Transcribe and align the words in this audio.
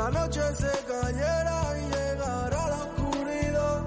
la 0.00 0.10
noche 0.10 0.40
se 0.54 0.72
cayera 0.86 1.76
y 1.76 1.82
llegara 1.92 2.68
la 2.72 2.84
oscuridad. 2.84 3.80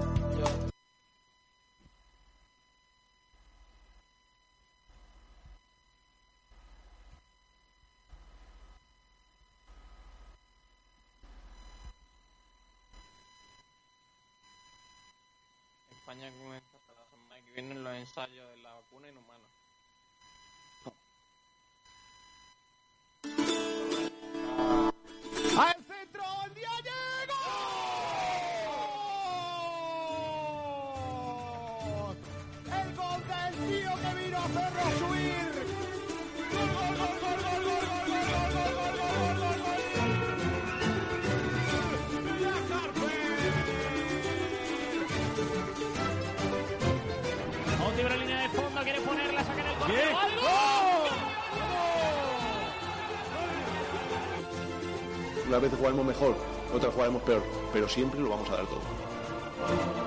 España 15.90 16.30
comienza 16.30 16.76
hasta 16.76 16.94
la 16.94 17.06
semana 17.10 17.44
que 17.44 17.50
viene 17.50 17.74
los 17.74 17.92
ensayos 17.96 18.50
de 18.50 18.62
la 18.62 18.74
vacuna 18.74 19.08
inhumana. 19.08 19.53
Vez 55.64 55.72
jugaremos 55.78 56.04
mejor, 56.04 56.34
otra 56.74 56.90
jugaremos 56.90 57.22
peor, 57.22 57.42
pero 57.72 57.88
siempre 57.88 58.20
lo 58.20 58.28
vamos 58.28 58.50
a 58.50 58.56
dar 58.56 58.66
todo. 58.66 60.03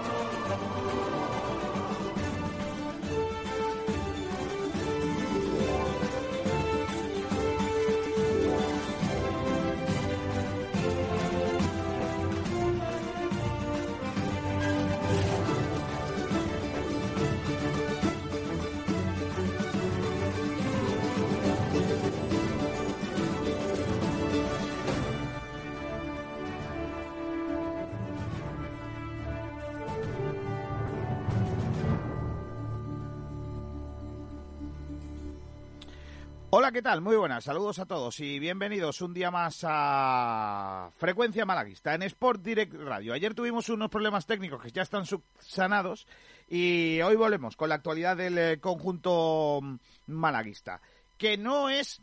¿Qué 36.77 36.81
tal? 36.83 37.01
Muy 37.01 37.15
buenas, 37.15 37.43
saludos 37.43 37.79
a 37.79 37.87
todos 37.87 38.19
y 38.19 38.37
bienvenidos 38.37 39.01
un 39.01 39.11
día 39.11 39.31
más 39.31 39.61
a 39.67 40.91
Frecuencia 40.97 41.43
Malaguista 41.43 41.95
en 41.95 42.03
Sport 42.03 42.43
Direct 42.43 42.71
Radio. 42.75 43.13
Ayer 43.13 43.33
tuvimos 43.33 43.67
unos 43.69 43.89
problemas 43.89 44.27
técnicos 44.27 44.61
que 44.61 44.69
ya 44.69 44.83
están 44.83 45.03
subsanados 45.07 46.05
y 46.47 47.01
hoy 47.01 47.15
volvemos 47.15 47.55
con 47.55 47.69
la 47.69 47.75
actualidad 47.75 48.15
del 48.15 48.37
eh, 48.37 48.59
conjunto 48.59 49.59
malaguista, 50.05 50.79
que 51.17 51.35
no 51.35 51.67
es 51.71 51.99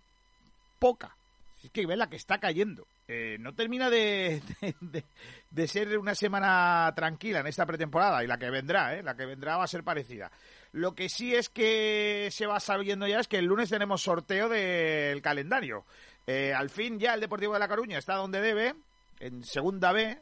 poca, 0.80 1.16
es 1.62 1.70
que 1.70 1.86
ve 1.86 1.94
la 1.96 2.08
que 2.10 2.16
está 2.16 2.38
cayendo. 2.38 2.84
Eh, 3.06 3.36
no 3.38 3.54
termina 3.54 3.90
de, 3.90 4.42
de- 4.60 4.74
de- 4.80 5.04
de 5.50 5.68
ser 5.68 5.96
una 5.98 6.16
semana 6.16 6.90
tranquila 6.96 7.40
en 7.40 7.46
esta 7.46 7.64
pretemporada 7.66 8.24
y 8.24 8.26
la 8.26 8.38
que 8.38 8.50
vendrá, 8.50 8.96
¿eh? 8.96 9.04
la 9.04 9.14
que 9.14 9.26
vendrá 9.26 9.56
va 9.56 9.64
a 9.64 9.68
ser 9.68 9.84
parecida. 9.84 10.32
Lo 10.74 10.96
que 10.96 11.08
sí 11.08 11.32
es 11.32 11.50
que 11.50 12.28
se 12.32 12.46
va 12.46 12.58
sabiendo 12.58 13.06
ya 13.06 13.20
es 13.20 13.28
que 13.28 13.38
el 13.38 13.44
lunes 13.44 13.70
tenemos 13.70 14.02
sorteo 14.02 14.48
del 14.48 15.22
calendario. 15.22 15.84
Eh, 16.26 16.52
al 16.52 16.68
fin 16.68 16.98
ya 16.98 17.14
el 17.14 17.20
Deportivo 17.20 17.52
de 17.52 17.60
La 17.60 17.68
Coruña 17.68 17.96
está 17.96 18.16
donde 18.16 18.40
debe, 18.40 18.74
en 19.20 19.44
segunda 19.44 19.92
B, 19.92 20.20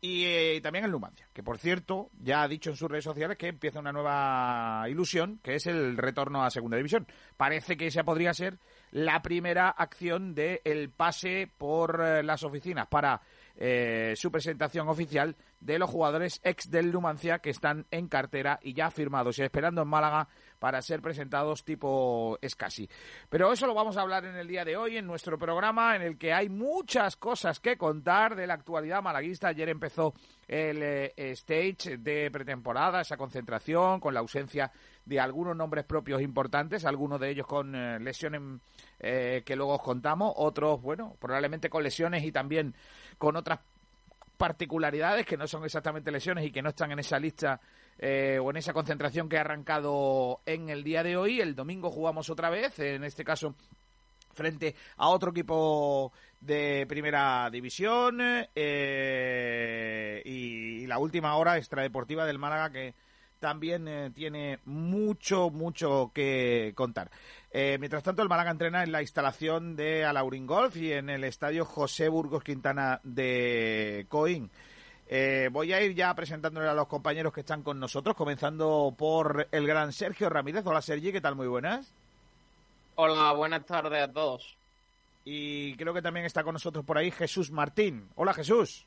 y 0.00 0.24
eh, 0.24 0.60
también 0.62 0.84
en 0.84 0.92
Numancia, 0.92 1.26
que 1.32 1.42
por 1.42 1.58
cierto 1.58 2.10
ya 2.22 2.42
ha 2.42 2.48
dicho 2.48 2.70
en 2.70 2.76
sus 2.76 2.88
redes 2.88 3.02
sociales 3.02 3.36
que 3.36 3.48
empieza 3.48 3.80
una 3.80 3.90
nueva 3.90 4.84
ilusión, 4.88 5.40
que 5.42 5.56
es 5.56 5.66
el 5.66 5.96
retorno 5.96 6.44
a 6.44 6.50
segunda 6.50 6.76
división. 6.76 7.08
Parece 7.36 7.76
que 7.76 7.88
esa 7.88 8.04
podría 8.04 8.32
ser 8.32 8.56
la 8.92 9.20
primera 9.20 9.68
acción 9.68 10.32
del 10.32 10.90
pase 10.90 11.50
por 11.58 12.00
eh, 12.00 12.22
las 12.22 12.44
oficinas 12.44 12.86
para 12.86 13.20
eh, 13.56 14.14
su 14.16 14.30
presentación 14.30 14.88
oficial 14.88 15.36
de 15.60 15.78
los 15.78 15.90
jugadores 15.90 16.40
ex 16.42 16.70
del 16.70 16.92
Numancia 16.92 17.40
que 17.40 17.50
están 17.50 17.86
en 17.90 18.08
cartera 18.08 18.58
y 18.62 18.72
ya 18.72 18.90
firmados 18.90 19.38
y 19.38 19.42
esperando 19.42 19.82
en 19.82 19.88
Málaga 19.88 20.28
para 20.58 20.80
ser 20.82 21.00
presentados 21.00 21.64
tipo 21.64 22.38
Escasi. 22.40 22.88
Pero 23.28 23.52
eso 23.52 23.66
lo 23.66 23.74
vamos 23.74 23.96
a 23.96 24.02
hablar 24.02 24.24
en 24.24 24.36
el 24.36 24.48
día 24.48 24.64
de 24.64 24.76
hoy 24.76 24.96
en 24.96 25.06
nuestro 25.06 25.38
programa 25.38 25.96
en 25.96 26.02
el 26.02 26.18
que 26.18 26.32
hay 26.32 26.48
muchas 26.48 27.16
cosas 27.16 27.60
que 27.60 27.76
contar 27.76 28.36
de 28.36 28.46
la 28.46 28.54
actualidad 28.54 29.02
malaguista. 29.02 29.48
Ayer 29.48 29.68
empezó 29.68 30.14
el 30.46 30.82
eh, 30.82 31.12
stage 31.16 31.98
de 31.98 32.30
pretemporada, 32.30 33.00
esa 33.00 33.16
concentración 33.16 34.00
con 34.00 34.14
la 34.14 34.20
ausencia 34.20 34.70
de 35.04 35.20
algunos 35.20 35.56
nombres 35.56 35.84
propios 35.84 36.22
importantes, 36.22 36.84
algunos 36.84 37.20
de 37.20 37.30
ellos 37.30 37.46
con 37.46 37.74
eh, 37.74 37.98
lesiones 38.00 38.60
eh, 38.98 39.42
que 39.44 39.56
luego 39.56 39.74
os 39.74 39.82
contamos, 39.82 40.32
otros, 40.36 40.80
bueno, 40.80 41.16
probablemente 41.18 41.68
con 41.68 41.82
lesiones 41.82 42.24
y 42.24 42.32
también 42.32 42.74
con 43.18 43.36
otras 43.36 43.60
particularidades 44.36 45.26
que 45.26 45.36
no 45.36 45.46
son 45.46 45.64
exactamente 45.64 46.10
lesiones 46.10 46.46
y 46.46 46.50
que 46.50 46.62
no 46.62 46.70
están 46.70 46.92
en 46.92 46.98
esa 46.98 47.18
lista 47.18 47.60
eh, 47.98 48.38
o 48.42 48.50
en 48.50 48.56
esa 48.56 48.72
concentración 48.72 49.28
que 49.28 49.36
ha 49.36 49.42
arrancado 49.42 50.40
en 50.46 50.70
el 50.70 50.82
día 50.82 51.02
de 51.02 51.18
hoy. 51.18 51.40
El 51.40 51.54
domingo 51.54 51.90
jugamos 51.90 52.30
otra 52.30 52.48
vez, 52.48 52.78
en 52.78 53.04
este 53.04 53.24
caso 53.24 53.54
frente 54.32 54.74
a 54.96 55.08
otro 55.08 55.32
equipo 55.32 56.12
de 56.40 56.86
primera 56.88 57.50
división 57.50 58.18
eh, 58.54 60.22
y, 60.24 60.86
la 60.86 60.98
última 60.98 61.36
hora 61.36 61.58
extradeportiva 61.58 62.24
del 62.24 62.38
Málaga 62.38 62.70
que 62.70 62.94
también 63.40 63.88
eh, 63.88 64.10
tiene 64.14 64.60
mucho, 64.66 65.50
mucho 65.50 66.12
que 66.14 66.72
contar. 66.76 67.10
Eh, 67.50 67.78
mientras 67.80 68.04
tanto, 68.04 68.22
el 68.22 68.28
Málaga 68.28 68.52
entrena 68.52 68.84
en 68.84 68.92
la 68.92 69.02
instalación 69.02 69.74
de 69.74 70.04
Alaurín 70.04 70.46
Golf 70.46 70.76
y 70.76 70.92
en 70.92 71.10
el 71.10 71.24
estadio 71.24 71.64
José 71.64 72.08
Burgos 72.08 72.44
Quintana 72.44 73.00
de 73.02 74.06
Coín. 74.08 74.50
Eh, 75.08 75.48
voy 75.50 75.72
a 75.72 75.82
ir 75.82 75.94
ya 75.94 76.14
presentándole 76.14 76.68
a 76.68 76.74
los 76.74 76.86
compañeros 76.86 77.32
que 77.32 77.40
están 77.40 77.64
con 77.64 77.80
nosotros, 77.80 78.14
comenzando 78.14 78.94
por 78.96 79.48
el 79.50 79.66
gran 79.66 79.92
Sergio 79.92 80.28
Ramírez. 80.28 80.64
Hola 80.64 80.80
Sergi, 80.80 81.10
¿qué 81.10 81.20
tal? 81.20 81.34
Muy 81.34 81.48
buenas. 81.48 81.92
Hola, 82.94 83.32
buenas 83.32 83.66
tardes 83.66 84.02
a 84.02 84.12
todos. 84.12 84.56
Y 85.24 85.74
creo 85.74 85.92
que 85.92 86.02
también 86.02 86.26
está 86.26 86.44
con 86.44 86.52
nosotros 86.52 86.84
por 86.84 86.96
ahí 86.96 87.10
Jesús 87.10 87.50
Martín. 87.50 88.08
Hola 88.14 88.32
Jesús. 88.34 88.86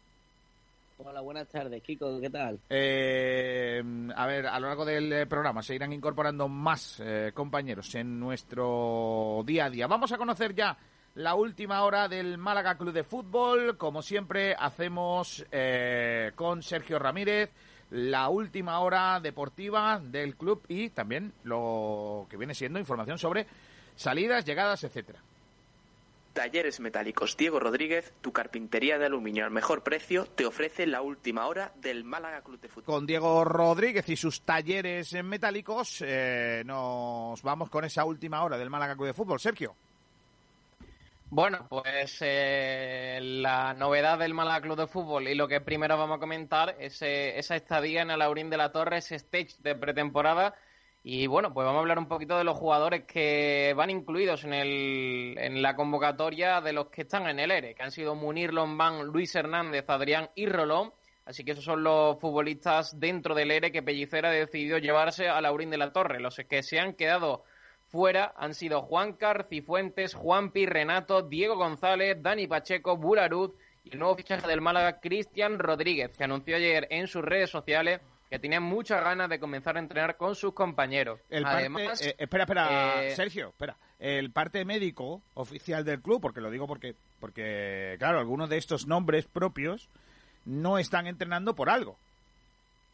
Hola, 1.06 1.20
buenas 1.20 1.50
tardes, 1.50 1.84
Kiko, 1.84 2.22
¿qué 2.22 2.30
tal? 2.30 2.62
Eh, 2.70 3.84
a 4.16 4.26
ver, 4.26 4.48
a 4.48 4.58
lo 4.58 4.68
largo 4.68 4.86
del 4.86 5.12
eh, 5.12 5.26
programa 5.26 5.62
se 5.62 5.76
irán 5.76 5.92
incorporando 5.92 6.48
más 6.48 7.02
eh, 7.04 7.32
compañeros 7.34 7.94
en 7.96 8.18
nuestro 8.18 9.44
día 9.46 9.66
a 9.66 9.70
día. 9.70 9.88
Vamos 9.88 10.14
a 10.14 10.18
conocer 10.18 10.56
ya 10.56 10.78
la 11.16 11.36
última 11.36 11.84
hora 11.84 12.08
del 12.08 12.38
Málaga 12.38 12.78
Club 12.78 12.94
de 12.94 13.04
Fútbol. 13.04 13.78
Como 13.78 14.02
siempre, 14.02 14.56
hacemos 14.58 15.46
eh, 15.52 16.32
con 16.36 16.64
Sergio 16.64 17.00
Ramírez 17.00 17.52
la 17.90 18.30
última 18.30 18.80
hora 18.80 19.20
deportiva 19.20 20.00
del 20.00 20.38
club 20.38 20.64
y 20.70 20.90
también 20.92 21.34
lo 21.44 22.28
que 22.30 22.38
viene 22.38 22.56
siendo 22.56 22.80
información 22.80 23.18
sobre 23.18 23.46
salidas, 23.96 24.46
llegadas, 24.46 24.86
etcétera. 24.86 25.20
Talleres 26.34 26.80
Metálicos 26.80 27.38
Diego 27.38 27.60
Rodríguez, 27.60 28.14
tu 28.22 28.34
carpintería 28.34 28.98
de 28.98 29.06
aluminio 29.06 29.46
al 29.46 29.52
mejor 29.52 29.84
precio, 29.84 30.26
te 30.26 30.46
ofrece 30.46 30.88
la 30.88 31.02
última 31.02 31.48
hora 31.48 31.72
del 31.76 32.04
Málaga 32.04 32.42
Club 32.42 32.60
de 32.60 32.70
Fútbol. 32.70 32.86
Con 32.86 33.06
Diego 33.06 33.46
Rodríguez 33.46 34.10
y 34.10 34.16
sus 34.16 34.42
talleres 34.42 35.14
en 35.14 35.28
metálicos, 35.28 36.04
eh, 36.06 36.64
nos 36.66 37.42
vamos 37.44 37.70
con 37.70 37.86
esa 37.86 38.04
última 38.04 38.44
hora 38.44 38.58
del 38.58 38.70
Málaga 38.70 38.96
Club 38.96 39.08
de 39.08 39.14
Fútbol. 39.14 39.40
Sergio. 39.40 39.76
Bueno, 41.30 41.66
pues 41.68 42.18
eh, 42.22 43.20
la 43.22 43.74
novedad 43.74 44.20
del 44.20 44.36
Málaga 44.36 44.62
Club 44.62 44.78
de 44.78 44.88
Fútbol 44.88 45.28
y 45.28 45.34
lo 45.34 45.48
que 45.48 45.62
primero 45.62 45.98
vamos 45.98 46.18
a 46.18 46.20
comentar 46.20 46.76
es 46.80 47.02
eh, 47.02 47.40
esa 47.40 47.56
estadía 47.56 48.04
en 48.04 48.12
el 48.12 48.22
Aurín 48.22 48.52
de 48.52 48.58
la 48.58 48.72
Torre, 48.72 48.98
ese 48.98 49.16
stage 49.16 49.56
de 49.60 49.74
pretemporada. 49.76 50.54
Y 51.06 51.28
bueno, 51.28 51.54
pues 51.54 51.66
vamos 51.66 51.80
a 51.80 51.82
hablar 51.82 52.00
un 52.00 52.08
poquito 52.08 52.38
de 52.38 52.46
los 52.46 52.58
jugadores 52.58 53.04
que 53.04 53.74
van 53.76 53.90
incluidos 53.90 54.46
en, 54.46 54.54
el, 54.54 55.36
en 55.38 55.62
la 55.62 55.76
convocatoria 55.76 56.62
de 56.62 56.72
los 56.72 56.88
que 56.88 57.02
están 57.02 57.28
en 57.28 57.40
el 57.40 57.52
ERE, 57.52 57.76
que 57.76 57.84
han 57.84 57.92
sido 57.92 58.16
Munir 58.16 58.54
Lombán, 58.54 59.04
Luis 59.08 59.36
Hernández, 59.36 59.84
Adrián 59.90 60.30
y 60.34 60.46
Rolón. 60.46 60.94
Así 61.26 61.44
que 61.44 61.52
esos 61.52 61.66
son 61.66 61.84
los 61.84 62.18
futbolistas 62.22 62.98
dentro 62.98 63.36
del 63.36 63.52
ERE 63.52 63.74
que 63.74 63.84
Pellicera 63.84 64.30
ha 64.30 64.32
decidido 64.32 64.78
llevarse 64.78 65.28
a 65.28 65.42
Laurín 65.42 65.70
de 65.72 65.78
la 65.78 65.92
Torre. 65.92 66.22
Los 66.22 66.38
que 66.38 66.64
se 66.64 66.80
han 66.80 66.94
quedado 66.94 67.44
fuera 67.88 68.34
han 68.38 68.54
sido 68.54 68.82
Juan 68.82 69.18
Cifuentes, 69.50 70.14
Juanpi, 70.14 70.66
Renato, 70.66 71.22
Diego 71.22 71.58
González, 71.58 72.18
Dani 72.22 72.48
Pacheco, 72.48 72.96
Bularud 72.96 73.52
y 73.84 73.92
el 73.92 74.00
nuevo 74.00 74.16
fichaje 74.16 74.48
del 74.48 74.62
Málaga, 74.62 75.02
Cristian 75.02 75.60
Rodríguez, 75.60 76.18
que 76.18 76.24
anunció 76.24 76.56
ayer 76.56 76.88
en 76.90 77.08
sus 77.08 77.24
redes 77.24 77.50
sociales 77.50 78.00
que 78.34 78.40
tenía 78.40 78.60
muchas 78.60 79.04
ganas 79.04 79.30
de 79.30 79.40
comenzar 79.40 79.78
a 79.78 79.80
entrenar 79.80 80.18
con 80.18 80.34
sus 80.34 80.56
compañeros. 80.56 81.20
El 81.30 81.46
Además, 81.46 81.84
parte, 81.84 82.10
eh, 82.10 82.16
espera, 82.18 82.46
espera, 82.46 83.06
eh, 83.06 83.16
Sergio, 83.16 83.50
espera. 83.50 83.78
El 84.00 84.32
parte 84.32 84.66
médico 84.66 85.22
oficial 85.36 85.86
del 85.86 86.02
club, 86.02 86.20
porque 86.20 86.42
lo 86.42 86.50
digo 86.50 86.66
porque, 86.66 86.96
porque, 87.20 87.96
claro, 88.00 88.18
algunos 88.18 88.50
de 88.50 88.58
estos 88.58 88.88
nombres 88.88 89.28
propios 89.28 89.88
no 90.46 90.80
están 90.80 91.06
entrenando 91.06 91.54
por 91.54 91.70
algo. 91.70 92.00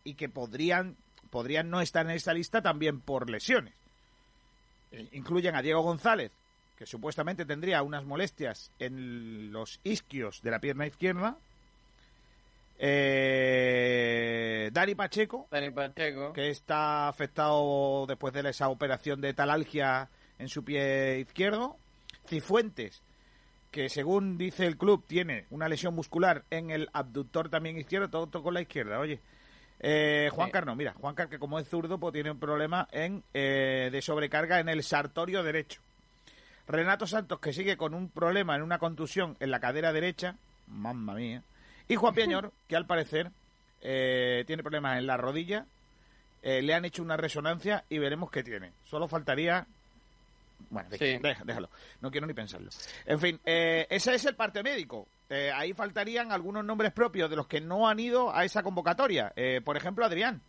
Y 0.04 0.16
que 0.16 0.28
podrían, 0.28 0.98
podrían 1.30 1.70
no 1.70 1.80
estar 1.80 2.06
en 2.06 2.12
esta 2.12 2.34
lista 2.34 2.62
también 2.62 3.00
por 3.00 3.30
lesiones. 3.30 3.76
Eh, 4.92 5.08
Incluyen 5.14 5.56
a 5.56 5.62
Diego 5.62 5.84
González, 5.84 6.34
que 6.78 6.86
supuestamente 6.86 7.46
tendría 7.46 7.82
unas 7.82 8.04
molestias 8.04 8.74
en 8.78 9.54
los 9.54 9.80
isquios 9.86 10.42
de 10.42 10.52
la 10.52 10.60
pierna 10.60 10.86
izquierda. 10.86 11.38
Eh, 12.82 14.70
Dani 14.72 14.96
Pacheco, 14.96 15.48
Dani 15.52 15.70
Pacheco. 15.72 16.32
que 16.34 16.50
está 16.50 17.08
afectado 17.10 18.06
después 18.08 18.34
de 18.34 18.50
esa 18.50 18.70
operación 18.70 19.20
de 19.22 19.34
talalgia 19.34 20.10
en 20.38 20.48
su 20.48 20.64
pie 20.64 21.20
izquierdo. 21.20 21.78
Cifuentes, 22.28 23.02
que 23.72 23.90
según 23.90 24.38
dice 24.38 24.66
el 24.66 24.78
club 24.78 25.04
tiene 25.08 25.46
una 25.50 25.68
lesión 25.68 25.94
muscular 25.96 26.44
en 26.50 26.70
el 26.72 26.90
abductor 26.94 27.50
también 27.50 27.78
izquierdo, 27.78 28.10
todo, 28.10 28.28
todo 28.28 28.44
con 28.44 28.54
la 28.54 28.62
izquierda, 28.62 29.00
oye. 29.00 29.20
Eh, 29.82 30.30
Juan 30.34 30.48
Sí. 30.48 30.52
Carno, 30.52 30.76
mira, 30.76 30.94
Juan 30.94 31.16
Car 31.16 31.30
que 31.30 31.40
como 31.40 31.58
es 31.58 31.68
zurdo, 31.68 32.00
pues 32.00 32.14
tiene 32.14 32.32
un 32.32 32.40
problema 32.40 32.88
en, 32.92 33.24
eh, 33.34 33.90
de 33.92 34.02
sobrecarga 34.02 34.60
en 34.60 34.70
el 34.70 34.84
sartorio 34.84 35.42
derecho. 35.42 35.82
Renato 36.68 37.08
Santos, 37.08 37.40
que 37.40 37.54
sigue 37.54 37.78
con 37.78 37.94
un 37.94 38.10
problema 38.10 38.56
en 38.56 38.62
una 38.62 38.78
contusión 38.78 39.38
en 39.40 39.52
la 39.52 39.60
cadera 39.60 39.92
derecha, 39.94 40.36
mamma 40.68 41.16
mía. 41.16 41.44
Y 41.90 41.96
Juan 41.98 42.14
Peñor, 42.14 42.54
que 42.68 42.76
al 42.78 42.86
parecer 42.86 43.30
eh, 43.82 44.44
tiene 44.48 44.64
problemas 44.64 44.98
en 44.98 45.08
la 45.08 45.18
rodilla, 45.18 45.66
eh, 46.42 46.62
le 46.62 46.74
han 46.74 46.86
hecho 46.86 47.02
una 47.04 47.18
resonancia 47.18 47.84
y 47.90 47.98
veremos 47.98 48.32
qué 48.32 48.44
tiene. 48.44 48.72
Solo 48.86 49.08
faltaría... 49.10 49.68
Bueno, 50.70 50.90
Sí. 50.92 51.18
deja- 51.18 51.44
déjalo, 51.46 51.70
no 52.02 52.12
quiero 52.12 52.28
ni 52.28 52.34
pensarlo. 52.34 52.70
En 53.06 53.20
fin, 53.20 53.40
eh, 53.46 53.88
ese 53.90 54.14
es 54.14 54.26
el 54.26 54.36
parte 54.36 54.62
médico. 54.62 55.08
Eh, 55.30 55.52
ahí 55.54 55.74
faltarían 55.74 56.32
algunos 56.32 56.64
nombres 56.66 56.92
propios 56.92 57.30
de 57.30 57.36
los 57.38 57.48
que 57.48 57.62
no 57.62 57.88
han 57.88 58.00
ido 58.00 58.34
a 58.36 58.44
esa 58.46 58.62
convocatoria. 58.62 59.32
Eh, 59.36 59.62
por 59.64 59.78
ejemplo, 59.78 60.06
Adrián. 60.06 60.42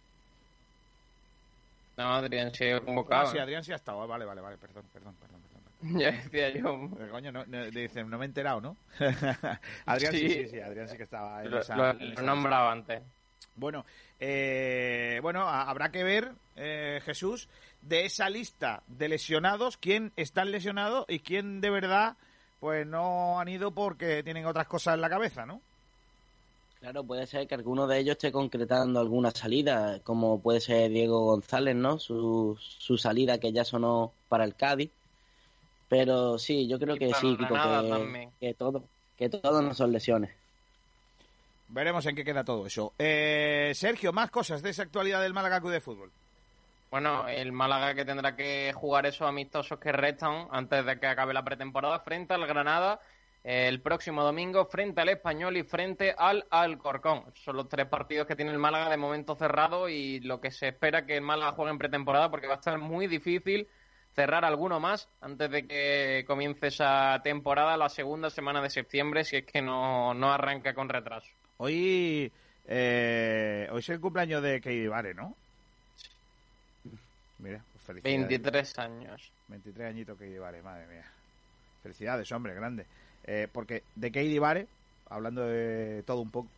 No, 1.96 2.14
Adrián 2.14 2.52
se 2.54 2.72
ha 2.72 2.76
Ah, 2.76 2.80
convocado. 2.80 3.26
sí, 3.30 3.38
Adrián 3.38 3.62
sí 3.62 3.72
ha 3.72 3.76
estado. 3.76 4.06
Vale, 4.06 4.24
vale, 4.24 4.40
vale, 4.40 4.56
perdón, 4.58 4.84
perdón, 4.92 5.14
perdón. 5.20 5.40
Ya 5.96 6.10
decía 6.12 6.50
yo. 6.50 6.90
Coño, 7.10 7.32
no, 7.32 7.44
no, 7.46 7.64
dice, 7.70 8.04
no 8.04 8.18
me 8.18 8.24
he 8.24 8.28
enterado, 8.28 8.60
¿no? 8.60 8.76
Adrián 9.86 10.12
sí. 10.12 10.18
Sí. 10.28 10.28
sí, 10.30 10.48
sí, 10.48 10.60
Adrián 10.60 10.88
sí 10.88 10.96
que 10.96 11.04
estaba 11.04 11.42
en 11.42 11.50
Lo, 11.50 11.60
esa- 11.60 11.76
lo- 11.76 11.90
en 11.90 11.98
lo 12.08 12.12
esa 12.12 12.22
nombraba 12.22 12.72
antes. 12.72 13.02
Bueno, 13.56 13.84
eh, 14.18 15.18
bueno, 15.22 15.42
a- 15.48 15.62
habrá 15.68 15.90
que 15.90 16.04
ver, 16.04 16.32
eh, 16.56 17.00
Jesús, 17.04 17.48
de 17.82 18.04
esa 18.04 18.28
lista 18.30 18.82
de 18.86 19.08
lesionados, 19.08 19.76
quién 19.76 20.12
está 20.16 20.44
lesionado 20.44 21.06
y 21.08 21.20
quién 21.20 21.60
de 21.60 21.70
verdad, 21.70 22.16
pues 22.60 22.86
no 22.86 23.40
han 23.40 23.48
ido 23.48 23.70
porque 23.72 24.22
tienen 24.22 24.46
otras 24.46 24.66
cosas 24.66 24.94
en 24.94 25.00
la 25.00 25.08
cabeza, 25.10 25.46
¿no? 25.46 25.60
Claro, 26.80 27.04
puede 27.04 27.26
ser 27.26 27.46
que 27.46 27.54
alguno 27.54 27.86
de 27.86 27.98
ellos 27.98 28.12
esté 28.16 28.32
concretando 28.32 29.00
alguna 29.00 29.30
salida, 29.32 30.00
como 30.02 30.40
puede 30.40 30.60
ser 30.60 30.90
Diego 30.90 31.26
González, 31.26 31.76
¿no? 31.76 31.98
Su, 31.98 32.56
su 32.58 32.96
salida 32.96 33.38
que 33.38 33.52
ya 33.52 33.64
sonó 33.64 34.12
para 34.30 34.44
el 34.44 34.54
Cádiz. 34.54 34.90
Pero 35.90 36.38
sí, 36.38 36.68
yo 36.68 36.78
creo 36.78 36.94
que 36.94 37.12
sí, 37.14 37.36
Kiko, 37.36 37.54
que 38.38 38.54
todo, 38.54 38.84
que 39.18 39.28
todo 39.28 39.60
no 39.60 39.74
son 39.74 39.90
lesiones. 39.90 40.30
Veremos 41.66 42.06
en 42.06 42.14
qué 42.14 42.24
queda 42.24 42.44
todo 42.44 42.64
eso. 42.64 42.92
Eh, 42.96 43.72
Sergio, 43.74 44.12
más 44.12 44.30
cosas 44.30 44.62
de 44.62 44.70
esa 44.70 44.84
actualidad 44.84 45.20
del 45.20 45.34
Málaga 45.34 45.60
Club 45.60 45.72
de 45.72 45.80
Fútbol. 45.80 46.12
Bueno, 46.92 47.26
el 47.26 47.50
Málaga 47.50 47.96
que 47.96 48.04
tendrá 48.04 48.36
que 48.36 48.72
jugar 48.72 49.04
esos 49.06 49.28
amistosos 49.28 49.80
que 49.80 49.90
restan 49.90 50.46
antes 50.52 50.86
de 50.86 51.00
que 51.00 51.08
acabe 51.08 51.34
la 51.34 51.44
pretemporada 51.44 51.98
frente 51.98 52.34
al 52.34 52.46
Granada 52.46 53.00
eh, 53.42 53.66
el 53.66 53.80
próximo 53.80 54.22
domingo, 54.22 54.66
frente 54.66 55.00
al 55.00 55.08
Español 55.08 55.56
y 55.56 55.64
frente 55.64 56.14
al 56.16 56.46
Alcorcón. 56.50 57.24
Son 57.34 57.56
los 57.56 57.68
tres 57.68 57.86
partidos 57.86 58.28
que 58.28 58.36
tiene 58.36 58.52
el 58.52 58.58
Málaga 58.58 58.88
de 58.88 58.96
momento 58.96 59.34
cerrado 59.34 59.88
y 59.88 60.20
lo 60.20 60.40
que 60.40 60.52
se 60.52 60.68
espera 60.68 61.04
que 61.04 61.16
el 61.16 61.22
Málaga 61.22 61.50
juegue 61.50 61.72
en 61.72 61.78
pretemporada 61.78 62.30
porque 62.30 62.46
va 62.46 62.54
a 62.54 62.58
estar 62.58 62.78
muy 62.78 63.08
difícil 63.08 63.66
cerrar 64.14 64.44
alguno 64.44 64.80
más 64.80 65.08
antes 65.20 65.50
de 65.50 65.66
que 65.66 66.24
comience 66.26 66.68
esa 66.68 67.20
temporada, 67.22 67.76
la 67.76 67.88
segunda 67.88 68.30
semana 68.30 68.60
de 68.60 68.70
septiembre, 68.70 69.24
si 69.24 69.36
es 69.36 69.44
que 69.44 69.62
no, 69.62 70.14
no 70.14 70.32
arranca 70.32 70.74
con 70.74 70.88
retraso. 70.88 71.28
Hoy, 71.58 72.32
eh, 72.66 73.68
hoy 73.70 73.78
es 73.78 73.88
el 73.88 74.00
cumpleaños 74.00 74.42
de 74.42 74.60
Keidi 74.60 74.88
Vare, 74.88 75.14
¿no? 75.14 75.34
Mira, 77.38 77.62
pues 77.72 77.84
felicidades. 77.84 78.28
23 78.28 78.78
años. 78.78 79.32
23 79.48 79.88
añitos 79.88 80.18
Keidi 80.18 80.38
Vare, 80.38 80.62
madre 80.62 80.86
mía. 80.86 81.04
Felicidades, 81.82 82.30
hombre, 82.32 82.54
grande. 82.54 82.86
Eh, 83.24 83.48
porque 83.50 83.84
de 83.94 84.10
Keidi 84.10 84.38
Vare, 84.38 84.66
hablando 85.08 85.46
de 85.46 86.02
todo 86.02 86.20
un 86.20 86.30
poco, 86.30 86.48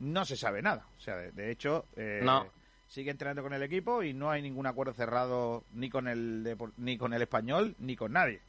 no 0.00 0.24
se 0.24 0.36
sabe 0.36 0.62
nada. 0.62 0.84
O 0.98 1.00
sea, 1.00 1.16
de, 1.16 1.32
de 1.32 1.50
hecho, 1.50 1.86
eh, 1.96 2.20
No. 2.22 2.46
Sigue 2.94 3.10
entrenando 3.10 3.42
con 3.42 3.52
el 3.52 3.62
equipo 3.62 4.04
y 4.04 4.14
no 4.14 4.30
hay 4.30 4.40
ningún 4.40 4.68
acuerdo 4.68 4.92
cerrado 4.92 5.64
ni 5.72 5.90
con 5.90 6.06
el 6.06 6.56
ni 6.76 6.96
con 6.96 7.12
el 7.12 7.22
español 7.22 7.74
ni 7.80 7.96
con 7.96 8.12
nadie. 8.12 8.40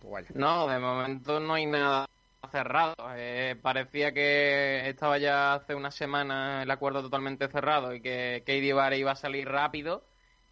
Pues. 0.00 0.34
No, 0.34 0.66
de 0.66 0.80
momento 0.80 1.38
no 1.38 1.54
hay 1.54 1.66
nada 1.66 2.08
cerrado. 2.50 2.94
Eh, 3.14 3.56
parecía 3.62 4.12
que 4.12 4.88
estaba 4.88 5.16
ya 5.18 5.54
hace 5.54 5.76
una 5.76 5.92
semana 5.92 6.64
el 6.64 6.70
acuerdo 6.72 7.02
totalmente 7.02 7.48
cerrado 7.48 7.94
y 7.94 8.00
que 8.00 8.42
Katie 8.44 8.72
Vare 8.72 8.98
iba 8.98 9.12
a 9.12 9.16
salir 9.16 9.48
rápido, 9.48 10.02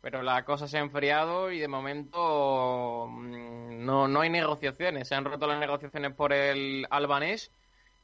pero 0.00 0.22
la 0.22 0.44
cosa 0.44 0.68
se 0.68 0.78
ha 0.78 0.80
enfriado 0.80 1.50
y 1.50 1.58
de 1.58 1.66
momento 1.66 3.08
mm, 3.08 3.84
no, 3.84 4.06
no 4.06 4.20
hay 4.20 4.30
negociaciones. 4.30 5.08
Se 5.08 5.16
han 5.16 5.24
roto 5.24 5.48
las 5.48 5.58
negociaciones 5.58 6.14
por 6.14 6.32
el 6.32 6.86
albanés 6.90 7.50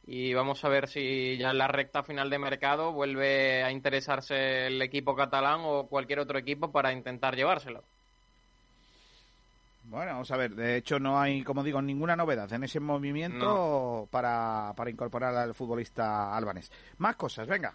y 0.06 0.32
vamos 0.34 0.64
a 0.64 0.68
ver 0.68 0.88
si 0.88 1.36
ya 1.36 1.50
en 1.50 1.58
la 1.58 1.66
recta 1.66 2.02
final 2.02 2.30
de 2.30 2.38
mercado 2.38 2.92
vuelve 2.92 3.64
a 3.64 3.72
interesarse 3.72 4.68
el 4.68 4.80
equipo 4.80 5.16
catalán 5.16 5.62
o 5.64 5.86
cualquier 5.88 6.20
otro 6.20 6.38
equipo 6.38 6.70
para 6.70 6.92
intentar 6.92 7.34
llevárselo. 7.34 7.82
Bueno, 9.84 10.12
vamos 10.12 10.30
a 10.30 10.36
ver. 10.36 10.54
De 10.54 10.76
hecho, 10.76 10.98
no 10.98 11.20
hay, 11.20 11.42
como 11.42 11.62
digo, 11.62 11.80
ninguna 11.80 12.16
novedad 12.16 12.52
en 12.52 12.64
ese 12.64 12.80
movimiento 12.80 14.08
para, 14.10 14.72
para 14.76 14.90
incorporar 14.90 15.34
al 15.34 15.54
futbolista 15.54 16.36
albanés. 16.36 16.70
Más 16.98 17.16
cosas, 17.16 17.46
venga. 17.46 17.74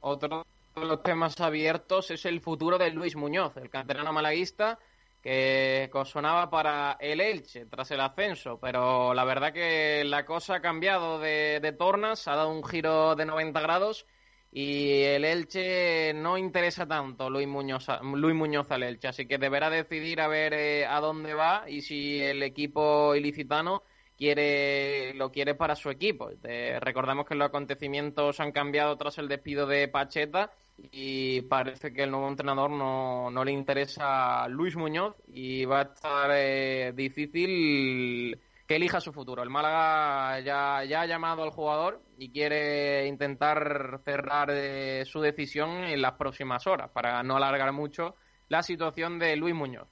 Otro 0.00 0.44
de 0.74 0.84
los 0.84 1.02
temas 1.02 1.40
abiertos 1.40 2.10
es 2.10 2.24
el 2.26 2.40
futuro 2.40 2.78
de 2.78 2.90
Luis 2.90 3.14
Muñoz, 3.14 3.56
el 3.56 3.70
canterano 3.70 4.12
malaguista 4.12 4.78
que 5.22 5.88
sonaba 6.04 6.50
para 6.50 6.96
el 7.00 7.20
Elche 7.20 7.66
tras 7.66 7.90
el 7.92 8.00
ascenso, 8.00 8.58
pero 8.60 9.14
la 9.14 9.24
verdad 9.24 9.52
que 9.52 10.02
la 10.04 10.24
cosa 10.24 10.56
ha 10.56 10.60
cambiado 10.60 11.20
de, 11.20 11.60
de 11.62 11.72
tornas, 11.72 12.26
ha 12.26 12.34
dado 12.34 12.50
un 12.50 12.64
giro 12.64 13.14
de 13.14 13.24
90 13.24 13.60
grados 13.60 14.06
y 14.50 15.00
el 15.02 15.24
Elche 15.24 16.12
no 16.12 16.36
interesa 16.36 16.86
tanto 16.86 17.30
Luis 17.30 17.48
Muñoz, 17.48 17.86
Luis 18.02 18.34
Muñoz 18.34 18.70
al 18.70 18.82
Elche, 18.82 19.08
así 19.08 19.26
que 19.26 19.38
deberá 19.38 19.70
decidir 19.70 20.20
a 20.20 20.28
ver 20.28 20.52
eh, 20.54 20.86
a 20.86 21.00
dónde 21.00 21.34
va 21.34 21.64
y 21.68 21.80
si 21.80 22.20
el 22.20 22.42
equipo 22.42 23.14
ilicitano 23.14 23.84
quiere 24.18 25.14
lo 25.14 25.32
quiere 25.32 25.54
para 25.54 25.74
su 25.74 25.88
equipo. 25.88 26.30
Eh, 26.42 26.78
recordamos 26.80 27.26
que 27.26 27.34
los 27.34 27.48
acontecimientos 27.48 28.40
han 28.40 28.52
cambiado 28.52 28.96
tras 28.98 29.18
el 29.18 29.28
despido 29.28 29.66
de 29.66 29.88
Pacheta 29.88 30.52
y 30.90 31.42
parece 31.42 31.92
que 31.92 32.02
el 32.02 32.10
nuevo 32.10 32.28
entrenador 32.28 32.70
no, 32.70 33.30
no 33.30 33.44
le 33.44 33.52
interesa 33.52 34.42
a 34.42 34.48
Luis 34.48 34.76
Muñoz 34.76 35.14
y 35.28 35.64
va 35.64 35.80
a 35.80 35.82
estar 35.82 36.30
eh, 36.34 36.92
difícil 36.94 38.38
que 38.66 38.76
elija 38.76 39.00
su 39.00 39.12
futuro. 39.12 39.42
El 39.42 39.50
Málaga 39.50 40.40
ya, 40.40 40.84
ya 40.84 41.02
ha 41.02 41.06
llamado 41.06 41.42
al 41.42 41.50
jugador 41.50 42.02
y 42.18 42.30
quiere 42.30 43.06
intentar 43.06 44.00
cerrar 44.04 44.50
eh, 44.50 45.04
su 45.04 45.20
decisión 45.20 45.84
en 45.84 46.02
las 46.02 46.14
próximas 46.14 46.66
horas 46.66 46.90
para 46.90 47.22
no 47.22 47.36
alargar 47.36 47.72
mucho 47.72 48.16
la 48.48 48.62
situación 48.62 49.18
de 49.18 49.36
Luis 49.36 49.54
Muñoz. 49.54 49.88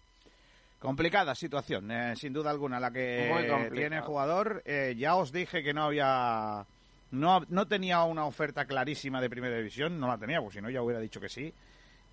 Complicada 0.80 1.34
situación, 1.34 1.90
eh, 1.90 2.16
sin 2.16 2.32
duda 2.32 2.50
alguna, 2.50 2.80
la 2.80 2.90
que 2.90 3.70
tiene 3.70 3.96
el 3.96 4.02
jugador. 4.02 4.62
Eh, 4.64 4.94
ya 4.96 5.14
os 5.14 5.30
dije 5.30 5.62
que 5.62 5.74
no 5.74 5.84
había. 5.84 6.66
No, 7.10 7.44
no 7.48 7.66
tenía 7.66 8.02
una 8.04 8.24
oferta 8.24 8.64
clarísima 8.66 9.20
de 9.20 9.30
primera 9.30 9.56
división, 9.56 9.98
no 9.98 10.06
la 10.06 10.18
tenía, 10.18 10.40
porque 10.40 10.58
si 10.58 10.62
no 10.62 10.70
ya 10.70 10.82
hubiera 10.82 11.00
dicho 11.00 11.20
que 11.20 11.28
sí. 11.28 11.52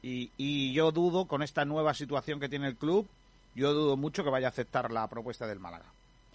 Y, 0.01 0.31
y 0.37 0.73
yo 0.73 0.91
dudo, 0.91 1.25
con 1.25 1.43
esta 1.43 1.65
nueva 1.65 1.93
situación 1.93 2.39
que 2.39 2.49
tiene 2.49 2.67
el 2.67 2.75
club, 2.75 3.07
yo 3.55 3.73
dudo 3.73 3.97
mucho 3.97 4.23
que 4.23 4.29
vaya 4.29 4.47
a 4.47 4.49
aceptar 4.49 4.91
la 4.91 5.07
propuesta 5.07 5.47
del 5.47 5.59
Málaga. 5.59 5.85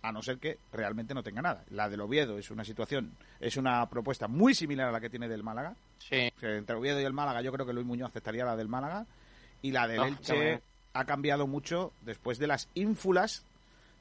A 0.02 0.10
no 0.10 0.20
ser 0.20 0.38
que 0.38 0.58
realmente 0.72 1.14
no 1.14 1.22
tenga 1.22 1.42
nada. 1.42 1.64
La 1.70 1.88
del 1.88 2.00
Oviedo 2.00 2.36
es 2.36 2.50
una 2.50 2.64
situación, 2.64 3.12
es 3.38 3.56
una 3.56 3.88
propuesta 3.88 4.26
muy 4.26 4.52
similar 4.54 4.88
a 4.88 4.92
la 4.92 5.00
que 5.00 5.08
tiene 5.10 5.28
del 5.28 5.44
Málaga. 5.44 5.76
Sí, 5.98 6.32
O 6.36 6.40
sea, 6.40 6.56
entre 6.56 6.74
Oviedo 6.74 7.00
y 7.00 7.04
el 7.04 7.12
Málaga, 7.12 7.40
yo 7.40 7.52
creo 7.52 7.64
que 7.64 7.72
Luis 7.72 7.86
Muñoz 7.86 8.08
aceptaría 8.10 8.44
la 8.44 8.56
del 8.56 8.68
Málaga. 8.68 9.06
Y 9.62 9.70
la 9.70 9.86
del 9.86 9.98
No, 9.98 10.06
Elche 10.06 10.60
ha 10.92 11.04
cambiado 11.04 11.46
mucho 11.46 11.92
después 12.00 12.38
de 12.38 12.48
las 12.48 12.68
ínfulas 12.74 13.44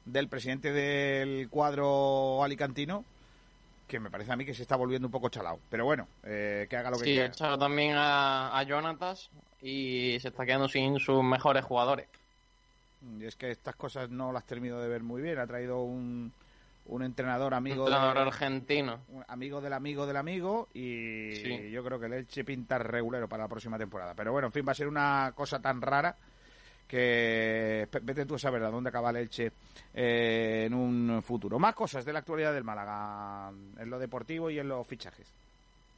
del 0.04 0.26
presidente 0.26 0.72
del 0.72 1.48
cuadro 1.48 2.42
alicantino, 2.42 3.04
que 3.92 4.00
me 4.00 4.10
parece 4.10 4.32
a 4.32 4.36
mí 4.36 4.44
que 4.46 4.54
se 4.54 4.62
está 4.62 4.74
volviendo 4.76 5.06
un 5.06 5.12
poco 5.12 5.28
chalado. 5.28 5.58
Pero 5.68 5.84
bueno, 5.84 6.08
eh, 6.24 6.66
que 6.70 6.76
haga 6.76 6.90
lo 6.90 6.96
que 6.98 7.04
Sí, 7.04 7.10
quiera. 7.12 7.26
echado 7.26 7.58
también 7.58 7.94
a, 7.96 8.58
a 8.58 8.62
Jonatas 8.64 9.30
y 9.60 10.16
se 10.20 10.28
está 10.28 10.46
quedando 10.46 10.66
sin 10.68 10.98
sus 10.98 11.22
mejores 11.22 11.64
jugadores. 11.64 12.08
Y 13.18 13.24
es 13.24 13.36
que 13.36 13.50
estas 13.50 13.76
cosas 13.76 14.08
no 14.10 14.32
las 14.32 14.44
termino 14.44 14.78
de 14.80 14.88
ver 14.88 15.02
muy 15.02 15.20
bien. 15.20 15.38
Ha 15.38 15.46
traído 15.46 15.82
un, 15.82 16.32
un 16.86 17.02
entrenador 17.02 17.52
amigo, 17.52 17.84
entrenador 17.86 18.14
de- 18.14 18.22
argentino. 18.22 19.00
un 19.08 19.24
amigo 19.28 19.60
del 19.60 19.72
amigo 19.74 20.06
del 20.06 20.16
amigo 20.16 20.68
y 20.72 21.34
Sí. 21.36 21.70
yo 21.70 21.84
creo 21.84 22.00
que 22.00 22.06
el 22.06 22.12
Elche 22.14 22.44
pinta 22.44 22.78
regulero 22.78 23.28
para 23.28 23.42
la 23.44 23.48
próxima 23.48 23.76
temporada. 23.76 24.14
Pero 24.14 24.32
bueno, 24.32 24.46
en 24.48 24.52
fin, 24.52 24.64
va 24.66 24.72
a 24.72 24.76
ser 24.76 24.88
una 24.88 25.32
cosa 25.34 25.60
tan 25.60 25.82
rara 25.82 26.16
que 26.92 27.88
vete 28.02 28.26
tú 28.26 28.34
a 28.34 28.38
saber 28.38 28.62
a 28.62 28.70
dónde 28.70 28.90
acaba 28.90 29.08
el 29.08 29.16
Elche 29.16 29.50
eh, 29.94 30.64
en 30.66 30.74
un 30.74 31.22
futuro. 31.22 31.58
Más 31.58 31.74
cosas 31.74 32.04
de 32.04 32.12
la 32.12 32.18
actualidad 32.18 32.52
del 32.52 32.64
Málaga 32.64 33.50
en 33.78 33.88
lo 33.88 33.98
deportivo 33.98 34.50
y 34.50 34.58
en 34.58 34.68
los 34.68 34.86
fichajes. 34.86 35.32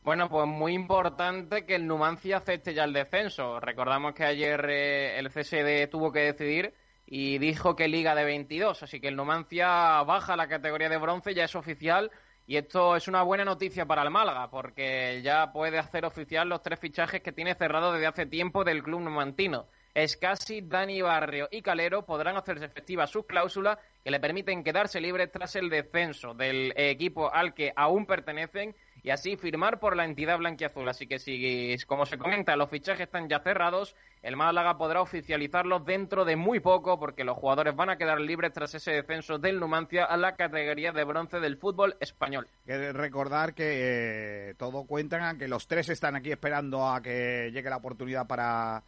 Bueno, 0.04 0.28
pues 0.28 0.46
muy 0.46 0.72
importante 0.72 1.66
que 1.66 1.74
el 1.74 1.88
Numancia 1.88 2.36
acepte 2.36 2.74
ya 2.74 2.84
el 2.84 2.92
descenso. 2.92 3.58
Recordamos 3.58 4.14
que 4.14 4.22
ayer 4.22 4.64
eh, 4.70 5.18
el 5.18 5.30
CSD 5.30 5.90
tuvo 5.90 6.12
que 6.12 6.20
decidir 6.20 6.72
y 7.06 7.38
dijo 7.38 7.74
que 7.74 7.88
liga 7.88 8.14
de 8.14 8.22
22, 8.22 8.84
así 8.84 9.00
que 9.00 9.08
el 9.08 9.16
Numancia 9.16 10.00
baja 10.04 10.36
la 10.36 10.46
categoría 10.46 10.88
de 10.88 10.98
bronce, 10.98 11.34
ya 11.34 11.42
es 11.42 11.56
oficial 11.56 12.12
y 12.46 12.56
esto 12.56 12.94
es 12.94 13.08
una 13.08 13.22
buena 13.22 13.44
noticia 13.44 13.84
para 13.84 14.04
el 14.04 14.10
Málaga 14.10 14.48
porque 14.48 15.22
ya 15.24 15.50
puede 15.50 15.76
hacer 15.76 16.04
oficial 16.04 16.48
los 16.48 16.62
tres 16.62 16.78
fichajes 16.78 17.20
que 17.20 17.32
tiene 17.32 17.56
cerrado 17.56 17.92
desde 17.92 18.06
hace 18.06 18.26
tiempo 18.26 18.62
del 18.62 18.84
club 18.84 19.00
numantino. 19.00 19.66
Escasi, 19.94 20.60
Dani 20.60 21.00
Barrio 21.02 21.48
y 21.52 21.62
Calero 21.62 22.04
podrán 22.04 22.36
hacerse 22.36 22.64
efectivas 22.64 23.10
sus 23.10 23.26
cláusulas 23.26 23.78
que 24.02 24.10
le 24.10 24.18
permiten 24.18 24.64
quedarse 24.64 25.00
libres 25.00 25.30
tras 25.30 25.54
el 25.54 25.70
descenso 25.70 26.34
del 26.34 26.72
equipo 26.76 27.32
al 27.32 27.54
que 27.54 27.72
aún 27.76 28.04
pertenecen 28.04 28.74
y 29.04 29.10
así 29.10 29.36
firmar 29.36 29.78
por 29.78 29.96
la 29.96 30.04
entidad 30.04 30.38
blanquiazul. 30.38 30.88
Así 30.88 31.06
que 31.06 31.20
si, 31.20 31.76
como 31.86 32.06
se 32.06 32.18
comenta, 32.18 32.56
los 32.56 32.70
fichajes 32.70 33.02
están 33.02 33.28
ya 33.28 33.38
cerrados, 33.38 33.94
el 34.22 34.34
Málaga 34.34 34.76
podrá 34.76 35.00
oficializarlos 35.00 35.84
dentro 35.84 36.24
de 36.24 36.34
muy 36.34 36.58
poco 36.58 36.98
porque 36.98 37.22
los 37.22 37.36
jugadores 37.36 37.76
van 37.76 37.90
a 37.90 37.96
quedar 37.96 38.20
libres 38.20 38.52
tras 38.52 38.74
ese 38.74 38.92
descenso 38.92 39.38
del 39.38 39.60
Numancia 39.60 40.06
a 40.06 40.16
la 40.16 40.34
categoría 40.34 40.90
de 40.90 41.04
bronce 41.04 41.38
del 41.38 41.56
fútbol 41.56 41.96
español. 42.00 42.48
Recordar 42.66 43.54
que 43.54 44.48
eh, 44.50 44.54
todo 44.54 44.84
cuentan 44.86 45.38
que 45.38 45.46
los 45.46 45.68
tres 45.68 45.88
están 45.88 46.16
aquí 46.16 46.32
esperando 46.32 46.88
a 46.88 47.00
que 47.00 47.50
llegue 47.52 47.70
la 47.70 47.76
oportunidad 47.76 48.26
para 48.26 48.82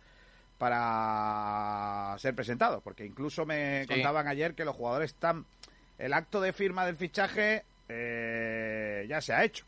para 0.59 2.17
ser 2.19 2.35
presentados, 2.35 2.83
porque 2.83 3.05
incluso 3.05 3.45
me 3.47 3.83
Sí. 3.83 3.89
contaban 3.95 4.29
ayer 4.29 4.55
que 4.55 4.65
los 4.65 4.75
jugadores 4.77 5.13
están 5.13 5.45
el 5.99 6.13
acto 6.13 6.41
de 6.41 6.53
firma 6.53 6.85
del 6.87 6.97
fichaje 6.97 7.65
eh, 7.89 9.07
ya 9.09 9.21
se 9.21 9.33
ha 9.33 9.45
hecho. 9.45 9.65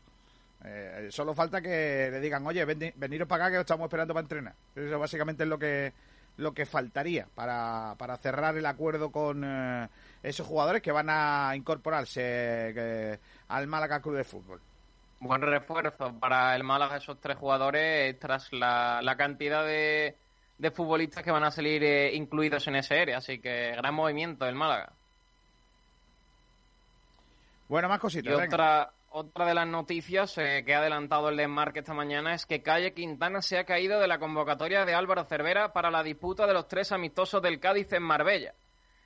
Eh, 0.65 1.07
solo 1.09 1.33
falta 1.33 1.61
que 1.61 2.09
le 2.11 2.19
digan, 2.19 2.45
oye, 2.45 2.65
veni- 2.65 2.91
veniros 2.95 3.27
para 3.27 3.45
acá 3.45 3.51
que 3.53 3.57
os 3.59 3.61
estamos 3.61 3.85
esperando 3.85 4.13
para 4.13 4.23
entrenar. 4.23 4.53
Eso 4.75 4.99
básicamente 4.99 5.43
es 5.43 5.49
lo 5.49 5.57
que 5.57 5.93
lo 6.37 6.53
que 6.53 6.65
faltaría 6.65 7.27
para, 7.35 7.95
para 7.97 8.15
cerrar 8.15 8.55
el 8.55 8.65
acuerdo 8.65 9.11
con 9.11 9.43
eh, 9.45 9.89
esos 10.23 10.47
jugadores 10.47 10.81
que 10.81 10.91
van 10.93 11.07
a 11.09 11.51
incorporarse 11.53 12.21
eh, 12.23 13.19
al 13.49 13.67
Málaga 13.67 14.01
Club 14.01 14.15
de 14.15 14.23
Fútbol. 14.23 14.61
Buen 15.19 15.41
refuerzo 15.41 16.13
para 16.17 16.55
el 16.55 16.63
Málaga 16.63 16.95
esos 16.95 17.19
tres 17.19 17.35
jugadores 17.37 18.17
tras 18.19 18.53
la, 18.53 19.01
la 19.01 19.17
cantidad 19.17 19.65
de, 19.65 20.15
de 20.59 20.71
futbolistas 20.71 21.23
que 21.23 21.31
van 21.31 21.43
a 21.43 21.51
salir 21.51 21.83
eh, 21.83 22.13
incluidos 22.13 22.67
en 22.67 22.75
ese 22.75 22.99
área. 22.99 23.17
Así 23.17 23.39
que 23.39 23.71
gran 23.71 23.95
movimiento 23.95 24.45
del 24.45 24.55
Málaga. 24.55 24.91
Bueno, 27.67 27.87
más 27.87 27.99
cositas. 27.99 28.33
otra, 28.33 28.91
otra 29.11 29.45
de 29.45 29.53
las 29.53 29.67
noticias 29.67 30.37
eh, 30.37 30.63
que 30.65 30.75
ha 30.75 30.79
adelantado 30.79 31.29
el 31.29 31.37
desmarque 31.37 31.79
esta 31.79 31.93
mañana 31.93 32.33
es 32.33 32.45
que 32.45 32.61
Calle 32.61 32.93
Quintana 32.93 33.41
se 33.41 33.57
ha 33.57 33.63
caído 33.63 33.99
de 33.99 34.07
la 34.07 34.19
convocatoria 34.19 34.85
de 34.85 34.93
Álvaro 34.93 35.23
Cervera 35.23 35.73
para 35.73 35.89
la 35.89 36.03
disputa 36.03 36.45
de 36.45 36.53
los 36.53 36.67
tres 36.67 36.91
amistosos 36.91 37.41
del 37.41 37.59
Cádiz 37.59 37.91
en 37.93 38.03
Marbella. 38.03 38.53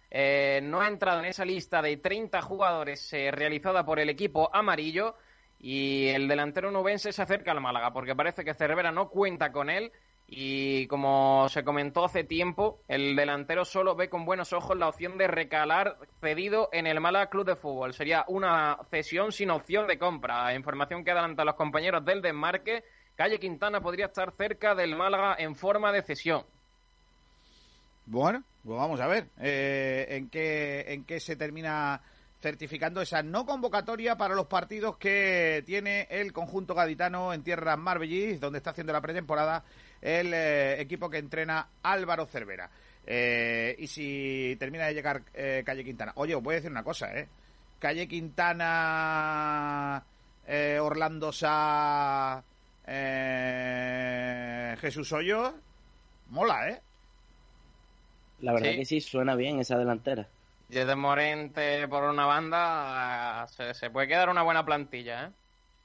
Eh, 0.10 0.60
no 0.64 0.82
ha 0.82 0.88
entrado 0.88 1.20
en 1.20 1.26
esa 1.26 1.46
lista 1.46 1.82
de 1.82 1.98
30 1.98 2.42
jugadores 2.42 3.14
eh, 3.14 3.32
realizada 3.32 3.86
por 3.86 4.00
el 4.00 4.10
equipo 4.10 4.50
amarillo 4.54 5.16
y 5.60 6.08
el 6.10 6.28
delantero 6.28 6.70
nubense 6.70 7.12
se 7.12 7.22
acerca 7.22 7.52
al 7.52 7.62
Málaga 7.62 7.92
porque 7.92 8.16
parece 8.16 8.44
que 8.44 8.54
Cervera 8.54 8.92
no 8.92 9.10
cuenta 9.10 9.52
con 9.52 9.70
él 9.70 9.92
y 10.36 10.88
como 10.88 11.48
se 11.50 11.64
comentó 11.64 12.06
hace 12.06 12.24
tiempo, 12.24 12.80
el 12.88 13.16
delantero 13.16 13.66
solo 13.66 13.96
ve 13.96 14.10
con 14.10 14.26
buenos 14.26 14.52
ojos 14.52 14.76
la 14.76 14.88
opción 14.88 15.16
de 15.16 15.28
recalar 15.28 16.00
pedido 16.20 16.70
en 16.72 16.88
el 16.88 17.00
Málaga 17.00 17.30
Club 17.30 17.46
de 17.46 17.56
Fútbol. 17.56 17.94
Sería 17.94 18.26
una 18.28 18.80
cesión 18.90 19.32
sin 19.32 19.52
opción 19.52 19.86
de 19.86 20.00
compra. 20.00 20.56
Información 20.56 21.04
que 21.04 21.12
adelantan 21.12 21.46
los 21.46 21.54
compañeros 21.54 22.04
del 22.04 22.24
desmarque. 22.24 22.84
Calle 23.16 23.40
Quintana 23.40 23.80
podría 23.80 24.08
estar 24.08 24.34
cerca 24.36 24.74
del 24.74 24.96
Málaga 24.96 25.36
en 25.38 25.56
forma 25.56 25.92
de 25.92 26.02
cesión. 26.02 26.44
Bueno, 28.08 28.44
pues 28.66 28.80
vamos 28.80 29.00
a 29.02 29.08
ver 29.08 29.28
eh, 29.40 30.08
en 30.10 30.32
qué 30.32 30.94
en 30.94 31.04
qué 31.04 31.20
se 31.20 31.36
termina 31.36 32.02
certificando 32.42 33.02
esa 33.02 33.22
no 33.22 33.46
convocatoria 33.46 34.18
para 34.18 34.34
los 34.34 34.48
partidos 34.48 34.98
que 34.98 35.64
tiene 35.66 36.08
el 36.10 36.34
conjunto 36.34 36.74
gaditano 36.74 37.34
en 37.34 37.44
tierras 37.44 37.78
marbellís, 37.78 38.42
donde 38.42 38.58
está 38.58 38.72
haciendo 38.72 38.92
la 38.92 39.00
pretemporada 39.00 39.64
el 40.04 40.34
eh, 40.34 40.82
equipo 40.82 41.10
que 41.10 41.18
entrena 41.18 41.68
Álvaro 41.82 42.26
Cervera. 42.26 42.70
Eh, 43.08 43.76
y 43.80 43.88
si 43.88 44.56
termina 44.60 44.86
de 44.86 44.94
llegar 44.94 45.22
eh, 45.34 45.64
Calle 45.66 45.84
Quintana. 45.84 46.12
Oye, 46.16 46.36
os 46.36 46.44
voy 46.44 46.54
a 46.54 46.58
decir 46.58 46.72
una 46.72 46.84
cosa, 46.84 47.18
¿eh? 47.18 47.28
Calle 47.80 48.08
Quintana, 48.08 50.04
eh, 50.48 50.78
Orlando 50.80 51.32
Sá, 51.32 52.44
eh, 52.86 54.76
Jesús 54.80 55.12
Hoyos, 55.12 55.54
mola, 56.30 56.70
¿eh? 56.70 56.82
La 58.42 58.54
verdad 58.54 58.72
Sí. 58.72 58.78
que 58.78 58.86
sí, 58.86 59.02
suena 59.02 59.36
bien 59.36 59.60
esa 59.60 59.78
delantera. 59.78 60.28
Y 60.70 60.76
desde 60.76 60.96
Morente 60.96 61.88
por 61.88 62.04
una 62.04 62.26
banda 62.26 63.46
se, 63.48 63.74
se 63.74 63.90
puede 63.90 64.08
quedar 64.08 64.30
una 64.30 64.44
buena 64.44 64.66
plantilla, 64.66 65.26
¿eh? 65.26 65.30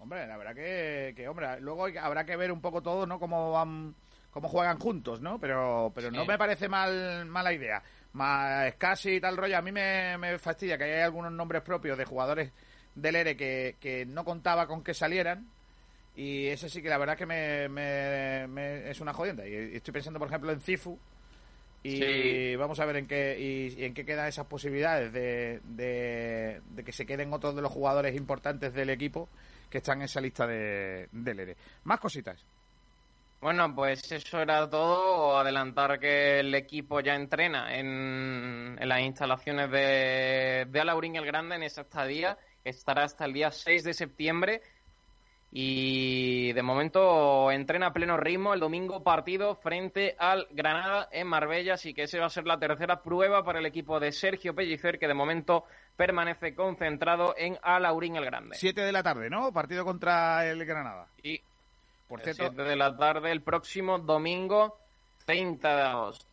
Hombre, 0.00 0.26
la 0.28 0.36
verdad 0.36 0.54
que, 0.54 1.12
que, 1.16 1.26
hombre, 1.28 1.60
luego 1.60 1.86
habrá 2.00 2.24
que 2.24 2.36
ver 2.36 2.52
un 2.52 2.60
poco 2.60 2.80
todo, 2.80 3.04
¿no? 3.06 3.18
Cómo 3.18 3.50
van, 3.52 3.94
cómo 4.30 4.48
juegan 4.48 4.78
juntos, 4.78 5.20
¿no? 5.20 5.38
Pero, 5.38 5.92
pero 5.94 6.10
no 6.10 6.24
me 6.24 6.38
parece 6.38 6.68
mal, 6.68 7.26
mala 7.26 7.52
idea. 7.52 7.82
Más 8.12 8.74
casi 8.76 9.12
y 9.16 9.20
tal 9.20 9.36
rollo, 9.36 9.58
a 9.58 9.62
mí 9.62 9.70
me, 9.72 10.16
me 10.18 10.38
fastidia 10.38 10.78
que 10.78 10.84
hay 10.84 11.00
algunos 11.02 11.30
nombres 11.32 11.62
propios 11.62 11.96
de 11.98 12.04
jugadores 12.04 12.52
del 12.94 13.16
ERE 13.16 13.36
que, 13.36 13.76
que 13.80 14.06
no 14.06 14.24
contaba 14.24 14.66
con 14.66 14.82
que 14.82 14.94
salieran. 14.94 15.46
Y 16.16 16.46
ese 16.48 16.68
sí 16.68 16.82
que 16.82 16.88
la 16.88 16.98
verdad 16.98 17.16
que 17.16 17.26
me, 17.26 17.68
me- 17.68 18.46
me- 18.48 18.90
es 18.90 19.00
una 19.00 19.12
jodienda. 19.12 19.46
Y 19.46 19.76
estoy 19.76 19.92
pensando, 19.92 20.18
por 20.18 20.26
ejemplo, 20.28 20.50
en 20.50 20.60
Cifu. 20.60 20.98
Y 21.84 21.96
Sí. 21.98 22.56
vamos 22.56 22.80
a 22.80 22.86
ver 22.86 22.96
en 22.96 23.06
qué, 23.06 23.36
y, 23.38 23.80
y 23.80 23.84
en 23.84 23.94
qué 23.94 24.04
quedan 24.04 24.26
esas 24.26 24.46
posibilidades 24.46 25.12
de, 25.12 25.60
de, 25.62 26.60
de 26.70 26.84
que 26.84 26.90
se 26.92 27.06
queden 27.06 27.32
otros 27.32 27.54
de 27.54 27.62
los 27.62 27.70
jugadores 27.70 28.16
importantes 28.16 28.74
del 28.74 28.90
equipo 28.90 29.28
que 29.70 29.78
están 29.78 29.98
en 29.98 30.06
esa 30.06 30.20
lista 30.20 30.44
de, 30.44 31.08
del 31.12 31.38
ERE. 31.38 31.56
Más 31.84 32.00
cositas. 32.00 32.44
Bueno, 33.40 33.72
pues 33.74 34.10
eso 34.10 34.40
era 34.40 34.68
todo. 34.68 35.38
Adelantar 35.38 36.00
que 36.00 36.40
el 36.40 36.54
equipo 36.54 37.00
ya 37.00 37.14
entrena 37.14 37.76
en, 37.76 38.76
en 38.78 38.88
las 38.88 39.00
instalaciones 39.00 39.70
de, 39.70 40.66
de 40.68 40.80
Alaurín 40.80 41.16
el 41.16 41.26
Grande 41.26 41.54
en 41.54 41.62
esa 41.62 41.82
estadía. 41.82 42.36
Estará 42.64 43.04
hasta 43.04 43.24
el 43.24 43.32
día 43.32 43.50
6 43.50 43.84
de 43.84 43.94
septiembre. 43.94 44.62
Y 45.50 46.52
de 46.52 46.62
momento 46.62 47.50
entrena 47.50 47.86
a 47.86 47.92
pleno 47.92 48.18
ritmo 48.18 48.52
el 48.52 48.60
domingo 48.60 49.02
partido 49.02 49.54
frente 49.54 50.14
al 50.18 50.46
Granada 50.50 51.08
en 51.10 51.26
Marbella. 51.26 51.74
Así 51.74 51.94
que 51.94 52.02
esa 52.02 52.18
va 52.18 52.26
a 52.26 52.30
ser 52.30 52.44
la 52.44 52.58
tercera 52.58 53.02
prueba 53.02 53.44
para 53.44 53.60
el 53.60 53.66
equipo 53.66 53.98
de 53.98 54.12
Sergio 54.12 54.54
Pellicer, 54.54 54.98
que 54.98 55.06
de 55.08 55.14
momento 55.14 55.64
permanece 55.96 56.54
concentrado 56.54 57.34
en 57.38 57.56
Alaurín 57.62 58.16
el 58.16 58.26
Grande. 58.26 58.56
Siete 58.56 58.82
de 58.82 58.92
la 58.92 59.02
tarde, 59.02 59.30
¿no? 59.30 59.52
Partido 59.52 59.84
contra 59.84 60.44
el 60.46 60.66
Granada. 60.66 61.06
Y 61.22 61.40
Por 62.08 62.20
cierto, 62.22 62.44
7 62.48 62.62
de 62.62 62.76
la 62.76 62.96
tarde 62.96 63.30
el 63.30 63.42
próximo 63.42 63.98
domingo 63.98 64.78
30 65.26 65.76
de 65.76 65.82
agosto. 65.82 66.24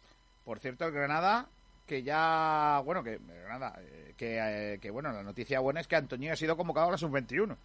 por 0.46 0.60
cierto, 0.60 0.86
el 0.86 0.92
Granada 0.92 1.48
que 1.86 2.02
ya, 2.02 2.82
bueno, 2.84 3.04
que 3.04 3.20
Granada, 3.44 3.76
eh, 3.80 4.14
que, 4.18 4.38
eh, 4.74 4.80
que 4.80 4.90
bueno, 4.90 5.12
la 5.12 5.22
noticia 5.22 5.60
buena 5.60 5.82
es 5.82 5.88
que 5.88 5.96
Antonio 5.96 6.34
ha 6.34 6.36
sido 6.36 6.58
convocado 6.58 6.88
a 6.88 6.92
la 6.92 6.98
sub-21. 6.98 7.56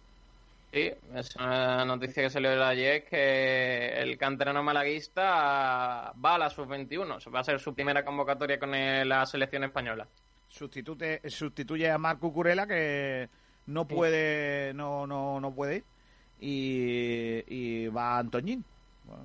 Sí, 0.71 0.91
es 1.15 1.35
una 1.35 1.83
noticia 1.85 2.23
que 2.23 2.29
salió 2.29 2.63
ayer 2.63 3.03
que 3.03 3.87
el 3.99 4.17
canterano 4.17 4.61
malaguista 4.63 6.13
va 6.23 6.35
a 6.35 6.37
la 6.37 6.49
sub-21. 6.49 7.17
Va 7.33 7.39
a 7.39 7.43
ser 7.43 7.59
su 7.59 7.73
primera 7.73 8.05
convocatoria 8.05 8.57
con 8.59 8.73
el- 8.75 9.09
la 9.09 9.25
selección 9.25 9.63
española. 9.63 10.07
Sustitute, 10.47 11.21
sustituye 11.29 11.89
a 11.89 11.97
Marco 11.97 12.31
Curela 12.31 12.67
que 12.67 13.27
no 13.67 13.87
puede, 13.87 14.73
no, 14.73 15.07
no, 15.07 15.39
no 15.39 15.51
puede 15.53 15.77
ir. 15.77 15.83
Y, 16.41 17.87
va 17.87 18.17
Antoñín. 18.17 18.65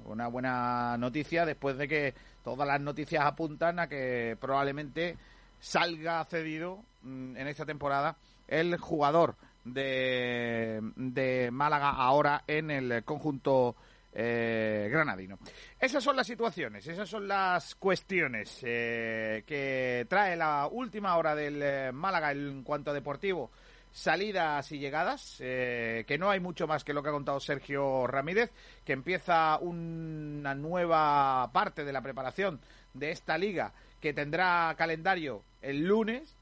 Una 0.05 0.29
buena 0.29 0.97
noticia 0.99 1.47
después 1.47 1.77
de 1.79 1.89
que 1.89 2.15
todas 2.45 2.67
las 2.67 2.81
noticias 2.81 3.25
apuntan 3.25 3.79
a 3.79 3.89
que 3.89 4.37
probablemente 4.41 5.17
salga 5.59 6.25
cedido 6.25 6.83
mm, 7.03 7.37
en 7.37 7.49
esta 7.49 7.65
temporada 7.65 8.17
el 8.47 8.77
jugador 8.77 9.37
de, 9.65 10.81
de 10.97 11.51
Málaga 11.51 11.91
ahora 11.91 12.45
en 12.47 12.71
el 12.71 13.05
conjunto 13.05 13.75
eh, 14.19 14.89
granadino. 14.91 15.39
Esas 15.79 16.03
son 16.03 16.17
las 16.17 16.27
situaciones, 16.27 16.87
esas 16.87 17.07
son 17.07 17.29
las 17.29 17.75
cuestiones 17.75 18.61
eh, 18.63 19.45
que 19.47 20.07
trae 20.09 20.35
la 20.37 20.69
última 20.73 21.15
hora 21.19 21.35
del 21.35 21.61
eh, 21.63 21.93
Málaga 21.93 22.33
en 22.33 22.63
cuanto 22.63 22.91
a 22.91 22.95
deportivo. 22.95 23.51
Salidas 23.97 24.71
y 24.73 24.79
llegadas, 24.79 25.39
eh, 25.41 26.05
que 26.07 26.19
no 26.19 26.29
hay 26.29 26.39
mucho 26.39 26.67
más 26.67 26.85
que 26.85 26.93
lo 26.93 27.03
que 27.03 27.09
ha 27.09 27.13
contado 27.13 27.41
Sergio 27.41 28.07
Ramírez, 28.07 28.53
que 28.85 28.93
empieza 28.93 29.57
una 29.59 30.55
nueva 30.55 31.51
parte 31.51 31.83
de 31.83 31.95
la 31.95 32.03
preparación 32.03 32.61
de 32.93 33.11
esta 33.11 33.39
liga 33.39 33.73
que 33.99 34.13
tendrá 34.13 34.75
calendario 34.77 35.43
el 35.63 35.87
lunes, 35.87 36.37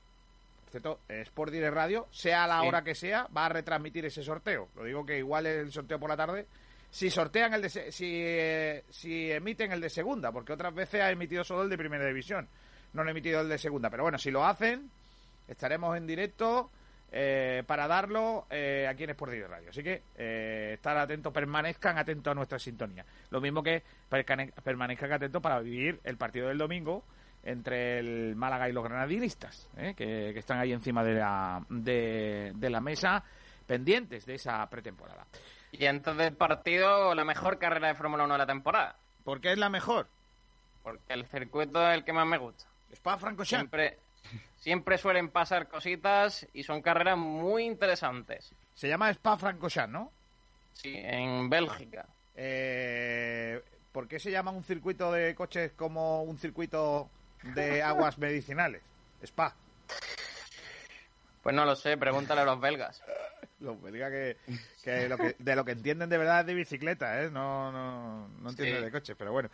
por 0.65 0.71
cierto, 0.73 1.01
Sport 1.09 1.53
Direct 1.53 1.73
Radio, 1.75 2.09
sea 2.11 2.49
la 2.49 2.61
hora 2.65 2.83
que 2.83 2.97
sea, 2.97 3.29
va 3.35 3.47
a 3.47 3.51
retransmitir 3.51 4.05
ese 4.05 4.25
sorteo. 4.25 4.71
Lo 4.75 4.83
digo 4.83 5.07
que 5.07 5.19
igual 5.19 5.47
el 5.47 5.71
sorteo 5.71 6.01
por 6.01 6.11
la 6.11 6.17
tarde, 6.17 6.49
si 6.91 7.09
sortean 7.09 7.55
el 7.55 7.63
de, 7.63 7.69
se- 7.71 7.93
si, 7.93 8.11
eh, 8.21 8.83
si 8.91 9.31
emiten 9.31 9.71
el 9.71 9.81
de 9.81 9.91
segunda, 9.91 10.33
porque 10.33 10.53
otras 10.53 10.75
veces 10.75 11.01
ha 11.03 11.11
emitido 11.13 11.45
solo 11.45 11.63
el 11.63 11.71
de 11.71 11.79
primera 11.79 12.05
división, 12.05 12.49
no 12.95 13.03
han 13.03 13.11
emitido 13.11 13.43
el 13.43 13.49
de 13.49 13.59
segunda. 13.59 13.91
Pero 13.91 14.03
bueno, 14.03 14.19
si 14.19 14.33
lo 14.33 14.45
hacen, 14.45 14.91
estaremos 15.47 15.97
en 15.97 16.09
directo 16.09 16.69
eh, 17.17 17.63
para 17.65 17.87
darlo 17.87 18.45
eh, 18.51 18.89
aquí 18.91 19.05
en 19.05 19.11
Sport 19.11 19.31
Direct 19.31 19.51
Radio. 19.51 19.71
Así 19.71 19.85
que 19.85 20.03
eh, 20.17 20.73
estar 20.75 20.99
atentos, 20.99 21.33
permanezcan 21.33 21.97
atentos 21.97 22.33
a 22.33 22.35
nuestra 22.35 22.59
sintonía. 22.59 23.07
Lo 23.31 23.41
mismo 23.41 23.63
que 23.63 23.85
permanezcan 24.65 25.13
atentos 25.13 25.41
para 25.41 25.61
vivir 25.61 26.01
el 26.03 26.17
partido 26.17 26.49
del 26.49 26.59
domingo 26.59 27.05
entre 27.45 28.01
el 28.01 28.35
Málaga 28.35 28.69
y 28.69 28.73
los 28.73 28.83
granadinistas, 28.83 29.71
¿eh? 29.77 29.95
que, 29.97 30.33
que 30.33 30.39
están 30.41 30.59
ahí 30.59 30.73
encima 30.73 31.05
de 31.05 31.15
la, 31.15 31.65
de, 31.69 32.51
de 32.57 32.71
la 32.71 32.81
mesa 32.81 33.23
pendientes 33.65 34.27
de 34.27 34.35
esa 34.35 34.69
pretemporada. 34.69 35.25
Y 35.71 35.87
antes 35.87 36.17
del 36.17 36.35
partido, 36.35 37.15
la 37.15 37.25
mejor 37.25 37.61
carrera 37.61 37.89
de 37.89 37.95
Fórmula 37.95 38.25
1 38.25 38.35
de 38.35 38.39
la 38.39 38.47
temporada. 38.47 38.97
¿Por 39.23 39.41
qué 39.41 39.53
es 39.53 39.59
la 39.59 39.69
mejor? 39.69 40.09
Porque 40.83 41.13
el 41.13 41.27
circuito 41.27 41.81
es 41.89 41.95
el 41.95 42.05
que 42.05 42.13
más 42.13 42.27
me 42.27 42.39
gusta. 42.39 42.65
Spa 42.93 43.19
Francorchamps. 43.19 43.61
Siempre, 43.61 43.99
siempre 44.59 44.99
suelen 44.99 45.29
pasar 45.29 45.69
cositas 45.69 46.47
y 46.53 46.63
son 46.63 46.83
carreras 46.83 47.19
muy 47.19 47.65
interesantes. 47.65 48.55
Se 48.75 48.89
llama 48.89 49.11
Spa 49.11 49.37
Francorchamps, 49.37 49.93
¿no? 49.93 50.13
Sí, 50.73 50.93
en 50.97 51.49
Bélgica. 51.49 52.07
Eh, 52.35 53.63
¿Por 53.93 54.09
qué 54.09 54.19
se 54.19 54.31
llama 54.31 54.51
un 54.51 54.65
circuito 54.65 55.13
de 55.13 55.35
coches 55.35 55.73
como 55.73 56.23
un 56.23 56.39
circuito 56.39 57.09
de 57.43 57.83
aguas 57.83 58.19
medicinales? 58.19 58.83
Spa. 59.23 59.55
Pues 61.43 61.55
no 61.55 61.65
lo 61.65 61.77
sé, 61.77 61.97
pregúntale 61.97 62.41
a 62.41 62.45
los 62.45 62.59
belgas. 62.59 63.03
Lo, 63.61 63.77
diga 63.91 64.11
que, 64.11 64.37
que 64.83 65.09
lo 65.09 65.17
que 65.17 65.37
de 65.39 65.57
lo 65.57 65.65
que 65.65 65.73
entienden 65.73 66.09
de 66.11 66.19
verdad 66.19 66.41
es 66.41 66.47
de 66.47 66.55
bicicleta, 66.55 67.23
¿eh? 67.23 67.31
No, 67.31 67.71
no, 67.73 68.29
no 68.29 68.51
entienden 68.51 68.79
Sí. 68.79 68.85
de 68.85 68.91
coches, 68.91 69.17
pero 69.19 69.33
bueno. 69.33 69.49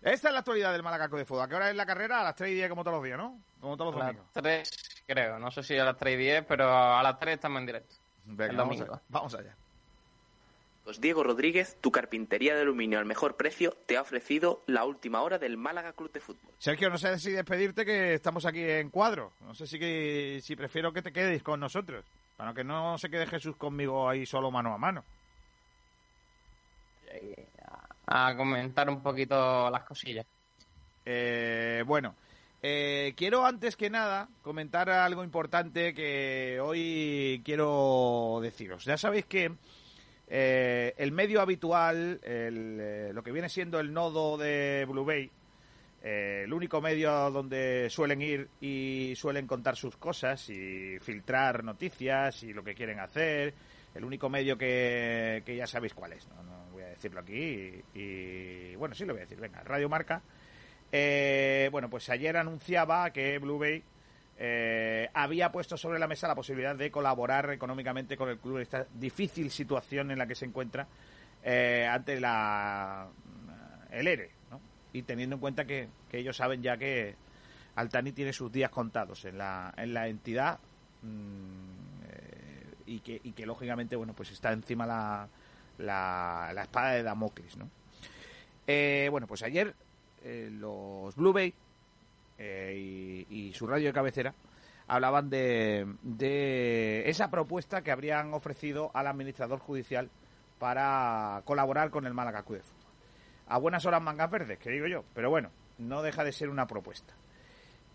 Esta 0.00 0.28
es 0.28 0.32
la 0.32 0.40
actualidad 0.40 0.72
del 0.72 0.82
Malacaco 0.82 1.16
de 1.16 1.24
Fútbol. 1.24 1.42
¿A 1.44 1.48
qué 1.48 1.54
hora 1.56 1.70
es 1.70 1.76
la 1.76 1.86
carrera? 1.86 2.20
A 2.20 2.24
las 2.24 2.34
3 2.34 2.50
y 2.50 2.54
10 2.54 2.68
como 2.70 2.82
todos 2.82 2.96
los 2.96 3.04
días, 3.04 3.18
¿no? 3.18 3.38
Como 3.60 3.76
todos 3.76 3.94
A 3.94 3.98
los 3.98 4.04
las 4.06 4.16
domingos. 4.16 4.32
3, 4.32 5.02
creo. 5.06 5.38
No 5.38 5.50
sé 5.50 5.62
si 5.62 5.78
a 5.78 5.84
las 5.84 5.96
3 5.96 6.14
y 6.14 6.16
10, 6.16 6.44
pero 6.48 6.66
a 6.74 7.02
las 7.02 7.18
3 7.18 7.34
estamos 7.34 7.60
en 7.60 7.66
directo. 7.66 7.94
Venga, 8.24 8.50
el 8.50 8.56
vamos, 8.56 8.76
domingo. 8.78 8.94
a- 8.94 9.02
vamos 9.08 9.34
allá. 9.34 9.54
Pues 10.84 11.00
Diego 11.00 11.22
Rodríguez, 11.22 11.76
tu 11.80 11.92
carpintería 11.92 12.56
de 12.56 12.62
aluminio 12.62 12.98
al 12.98 13.04
mejor 13.04 13.36
precio, 13.36 13.76
te 13.86 13.96
ha 13.96 14.00
ofrecido 14.02 14.62
la 14.66 14.84
última 14.84 15.22
hora 15.22 15.38
del 15.38 15.56
Málaga 15.56 15.92
Club 15.92 16.10
de 16.10 16.18
Fútbol. 16.18 16.50
Sergio, 16.58 16.90
no 16.90 16.98
sé 16.98 17.16
si 17.20 17.30
despedirte 17.30 17.84
que 17.84 18.14
estamos 18.14 18.44
aquí 18.46 18.62
en 18.68 18.90
cuadro. 18.90 19.32
No 19.42 19.54
sé 19.54 19.68
si, 19.68 19.78
que, 19.78 20.40
si 20.42 20.56
prefiero 20.56 20.92
que 20.92 21.02
te 21.02 21.12
quedes 21.12 21.42
con 21.44 21.60
nosotros. 21.60 22.04
Para 22.42 22.54
que 22.54 22.64
no 22.64 22.98
se 22.98 23.08
quede 23.08 23.24
Jesús 23.28 23.54
conmigo 23.54 24.08
ahí 24.08 24.26
solo 24.26 24.50
mano 24.50 24.74
a 24.74 24.76
mano. 24.76 25.04
A 28.04 28.34
comentar 28.36 28.90
un 28.90 29.00
poquito 29.00 29.70
las 29.70 29.84
cosillas. 29.84 30.26
Eh, 31.04 31.84
bueno, 31.86 32.16
eh, 32.60 33.14
quiero 33.16 33.46
antes 33.46 33.76
que 33.76 33.90
nada 33.90 34.28
comentar 34.42 34.90
algo 34.90 35.22
importante 35.22 35.94
que 35.94 36.58
hoy 36.60 37.40
quiero 37.44 38.40
deciros. 38.42 38.86
Ya 38.86 38.96
sabéis 38.96 39.26
que 39.26 39.52
eh, 40.26 40.94
el 40.96 41.12
medio 41.12 41.42
habitual, 41.42 42.18
el, 42.24 42.78
eh, 42.80 43.10
lo 43.14 43.22
que 43.22 43.30
viene 43.30 43.50
siendo 43.50 43.78
el 43.78 43.92
nodo 43.92 44.36
de 44.36 44.84
Blue 44.88 45.04
Bay, 45.04 45.30
eh, 46.02 46.42
el 46.44 46.52
único 46.52 46.80
medio 46.80 47.30
donde 47.30 47.88
suelen 47.88 48.20
ir 48.20 48.48
y 48.60 49.14
suelen 49.16 49.46
contar 49.46 49.76
sus 49.76 49.96
cosas 49.96 50.48
y 50.50 50.98
filtrar 51.00 51.62
noticias 51.62 52.42
y 52.42 52.52
lo 52.52 52.64
que 52.64 52.74
quieren 52.74 53.00
hacer, 53.00 53.54
el 53.94 54.04
único 54.04 54.28
medio 54.28 54.58
que, 54.58 55.42
que 55.46 55.56
ya 55.56 55.66
sabéis 55.66 55.94
cuál 55.94 56.14
es, 56.14 56.28
no, 56.28 56.42
no 56.42 56.66
voy 56.72 56.82
a 56.82 56.88
decirlo 56.88 57.20
aquí 57.20 57.82
y, 57.94 58.74
bueno, 58.76 58.94
sí 58.94 59.04
lo 59.04 59.12
voy 59.12 59.20
a 59.20 59.26
decir, 59.26 59.38
venga, 59.38 59.62
Radio 59.62 59.88
Marca. 59.88 60.22
Eh, 60.90 61.68
bueno, 61.72 61.88
pues 61.88 62.10
ayer 62.10 62.36
anunciaba 62.36 63.10
que 63.10 63.38
Blue 63.38 63.58
Bay 63.58 63.82
eh, 64.38 65.08
había 65.14 65.52
puesto 65.52 65.76
sobre 65.76 65.98
la 65.98 66.06
mesa 66.06 66.28
la 66.28 66.34
posibilidad 66.34 66.74
de 66.74 66.90
colaborar 66.90 67.50
económicamente 67.52 68.16
con 68.16 68.28
el 68.28 68.38
club 68.38 68.56
en 68.56 68.62
esta 68.62 68.86
difícil 68.92 69.50
situación 69.50 70.10
en 70.10 70.18
la 70.18 70.26
que 70.26 70.34
se 70.34 70.44
encuentra 70.46 70.86
eh, 71.42 71.86
ante 71.88 72.20
la 72.20 73.08
el 73.90 74.06
ERE. 74.06 74.41
Y 74.92 75.02
teniendo 75.02 75.36
en 75.36 75.40
cuenta 75.40 75.64
que, 75.64 75.88
que 76.10 76.18
ellos 76.18 76.36
saben 76.36 76.62
ya 76.62 76.76
que 76.76 77.16
Altani 77.76 78.12
tiene 78.12 78.32
sus 78.32 78.52
días 78.52 78.70
contados 78.70 79.24
en 79.24 79.38
la, 79.38 79.72
en 79.76 79.94
la 79.94 80.08
entidad 80.08 80.58
mm, 81.02 82.04
eh, 82.08 82.74
y, 82.86 83.00
que, 83.00 83.20
y 83.22 83.32
que 83.32 83.46
lógicamente 83.46 83.96
bueno 83.96 84.12
pues 84.14 84.30
está 84.30 84.52
encima 84.52 84.86
la, 84.86 85.28
la, 85.78 86.62
espada 86.62 86.92
de 86.92 87.02
Damocles, 87.02 87.56
¿no? 87.56 87.70
Eh, 88.66 89.08
bueno, 89.10 89.26
pues 89.26 89.42
ayer 89.42 89.74
eh, 90.22 90.48
los 90.52 91.14
Blue 91.16 91.32
Bay 91.32 91.54
y, 92.38 93.52
su 93.54 93.66
radio 93.66 93.88
de 93.88 93.92
cabecera 93.92 94.34
hablaban 94.88 95.30
de, 95.30 95.86
de 96.02 97.08
esa 97.08 97.30
propuesta 97.30 97.82
que 97.82 97.92
habrían 97.92 98.34
ofrecido 98.34 98.90
al 98.94 99.06
administrador 99.06 99.60
judicial 99.60 100.10
para 100.58 101.42
colaborar 101.44 101.90
con 101.90 102.06
el 102.06 102.14
Málaga 102.14 102.42
Fútbol. 102.42 102.62
A 103.52 103.58
buenas 103.58 103.84
horas 103.84 104.00
mangas 104.00 104.30
verdes, 104.30 104.58
que 104.58 104.70
digo 104.70 104.86
yo, 104.86 105.04
pero 105.12 105.28
bueno, 105.28 105.50
no 105.76 106.00
deja 106.00 106.24
de 106.24 106.32
ser 106.32 106.48
una 106.48 106.66
propuesta. 106.66 107.12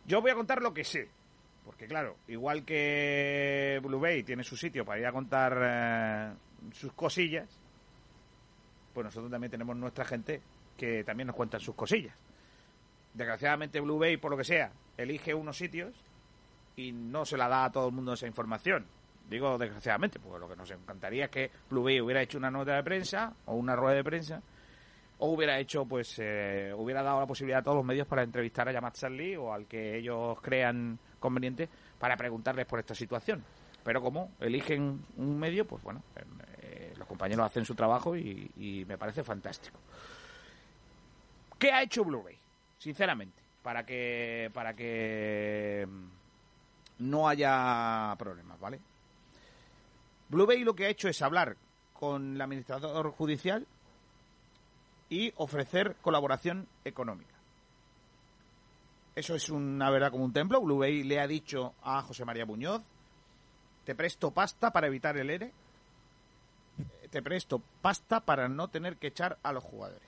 Yo 0.06 0.22
voy 0.22 0.30
a 0.30 0.36
contar 0.36 0.62
lo 0.62 0.72
que 0.72 0.84
sé, 0.84 1.10
porque 1.66 1.88
claro, 1.88 2.16
igual 2.28 2.64
que 2.64 3.80
Blue 3.82 4.00
Bay 4.00 4.22
tiene 4.22 4.44
su 4.44 4.56
sitio 4.56 4.86
para 4.86 5.00
ir 5.00 5.08
a 5.08 5.12
contar 5.12 5.58
eh, 5.60 6.34
sus 6.74 6.94
cosillas, 6.94 7.50
pues 8.94 9.04
nosotros 9.06 9.32
también 9.32 9.50
tenemos 9.50 9.76
nuestra 9.76 10.06
gente 10.06 10.44
que 10.78 11.04
también 11.04 11.26
nos 11.26 11.36
cuentan 11.36 11.60
sus 11.60 11.74
cosillas. 11.74 12.16
Desgraciadamente 13.16 13.80
Blue 13.80 13.98
Bay, 13.98 14.18
por 14.18 14.30
lo 14.30 14.38
que 14.38 14.44
sea, 14.44 14.72
elige 14.96 15.34
unos 15.34 15.58
sitios 15.58 15.96
y 16.76 16.92
no 16.92 17.26
se 17.26 17.36
la 17.36 17.48
da 17.48 17.66
a 17.66 17.72
todo 17.72 17.88
el 17.88 17.96
mundo 17.96 18.14
esa 18.14 18.28
información. 18.28 18.86
Digo 19.28 19.58
desgraciadamente, 19.58 20.20
porque 20.20 20.40
lo 20.40 20.48
que 20.48 20.56
nos 20.56 20.70
encantaría 20.70 21.26
es 21.26 21.32
que 21.32 21.50
Blue 21.68 21.82
Bay 21.82 22.00
hubiera 22.00 22.22
hecho 22.22 22.38
una 22.38 22.52
nota 22.52 22.76
de 22.76 22.84
prensa 22.84 23.34
o 23.48 23.56
una 23.56 23.76
rueda 23.76 23.96
de 23.96 24.04
prensa 24.04 24.44
o 25.20 25.32
hubiera 25.32 25.60
hecho, 25.60 25.86
pues, 25.86 26.16
eh, 26.20 26.72
hubiera 26.76 27.02
dado 27.02 27.20
la 27.20 27.26
posibilidad 27.26 27.62
a 27.62 27.64
todos 27.64 27.78
los 27.78 27.86
medios 27.86 28.08
para 28.08 28.24
entrevistar 28.24 28.68
a 28.70 28.72
Yamat 28.72 28.96
Charlie 28.96 29.36
o 29.36 29.52
al 29.52 29.66
que 29.66 29.98
ellos 29.98 30.40
crean 30.42 31.00
conveniente 31.20 31.68
para 32.00 32.16
preguntarles 32.16 32.66
por 32.66 32.80
esta 32.80 32.94
situación. 32.94 33.44
Pero 33.84 34.02
como 34.02 34.32
eligen 34.40 35.02
un 35.16 35.40
medio, 35.40 35.66
pues 35.66 35.82
bueno, 35.82 36.04
eh, 36.62 36.94
los 36.98 37.08
compañeros 37.08 37.46
hacen 37.46 37.66
su 37.66 37.74
trabajo 37.74 38.16
y, 38.16 38.52
y 38.58 38.86
me 38.86 38.98
parece 38.98 39.24
fantástico. 39.24 39.80
¿Qué 41.58 41.72
ha 41.72 41.82
hecho 41.82 42.04
Blu-ray? 42.04 42.38
Sinceramente, 42.78 43.42
para 43.64 43.84
que 43.86 44.52
para 44.54 44.76
que 44.76 45.88
mm, 45.90 47.10
no 47.10 47.28
haya 47.28 48.14
problemas, 48.20 48.60
¿vale? 48.60 48.80
Blu-ray 50.30 50.64
lo 50.64 50.76
que 50.76 50.86
ha 50.86 50.90
hecho 50.90 51.08
es 51.08 51.22
hablar 51.22 51.58
con 51.94 52.36
el 52.36 52.42
administrador 52.42 53.12
judicial 53.12 53.66
y 55.10 55.34
ofrecer 55.38 55.96
colaboración 56.02 56.68
económica. 56.84 57.34
Eso 59.16 59.36
es 59.36 59.50
una 59.50 59.90
verdad 59.90 60.12
como 60.12 60.26
un 60.26 60.34
templo. 60.34 60.62
Blu-ray 60.62 61.04
le 61.04 61.20
ha 61.20 61.28
dicho 61.28 61.74
a 61.82 62.02
José 62.04 62.24
María 62.24 62.46
Muñoz, 62.46 62.84
te 63.84 63.96
presto 63.96 64.32
pasta 64.32 64.72
para 64.72 64.88
evitar 64.88 65.18
el 65.18 65.30
ERE, 65.30 65.52
te 67.10 67.22
presto 67.22 67.62
pasta 67.82 68.20
para 68.20 68.48
no 68.48 68.68
tener 68.68 68.98
que 68.98 69.08
echar 69.08 69.38
a 69.42 69.54
los 69.54 69.64
jugadores. 69.64 70.08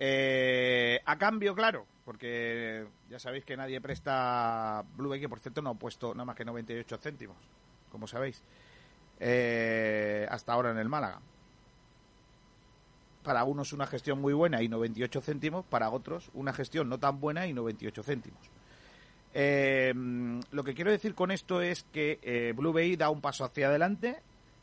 Eh, 0.00 0.98
a 1.04 1.18
cambio, 1.18 1.54
claro, 1.54 1.86
porque 2.06 2.86
ya 3.10 3.18
sabéis 3.18 3.44
que 3.44 3.56
nadie 3.56 3.80
presta 3.80 4.82
Blue 4.96 5.10
Bay, 5.10 5.20
que 5.20 5.28
por 5.28 5.40
cierto 5.40 5.60
no 5.60 5.70
ha 5.70 5.74
puesto 5.74 6.14
nada 6.14 6.24
más 6.24 6.36
que 6.36 6.44
98 6.44 6.98
céntimos, 6.98 7.36
como 7.92 8.06
sabéis, 8.06 8.42
eh, 9.20 10.26
hasta 10.30 10.54
ahora 10.54 10.70
en 10.70 10.78
el 10.78 10.88
Málaga. 10.88 11.20
Para 13.22 13.44
unos 13.44 13.72
una 13.72 13.86
gestión 13.86 14.20
muy 14.20 14.32
buena 14.32 14.62
y 14.62 14.68
98 14.68 15.20
céntimos, 15.20 15.64
para 15.66 15.90
otros 15.90 16.30
una 16.34 16.52
gestión 16.52 16.88
no 16.88 16.98
tan 16.98 17.20
buena 17.20 17.46
y 17.46 17.52
98 17.52 18.02
céntimos. 18.02 18.40
Eh, 19.34 19.92
lo 20.50 20.64
que 20.64 20.74
quiero 20.74 20.90
decir 20.90 21.14
con 21.14 21.30
esto 21.30 21.60
es 21.62 21.84
que 21.92 22.18
eh, 22.22 22.52
Blue 22.56 22.72
Bay 22.72 22.96
da 22.96 23.10
un 23.10 23.20
paso 23.20 23.44
hacia 23.44 23.68
adelante 23.68 24.16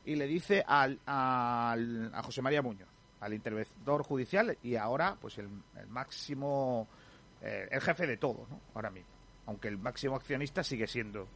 y 0.05 0.15
le 0.15 0.25
dice 0.27 0.63
al, 0.67 0.99
al- 1.05 2.11
a 2.13 2.21
José 2.23 2.41
María 2.41 2.61
Muñoz, 2.61 2.89
al 3.21 3.33
interventor 3.33 4.03
judicial 4.03 4.57
y 4.63 4.75
ahora 4.75 5.15
pues 5.21 5.37
el, 5.37 5.47
máximo, 5.89 6.87
eh, 7.41 7.67
el 7.71 7.79
jefe 7.81 8.07
de 8.07 8.17
todo, 8.17 8.47
¿no? 8.49 8.59
Ahora 8.73 8.89
mismo. 8.89 9.09
Aunque 9.45 9.67
el 9.69 9.77
máximo 9.77 10.15
accionista 10.15 10.63
sigue 10.63 10.87
siendo 10.87 11.27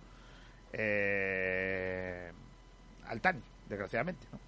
Altani, 3.07 3.41
desgraciadamente, 3.69 4.25
¿no? 4.31 4.39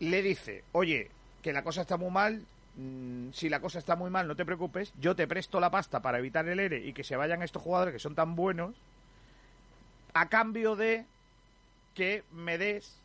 Le 0.00 0.22
dice, 0.22 0.64
oye, 0.72 1.10
que 1.42 1.52
la 1.52 1.62
cosa 1.62 1.82
está 1.82 1.96
muy 1.96 2.10
mal, 2.10 2.44
mm, 2.76 3.30
si 3.32 3.48
la 3.48 3.60
cosa 3.60 3.78
está 3.78 3.96
muy 3.96 4.10
mal, 4.10 4.28
no 4.28 4.36
te 4.36 4.44
preocupes, 4.44 4.92
yo 4.98 5.14
te 5.14 5.26
presto 5.26 5.60
la 5.60 5.70
pasta 5.70 6.00
para 6.00 6.18
evitar 6.18 6.48
el 6.48 6.60
ERE 6.60 6.78
y 6.78 6.92
que 6.92 7.04
se 7.04 7.16
vayan 7.16 7.42
estos 7.42 7.62
jugadores 7.62 7.92
que 7.92 7.98
son 7.98 8.14
tan 8.14 8.36
buenos, 8.36 8.74
a 10.14 10.28
cambio 10.28 10.76
de 10.76 11.04
que 11.94 12.22
me 12.32 12.58
des 12.58 12.96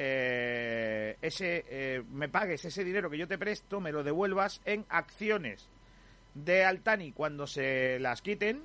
eh, 0.00 1.16
ese, 1.20 1.64
eh, 1.68 2.02
me 2.12 2.28
pagues 2.28 2.64
ese 2.64 2.84
dinero 2.84 3.10
que 3.10 3.18
yo 3.18 3.26
te 3.26 3.36
presto, 3.36 3.80
me 3.80 3.92
lo 3.92 4.04
devuelvas 4.04 4.60
en 4.64 4.84
acciones 4.88 5.68
de 6.34 6.64
Altani 6.64 7.12
cuando 7.12 7.46
se 7.46 7.98
las 7.98 8.22
quiten 8.22 8.62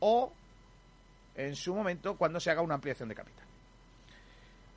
o 0.00 0.32
en 1.36 1.54
su 1.54 1.74
momento 1.74 2.16
cuando 2.16 2.40
se 2.40 2.50
haga 2.50 2.62
una 2.62 2.74
ampliación 2.74 3.08
de 3.08 3.14
capital. 3.14 3.43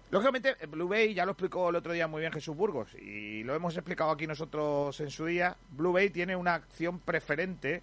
Lógicamente, 0.09 0.55
Blue 0.67 0.87
Bay 0.87 1.13
ya 1.13 1.25
lo 1.25 1.31
explicó 1.31 1.69
el 1.69 1.75
otro 1.75 1.91
día 1.91 2.07
muy 2.07 2.21
bien 2.21 2.31
Jesús 2.31 2.55
Burgos 2.55 2.93
y 2.95 3.43
lo 3.43 3.53
hemos 3.53 3.75
explicado 3.75 4.11
aquí 4.11 4.25
nosotros 4.25 4.97
en 5.01 5.09
su 5.09 5.25
día. 5.25 5.55
Blue 5.71 5.91
Bay 5.91 6.09
tiene 6.09 6.33
una 6.35 6.53
acción 6.53 6.99
preferente, 6.99 7.81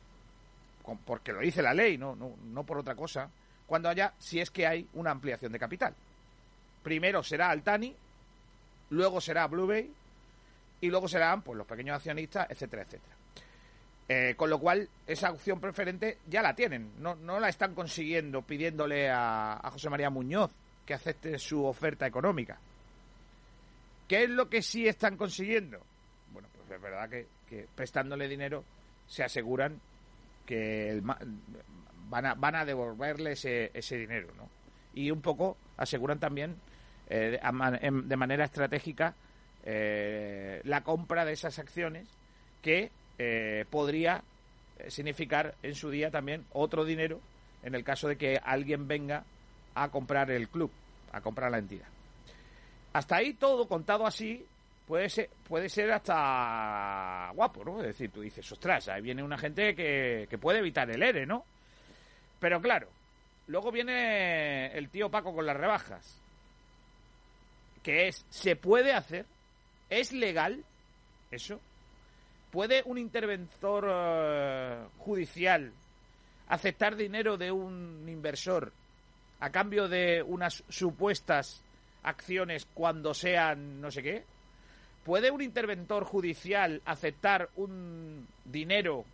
porque 1.05 1.33
lo 1.33 1.41
dice 1.41 1.61
la 1.61 1.75
ley, 1.75 1.99
no, 1.99 2.17
no, 2.17 2.33
no 2.47 2.65
por 2.65 2.79
otra 2.79 2.95
cosa, 2.95 3.29
cuando 3.67 3.91
haya, 3.91 4.15
si 4.19 4.41
es 4.41 4.51
que 4.51 4.67
hay 4.67 4.89
una 4.95 5.11
ampliación 5.11 5.53
de 5.53 5.59
capital. 5.59 5.95
Primero 6.83 7.23
será 7.23 7.51
Altani, 7.51 7.95
luego 8.91 9.21
será 9.21 9.47
Blue 9.47 9.67
Bay 9.67 9.93
y 10.81 10.89
luego 10.89 11.09
serán 11.09 11.43
pues, 11.43 11.59
los 11.59 11.67
pequeños 11.67 11.97
accionistas, 11.97 12.51
etcétera, 12.51 12.83
etcétera. 12.85 13.15
Eh, 14.09 14.35
con 14.35 14.49
lo 14.49 14.59
cual, 14.59 14.89
esa 15.07 15.31
opción 15.31 15.61
preferente 15.61 16.19
ya 16.27 16.41
la 16.41 16.55
tienen. 16.55 16.93
No, 17.01 17.17
no 17.17 17.39
la 17.39 17.51
están 17.51 17.75
consiguiendo 17.75 18.43
pidiéndole 18.43 19.11
a 19.11 19.61
José 19.73 19.91
María 19.91 20.11
Muñoz 20.11 20.51
que 20.87 20.95
acepte 20.95 21.39
su 21.39 21.65
oferta 21.65 22.07
económica. 22.07 22.59
¿Qué 24.09 24.25
es 24.25 24.31
lo 24.31 24.49
que 24.49 24.63
sí 24.63 24.87
están 24.87 25.17
consiguiendo? 25.17 25.81
Bueno, 26.33 26.49
pues 26.55 26.71
es 26.71 26.81
verdad 26.81 27.09
que, 27.09 27.27
que 27.49 27.67
prestándole 27.75 28.29
dinero 28.29 28.65
se 29.07 29.25
aseguran 29.25 29.81
que 30.47 30.91
el 30.91 31.03
van, 31.03 32.27
a, 32.27 32.35
van 32.35 32.55
a 32.55 32.65
devolverle 32.65 33.33
ese, 33.33 33.71
ese 33.75 33.97
dinero, 33.97 34.29
¿no? 34.37 34.49
Y 34.95 35.11
un 35.11 35.21
poco 35.21 35.57
aseguran 35.77 36.21
también 36.21 36.57
eh, 37.09 37.41
de 37.41 38.17
manera 38.17 38.45
estratégica 38.45 39.15
eh, 39.65 40.61
la 40.65 40.83
compra 40.83 41.25
de 41.25 41.33
esas 41.33 41.59
acciones 41.59 42.07
que 42.63 42.91
eh, 43.19 43.65
podría 43.71 44.23
eh, 44.79 44.91
significar 44.91 45.55
en 45.63 45.75
su 45.75 45.91
día 45.91 46.11
también 46.11 46.45
otro 46.53 46.85
dinero 46.85 47.21
en 47.63 47.75
el 47.75 47.85
caso 47.85 48.09
de 48.09 48.17
que 48.17 48.39
alguien 48.43 48.87
venga 48.89 49.25
a 49.75 49.89
comprar 49.89 50.31
el 50.31 50.49
club, 50.49 50.71
a 51.13 51.21
comprar 51.21 51.51
la 51.51 51.59
entidad. 51.59 51.89
Hasta 52.93 53.17
ahí 53.17 53.35
todo 53.35 53.67
contado 53.67 54.07
así 54.07 54.45
puede 54.87 55.09
ser, 55.09 55.31
puede 55.49 55.69
ser 55.69 55.91
hasta 55.93 57.31
guapo, 57.35 57.65
¿no? 57.65 57.81
Es 57.81 57.89
decir, 57.89 58.11
tú 58.11 58.21
dices, 58.21 58.51
ostras, 58.53 58.89
ahí 58.89 59.03
viene 59.03 59.23
una 59.23 59.39
gente 59.39 59.75
que, 59.75 60.27
que 60.29 60.39
puede 60.39 60.59
evitar 60.61 60.91
el 60.91 61.03
ERE, 61.03 61.27
¿no? 61.27 61.45
Pero 62.39 62.61
claro, 62.61 62.89
luego 63.47 63.73
viene 63.73 64.67
el 64.77 64.89
tío 64.91 65.11
Paco 65.11 65.35
con 65.35 65.47
las 65.47 65.57
rebajas, 65.57 66.21
que 67.83 68.09
es, 68.09 68.25
¿se 68.31 68.57
puede 68.57 68.93
hacer? 68.93 69.27
¿Es 69.91 70.13
legal 70.13 70.65
eso? 71.31 71.61
¿Puede 72.51 72.83
un 72.85 72.99
interventor 72.99 73.89
eh, 73.91 74.85
judicial 74.99 75.73
aceptar 76.49 76.97
dinero 76.97 77.37
de 77.37 77.51
un 77.51 78.07
inversor 78.09 78.73
a 79.45 79.51
cambio 79.51 79.89
de 79.89 80.23
unas 80.23 80.65
supuestas 80.71 81.63
acciones 82.03 82.67
cuando 82.73 83.13
sean 83.13 83.79
no 83.79 83.91
sé 83.91 84.03
qué? 84.03 84.25
¿Puede 85.05 85.31
un 85.31 85.43
interventor 85.43 86.05
judicial 86.05 86.81
aceptar 86.87 87.51
un 87.57 88.27
dinero 88.43 89.05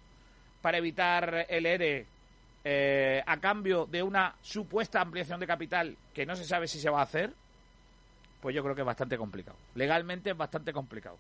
para 0.63 0.79
evitar 0.79 1.47
el 1.49 1.67
ERE 1.67 2.07
eh, 2.63 3.21
a 3.27 3.37
cambio 3.39 3.87
de 3.87 4.05
una 4.05 4.37
supuesta 4.41 5.01
ampliación 5.01 5.41
de 5.41 5.49
capital 5.49 5.97
que 6.15 6.25
no 6.25 6.37
se 6.37 6.45
sabe 6.45 6.69
si 6.69 6.79
se 6.79 6.91
va 6.91 7.01
a 7.01 7.05
hacer? 7.05 7.33
Pues 8.41 8.55
yo 8.55 8.63
creo 8.63 8.77
que 8.77 8.83
es 8.83 8.87
bastante 8.87 9.19
complicado. 9.19 9.59
Legalmente 9.75 10.31
es 10.31 10.37
bastante 10.37 10.73
complicado. 10.73 11.19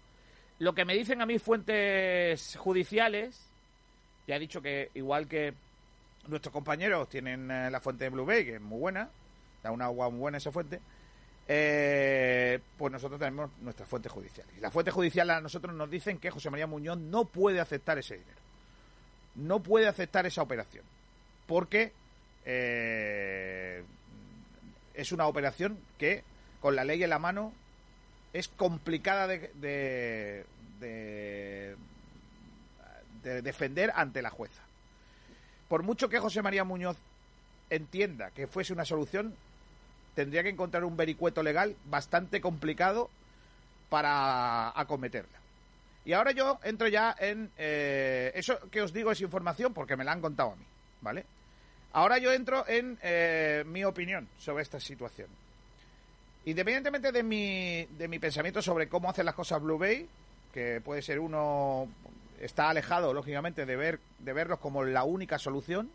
Lo 0.60 0.72
que 0.72 0.84
me 0.84 0.94
dicen 0.94 1.20
a 1.20 1.26
mí 1.26 1.40
fuentes 1.40 2.56
judiciales, 2.56 3.44
ya 4.28 4.36
he 4.36 4.38
dicho 4.38 4.62
que 4.62 4.92
igual 4.94 5.26
que 5.26 5.52
nuestros 6.28 6.52
compañeros 6.52 7.08
tienen 7.08 7.50
eh, 7.50 7.70
la 7.70 7.80
fuente 7.80 8.04
de 8.04 8.10
Blue 8.10 8.26
Bay, 8.26 8.44
que 8.44 8.54
es 8.56 8.60
muy 8.60 8.78
buena, 8.78 9.08
da 9.62 9.70
una 9.72 9.86
agua 9.86 10.10
muy 10.10 10.20
buena 10.20 10.38
esa 10.38 10.52
fuente, 10.52 10.80
eh, 11.48 12.60
pues 12.78 12.92
nosotros 12.92 13.18
tenemos 13.18 13.50
nuestras 13.60 13.88
fuentes 13.88 14.12
judiciales. 14.12 14.54
Y 14.56 14.60
la 14.60 14.70
fuente 14.70 14.90
judicial 14.90 15.30
a 15.30 15.40
nosotros 15.40 15.74
nos 15.74 15.90
dicen 15.90 16.18
que 16.18 16.30
José 16.30 16.50
María 16.50 16.66
Muñoz 16.66 16.98
no 16.98 17.24
puede 17.24 17.60
aceptar 17.60 17.98
ese 17.98 18.18
dinero. 18.18 18.38
No 19.34 19.62
puede 19.62 19.88
aceptar 19.88 20.26
esa 20.26 20.42
operación. 20.42 20.84
Porque 21.46 21.92
eh, 22.44 23.82
es 24.94 25.12
una 25.12 25.26
operación 25.26 25.78
que, 25.98 26.22
con 26.60 26.76
la 26.76 26.84
ley 26.84 27.02
en 27.02 27.10
la 27.10 27.18
mano, 27.18 27.52
es 28.32 28.48
complicada 28.48 29.26
de, 29.26 29.50
de- 29.54 30.46
de 30.80 31.76
defender 33.42 33.92
ante 33.94 34.22
la 34.22 34.30
jueza. 34.30 34.62
Por 35.70 35.84
mucho 35.84 36.08
que 36.08 36.18
José 36.18 36.42
María 36.42 36.64
Muñoz 36.64 36.96
entienda 37.70 38.32
que 38.32 38.48
fuese 38.48 38.72
una 38.72 38.84
solución, 38.84 39.36
tendría 40.16 40.42
que 40.42 40.48
encontrar 40.48 40.82
un 40.82 40.96
vericueto 40.96 41.44
legal 41.44 41.76
bastante 41.84 42.40
complicado 42.40 43.08
para 43.88 44.72
acometerla. 44.78 45.38
Y 46.04 46.12
ahora 46.12 46.32
yo 46.32 46.58
entro 46.64 46.88
ya 46.88 47.14
en... 47.16 47.52
eh, 47.56 48.32
eso 48.34 48.58
que 48.68 48.82
os 48.82 48.92
digo 48.92 49.12
es 49.12 49.20
información 49.20 49.72
porque 49.72 49.94
me 49.94 50.02
la 50.02 50.10
han 50.10 50.20
contado 50.20 50.50
a 50.50 50.56
mí, 50.56 50.64
¿vale? 51.02 51.24
Ahora 51.92 52.18
yo 52.18 52.32
entro 52.32 52.66
en 52.66 52.98
eh, 53.00 53.62
mi 53.64 53.84
opinión 53.84 54.28
sobre 54.38 54.64
esta 54.64 54.80
situación. 54.80 55.28
Independientemente 56.46 57.12
de 57.12 57.22
mi, 57.22 57.84
de 57.96 58.08
mi 58.08 58.18
pensamiento 58.18 58.60
sobre 58.60 58.88
cómo 58.88 59.08
hacen 59.08 59.24
las 59.24 59.36
cosas 59.36 59.62
Blue 59.62 59.78
Bay, 59.78 60.08
que 60.52 60.80
puede 60.80 61.00
ser 61.00 61.20
uno 61.20 61.86
está 62.40 62.70
alejado, 62.70 63.12
lógicamente, 63.12 63.66
de 63.66 63.76
ver 63.76 64.00
de 64.18 64.32
verlos 64.32 64.58
como 64.58 64.84
la 64.84 65.04
única 65.04 65.38
solución. 65.38 65.90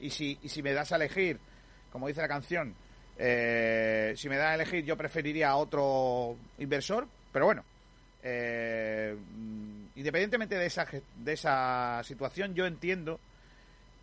Y 0.00 0.10
si, 0.10 0.38
y 0.42 0.48
si 0.48 0.62
me 0.62 0.72
das 0.72 0.92
a 0.92 0.96
elegir, 0.96 1.38
como 1.92 2.08
dice 2.08 2.20
la 2.20 2.28
canción, 2.28 2.74
eh, 3.18 4.14
si 4.16 4.28
me 4.28 4.36
das 4.36 4.52
a 4.52 4.54
elegir, 4.54 4.84
yo 4.84 4.96
preferiría 4.96 5.50
a 5.50 5.56
otro 5.56 6.36
inversor. 6.58 7.06
Pero 7.32 7.46
bueno, 7.46 7.64
eh, 8.22 9.16
independientemente 9.96 10.56
de 10.56 10.66
esa, 10.66 10.86
de 11.16 11.32
esa 11.32 12.02
situación, 12.04 12.54
yo 12.54 12.66
entiendo 12.66 13.20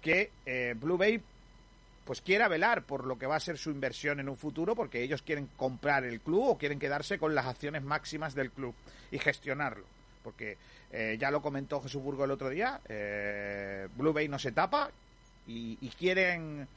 que 0.02 0.32
eh, 0.45 0.75
Blue 0.78 0.97
Bay 0.97 1.21
pues 2.06 2.21
quiera 2.21 2.47
velar 2.47 2.84
por 2.84 3.06
lo 3.06 3.19
que 3.19 3.28
va 3.28 3.36
a 3.36 3.39
ser 3.39 3.60
su 3.60 3.69
inversión 3.69 4.19
en 4.19 4.30
un 4.30 4.36
futuro, 4.36 4.75
porque 4.75 5.04
ellos 5.04 5.21
quieren 5.21 5.47
comprar 5.56 6.06
el 6.06 6.21
club 6.21 6.47
o 6.47 6.58
quieren 6.58 6.80
quedarse 6.80 7.19
con 7.19 7.36
las 7.36 7.45
acciones 7.45 7.84
máximas 7.84 8.34
del 8.34 8.49
club 8.49 8.73
y 9.12 9.19
gestionarlo. 9.19 9.86
Porque 10.23 10.58
eh, 10.91 11.17
ya 11.19 11.32
lo 11.32 11.41
comentó 11.41 11.82
Jesús 11.82 12.02
Burgo 12.02 12.25
el 12.25 12.32
otro 12.32 12.49
día, 12.49 12.82
eh, 12.88 13.88
Blue 13.95 14.13
Bay 14.13 14.28
no 14.28 14.39
se 14.39 14.52
tapa 14.52 14.89
y, 15.47 15.75
quieren 15.97 16.67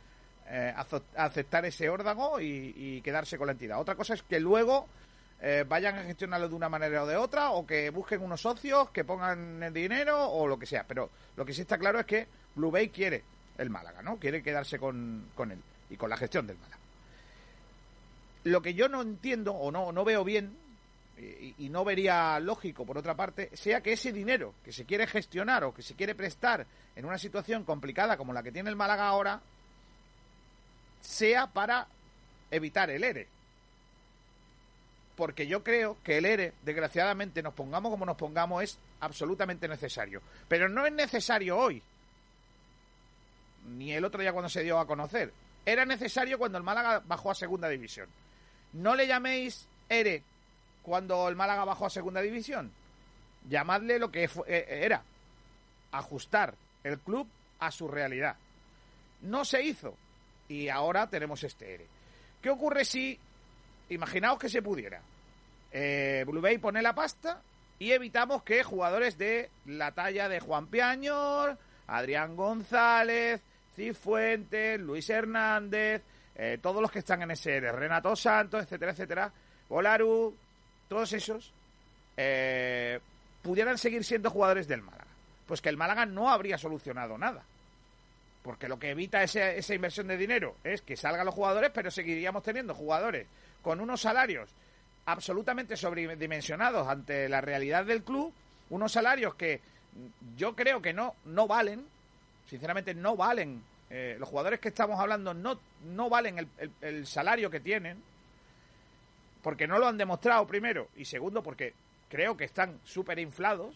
eh, 0.48 0.74
aceptar 1.16 1.64
ese 1.66 1.88
órdago 1.88 2.40
y, 2.40 2.74
y 2.76 3.00
quedarse 3.02 3.36
con 3.36 3.46
la 3.46 3.52
entidad. 3.52 3.80
Otra 3.80 3.94
cosa 3.94 4.14
es 4.14 4.22
que 4.22 4.40
luego 4.40 4.86
eh, 5.44 5.64
vayan 5.68 5.98
a 5.98 6.04
gestionarlo 6.04 6.48
de 6.48 6.54
una 6.54 6.68
manera 6.68 7.02
o 7.02 7.06
de 7.06 7.16
otra, 7.16 7.50
o 7.50 7.66
que 7.66 7.90
busquen 7.90 8.22
unos 8.22 8.40
socios, 8.40 8.90
que 8.90 9.02
pongan 9.02 9.60
el 9.60 9.72
dinero 9.72 10.30
o 10.30 10.46
lo 10.46 10.56
que 10.56 10.66
sea. 10.66 10.84
Pero 10.86 11.10
lo 11.36 11.44
que 11.44 11.52
sí 11.52 11.62
está 11.62 11.78
claro 11.78 11.98
es 11.98 12.06
que 12.06 12.28
Blue 12.54 12.70
Bay 12.70 12.90
quiere 12.90 13.24
el 13.58 13.68
Málaga, 13.68 14.02
¿no? 14.02 14.18
Quiere 14.18 14.40
quedarse 14.40 14.78
con, 14.78 15.30
con 15.34 15.50
él 15.50 15.58
y 15.90 15.96
con 15.96 16.10
la 16.10 16.16
gestión 16.16 16.46
del 16.46 16.58
Málaga. 16.58 16.78
Lo 18.44 18.62
que 18.62 18.74
yo 18.74 18.88
no 18.88 19.02
entiendo 19.02 19.52
o 19.52 19.72
no, 19.72 19.90
no 19.90 20.04
veo 20.04 20.22
bien 20.22 20.56
y, 21.58 21.68
no 21.68 21.84
vería 21.84 22.38
lógico, 22.40 22.84
por 22.84 22.98
otra 22.98 23.14
parte, 23.14 23.50
sea 23.54 23.80
que 23.80 23.92
ese 23.92 24.12
dinero 24.12 24.54
que 24.64 24.72
se 24.72 24.84
quiere 24.84 25.06
gestionar 25.06 25.64
o 25.64 25.74
que 25.74 25.82
se 25.82 25.94
quiere 25.94 26.14
prestar 26.14 26.66
en 26.96 27.04
una 27.04 27.18
situación 27.18 27.64
complicada 27.64 28.16
como 28.16 28.32
la 28.32 28.42
que 28.42 28.52
tiene 28.52 28.70
el 28.70 28.76
Málaga 28.76 29.06
ahora, 29.06 29.40
sea 31.00 31.46
para 31.46 31.86
evitar 32.50 32.90
el 32.90 33.04
ERE. 33.04 33.28
Porque 35.16 35.46
yo 35.46 35.62
creo 35.62 35.96
que 36.02 36.18
el 36.18 36.24
ERE, 36.24 36.54
desgraciadamente, 36.62 37.42
nos 37.42 37.54
pongamos 37.54 37.90
como 37.90 38.06
nos 38.06 38.16
pongamos, 38.16 38.62
es 38.62 38.78
absolutamente 39.00 39.68
necesario. 39.68 40.22
Pero 40.48 40.68
no 40.68 40.86
es 40.86 40.92
necesario 40.92 41.56
hoy. 41.56 41.82
ni 43.76 43.92
el 43.92 44.04
otro 44.04 44.20
día 44.20 44.32
cuando 44.32 44.48
se 44.48 44.62
dio 44.62 44.78
a 44.78 44.86
conocer. 44.86 45.32
Era 45.64 45.84
necesario 45.84 46.38
cuando 46.38 46.58
el 46.58 46.64
Málaga 46.64 47.00
bajó 47.06 47.30
a 47.30 47.34
segunda 47.34 47.68
división. 47.68 48.08
No 48.72 48.96
le 48.96 49.06
llaméis 49.06 49.68
ERE 49.88 50.24
cuando 50.82 51.28
el 51.28 51.36
Málaga 51.36 51.64
bajó 51.64 51.86
a 51.86 51.90
segunda 51.90 52.20
división. 52.20 52.72
Llamadle 53.48 53.98
lo 53.98 54.10
que 54.10 54.28
fu- 54.28 54.44
eh, 54.46 54.66
era. 54.84 55.02
Ajustar 55.92 56.54
el 56.84 56.98
club 57.00 57.28
a 57.60 57.70
su 57.70 57.88
realidad. 57.88 58.36
No 59.22 59.44
se 59.44 59.62
hizo. 59.62 59.94
Y 60.48 60.68
ahora 60.68 61.08
tenemos 61.08 61.42
este 61.44 61.74
ERE. 61.74 61.86
¿Qué 62.40 62.50
ocurre 62.50 62.84
si, 62.84 63.18
imaginaos 63.90 64.38
que 64.38 64.48
se 64.48 64.62
pudiera, 64.62 65.00
eh, 65.70 66.24
Blue 66.26 66.40
Bay 66.40 66.58
pone 66.58 66.82
la 66.82 66.94
pasta 66.94 67.40
y 67.78 67.92
evitamos 67.92 68.42
que 68.42 68.62
jugadores 68.64 69.16
de 69.16 69.48
la 69.66 69.92
talla 69.92 70.28
de 70.28 70.40
Juan 70.40 70.66
Piañor, 70.66 71.56
Adrián 71.86 72.36
González, 72.36 73.40
Cifuentes, 73.76 74.80
Luis 74.80 75.08
Hernández, 75.08 76.02
eh, 76.34 76.58
todos 76.60 76.82
los 76.82 76.90
que 76.90 76.98
están 77.00 77.22
en 77.22 77.30
ese 77.30 77.56
ERE, 77.56 77.72
Renato 77.72 78.14
Santos, 78.16 78.62
etcétera, 78.64 78.92
etcétera, 78.92 79.32
Olaru, 79.68 80.34
todos 80.92 81.12
esos, 81.14 81.50
eh, 82.18 83.00
pudieran 83.42 83.78
seguir 83.78 84.04
siendo 84.04 84.30
jugadores 84.30 84.68
del 84.68 84.82
Málaga. 84.82 85.06
Pues 85.46 85.62
que 85.62 85.70
el 85.70 85.76
Málaga 85.78 86.04
no 86.04 86.30
habría 86.30 86.58
solucionado 86.58 87.16
nada. 87.16 87.42
Porque 88.42 88.68
lo 88.68 88.78
que 88.78 88.90
evita 88.90 89.22
ese- 89.22 89.56
esa 89.58 89.74
inversión 89.74 90.06
de 90.08 90.16
dinero 90.18 90.56
es 90.64 90.82
que 90.82 90.96
salgan 90.96 91.24
los 91.24 91.34
jugadores, 91.34 91.70
pero 91.72 91.90
seguiríamos 91.90 92.42
teniendo 92.42 92.74
jugadores 92.74 93.26
con 93.62 93.80
unos 93.80 94.02
salarios 94.02 94.50
absolutamente 95.06 95.76
sobredimensionados 95.76 96.86
ante 96.86 97.28
la 97.28 97.40
realidad 97.40 97.84
del 97.86 98.02
club, 98.02 98.32
unos 98.70 98.92
salarios 98.92 99.34
que 99.34 99.60
yo 100.36 100.54
creo 100.54 100.82
que 100.82 100.92
no, 100.92 101.14
no 101.24 101.46
valen, 101.46 101.86
sinceramente 102.50 102.92
no 102.94 103.16
valen, 103.16 103.62
eh, 103.90 104.16
los 104.18 104.28
jugadores 104.28 104.60
que 104.60 104.68
estamos 104.68 104.98
hablando 105.00 105.32
no, 105.34 105.58
no 105.86 106.08
valen 106.10 106.38
el- 106.38 106.48
el 106.82 107.06
salario 107.06 107.50
que 107.50 107.60
tienen, 107.60 108.02
porque 109.42 109.66
no 109.66 109.78
lo 109.78 109.86
han 109.86 109.98
demostrado 109.98 110.46
primero, 110.46 110.88
y 110.96 111.04
segundo 111.04 111.42
porque 111.42 111.74
creo 112.08 112.36
que 112.36 112.44
están 112.44 112.80
súper 112.84 113.18
inflados, 113.18 113.74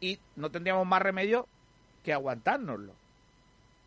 y 0.00 0.18
no 0.36 0.50
tendríamos 0.50 0.86
más 0.86 1.02
remedio 1.02 1.46
que 2.04 2.12
aguantárnoslo. 2.12 2.92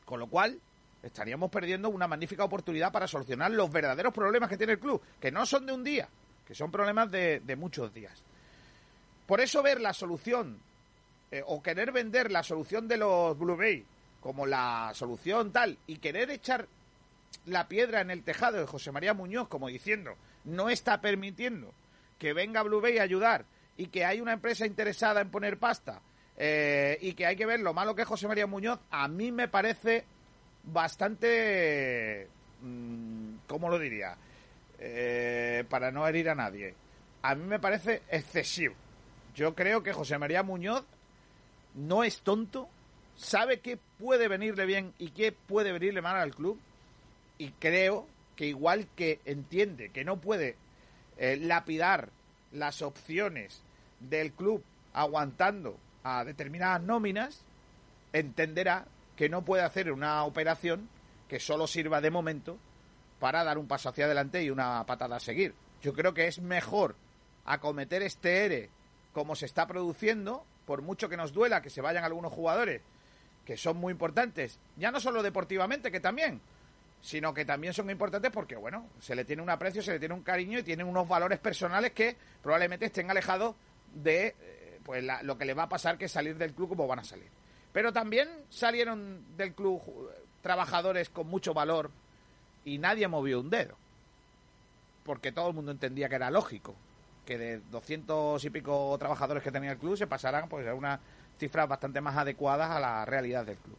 Con 0.05 0.19
lo 0.19 0.27
cual, 0.27 0.59
estaríamos 1.03 1.49
perdiendo 1.49 1.89
una 1.89 2.07
magnífica 2.07 2.43
oportunidad 2.43 2.91
para 2.91 3.07
solucionar 3.07 3.51
los 3.51 3.71
verdaderos 3.71 4.13
problemas 4.13 4.49
que 4.49 4.57
tiene 4.57 4.73
el 4.73 4.79
club, 4.79 5.01
que 5.19 5.31
no 5.31 5.45
son 5.45 5.65
de 5.65 5.73
un 5.73 5.83
día, 5.83 6.09
que 6.45 6.55
son 6.55 6.71
problemas 6.71 7.09
de, 7.11 7.55
muchos 7.57 7.93
días. 7.93 8.21
Por 9.25 9.39
eso 9.39 9.63
ver 9.63 9.79
la 9.79 9.93
solución, 9.93 10.59
eh, 11.31 11.41
o 11.45 11.61
querer 11.63 11.91
vender 11.91 12.31
la 12.31 12.43
solución 12.43 12.87
de 12.87 12.97
los 12.97 13.37
Blue 13.37 13.55
Bay 13.55 13.85
como 14.19 14.45
la 14.45 14.91
solución 14.93 15.51
tal, 15.51 15.77
y 15.87 15.97
querer 15.97 16.29
echar 16.29 16.67
la 17.45 17.67
piedra 17.67 18.01
en 18.01 18.11
el 18.11 18.23
tejado 18.23 18.59
de 18.59 18.67
José 18.67 18.91
María 18.91 19.13
Muñoz, 19.13 19.47
como 19.47 19.67
diciendo, 19.67 20.15
no 20.45 20.69
está 20.69 21.01
permitiendo 21.01 21.73
que 22.17 22.33
venga 22.33 22.63
Blue 22.63 22.81
Bay 22.81 22.97
a 22.97 23.03
ayudar 23.03 23.45
y 23.77 23.87
que 23.87 24.05
hay 24.05 24.21
una 24.21 24.33
empresa 24.33 24.65
interesada 24.65 25.21
en 25.21 25.31
poner 25.31 25.57
pasta 25.57 26.01
eh, 26.37 26.97
y 27.01 27.13
que 27.13 27.25
hay 27.25 27.35
que 27.35 27.45
ver 27.45 27.59
lo 27.59 27.73
malo 27.73 27.95
que 27.95 28.03
es 28.03 28.07
José 28.07 28.27
María 28.27 28.47
Muñoz, 28.47 28.79
a 28.89 29.07
mí 29.07 29.31
me 29.31 29.47
parece 29.47 30.03
bastante, 30.63 32.27
mm, 32.61 33.35
¿cómo 33.47 33.69
lo 33.69 33.79
diría? 33.79 34.15
Eh, 34.79 35.63
para 35.69 35.91
no 35.91 36.07
herir 36.07 36.29
a 36.29 36.35
nadie. 36.35 36.73
A 37.21 37.35
mí 37.35 37.45
me 37.45 37.59
parece 37.59 38.01
excesivo. 38.09 38.75
Yo 39.35 39.53
creo 39.53 39.83
que 39.83 39.93
José 39.93 40.17
María 40.17 40.43
Muñoz 40.43 40.83
no 41.75 42.03
es 42.03 42.21
tonto, 42.21 42.67
sabe 43.15 43.59
qué 43.59 43.77
puede 43.99 44.27
venirle 44.27 44.65
bien 44.65 44.93
y 44.97 45.11
qué 45.11 45.31
puede 45.31 45.71
venirle 45.71 46.01
mal 46.01 46.17
al 46.17 46.35
club 46.35 46.59
y 47.37 47.51
creo 47.51 48.07
que 48.41 48.47
igual 48.47 48.87
que 48.95 49.19
entiende 49.25 49.91
que 49.91 50.03
no 50.03 50.17
puede 50.17 50.55
eh, 51.19 51.37
lapidar 51.37 52.09
las 52.51 52.81
opciones 52.81 53.61
del 53.99 54.31
club 54.31 54.63
aguantando 54.93 55.77
a 56.03 56.23
determinadas 56.23 56.81
nóminas, 56.81 57.39
entenderá 58.13 58.85
que 59.15 59.29
no 59.29 59.45
puede 59.45 59.61
hacer 59.61 59.91
una 59.91 60.23
operación 60.23 60.89
que 61.29 61.39
solo 61.39 61.67
sirva 61.67 62.01
de 62.01 62.09
momento 62.09 62.57
para 63.19 63.43
dar 63.43 63.59
un 63.59 63.67
paso 63.67 63.89
hacia 63.89 64.05
adelante 64.05 64.41
y 64.41 64.49
una 64.49 64.83
patada 64.87 65.17
a 65.17 65.19
seguir. 65.19 65.53
Yo 65.83 65.93
creo 65.93 66.15
que 66.15 66.25
es 66.25 66.41
mejor 66.41 66.95
acometer 67.45 68.01
este 68.01 68.45
ERE 68.45 68.69
como 69.13 69.35
se 69.35 69.45
está 69.45 69.67
produciendo, 69.67 70.43
por 70.65 70.81
mucho 70.81 71.09
que 71.09 71.15
nos 71.15 71.31
duela 71.31 71.61
que 71.61 71.69
se 71.69 71.81
vayan 71.81 72.05
algunos 72.05 72.33
jugadores 72.33 72.81
que 73.45 73.55
son 73.55 73.77
muy 73.77 73.91
importantes, 73.91 74.57
ya 74.77 74.89
no 74.89 74.99
solo 74.99 75.21
deportivamente, 75.21 75.91
que 75.91 75.99
también, 75.99 76.41
sino 77.01 77.33
que 77.33 77.45
también 77.45 77.73
son 77.73 77.89
importantes 77.89 78.31
porque, 78.31 78.55
bueno, 78.55 78.87
se 78.99 79.15
le 79.15 79.25
tiene 79.25 79.41
un 79.41 79.49
aprecio, 79.49 79.81
se 79.81 79.91
le 79.93 79.99
tiene 79.99 80.13
un 80.13 80.21
cariño 80.23 80.59
y 80.59 80.63
tienen 80.63 80.87
unos 80.87 81.07
valores 81.07 81.39
personales 81.39 81.91
que 81.93 82.15
probablemente 82.43 82.85
estén 82.85 83.09
alejados 83.09 83.55
de 83.93 84.27
eh, 84.39 84.79
pues 84.85 85.03
la- 85.03 85.23
lo 85.23 85.37
que 85.37 85.45
le 85.45 85.53
va 85.53 85.63
a 85.63 85.69
pasar 85.69 85.97
que 85.97 86.07
salir 86.07 86.37
del 86.37 86.53
club 86.53 86.69
como 86.69 86.87
van 86.87 86.99
a 86.99 87.03
salir. 87.03 87.27
Pero 87.73 87.91
también 87.91 88.29
salieron 88.49 89.23
del 89.37 89.53
club 89.53 89.81
trabajadores 90.41 91.09
con 91.09 91.27
mucho 91.27 91.53
valor 91.53 91.89
y 92.65 92.77
nadie 92.77 93.07
movió 93.07 93.39
un 93.39 93.49
dedo. 93.49 93.75
Porque 95.03 95.31
todo 95.31 95.47
el 95.49 95.55
mundo 95.55 95.71
entendía 95.71 96.07
que 96.09 96.15
era 96.15 96.29
lógico 96.29 96.75
que 97.25 97.37
de 97.37 97.59
200 97.71 98.43
y 98.45 98.49
pico 98.49 98.95
trabajadores 98.99 99.41
que 99.43 99.51
tenía 99.51 99.71
el 99.71 99.77
club 99.77 99.95
se 99.97 100.07
pasaran 100.07 100.49
pues 100.49 100.67
a 100.67 100.73
unas 100.73 100.99
cifras 101.39 101.67
bastante 101.67 102.01
más 102.01 102.17
adecuadas 102.17 102.69
a 102.71 102.79
la 102.79 103.05
realidad 103.05 103.45
del 103.45 103.57
club. 103.57 103.77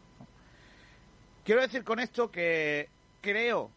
Quiero 1.45 1.61
decir 1.61 1.85
con 1.85 1.99
esto 1.99 2.31
que 2.31 2.89
creo 3.23 3.71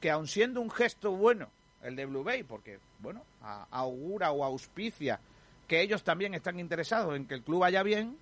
que 0.00 0.10
aun 0.10 0.26
siendo 0.26 0.62
un 0.62 0.70
gesto 0.70 1.12
bueno 1.12 1.48
el 1.82 1.96
de 1.96 2.06
Blue 2.06 2.24
Bay, 2.24 2.42
porque 2.44 2.78
bueno, 3.00 3.22
augura 3.70 4.30
o 4.32 4.44
auspicia 4.44 5.20
que 5.68 5.82
ellos 5.82 6.02
también 6.02 6.34
están 6.34 6.58
interesados 6.58 7.14
en 7.16 7.26
que 7.26 7.34
el 7.34 7.42
club 7.42 7.60
vaya 7.60 7.82
bien, 7.82 8.16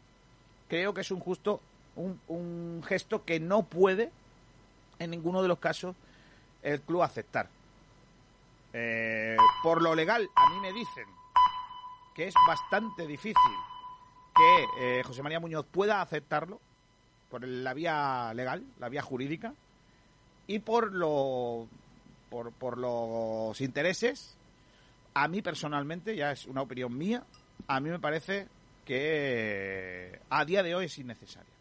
creo 0.69 0.95
que 0.95 1.03
es 1.03 1.11
un 1.11 1.21
justo 1.21 1.61
un, 1.97 2.21
un 2.29 2.83
gesto 2.87 3.25
que 3.25 3.39
no 3.39 3.63
puede 3.63 4.11
en 4.99 5.11
ninguno 5.11 5.43
de 5.43 5.49
los 5.49 5.59
casos 5.59 5.95
el 6.63 6.81
club 6.81 7.03
aceptar. 7.03 7.49
Eh, 8.73 9.37
por 9.63 9.83
lo 9.83 9.95
legal, 9.95 10.29
a 10.35 10.51
mí 10.51 10.61
me 10.61 10.73
dicen 10.73 11.07
que 12.15 12.29
es 12.29 12.35
bastante 12.47 13.07
difícil 13.07 13.53
que 14.35 14.99
eh, 14.99 15.03
José 15.03 15.23
María 15.23 15.41
Muñoz 15.41 15.67
pueda 15.67 16.01
aceptarlo 16.01 16.61
por 17.31 17.47
la 17.47 17.75
vía 17.75 18.33
legal, 18.35 18.65
la 18.79 18.89
vía 18.89 19.03
jurídica, 19.03 19.55
y 20.51 20.59
por 20.59 20.93
lo 20.93 21.69
por, 22.29 22.51
por 22.53 22.77
los 22.77 23.61
intereses, 23.61 24.37
a 25.15 25.29
mí 25.29 25.43
personalmente, 25.43 26.17
ya 26.17 26.33
es 26.33 26.47
una 26.47 26.63
opinión 26.63 26.97
mía, 26.99 27.23
a 27.69 27.79
mí 27.79 27.89
me 27.89 28.01
parece 28.01 28.49
que 28.85 30.19
a 30.29 30.45
día 30.45 30.65
de 30.65 30.75
hoy 30.75 30.87
es 30.87 30.99
innecesaria. 30.99 31.53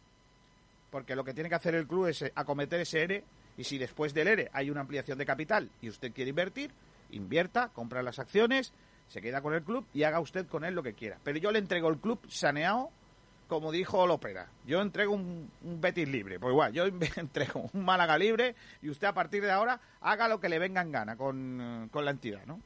Porque 0.90 1.16
lo 1.16 1.24
que 1.24 1.36
tiene 1.36 1.50
que 1.50 1.56
hacer 1.56 1.76
el 1.76 1.86
club 1.86 2.08
es 2.08 2.26
acometer 2.34 2.80
ese 2.80 3.04
ERE 3.04 3.24
y 3.58 3.64
si 3.64 3.78
después 3.78 4.12
del 4.16 4.28
ERE 4.28 4.50
hay 4.54 4.72
una 4.72 4.82
ampliación 4.82 5.20
de 5.20 5.26
capital 5.26 5.70
y 5.84 5.90
usted 5.90 6.12
quiere 6.12 6.32
invertir, 6.32 6.72
invierta, 7.12 7.70
compra 7.70 8.02
las 8.02 8.18
acciones, 8.18 8.74
se 9.08 9.22
queda 9.22 9.42
con 9.42 9.54
el 9.54 9.62
club 9.62 9.86
y 9.94 10.02
haga 10.02 10.20
usted 10.20 10.48
con 10.48 10.66
él 10.66 10.74
lo 10.74 10.82
que 10.82 10.94
quiera. 10.94 11.20
Pero 11.24 11.38
yo 11.38 11.52
le 11.52 11.60
entrego 11.60 11.90
el 11.90 12.00
club 12.00 12.20
saneado, 12.28 12.90
como 13.50 13.72
dijo 13.72 14.08
Lopera. 14.08 14.48
Yo 14.66 14.80
entrego 14.80 15.14
un, 15.14 15.52
un 15.64 15.82
Betis 15.82 16.08
libre. 16.08 16.40
Pues 16.40 16.52
igual, 16.52 16.72
yo 16.72 16.86
entrego 17.18 17.70
un 17.74 17.84
Málaga 17.84 18.18
libre 18.18 18.56
y 18.82 18.90
usted 18.90 19.08
a 19.08 19.14
partir 19.14 19.44
de 19.44 19.52
ahora 19.52 19.82
haga 20.00 20.30
lo 20.30 20.40
que 20.40 20.48
le 20.48 20.60
venga 20.60 20.82
en 20.82 20.92
gana 20.92 21.18
con, 21.18 21.90
con 21.92 22.06
la 22.06 22.12
entidad, 22.12 22.46
¿no? 22.46 22.62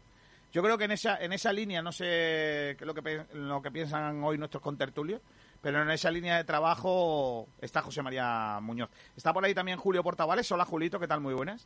Yo 0.51 0.61
creo 0.61 0.77
que 0.77 0.83
en 0.83 0.91
esa, 0.91 1.17
en 1.17 1.33
esa 1.33 1.51
línea, 1.51 1.81
no 1.81 1.91
sé 1.91 2.77
lo 2.81 2.93
que, 2.93 3.25
lo 3.33 3.61
que 3.63 3.71
piensan 3.71 4.23
hoy 4.23 4.37
nuestros 4.37 4.61
contertulios, 4.61 5.19
pero 5.63 5.81
en 5.81 5.89
esa 5.89 6.11
línea 6.11 6.37
de 6.37 6.43
trabajo 6.43 7.47
está 7.59 7.81
José 7.81 8.03
María 8.03 8.59
Muñoz. 8.61 8.89
Está 9.17 9.33
por 9.33 9.43
ahí 9.43 9.55
también 9.55 9.79
Julio 9.79 10.03
Portavales. 10.03 10.51
Hola, 10.51 10.65
Julito, 10.65 10.99
¿qué 10.99 11.07
tal? 11.07 11.21
Muy 11.21 11.33
buenas. 11.33 11.65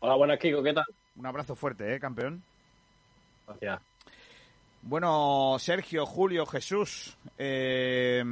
Hola, 0.00 0.14
buenas, 0.14 0.38
Kiko, 0.38 0.62
¿qué 0.62 0.72
tal? 0.72 0.86
Un 1.16 1.26
abrazo 1.26 1.54
fuerte, 1.54 1.94
¿eh, 1.94 2.00
campeón? 2.00 2.42
Gracias. 3.46 3.82
Bueno, 4.86 5.56
Sergio, 5.58 6.04
Julio, 6.04 6.44
Jesús, 6.44 7.16
eh, 7.38 8.22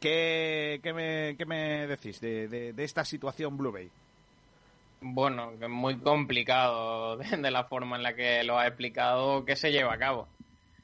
¿qué, 0.00 0.80
qué 0.82 0.92
me, 0.92 1.36
qué 1.38 1.46
me 1.46 1.86
decís 1.86 2.20
de, 2.20 2.48
de- 2.48 2.84
esta 2.84 3.04
situación 3.04 3.56
Blue 3.56 3.70
Bay? 3.70 3.88
Bueno, 5.00 5.52
muy 5.68 5.98
complicado 5.98 7.16
de, 7.18 7.50
la 7.52 7.64
forma 7.64 7.96
en 7.96 8.02
la 8.02 8.16
que 8.16 8.42
lo 8.42 8.58
has 8.58 8.66
explicado 8.66 9.44
que 9.44 9.54
se 9.54 9.70
lleva 9.70 9.94
a 9.94 9.98
cabo. 9.98 10.26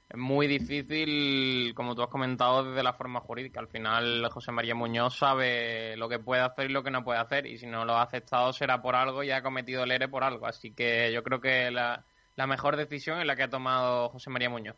Es 0.08 0.16
muy 0.16 0.46
difícil, 0.46 1.74
como 1.74 1.96
tú 1.96 2.02
has 2.02 2.08
comentado, 2.08 2.62
desde 2.62 2.84
la 2.84 2.92
forma 2.92 3.18
jurídica. 3.18 3.58
Al 3.58 3.66
final, 3.66 4.28
José 4.30 4.52
María 4.52 4.76
Muñoz 4.76 5.16
sabe 5.18 5.96
lo 5.96 6.08
que 6.08 6.20
puede 6.20 6.42
hacer 6.42 6.70
y 6.70 6.72
lo 6.72 6.84
que 6.84 6.92
no 6.92 7.02
puede 7.02 7.18
hacer. 7.18 7.46
Y 7.46 7.58
si 7.58 7.66
no 7.66 7.84
lo 7.84 7.94
ha 7.96 8.02
aceptado, 8.02 8.52
será 8.52 8.82
por 8.82 8.94
algo 8.94 9.24
y 9.24 9.32
ha 9.32 9.42
cometido 9.42 9.82
el 9.82 9.90
ERE 9.90 10.06
por 10.06 10.22
algo. 10.22 10.46
Así 10.46 10.70
que 10.72 11.10
yo 11.12 11.24
creo 11.24 11.40
que 11.40 11.72
la, 11.72 12.04
la 12.36 12.46
mejor 12.46 12.76
decisión 12.76 13.20
es 13.20 13.26
la 13.26 13.36
que 13.36 13.44
ha 13.44 13.50
tomado 13.50 14.08
José 14.08 14.30
María 14.30 14.50
Muñoz. 14.50 14.76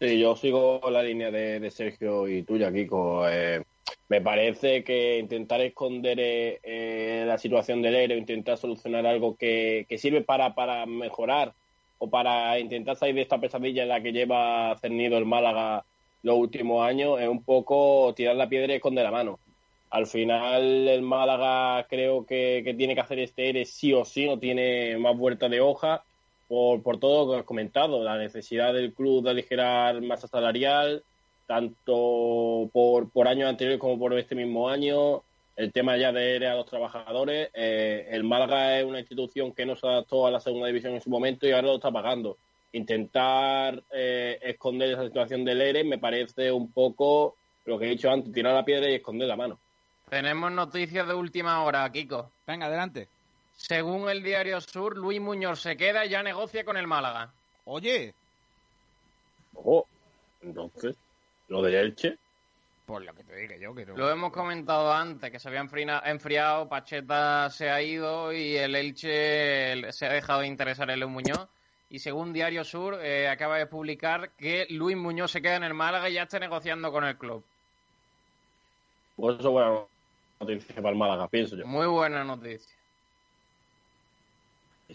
Sí, 0.00 0.18
yo 0.18 0.36
sigo 0.36 0.80
la 0.90 1.02
línea 1.02 1.30
de, 1.30 1.70
Sergio 1.70 2.28
y 2.28 2.42
tuya, 2.42 2.72
Kiko. 2.72 3.28
Eh, 3.28 3.62
me 4.08 4.20
parece 4.20 4.82
que 4.82 5.18
intentar 5.18 5.60
esconder 5.60 6.16
eh, 6.20 7.24
la 7.26 7.38
situación 7.38 7.80
del 7.80 7.94
ERE, 7.94 8.16
intentar 8.16 8.58
solucionar 8.58 9.06
algo 9.06 9.36
que, 9.36 9.86
que 9.88 9.98
sirve 9.98 10.22
para, 10.22 10.54
para 10.54 10.84
mejorar 10.86 11.54
o 11.98 12.10
para 12.10 12.58
intentar 12.58 12.96
salir 12.96 13.14
de 13.14 13.22
esta 13.22 13.40
pesadilla 13.40 13.84
en 13.84 13.88
la 13.88 14.02
que 14.02 14.12
lleva 14.12 14.76
cernido 14.80 15.16
el 15.16 15.24
Málaga 15.24 15.84
los 16.22 16.36
últimos 16.36 16.86
años, 16.86 17.20
es 17.20 17.28
un 17.28 17.42
poco 17.42 18.12
tirar 18.16 18.34
la 18.36 18.48
piedra 18.48 18.72
y 18.72 18.76
esconder 18.76 19.04
la 19.04 19.10
mano. 19.10 19.38
Al 19.90 20.06
final 20.06 20.88
el 20.88 21.02
Málaga 21.02 21.86
creo 21.88 22.26
que, 22.26 22.74
tiene 22.76 22.94
que 22.94 23.00
hacer 23.00 23.18
este 23.20 23.48
ERE 23.48 23.64
sí 23.64 23.92
o 23.92 24.04
sí, 24.04 24.26
no 24.26 24.38
tiene 24.38 24.96
más 24.98 25.16
vuelta 25.16 25.48
de 25.48 25.60
hoja 25.60 26.02
por, 26.48 26.82
por 26.82 26.98
todo 26.98 27.26
lo 27.26 27.32
que 27.32 27.38
has 27.38 27.44
comentado, 27.44 28.02
la 28.02 28.18
necesidad 28.18 28.74
del 28.74 28.92
club 28.92 29.22
de 29.22 29.30
aligerar 29.30 30.00
masa 30.02 30.26
salarial, 30.26 31.04
tanto 31.46 32.70
por, 32.72 33.10
por 33.10 33.28
años 33.28 33.48
anteriores 33.48 33.80
como 33.80 33.98
por 33.98 34.18
este 34.18 34.34
mismo 34.34 34.68
año, 34.68 35.22
el 35.56 35.72
tema 35.72 35.96
ya 35.96 36.12
de 36.12 36.36
ERE 36.36 36.48
a 36.48 36.56
los 36.56 36.66
trabajadores. 36.66 37.50
Eh, 37.54 38.08
el 38.10 38.24
Málaga 38.24 38.78
es 38.78 38.84
una 38.84 38.98
institución 38.98 39.52
que 39.52 39.66
no 39.66 39.76
se 39.76 39.86
adaptó 39.86 40.26
a 40.26 40.30
la 40.30 40.40
segunda 40.40 40.66
división 40.66 40.94
en 40.94 41.00
su 41.00 41.10
momento 41.10 41.46
y 41.46 41.52
ahora 41.52 41.68
lo 41.68 41.74
está 41.76 41.92
pagando. 41.92 42.38
Intentar 42.72 43.82
eh, 43.92 44.38
esconder 44.42 44.90
esa 44.90 45.04
situación 45.04 45.44
del 45.44 45.60
ERE 45.60 45.84
me 45.84 45.98
parece 45.98 46.50
un 46.50 46.72
poco 46.72 47.36
lo 47.66 47.78
que 47.78 47.86
he 47.86 47.90
dicho 47.90 48.10
antes, 48.10 48.32
tirar 48.32 48.54
la 48.54 48.64
piedra 48.64 48.90
y 48.90 48.94
esconder 48.94 49.28
la 49.28 49.36
mano. 49.36 49.60
Tenemos 50.14 50.52
noticias 50.52 51.08
de 51.08 51.12
última 51.12 51.64
hora, 51.64 51.90
Kiko. 51.90 52.30
Venga, 52.46 52.66
adelante. 52.66 53.08
Según 53.56 54.08
el 54.08 54.22
diario 54.22 54.60
Sur, 54.60 54.96
Luis 54.96 55.20
Muñoz 55.20 55.60
se 55.60 55.76
queda 55.76 56.06
y 56.06 56.10
ya 56.10 56.22
negocia 56.22 56.64
con 56.64 56.76
el 56.76 56.86
Málaga. 56.86 57.32
Oye, 57.64 58.14
Ojo, 59.54 59.88
entonces, 60.40 60.94
lo 61.48 61.62
de 61.62 61.80
Elche, 61.80 62.16
por 62.86 63.02
lo 63.02 63.12
que 63.12 63.24
te 63.24 63.34
dije 63.34 63.58
yo, 63.58 63.74
que 63.74 63.86
no. 63.86 63.96
Lo 63.96 64.08
hemos 64.08 64.30
comentado 64.30 64.92
antes, 64.92 65.32
que 65.32 65.40
se 65.40 65.48
había 65.48 65.66
enfriado, 66.04 66.68
Pacheta 66.68 67.50
se 67.50 67.70
ha 67.70 67.82
ido 67.82 68.32
y 68.32 68.54
el 68.54 68.76
Elche 68.76 69.90
se 69.90 70.06
ha 70.06 70.12
dejado 70.12 70.42
de 70.42 70.46
interesar 70.46 70.88
en 70.90 71.00
Luis 71.00 71.10
Muñoz. 71.10 71.48
Y 71.90 71.98
según 71.98 72.32
Diario 72.32 72.62
Sur, 72.62 73.00
eh, 73.02 73.28
acaba 73.28 73.58
de 73.58 73.66
publicar 73.66 74.30
que 74.38 74.68
Luis 74.70 74.96
Muñoz 74.96 75.32
se 75.32 75.42
queda 75.42 75.56
en 75.56 75.64
el 75.64 75.74
Málaga 75.74 76.08
y 76.08 76.14
ya 76.14 76.22
está 76.22 76.38
negociando 76.38 76.92
con 76.92 77.02
el 77.02 77.18
club. 77.18 77.42
pues 79.16 79.40
eso 79.40 79.48
es 79.48 79.52
buena 79.52 79.93
noticia 80.44 80.76
para 80.76 80.90
el 80.90 80.96
Málaga, 80.96 81.28
pienso 81.28 81.56
yo. 81.56 81.66
Muy 81.66 81.86
buena 81.86 82.24
noticia. 82.24 82.74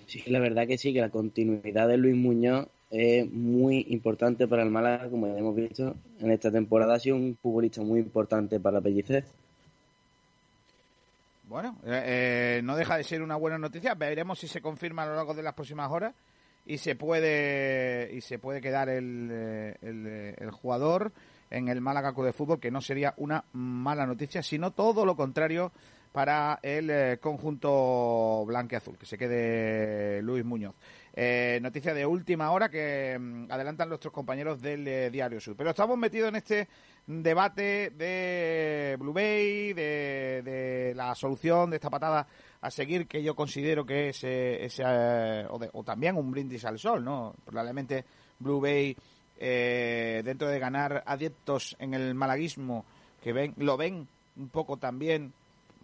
Sí, 0.05 0.23
la 0.27 0.39
verdad 0.39 0.67
que 0.67 0.77
sí, 0.77 0.93
que 0.93 1.01
la 1.01 1.09
continuidad 1.09 1.88
de 1.88 1.97
Luis 1.97 2.15
Muñoz 2.15 2.67
es 2.91 3.29
muy 3.31 3.85
importante 3.89 4.47
para 4.47 4.63
el 4.63 4.69
Málaga, 4.69 5.09
como 5.09 5.27
ya 5.27 5.38
hemos 5.38 5.55
visto 5.55 5.95
en 6.19 6.31
esta 6.31 6.51
temporada. 6.51 6.95
Ha 6.95 6.99
sido 6.99 7.15
un 7.15 7.38
futbolista 7.41 7.81
muy 7.81 7.99
importante 7.99 8.59
para 8.59 8.81
Pellicer. 8.81 9.25
Bueno, 11.47 11.77
eh, 11.83 12.57
eh, 12.57 12.62
no 12.63 12.75
deja 12.75 12.97
de 12.97 13.03
ser 13.03 13.21
una 13.21 13.35
buena 13.35 13.57
noticia. 13.57 13.95
Veremos 13.95 14.39
si 14.39 14.47
se 14.47 14.62
confirma 14.62 15.03
a 15.03 15.07
lo 15.07 15.15
largo 15.15 15.33
de 15.33 15.43
las 15.43 15.55
próximas 15.55 15.91
horas 15.91 16.13
y 16.65 16.77
se 16.77 16.95
puede 16.95 18.12
y 18.13 18.21
se 18.21 18.38
puede 18.38 18.62
quedar 18.62 18.89
el, 18.89 19.29
eh, 19.31 19.75
el, 19.81 20.05
eh, 20.07 20.35
el 20.38 20.51
jugador 20.51 21.12
en 21.49 21.67
el 21.67 21.81
Málaga 21.81 22.13
Club 22.13 22.25
de 22.27 22.33
Fútbol, 22.33 22.59
que 22.59 22.71
no 22.71 22.81
sería 22.81 23.13
una 23.17 23.43
mala 23.53 24.05
noticia, 24.05 24.41
sino 24.43 24.71
todo 24.71 25.05
lo 25.05 25.15
contrario 25.15 25.71
para 26.12 26.59
el 26.63 26.89
eh, 26.89 27.17
conjunto 27.21 28.43
blanqueazul, 28.47 28.97
que 28.97 29.05
se 29.05 29.17
quede 29.17 30.21
Luis 30.23 30.43
Muñoz. 30.43 30.73
Eh, 31.13 31.59
noticia 31.62 31.93
de 31.93 32.05
última 32.05 32.49
hora 32.51 32.69
que 32.69 33.17
mm, 33.19 33.51
adelantan 33.51 33.89
nuestros 33.89 34.13
compañeros 34.13 34.59
del 34.62 34.88
eh, 34.88 35.09
Diario 35.12 35.39
Sur. 35.39 35.55
Pero 35.55 35.69
estamos 35.71 35.97
metidos 35.97 36.29
en 36.29 36.35
este 36.38 36.67
debate 37.05 37.91
de 37.91 38.95
Blue 38.99 39.13
Bay, 39.13 39.73
de, 39.73 40.93
la 40.95 41.13
solución 41.15 41.69
de 41.69 41.75
esta 41.75 41.89
patada 41.89 42.25
a 42.62 42.71
seguir, 42.71 43.07
que 43.07 43.21
yo 43.21 43.35
considero 43.35 43.85
que 43.85 44.09
es, 44.09 44.23
es, 44.23 44.81
eh, 44.83 45.45
o, 45.49 45.59
de- 45.59 45.69
o 45.73 45.83
también 45.83 46.15
un 46.17 46.31
brindis 46.31 46.65
al 46.65 46.79
sol, 46.79 47.03
¿no? 47.03 47.35
Probablemente 47.45 48.03
Blue 48.39 48.59
Bay, 48.62 48.95
eh, 49.41 50.21
dentro 50.25 50.49
de 50.49 50.60
ganar 50.60 51.02
adeptos 51.06 51.78
en 51.80 51.93
el 51.93 52.13
malaguismo, 52.13 52.84
que 53.23 53.32
ven, 53.32 53.54
lo 53.56 53.78
ven 53.78 54.06
un 54.36 54.49
poco 54.49 54.75
también 54.75 55.32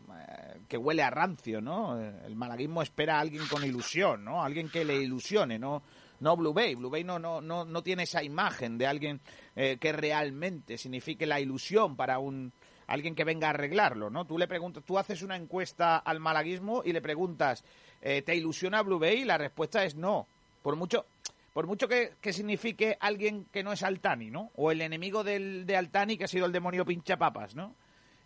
eh, 0.09 0.59
que 0.67 0.77
huele 0.77 1.01
a 1.01 1.09
rancio, 1.09 1.61
¿no? 1.61 1.97
El 1.97 2.35
malaguismo 2.35 2.81
espera 2.81 3.15
a 3.15 3.21
alguien 3.21 3.47
con 3.47 3.63
ilusión, 3.63 4.25
¿no? 4.25 4.43
Alguien 4.43 4.69
que 4.69 4.83
le 4.83 4.95
ilusione, 4.97 5.57
¿no? 5.57 5.83
No 6.19 6.35
Blue 6.35 6.51
Bay. 6.51 6.75
Blue 6.75 6.89
Bay 6.89 7.05
no, 7.05 7.17
no, 7.17 7.39
no, 7.39 7.63
no 7.63 7.81
tiene 7.81 8.03
esa 8.03 8.21
imagen 8.21 8.77
de 8.77 8.87
alguien 8.87 9.21
eh, 9.55 9.77
que 9.79 9.93
realmente 9.93 10.77
signifique 10.77 11.25
la 11.25 11.39
ilusión 11.39 11.95
para 11.95 12.19
un 12.19 12.51
alguien 12.87 13.15
que 13.15 13.23
venga 13.23 13.47
a 13.47 13.51
arreglarlo, 13.51 14.09
¿no? 14.09 14.25
Tú 14.25 14.37
le 14.37 14.47
preguntas, 14.47 14.83
tú 14.83 14.99
haces 14.99 15.21
una 15.21 15.37
encuesta 15.37 15.97
al 15.97 16.19
malaguismo 16.19 16.83
y 16.85 16.91
le 16.91 17.01
preguntas, 17.01 17.63
¿te 17.99 18.35
ilusiona 18.35 18.83
Blue 18.83 18.99
Bay? 18.99 19.21
Y 19.21 19.25
la 19.25 19.39
respuesta 19.39 19.83
es 19.83 19.95
no. 19.95 20.27
Por 20.61 20.75
mucho, 20.75 21.07
por 21.55 21.67
mucho 21.67 21.87
que, 21.87 22.15
que 22.19 22.33
signifique 22.33 22.97
alguien 22.99 23.45
que 23.45 23.63
no 23.63 23.71
es 23.71 23.81
Altani, 23.81 24.29
¿no? 24.29 24.51
O 24.55 24.71
el 24.71 24.81
enemigo 24.81 25.23
del, 25.23 25.65
de 25.65 25.77
Altani 25.77 26.17
que 26.17 26.25
ha 26.25 26.27
sido 26.27 26.45
el 26.47 26.51
demonio 26.51 26.83
pinchapapas, 26.83 27.55
¿no? 27.55 27.73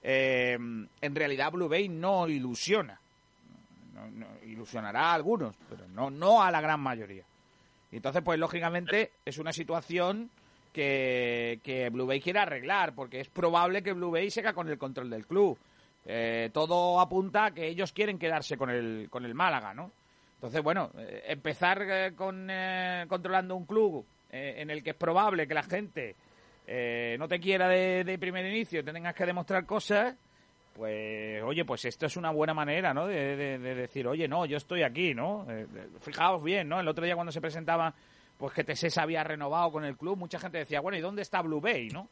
Eh, 0.01 0.53
en 0.55 1.15
realidad 1.15 1.51
Blue 1.51 1.69
Bay 1.69 1.89
no 1.89 2.27
ilusiona. 2.27 2.99
Ilusionará 4.47 5.11
a 5.11 5.13
algunos, 5.13 5.55
pero 5.69 5.87
no, 5.89 6.09
no 6.09 6.41
a 6.41 6.49
la 6.49 6.59
gran 6.59 6.79
mayoría. 6.79 7.23
Y 7.91 7.97
entonces, 7.97 8.23
pues 8.23 8.39
lógicamente 8.39 9.11
es 9.23 9.37
una 9.37 9.53
situación 9.53 10.31
que, 10.73 11.59
que 11.61 11.91
Blue 11.91 12.07
Bay 12.07 12.21
quiere 12.21 12.39
arreglar, 12.39 12.95
porque 12.95 13.19
es 13.19 13.29
probable 13.29 13.83
que 13.83 13.93
Blue 13.93 14.09
Bay 14.09 14.31
siga 14.31 14.53
con 14.53 14.69
el 14.69 14.79
control 14.79 15.07
del 15.11 15.27
club. 15.27 15.55
Eh, 16.03 16.49
todo 16.51 16.99
apunta 16.99 17.45
a 17.45 17.51
que 17.51 17.67
ellos 17.67 17.93
quieren 17.93 18.17
quedarse 18.17 18.57
con 18.57 18.71
el, 18.71 19.07
con 19.11 19.23
el 19.23 19.35
Málaga, 19.35 19.75
¿no? 19.75 19.91
Entonces, 20.39 20.61
bueno, 20.63 20.89
eh, 20.97 21.23
empezar 21.27 21.81
eh, 21.81 22.13
con, 22.15 22.47
eh, 22.49 23.05
controlando 23.09 23.55
un 23.55 23.65
club 23.65 24.05
eh, 24.31 24.55
en 24.59 24.69
el 24.69 24.81
que 24.81 24.91
es 24.91 24.95
probable 24.95 25.45
que 25.47 25.53
la 25.53 25.63
gente 25.63 26.15
eh, 26.65 27.17
no 27.19 27.27
te 27.27 27.39
quiera 27.39 27.67
de, 27.67 28.03
de 28.05 28.17
primer 28.17 28.45
inicio, 28.45 28.83
te 28.83 28.93
tengas 28.93 29.13
que 29.15 29.25
demostrar 29.25 29.65
cosas, 29.65 30.15
pues, 30.75 31.43
oye, 31.43 31.65
pues 31.65 31.83
esto 31.85 32.05
es 32.05 32.15
una 32.15 32.31
buena 32.31 32.53
manera, 32.53 32.93
¿no? 32.93 33.05
De, 33.07 33.35
de- 33.35 33.57
de 33.59 33.75
decir, 33.75 34.07
oye, 34.07 34.27
no, 34.29 34.45
yo 34.45 34.55
estoy 34.57 34.83
aquí, 34.83 35.13
¿no? 35.13 35.45
Fijaos 35.99 36.41
bien, 36.41 36.69
¿no? 36.69 36.79
El 36.79 36.87
otro 36.87 37.03
día 37.03 37.15
cuando 37.15 37.31
se 37.33 37.41
presentaba, 37.41 37.93
pues 38.37 38.53
que 38.53 38.63
TC 38.63 38.89
se 38.89 39.01
había 39.01 39.23
renovado 39.25 39.71
con 39.73 39.83
el 39.83 39.97
club, 39.97 40.17
mucha 40.17 40.39
gente 40.39 40.59
decía, 40.59 40.79
bueno, 40.79 40.97
¿y 40.97 41.01
dónde 41.01 41.21
está 41.23 41.41
Blue 41.41 41.59
Bay, 41.59 41.89
no? 41.89 42.07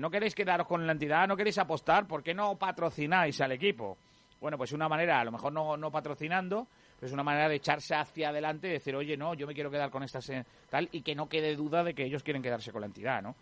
¿No 0.00 0.10
queréis 0.10 0.34
quedaros 0.34 0.66
con 0.66 0.84
la 0.84 0.92
entidad? 0.92 1.28
¿No 1.28 1.36
queréis 1.36 1.58
apostar? 1.58 2.06
¿Por 2.08 2.24
qué 2.24 2.34
no 2.34 2.56
patrocináis 2.56 3.40
al 3.40 3.52
equipo? 3.52 3.96
Bueno, 4.40 4.56
pues 4.56 4.72
una 4.72 4.88
manera, 4.88 5.20
a 5.20 5.24
lo 5.24 5.30
mejor 5.32 5.52
no, 5.52 5.76
no 5.76 5.90
patrocinando, 5.92 6.66
es 7.00 7.12
una 7.12 7.22
manera 7.22 7.48
de 7.48 7.56
echarse 7.56 7.94
hacia 7.94 8.28
adelante 8.28 8.68
y 8.68 8.72
decir, 8.72 8.94
oye, 8.94 9.16
no, 9.16 9.34
yo 9.34 9.46
me 9.46 9.54
quiero 9.54 9.70
quedar 9.70 9.90
con 9.90 10.02
esta 10.02 10.20
se- 10.20 10.44
tal, 10.68 10.88
y 10.92 11.02
que 11.02 11.14
no 11.14 11.28
quede 11.28 11.56
duda 11.56 11.82
de 11.82 11.94
que 11.94 12.04
ellos 12.04 12.22
quieren 12.22 12.42
quedarse 12.42 12.72
con 12.72 12.80
la 12.82 12.86
entidad, 12.86 13.22
¿no? 13.22 13.34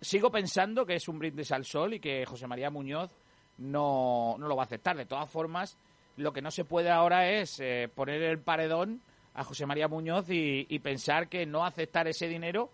Sigo 0.00 0.30
pensando 0.30 0.86
que 0.86 0.94
es 0.94 1.08
un 1.08 1.18
brindis 1.18 1.52
al 1.52 1.64
sol 1.64 1.94
y 1.94 2.00
que 2.00 2.24
José 2.24 2.46
María 2.46 2.70
Muñoz 2.70 3.10
no, 3.58 4.36
no 4.38 4.48
lo 4.48 4.56
va 4.56 4.62
a 4.62 4.66
aceptar. 4.66 4.96
De 4.96 5.04
todas 5.04 5.28
formas, 5.30 5.76
lo 6.16 6.32
que 6.32 6.40
no 6.40 6.50
se 6.50 6.64
puede 6.64 6.90
ahora 6.90 7.28
es 7.30 7.60
eh, 7.60 7.88
poner 7.94 8.22
el 8.22 8.38
paredón 8.38 9.02
a 9.34 9.44
José 9.44 9.66
María 9.66 9.88
Muñoz 9.88 10.26
y 10.30 10.78
pensar 10.78 11.28
que 11.28 11.44
no 11.44 11.64
aceptar 11.66 12.08
ese 12.08 12.28
dinero 12.28 12.70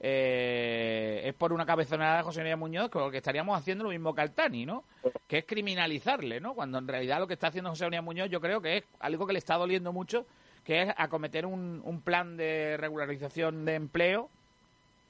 eh, 0.00 1.22
es 1.24 1.34
por 1.34 1.52
una 1.52 1.66
cabezonada 1.66 2.18
de 2.18 2.22
José 2.22 2.40
María 2.40 2.56
Muñoz, 2.56 2.88
con 2.88 3.02
lo 3.02 3.10
que 3.10 3.18
estaríamos 3.18 3.58
haciendo 3.58 3.84
lo 3.84 3.90
mismo 3.90 4.14
que 4.14 4.20
Altani, 4.20 4.64
¿no? 4.64 4.84
Que 5.26 5.38
es 5.38 5.44
criminalizarle, 5.44 6.40
¿no? 6.40 6.54
Cuando 6.54 6.78
en 6.78 6.86
realidad 6.86 7.18
lo 7.18 7.26
que 7.26 7.34
está 7.34 7.48
haciendo 7.48 7.70
José 7.70 7.84
María 7.84 8.02
Muñoz 8.02 8.30
yo 8.30 8.40
creo 8.40 8.60
que 8.60 8.78
es 8.78 8.84
algo 9.00 9.26
que 9.26 9.32
le 9.32 9.40
está 9.40 9.56
doliendo 9.56 9.92
mucho, 9.92 10.26
que 10.64 10.82
es 10.82 10.94
acometer 10.96 11.46
un, 11.46 11.80
un 11.84 12.00
plan 12.00 12.36
de 12.36 12.76
regularización 12.76 13.64
de 13.64 13.74
empleo, 13.74 14.28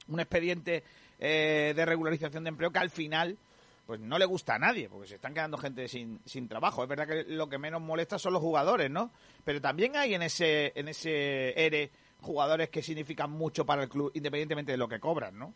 un 0.07 0.19
expediente 0.19 0.83
eh, 1.19 1.73
de 1.75 1.85
regularización 1.85 2.43
de 2.43 2.49
empleo 2.49 2.71
que 2.71 2.79
al 2.79 2.89
final 2.89 3.37
pues 3.85 3.99
no 3.99 4.19
le 4.19 4.25
gusta 4.25 4.53
a 4.53 4.59
nadie, 4.59 4.87
porque 4.87 5.07
se 5.07 5.15
están 5.15 5.33
quedando 5.33 5.57
gente 5.57 5.87
sin, 5.87 6.19
sin 6.23 6.47
trabajo. 6.47 6.83
Es 6.83 6.89
verdad 6.89 7.07
que 7.07 7.23
lo 7.23 7.49
que 7.49 7.57
menos 7.57 7.81
molesta 7.81 8.19
son 8.19 8.33
los 8.33 8.41
jugadores, 8.41 8.91
¿no? 8.91 9.09
Pero 9.43 9.59
también 9.59 9.95
hay 9.95 10.13
en 10.13 10.21
ese, 10.21 10.71
en 10.75 10.89
ese 10.89 11.59
ERE 11.59 11.89
jugadores 12.21 12.69
que 12.69 12.81
significan 12.81 13.31
mucho 13.31 13.65
para 13.65 13.83
el 13.83 13.89
club, 13.89 14.11
independientemente 14.13 14.71
de 14.71 14.77
lo 14.77 14.87
que 14.87 14.99
cobran, 14.99 15.37
¿no? 15.37 15.53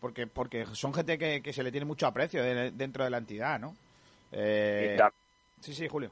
Porque, 0.00 0.26
porque 0.26 0.64
son 0.72 0.94
gente 0.94 1.18
que, 1.18 1.42
que 1.42 1.52
se 1.52 1.62
le 1.62 1.72
tiene 1.72 1.84
mucho 1.84 2.06
aprecio 2.06 2.42
de- 2.42 2.70
dentro 2.70 3.04
de 3.04 3.10
la 3.10 3.18
entidad, 3.18 3.58
¿no? 3.58 3.76
Eh, 4.32 4.98
sí, 5.60 5.74
sí, 5.74 5.88
Julio. 5.88 6.10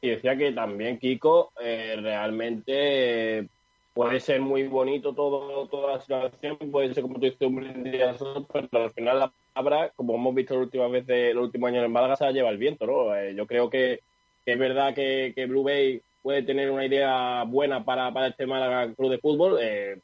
Y 0.00 0.10
decía 0.10 0.36
que 0.36 0.52
también, 0.52 0.98
Kiko, 0.98 1.52
eh, 1.60 1.96
realmente 2.00 3.38
eh, 3.38 3.48
puede 3.94 4.20
ser 4.20 4.40
muy 4.40 4.64
bonito 4.68 5.12
todo, 5.12 5.66
toda 5.66 5.94
la 5.94 6.00
situación, 6.00 6.56
puede 6.70 6.94
ser 6.94 7.02
como 7.02 7.14
tú 7.14 7.20
dices, 7.22 7.40
un 7.40 8.46
pero 8.70 8.84
al 8.84 8.90
final 8.92 9.18
la 9.18 9.32
palabra, 9.52 9.92
como 9.96 10.14
hemos 10.14 10.34
visto 10.34 10.54
la 10.54 10.60
última 10.60 10.86
vez 10.88 11.04
de 11.06 11.34
los 11.34 11.44
últimos 11.46 11.68
años 11.68 11.84
en 11.84 11.90
Málaga, 11.92 12.16
se 12.16 12.24
la 12.24 12.32
lleva 12.32 12.50
el 12.50 12.58
viento, 12.58 12.86
¿no? 12.86 13.14
Eh, 13.16 13.34
yo 13.34 13.46
creo 13.46 13.68
que, 13.68 14.00
que 14.44 14.52
es 14.52 14.58
verdad 14.58 14.94
que, 14.94 15.32
que 15.34 15.46
Blue 15.46 15.64
Bay 15.64 16.00
puede 16.28 16.42
tener 16.42 16.70
una 16.70 16.84
idea 16.84 17.42
buena 17.44 17.82
para, 17.82 18.12
para 18.12 18.26
este 18.26 18.44
Málaga 18.44 18.92
Club 18.92 19.12
de 19.12 19.18
Fútbol 19.18 19.58
eh, 19.62 19.98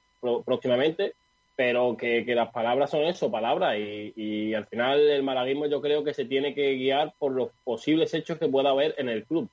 próximamente, 0.46 1.12
pero 1.54 1.98
que, 1.98 2.24
que 2.24 2.34
las 2.34 2.50
palabras 2.50 2.88
son 2.88 3.02
eso, 3.02 3.30
palabras, 3.30 3.76
y, 3.76 4.14
y 4.16 4.54
al 4.54 4.64
final 4.64 5.00
el 5.00 5.22
malaguismo 5.22 5.66
yo 5.66 5.82
creo 5.82 6.02
que 6.02 6.14
se 6.14 6.24
tiene 6.24 6.54
que 6.54 6.76
guiar 6.76 7.12
por 7.18 7.32
los 7.32 7.50
posibles 7.62 8.14
hechos 8.14 8.38
que 8.38 8.48
pueda 8.48 8.70
haber 8.70 8.94
en 8.96 9.10
el 9.10 9.24
club. 9.24 9.50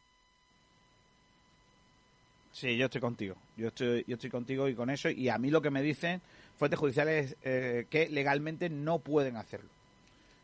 Sí, 2.54 2.78
yo 2.78 2.86
estoy 2.86 3.02
contigo. 3.02 3.36
Yo 3.58 3.68
estoy, 3.68 4.06
yo 4.08 4.14
estoy 4.14 4.30
contigo 4.30 4.70
y 4.70 4.74
con 4.74 4.90
eso. 4.90 5.10
Y 5.10 5.28
a 5.28 5.38
mí 5.38 5.52
lo 5.52 5.62
que 5.62 5.72
me 5.72 5.82
dicen 5.82 6.22
fuentes 6.56 6.80
judiciales 6.80 7.36
eh, 7.44 7.86
que 7.90 8.08
legalmente 8.08 8.70
no 8.70 9.00
pueden 9.00 9.36
hacerlo. 9.36 9.70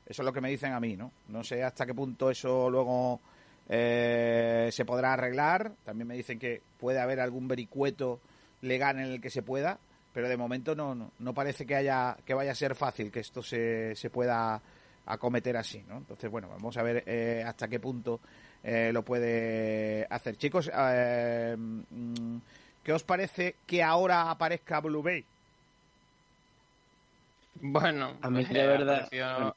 Eso 0.05 0.23
es 0.23 0.25
lo 0.25 0.33
que 0.33 0.41
me 0.41 0.49
dicen 0.49 0.73
a 0.73 0.81
mí, 0.81 0.97
¿no? 0.97 1.09
No 1.29 1.45
sé 1.45 1.63
hasta 1.63 1.85
qué 1.85 1.93
punto 1.93 2.29
eso 2.29 2.69
luego 2.69 3.21
eh, 3.69 4.69
se 4.71 4.85
podrá 4.85 5.13
arreglar. 5.13 5.73
También 5.83 6.07
me 6.07 6.15
dicen 6.15 6.39
que 6.39 6.61
puede 6.79 6.99
haber 6.99 7.19
algún 7.19 7.47
vericueto 7.47 8.19
legal 8.61 8.97
en 8.97 9.05
el 9.05 9.21
que 9.21 9.29
se 9.29 9.41
pueda, 9.41 9.77
pero 10.13 10.29
de 10.29 10.37
momento 10.37 10.75
no, 10.75 10.95
no, 10.95 11.11
no 11.19 11.33
parece 11.33 11.65
que 11.65 11.75
haya 11.75 12.17
que 12.25 12.33
vaya 12.33 12.51
a 12.51 12.55
ser 12.55 12.75
fácil 12.75 13.11
que 13.11 13.19
esto 13.19 13.43
se, 13.43 13.95
se 13.95 14.09
pueda 14.09 14.61
acometer 15.05 15.55
así, 15.57 15.83
¿no? 15.87 15.97
Entonces, 15.97 16.29
bueno, 16.29 16.49
vamos 16.49 16.75
a 16.77 16.83
ver 16.83 17.03
eh, 17.05 17.43
hasta 17.45 17.67
qué 17.67 17.79
punto 17.79 18.19
eh, 18.63 18.91
lo 18.91 19.03
puede 19.03 20.05
hacer. 20.09 20.37
Chicos, 20.37 20.69
eh, 20.73 21.55
mm, 21.57 22.37
¿qué 22.83 22.93
os 22.93 23.03
parece 23.03 23.55
que 23.65 23.81
ahora 23.83 24.29
aparezca 24.29 24.81
Blue 24.81 25.01
Bay? 25.03 25.23
Bueno, 27.61 28.17
A 28.21 28.29
mí, 28.29 28.41
eh, 28.41 28.53
de 28.53 28.67
verdad, 28.67 28.95
apareció, 29.05 29.55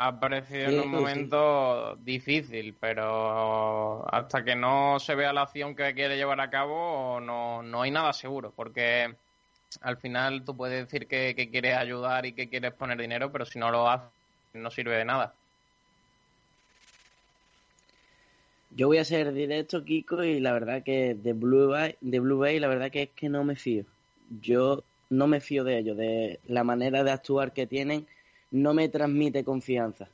apareció 0.00 0.70
Sí, 0.70 0.74
en 0.74 0.80
un 0.80 0.86
sí. 0.86 0.90
momento 0.90 1.96
difícil, 1.96 2.74
pero 2.80 4.06
hasta 4.12 4.42
que 4.42 4.56
no 4.56 4.98
se 4.98 5.14
vea 5.14 5.32
la 5.34 5.42
acción 5.42 5.76
que 5.76 5.92
quiere 5.94 6.16
llevar 6.16 6.40
a 6.40 6.48
cabo, 6.48 7.20
no, 7.20 7.62
no 7.62 7.82
hay 7.82 7.90
nada 7.90 8.14
seguro, 8.14 8.50
porque 8.56 9.14
al 9.82 9.98
final 9.98 10.42
tú 10.42 10.56
puedes 10.56 10.86
decir 10.86 11.06
que, 11.06 11.34
que 11.36 11.50
quieres 11.50 11.76
ayudar 11.76 12.24
y 12.24 12.32
que 12.32 12.48
quieres 12.48 12.72
poner 12.72 12.98
dinero, 12.98 13.30
pero 13.30 13.44
si 13.44 13.58
no 13.58 13.70
lo 13.70 13.90
haces, 13.90 14.08
no 14.54 14.70
sirve 14.70 14.96
de 14.96 15.04
nada. 15.04 15.34
Yo 18.70 18.86
voy 18.86 18.98
a 18.98 19.04
ser 19.04 19.34
directo, 19.34 19.84
Kiko, 19.84 20.24
y 20.24 20.40
la 20.40 20.52
verdad 20.52 20.82
que 20.82 21.14
de 21.14 21.34
Blue 21.34 21.68
Bay, 21.68 21.96
de 22.00 22.20
Blue 22.20 22.38
Bay, 22.38 22.58
la 22.58 22.68
verdad 22.68 22.90
que 22.90 23.02
es 23.02 23.10
que 23.10 23.28
no 23.28 23.44
me 23.44 23.54
fío. 23.54 23.84
Yo 24.40 24.82
no 25.10 25.26
me 25.26 25.40
fío 25.40 25.62
de 25.62 25.76
ellos, 25.76 25.96
de 25.98 26.40
la 26.46 26.64
manera 26.64 27.04
de 27.04 27.10
actuar 27.10 27.52
que 27.52 27.66
tienen, 27.66 28.06
no 28.50 28.74
me 28.74 28.88
transmite 28.88 29.44
confianza. 29.44 30.12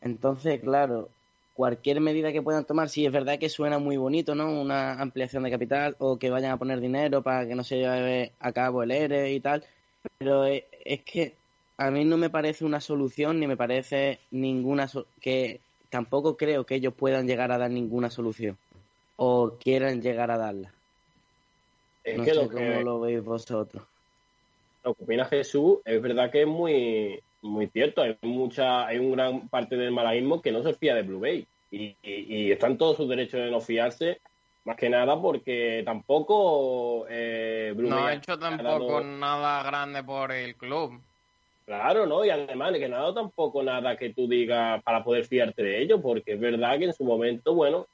Entonces, 0.00 0.60
claro, 0.60 1.16
cualquier 1.52 2.00
medida 2.00 2.32
que 2.32 2.42
puedan 2.42 2.66
tomar, 2.66 2.88
sí 2.88 3.04
es 3.06 3.12
verdad 3.12 3.38
que 3.38 3.48
suena 3.48 3.78
muy 3.78 3.96
bonito, 3.96 4.34
¿no? 4.34 4.60
Una 4.60 4.94
ampliación 5.00 5.42
de 5.42 5.50
capital 5.50 5.96
o 5.98 6.18
que 6.18 6.30
vayan 6.30 6.52
a 6.52 6.58
poner 6.58 6.80
dinero 6.80 7.22
para 7.22 7.46
que 7.46 7.54
no 7.54 7.64
se 7.64 7.78
lleve 7.78 8.36
a 8.38 8.52
cabo 8.52 8.82
el 8.82 8.90
ERE 8.92 9.32
y 9.32 9.40
tal, 9.40 9.64
pero 10.18 10.44
es, 10.44 10.64
es 10.84 11.04
que 11.04 11.42
a 11.76 11.90
mí 11.90 12.04
no 12.04 12.16
me 12.16 12.30
parece 12.30 12.64
una 12.64 12.80
solución 12.80 13.40
ni 13.40 13.46
me 13.46 13.56
parece 13.56 14.20
ninguna 14.30 14.88
so- 14.88 15.08
que 15.20 15.66
tampoco 15.90 16.36
creo 16.36 16.66
que 16.66 16.76
ellos 16.76 16.94
puedan 16.94 17.26
llegar 17.26 17.50
a 17.52 17.58
dar 17.58 17.70
ninguna 17.70 18.10
solución 18.10 18.58
o 19.16 19.58
quieran 19.58 20.02
llegar 20.02 20.30
a 20.30 20.38
darla. 20.38 20.74
Es 22.02 22.16
no 22.16 22.24
que 22.24 22.34
sé 22.34 22.34
lo 22.34 22.50
cómo 22.50 22.80
lo 22.82 22.98
veis 23.00 23.22
vosotros. 23.22 23.86
Lo 24.84 24.94
que 24.94 25.04
opina 25.04 25.24
Jesús 25.24 25.78
es 25.84 26.00
verdad 26.00 26.30
que 26.30 26.42
es 26.42 26.46
muy, 26.46 27.20
muy 27.42 27.66
cierto. 27.68 28.02
Hay 28.02 28.16
mucha, 28.22 28.86
hay 28.86 28.98
un 28.98 29.12
gran 29.12 29.48
parte 29.48 29.76
del 29.76 29.90
malaguismo 29.92 30.40
que 30.42 30.52
no 30.52 30.62
se 30.62 30.74
fía 30.74 30.94
de 30.94 31.02
Blue 31.02 31.20
Bay. 31.20 31.46
Y, 31.70 31.96
y, 32.02 32.24
y 32.46 32.52
está 32.52 32.66
en 32.66 32.78
todo 32.78 32.94
su 32.94 33.06
derecho 33.06 33.36
de 33.36 33.50
no 33.50 33.60
fiarse, 33.60 34.20
más 34.64 34.76
que 34.76 34.88
nada 34.88 35.20
porque 35.20 35.82
tampoco 35.84 37.06
eh, 37.10 37.72
Blue 37.76 37.90
No 37.90 37.96
Bay 37.96 38.04
ha 38.04 38.08
ha 38.08 38.14
hecho 38.14 38.36
dado- 38.36 38.56
tampoco 38.56 39.00
nada 39.02 39.62
grande 39.62 40.02
por 40.02 40.32
el 40.32 40.54
club. 40.56 41.00
Claro, 41.66 42.06
¿no? 42.06 42.24
Y 42.24 42.30
además 42.30 42.72
que 42.72 42.88
dado 42.88 43.12
tampoco 43.12 43.62
nada 43.62 43.94
que 43.98 44.14
tú 44.14 44.26
digas 44.26 44.82
para 44.82 45.04
poder 45.04 45.26
fiarte 45.26 45.62
de 45.62 45.82
ellos, 45.82 46.00
porque 46.02 46.32
es 46.32 46.40
verdad 46.40 46.78
que 46.78 46.86
en 46.86 46.94
su 46.94 47.04
momento, 47.04 47.54
bueno, 47.54 47.86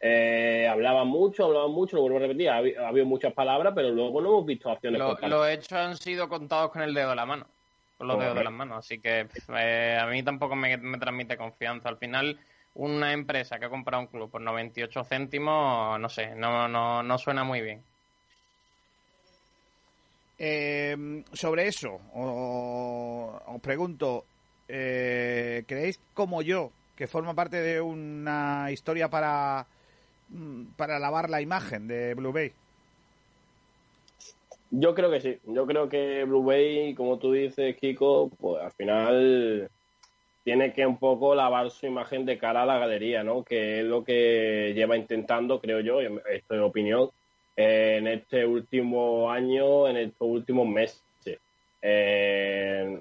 eh, 0.00 0.66
hablaban 0.68 1.06
mucho, 1.08 1.44
hablaban 1.44 1.70
mucho, 1.72 1.96
lo 1.96 2.02
vuelvo 2.02 2.16
a 2.18 2.20
repetir, 2.22 2.48
ha, 2.48 2.58
habi- 2.60 2.76
ha 2.76 2.88
habido 2.88 3.06
muchas 3.06 3.32
palabras, 3.34 3.72
pero 3.74 3.90
luego 3.90 4.20
no 4.20 4.28
hemos 4.30 4.46
visto 4.46 4.70
acciones 4.70 4.98
Lo-. 4.98 5.16
Los 5.28 5.48
hechos 5.48 5.72
han 5.72 5.96
sido 5.96 6.28
contados 6.28 6.70
con 6.70 6.82
el 6.82 6.94
dedo 6.94 7.10
de 7.10 7.16
la 7.16 7.26
mano, 7.26 7.46
con 7.98 8.08
los 8.08 8.18
dedos 8.18 8.34
de 8.36 8.44
las 8.44 8.52
manos. 8.52 8.78
Así 8.78 9.00
que 9.00 9.26
eh, 9.56 9.98
a 10.00 10.06
mí 10.06 10.22
tampoco 10.22 10.56
me, 10.56 10.76
me 10.78 10.98
transmite 10.98 11.36
confianza. 11.36 11.88
Al 11.90 11.98
final, 11.98 12.38
una 12.74 13.12
empresa 13.12 13.58
que 13.58 13.66
ha 13.66 13.70
comprado 13.70 14.02
un 14.02 14.08
club 14.08 14.30
por 14.30 14.40
98 14.40 15.04
céntimos, 15.04 16.00
no 16.00 16.08
sé, 16.08 16.34
no, 16.34 16.66
no, 16.66 17.02
no 17.02 17.18
suena 17.18 17.44
muy 17.44 17.60
bien. 17.60 17.82
Eh, 20.38 20.96
sobre 21.34 21.66
eso, 21.66 22.00
o- 22.14 23.38
os 23.46 23.60
pregunto, 23.60 24.24
eh, 24.68 25.64
¿creéis 25.66 26.00
como 26.14 26.40
yo 26.40 26.70
que 26.96 27.06
forma 27.06 27.34
parte 27.34 27.60
de 27.60 27.80
una 27.80 28.68
historia 28.70 29.08
para, 29.08 29.66
para 30.76 30.98
lavar 30.98 31.30
la 31.30 31.40
imagen 31.40 31.88
de 31.88 32.14
Blue 32.14 32.32
Bay? 32.32 32.52
Yo 34.70 34.94
creo 34.94 35.10
que 35.10 35.20
sí. 35.20 35.38
Yo 35.46 35.66
creo 35.66 35.88
que 35.88 36.24
Blue 36.24 36.44
Bay, 36.44 36.94
como 36.94 37.18
tú 37.18 37.32
dices, 37.32 37.76
Kiko, 37.76 38.30
pues 38.38 38.62
al 38.62 38.70
final 38.72 39.68
tiene 40.44 40.72
que 40.72 40.86
un 40.86 40.98
poco 40.98 41.34
lavar 41.34 41.70
su 41.70 41.86
imagen 41.86 42.24
de 42.24 42.38
cara 42.38 42.62
a 42.62 42.66
la 42.66 42.78
galería, 42.78 43.22
¿no? 43.24 43.42
Que 43.42 43.80
es 43.80 43.84
lo 43.84 44.04
que 44.04 44.72
lleva 44.74 44.96
intentando, 44.96 45.60
creo 45.60 45.80
yo, 45.80 46.00
esto 46.00 46.54
es 46.54 46.60
opinión, 46.60 47.10
en 47.56 48.06
este 48.06 48.46
último 48.46 49.30
año, 49.30 49.88
en 49.88 49.96
estos 49.96 50.28
últimos 50.28 50.66
meses. 50.68 51.02
Eh, 51.82 53.00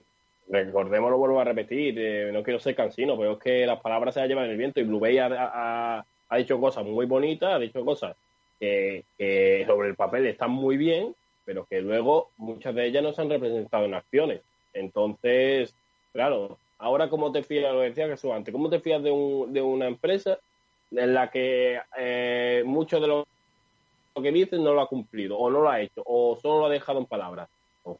recordemos, 0.49 1.11
lo 1.11 1.17
vuelvo 1.17 1.39
a 1.39 1.43
repetir, 1.43 1.95
eh, 1.97 2.32
no 2.34 2.43
quiero 2.43 2.59
ser 2.59 2.75
cansino, 2.75 3.17
pero 3.17 3.34
es 3.34 3.39
que 3.39 3.65
las 3.65 3.80
palabras 3.80 4.13
se 4.15 4.21
las 4.21 4.30
llevan 4.30 4.45
en 4.45 4.51
el 4.51 4.57
viento 4.57 4.80
y 4.80 4.84
Blue 4.84 4.99
Bay 4.99 5.17
ha, 5.19 5.27
ha- 5.27 6.05
ha 6.30 6.38
dicho 6.38 6.59
cosas 6.59 6.86
muy 6.86 7.05
bonitas, 7.05 7.53
ha 7.53 7.59
dicho 7.59 7.84
cosas 7.84 8.15
que, 8.59 9.03
sobre 9.67 9.89
el 9.89 9.95
papel 9.95 10.27
están 10.27 10.51
muy 10.51 10.77
bien, 10.77 11.15
pero 11.45 11.65
que 11.65 11.82
luego 11.82 12.30
muchas 12.38 12.75
de 12.75 12.86
ellas 12.86 13.03
no 13.03 13.13
se 13.13 13.21
han 13.21 13.30
representado 13.30 13.86
en 13.86 13.95
acciones. 13.95 14.41
Entonces, 14.73 15.73
claro, 16.13 16.57
ahora 16.77 17.09
cómo 17.09 17.32
te 17.32 17.43
fías, 17.43 17.73
lo 17.73 17.82
decía 17.82 18.07
Jesús 18.07 18.32
antes, 18.32 18.51
¿cómo 18.51 18.69
te 18.69 18.80
fías 18.80 19.01
de, 19.01 19.11
un, 19.11 19.51
de 19.51 19.61
una 19.61 19.88
empresa 19.88 20.39
en 20.91 21.13
la 21.13 21.30
que 21.32 21.80
eh, 21.97 22.63
mucho 22.65 22.99
de 22.99 23.07
lo 23.07 23.27
que 24.21 24.32
dices 24.32 24.59
no 24.59 24.73
lo 24.73 24.82
ha 24.82 24.88
cumplido, 24.88 25.38
o 25.38 25.49
no 25.49 25.61
lo 25.61 25.69
ha 25.69 25.82
hecho, 25.82 26.03
o 26.05 26.38
solo 26.41 26.59
lo 26.59 26.65
ha 26.65 26.69
dejado 26.69 26.99
en 26.99 27.05
palabras? 27.05 27.49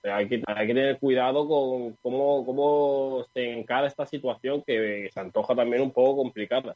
Hay 0.04 0.28
que, 0.28 0.44
hay 0.46 0.68
que 0.68 0.74
tener 0.74 1.00
cuidado 1.00 1.48
con 1.48 1.94
cómo, 2.04 2.46
cómo 2.46 3.26
se 3.34 3.54
encara 3.54 3.88
esta 3.88 4.06
situación 4.06 4.62
que 4.62 5.10
se 5.12 5.20
antoja 5.20 5.56
también 5.56 5.82
un 5.82 5.92
poco 5.92 6.18
complicada. 6.18 6.76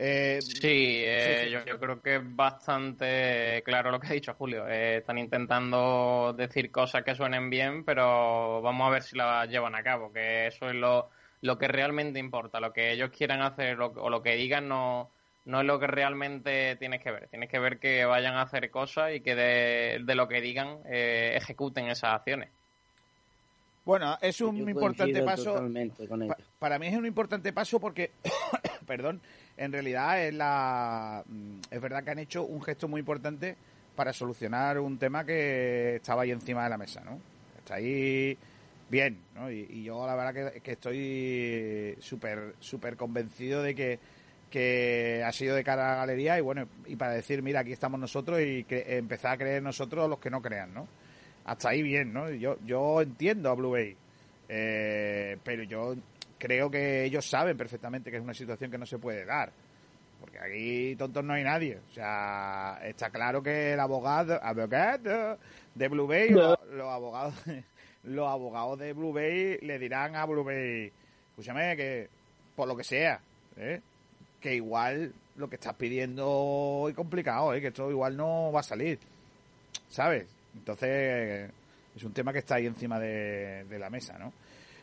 Eh, 0.00 0.38
Sí, 0.40 1.02
eh, 1.04 1.38
sí, 1.40 1.46
sí. 1.46 1.50
Yo, 1.52 1.64
yo 1.64 1.80
creo 1.80 2.00
que 2.00 2.16
es 2.16 2.22
bastante 2.36 3.62
claro 3.64 3.90
lo 3.90 3.98
que 3.98 4.06
ha 4.06 4.12
dicho 4.12 4.32
Julio. 4.34 4.68
Eh, 4.68 4.98
están 4.98 5.18
intentando 5.18 6.32
decir 6.36 6.70
cosas 6.70 7.02
que 7.02 7.16
suenen 7.16 7.50
bien, 7.50 7.84
pero 7.84 8.62
vamos 8.62 8.86
a 8.86 8.90
ver 8.90 9.02
si 9.02 9.16
las 9.16 9.48
llevan 9.48 9.74
a 9.74 9.82
cabo, 9.82 10.12
que 10.12 10.46
eso 10.46 10.68
es 10.68 10.76
lo, 10.76 11.10
lo 11.42 11.58
que 11.58 11.66
realmente 11.66 12.20
importa. 12.20 12.60
Lo 12.60 12.72
que 12.72 12.92
ellos 12.92 13.10
quieran 13.10 13.42
hacer 13.42 13.76
lo- 13.76 13.86
o 13.88 14.08
lo 14.08 14.22
que 14.22 14.36
digan 14.36 14.68
no, 14.68 15.10
no 15.46 15.60
es 15.60 15.66
lo 15.66 15.80
que 15.80 15.88
realmente 15.88 16.76
tienes 16.76 17.02
que 17.02 17.10
ver. 17.10 17.26
Tienes 17.28 17.48
que 17.48 17.58
ver 17.58 17.80
que 17.80 18.04
vayan 18.04 18.34
a 18.34 18.42
hacer 18.42 18.70
cosas 18.70 19.12
y 19.14 19.20
que 19.20 19.34
de, 19.34 20.00
de 20.04 20.14
lo 20.14 20.28
que 20.28 20.40
digan 20.40 20.78
eh, 20.88 21.32
ejecuten 21.36 21.88
esas 21.88 22.14
acciones. 22.14 22.50
Bueno, 23.84 24.16
es 24.20 24.40
un 24.42 24.56
Yo 24.58 24.68
importante 24.68 25.22
paso. 25.22 25.54
Pa- 26.28 26.36
para 26.58 26.78
mí 26.78 26.86
es 26.88 26.94
un 26.96 27.06
importante 27.06 27.52
paso 27.54 27.80
porque, 27.80 28.10
perdón, 28.88 29.20
en 29.56 29.72
realidad 29.72 30.24
es 30.26 30.34
la, 30.34 31.22
mm, 31.26 31.60
es 31.70 31.80
verdad 31.80 32.02
que 32.02 32.10
han 32.10 32.18
hecho 32.18 32.42
un 32.42 32.60
gesto 32.62 32.88
muy 32.88 33.00
importante 33.00 33.56
para 33.94 34.12
solucionar 34.12 34.80
un 34.80 34.98
tema 34.98 35.24
que 35.24 35.96
estaba 35.96 36.22
ahí 36.22 36.32
encima 36.32 36.64
de 36.64 36.70
la 36.70 36.78
mesa, 36.78 37.02
¿no? 37.04 37.20
Está 37.58 37.74
ahí 37.74 38.36
bien, 38.88 39.18
¿no? 39.34 39.50
Y, 39.50 39.84
yo 39.84 40.06
la 40.06 40.14
verdad 40.16 40.52
que, 40.62 40.72
estoy 40.72 41.96
súper, 42.00 42.54
súper 42.60 42.96
convencido 42.96 43.62
de 43.62 43.74
que, 43.74 43.98
que 44.50 45.22
ha 45.24 45.32
sido 45.32 45.54
de 45.54 45.64
cara 45.64 45.86
a 45.86 45.90
la 45.90 45.96
galería 45.96 46.38
y 46.38 46.40
bueno, 46.40 46.68
y 46.86 46.96
para 46.96 47.12
decir, 47.12 47.42
mira, 47.42 47.60
aquí 47.60 47.72
estamos 47.72 48.00
nosotros 48.00 48.40
y 48.40 48.64
empezar 48.68 49.34
a 49.34 49.38
creer 49.38 49.62
nosotros 49.62 50.08
los 50.08 50.18
que 50.18 50.30
no 50.30 50.40
crean, 50.40 50.72
¿no? 50.72 50.88
Hasta 51.44 51.70
ahí 51.70 51.82
bien, 51.82 52.12
¿no? 52.12 52.30
Yo, 52.30 52.56
yo 52.64 53.00
entiendo 53.02 53.50
a 53.50 53.54
Blue 53.54 53.70
Bay, 53.70 53.96
eh, 54.48 55.38
pero 55.44 55.62
yo 55.64 55.94
creo 56.38 56.70
que 56.70 57.04
ellos 57.04 57.28
saben 57.28 57.56
perfectamente 57.56 58.10
que 58.10 58.16
es 58.16 58.22
una 58.22 58.34
situación 58.34 58.70
que 58.70 58.78
no 58.78 58.86
se 58.86 58.98
puede 58.98 59.24
dar. 59.24 59.52
Porque 60.20 60.38
aquí 60.38 60.96
tontos 60.96 61.24
no 61.24 61.34
hay 61.34 61.44
nadie. 61.44 61.78
O 61.90 61.94
sea, 61.94 62.80
está 62.82 63.10
claro 63.10 63.42
que 63.42 63.74
el 63.74 63.80
abogado, 63.80 64.42
abogado 64.42 65.38
de 65.74 65.88
Blue 65.88 66.06
Bay, 66.06 66.30
los, 66.30 66.56
los 66.72 66.88
abogados, 66.88 67.34
los 68.04 68.28
abogados 68.28 68.78
de 68.78 68.92
Blue 68.92 69.12
Bay 69.12 69.58
le 69.60 69.78
dirán 69.78 70.16
a 70.16 70.24
Blue 70.24 70.44
Bay, 70.44 70.90
escúchame, 71.30 71.76
que 71.76 72.08
por 72.56 72.66
lo 72.66 72.76
que 72.76 72.84
sea, 72.84 73.20
¿eh? 73.56 73.80
que 74.40 74.54
igual 74.54 75.12
lo 75.36 75.48
que 75.48 75.56
estás 75.56 75.74
pidiendo 75.74 76.86
es 76.88 76.94
complicado, 76.94 77.54
¿eh? 77.54 77.60
que 77.60 77.68
esto 77.68 77.90
igual 77.90 78.16
no 78.16 78.50
va 78.50 78.60
a 78.60 78.64
salir. 78.64 78.98
¿Sabes? 79.88 80.26
Entonces, 80.54 81.50
es 81.94 82.02
un 82.02 82.12
tema 82.12 82.32
que 82.32 82.40
está 82.40 82.56
ahí 82.56 82.66
encima 82.66 82.98
de, 82.98 83.64
de 83.64 83.78
la 83.78 83.88
mesa, 83.90 84.18
¿no? 84.18 84.32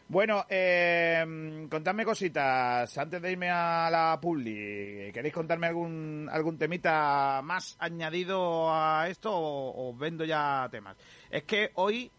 Bueno, 0.07 0.45
eh, 0.49 1.67
contadme 1.69 2.05
cositas 2.05 2.95
antes 2.97 3.19
de 3.21 3.31
irme 3.31 3.49
a 3.49 3.89
la 3.89 4.19
publi. 4.21 5.11
¿Queréis 5.11 5.33
contarme 5.33 5.65
algún 5.67 6.29
algún 6.31 6.57
temita 6.59 7.41
más 7.43 7.75
añadido 7.79 8.71
a 8.71 9.07
esto 9.09 9.31
o, 9.35 9.89
o 9.89 9.95
vendo 9.95 10.23
ya 10.23 10.67
temas? 10.69 10.95
Es 11.31 11.43
que 11.43 11.71
hoy, 11.73 12.11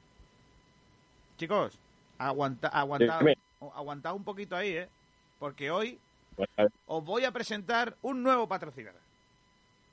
chicos, 1.38 1.78
aguanta, 2.18 2.68
aguantad, 2.68 4.14
un 4.14 4.24
poquito 4.24 4.56
ahí, 4.56 4.70
¿eh? 4.76 4.88
Porque 5.38 5.70
hoy 5.70 5.98
Pues, 6.34 6.48
os 6.86 7.04
voy 7.04 7.24
a 7.24 7.30
presentar 7.30 7.94
un 8.02 8.22
nuevo 8.22 8.48
patrocinador. 8.48 9.00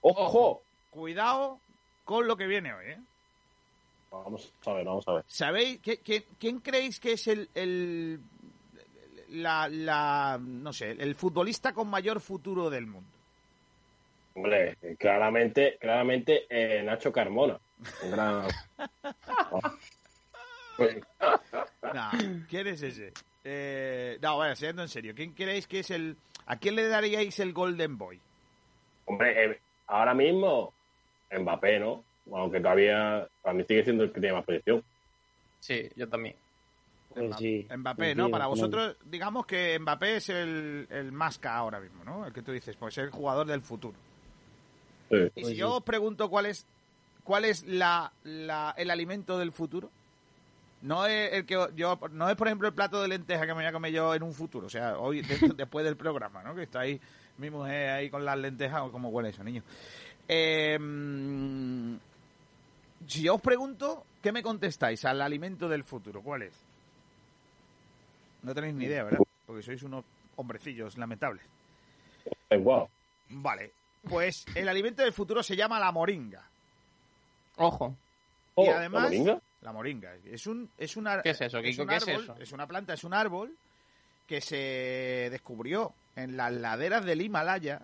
¡Ojo! 0.01 0.63
Cuidado 0.89 1.59
con 2.05 2.27
lo 2.27 2.35
que 2.35 2.47
viene 2.47 2.73
hoy, 2.73 2.85
¿eh? 2.87 2.99
Vamos 4.13 4.53
a 4.65 4.73
ver, 4.73 4.85
vamos 4.85 5.07
a 5.07 5.13
ver. 5.13 5.23
¿Sabéis 5.27 5.79
qué- 5.81 5.97
qué- 6.01 6.25
quién 6.39 6.59
creéis 6.59 6.99
que 6.99 7.13
es 7.13 7.27
el, 7.27 7.49
el 7.55 8.19
la, 9.29 9.67
la 9.67 10.39
no 10.39 10.71
sé, 10.71 10.91
el 10.91 11.15
futbolista 11.15 11.73
con 11.73 11.89
mayor 11.89 12.19
futuro 12.21 12.69
del 12.69 12.85
mundo? 12.85 13.09
Hombre, 14.35 14.77
claramente, 14.99 15.77
claramente 15.79 16.45
eh, 16.49 16.83
Nacho 16.83 17.11
Carmona. 17.11 17.59
Un 18.03 18.11
gran... 18.11 18.47
No, 20.77 22.09
¿quién 22.49 22.67
es 22.67 22.81
ese? 22.81 23.13
Eh, 23.43 24.17
no, 24.21 24.37
vaya, 24.37 24.55
siendo 24.55 24.81
en 24.81 24.87
serio, 24.89 25.13
¿quién 25.15 25.33
creéis 25.33 25.67
que 25.67 25.79
es 25.79 25.91
el 25.91 26.17
a 26.45 26.57
quién 26.57 26.75
le 26.75 26.87
daríais 26.87 27.39
el 27.39 27.53
Golden 27.53 27.97
Boy? 27.97 28.19
hombre, 29.05 29.45
eh, 29.45 29.59
ahora 29.87 30.13
mismo 30.13 30.73
Mbappé, 31.31 31.79
¿no? 31.79 32.03
Aunque 32.31 32.59
todavía 32.59 33.27
para 33.41 33.53
mí 33.53 33.63
sigue 33.67 33.83
siendo 33.83 34.03
el 34.03 34.11
que 34.11 34.19
tiene 34.19 34.35
más 34.35 34.45
proyección. 34.45 34.83
Sí, 35.59 35.89
yo 35.95 36.07
también. 36.07 36.35
Pues 37.13 37.35
sí. 37.37 37.67
Mbappé, 37.75 38.09
Sí, 38.11 38.15
¿no? 38.17 38.25
sí, 38.25 38.31
Para 38.31 38.47
vosotros, 38.47 38.97
digamos 39.05 39.45
que 39.45 39.77
Mbappé 39.79 40.15
es 40.17 40.29
el, 40.29 40.87
el 40.89 41.11
más 41.11 41.37
K 41.37 41.55
ahora 41.55 41.79
mismo, 41.79 42.03
¿no? 42.03 42.25
El 42.25 42.33
que 42.33 42.41
tú 42.41 42.51
dices, 42.51 42.75
pues 42.75 42.97
es 42.97 43.03
el 43.03 43.11
jugador 43.11 43.45
del 43.45 43.61
futuro. 43.61 43.95
Sí. 45.09 45.17
Y 45.17 45.29
Pues 45.29 45.45
si 45.47 45.51
sí. 45.53 45.55
yo 45.57 45.75
os 45.75 45.83
pregunto 45.83 46.29
cuál 46.29 46.47
es 46.47 46.65
cuál 47.23 47.45
es 47.45 47.63
la, 47.67 48.11
la- 48.23 48.73
el 48.77 48.89
alimento 48.89 49.37
del 49.37 49.51
futuro, 49.51 49.91
no 50.81 51.05
es 51.05 51.33
el 51.33 51.45
que 51.45 51.53
yo 51.75 51.99
no 52.11 52.29
es 52.29 52.35
por 52.35 52.47
ejemplo 52.47 52.67
el 52.67 52.73
plato 52.73 53.01
de 53.01 53.07
lenteja 53.07 53.41
que 53.45 53.53
me 53.53 53.61
voy 53.61 53.65
a 53.65 53.71
comer 53.71 53.91
yo 53.93 54.13
en 54.15 54.23
un 54.23 54.33
futuro, 54.33 54.67
o 54.67 54.69
sea, 54.69 54.97
hoy 54.97 55.21
de- 55.21 55.27
después 55.55 55.85
del 55.85 55.95
programa, 55.95 56.41
¿no? 56.43 56.55
Que 56.55 56.63
está 56.63 56.79
ahí 56.81 56.99
mi 57.37 57.49
mujer 57.49 57.91
ahí 57.91 58.09
con 58.09 58.25
las 58.25 58.37
lentejas, 58.37 58.81
o 58.81 58.91
cómo 58.91 59.09
huele 59.09 59.29
eso, 59.29 59.43
niño. 59.43 59.61
Eh, 60.27 60.77
si 63.07 63.23
yo 63.23 63.35
os 63.35 63.41
pregunto, 63.41 64.05
¿qué 64.21 64.31
me 64.31 64.43
contestáis 64.43 65.03
al 65.05 65.21
alimento 65.21 65.67
del 65.69 65.83
futuro? 65.83 66.21
¿Cuál 66.21 66.43
es? 66.43 66.53
No 68.43 68.53
tenéis 68.53 68.73
ni 68.75 68.85
idea, 68.85 69.03
¿verdad? 69.03 69.19
Porque 69.45 69.61
sois 69.63 69.81
unos 69.83 70.03
hombrecillos 70.35 70.97
lamentables. 70.97 71.43
Eh, 72.49 72.57
guau. 72.57 72.87
Vale, 73.29 73.71
pues 74.07 74.45
el 74.55 74.67
alimento 74.67 75.01
del 75.03 75.13
futuro 75.13 75.41
se 75.43 75.55
llama 75.55 75.79
la 75.79 75.91
moringa. 75.91 76.43
Ojo. 77.57 77.95
Oh, 78.55 78.63
y 78.65 78.67
¿la 78.67 78.77
además, 78.77 79.03
moringa? 79.03 79.39
la 79.61 79.71
moringa. 79.71 80.15
Es 80.25 80.45
un, 80.47 80.69
es 80.77 80.97
una, 80.97 81.21
¿Qué 81.21 81.31
es 81.31 81.41
eso, 81.41 81.57
es 81.59 81.65
Kiko? 81.71 81.83
un 81.83 81.87
¿Qué 81.89 81.95
es 81.95 82.07
árbol, 82.07 82.23
eso? 82.23 82.35
Es 82.39 82.51
una 82.51 82.67
planta, 82.67 82.93
es 82.93 83.03
un 83.03 83.13
árbol 83.13 83.55
que 84.27 84.41
se 84.41 85.29
descubrió 85.31 85.93
en 86.15 86.37
las 86.37 86.51
laderas 86.51 87.05
del 87.05 87.21
Himalaya. 87.21 87.81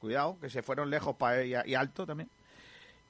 Cuidado, 0.00 0.36
que 0.38 0.50
se 0.50 0.62
fueron 0.62 0.90
lejos 0.90 1.16
pa- 1.16 1.42
y, 1.42 1.54
y 1.64 1.74
alto 1.74 2.04
también. 2.06 2.28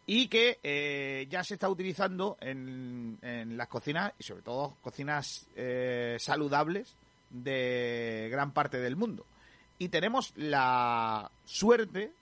Y 0.06 0.28
que 0.28 0.58
eh, 0.62 1.26
ya 1.30 1.42
se 1.42 1.54
está 1.54 1.68
utilizando 1.68 2.36
en, 2.40 3.18
en 3.22 3.56
las 3.56 3.68
cocinas, 3.68 4.12
y 4.18 4.22
sobre 4.22 4.42
todo 4.42 4.76
cocinas 4.82 5.46
eh, 5.56 6.16
saludables 6.20 6.94
de 7.30 8.28
gran 8.30 8.52
parte 8.52 8.78
del 8.78 8.96
mundo. 8.96 9.24
Y 9.78 9.88
tenemos 9.88 10.32
la 10.36 11.30
suerte 11.44 12.12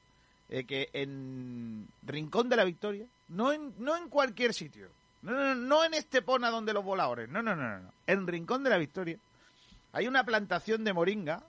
de 0.49 0.65
que 0.65 0.91
en 0.93 1.89
Rincón 2.07 2.49
de 2.49 2.57
la 2.57 2.65
Victoria, 2.65 3.07
no 3.29 3.53
en, 3.53 3.75
no 3.79 3.97
en 3.97 4.09
cualquier 4.09 4.55
sitio, 4.55 4.89
no, 5.23 5.33
no, 5.33 5.55
no 5.55 5.85
en 5.85 5.95
Estepona 5.95 6.51
donde 6.51 6.73
los 6.73 6.85
voladores, 6.85 7.29
no, 7.29 7.43
no, 7.43 7.57
no, 7.57 7.69
no, 7.69 7.79
no. 7.81 7.93
En 8.07 8.27
Rincón 8.27 8.63
de 8.63 8.71
la 8.71 8.79
Victoria 8.79 9.19
hay 9.93 10.07
una 10.07 10.25
plantación 10.25 10.85
de 10.85 10.93
moringa, 10.93 11.43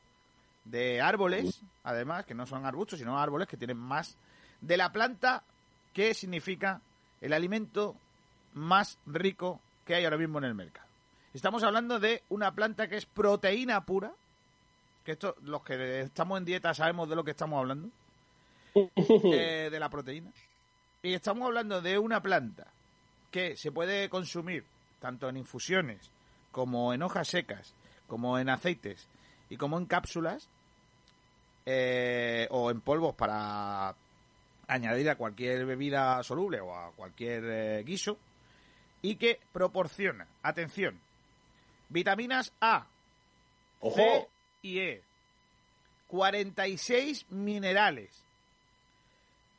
de 0.65 1.01
árboles, 1.01 1.61
además, 1.83 2.25
que 2.25 2.33
no 2.33 2.45
son 2.45 2.65
arbustos, 2.65 2.99
sino 2.99 3.19
árboles 3.19 3.47
que 3.47 3.57
tienen 3.57 3.77
más, 3.77 4.15
de 4.61 4.77
la 4.77 4.91
planta 4.91 5.43
que 5.93 6.13
significa 6.13 6.81
el 7.21 7.33
alimento 7.33 7.95
más 8.53 8.97
rico 9.05 9.59
que 9.85 9.95
hay 9.95 10.03
ahora 10.03 10.17
mismo 10.17 10.39
en 10.39 10.45
el 10.45 10.55
mercado. 10.55 10.87
Estamos 11.33 11.63
hablando 11.63 11.99
de 11.99 12.23
una 12.29 12.53
planta 12.53 12.87
que 12.87 12.97
es 12.97 13.05
proteína 13.05 13.85
pura, 13.85 14.11
que 15.03 15.13
esto, 15.13 15.35
los 15.43 15.63
que 15.63 16.01
estamos 16.01 16.37
en 16.37 16.45
dieta 16.45 16.73
sabemos 16.73 17.09
de 17.09 17.15
lo 17.15 17.23
que 17.23 17.31
estamos 17.31 17.59
hablando, 17.59 17.89
eh, 18.75 19.69
de 19.71 19.79
la 19.79 19.89
proteína. 19.89 20.31
Y 21.01 21.13
estamos 21.13 21.47
hablando 21.47 21.81
de 21.81 21.97
una 21.97 22.21
planta 22.21 22.67
que 23.31 23.57
se 23.57 23.71
puede 23.71 24.09
consumir 24.09 24.63
tanto 24.99 25.27
en 25.27 25.37
infusiones 25.37 26.09
como 26.51 26.93
en 26.93 27.01
hojas 27.01 27.27
secas, 27.27 27.73
como 28.07 28.37
en 28.37 28.49
aceites 28.49 29.07
y 29.49 29.57
como 29.57 29.77
en 29.77 29.85
cápsulas 29.85 30.47
eh, 31.65 32.47
o 32.51 32.69
en 32.69 32.79
polvos 32.79 33.15
para 33.15 33.95
añadir 34.67 35.09
a 35.09 35.15
cualquier 35.15 35.65
bebida 35.65 36.21
soluble 36.23 36.59
o 36.61 36.75
a 36.75 36.91
cualquier 36.91 37.43
eh, 37.45 37.83
guiso 37.83 38.17
y 39.01 39.15
que 39.15 39.39
proporciona, 39.51 40.27
atención, 40.41 40.99
vitaminas 41.89 42.53
A, 42.61 42.87
C 43.81 43.87
Ojo. 43.87 44.29
y 44.61 44.79
E, 44.79 45.01
46 46.07 47.31
minerales, 47.31 48.23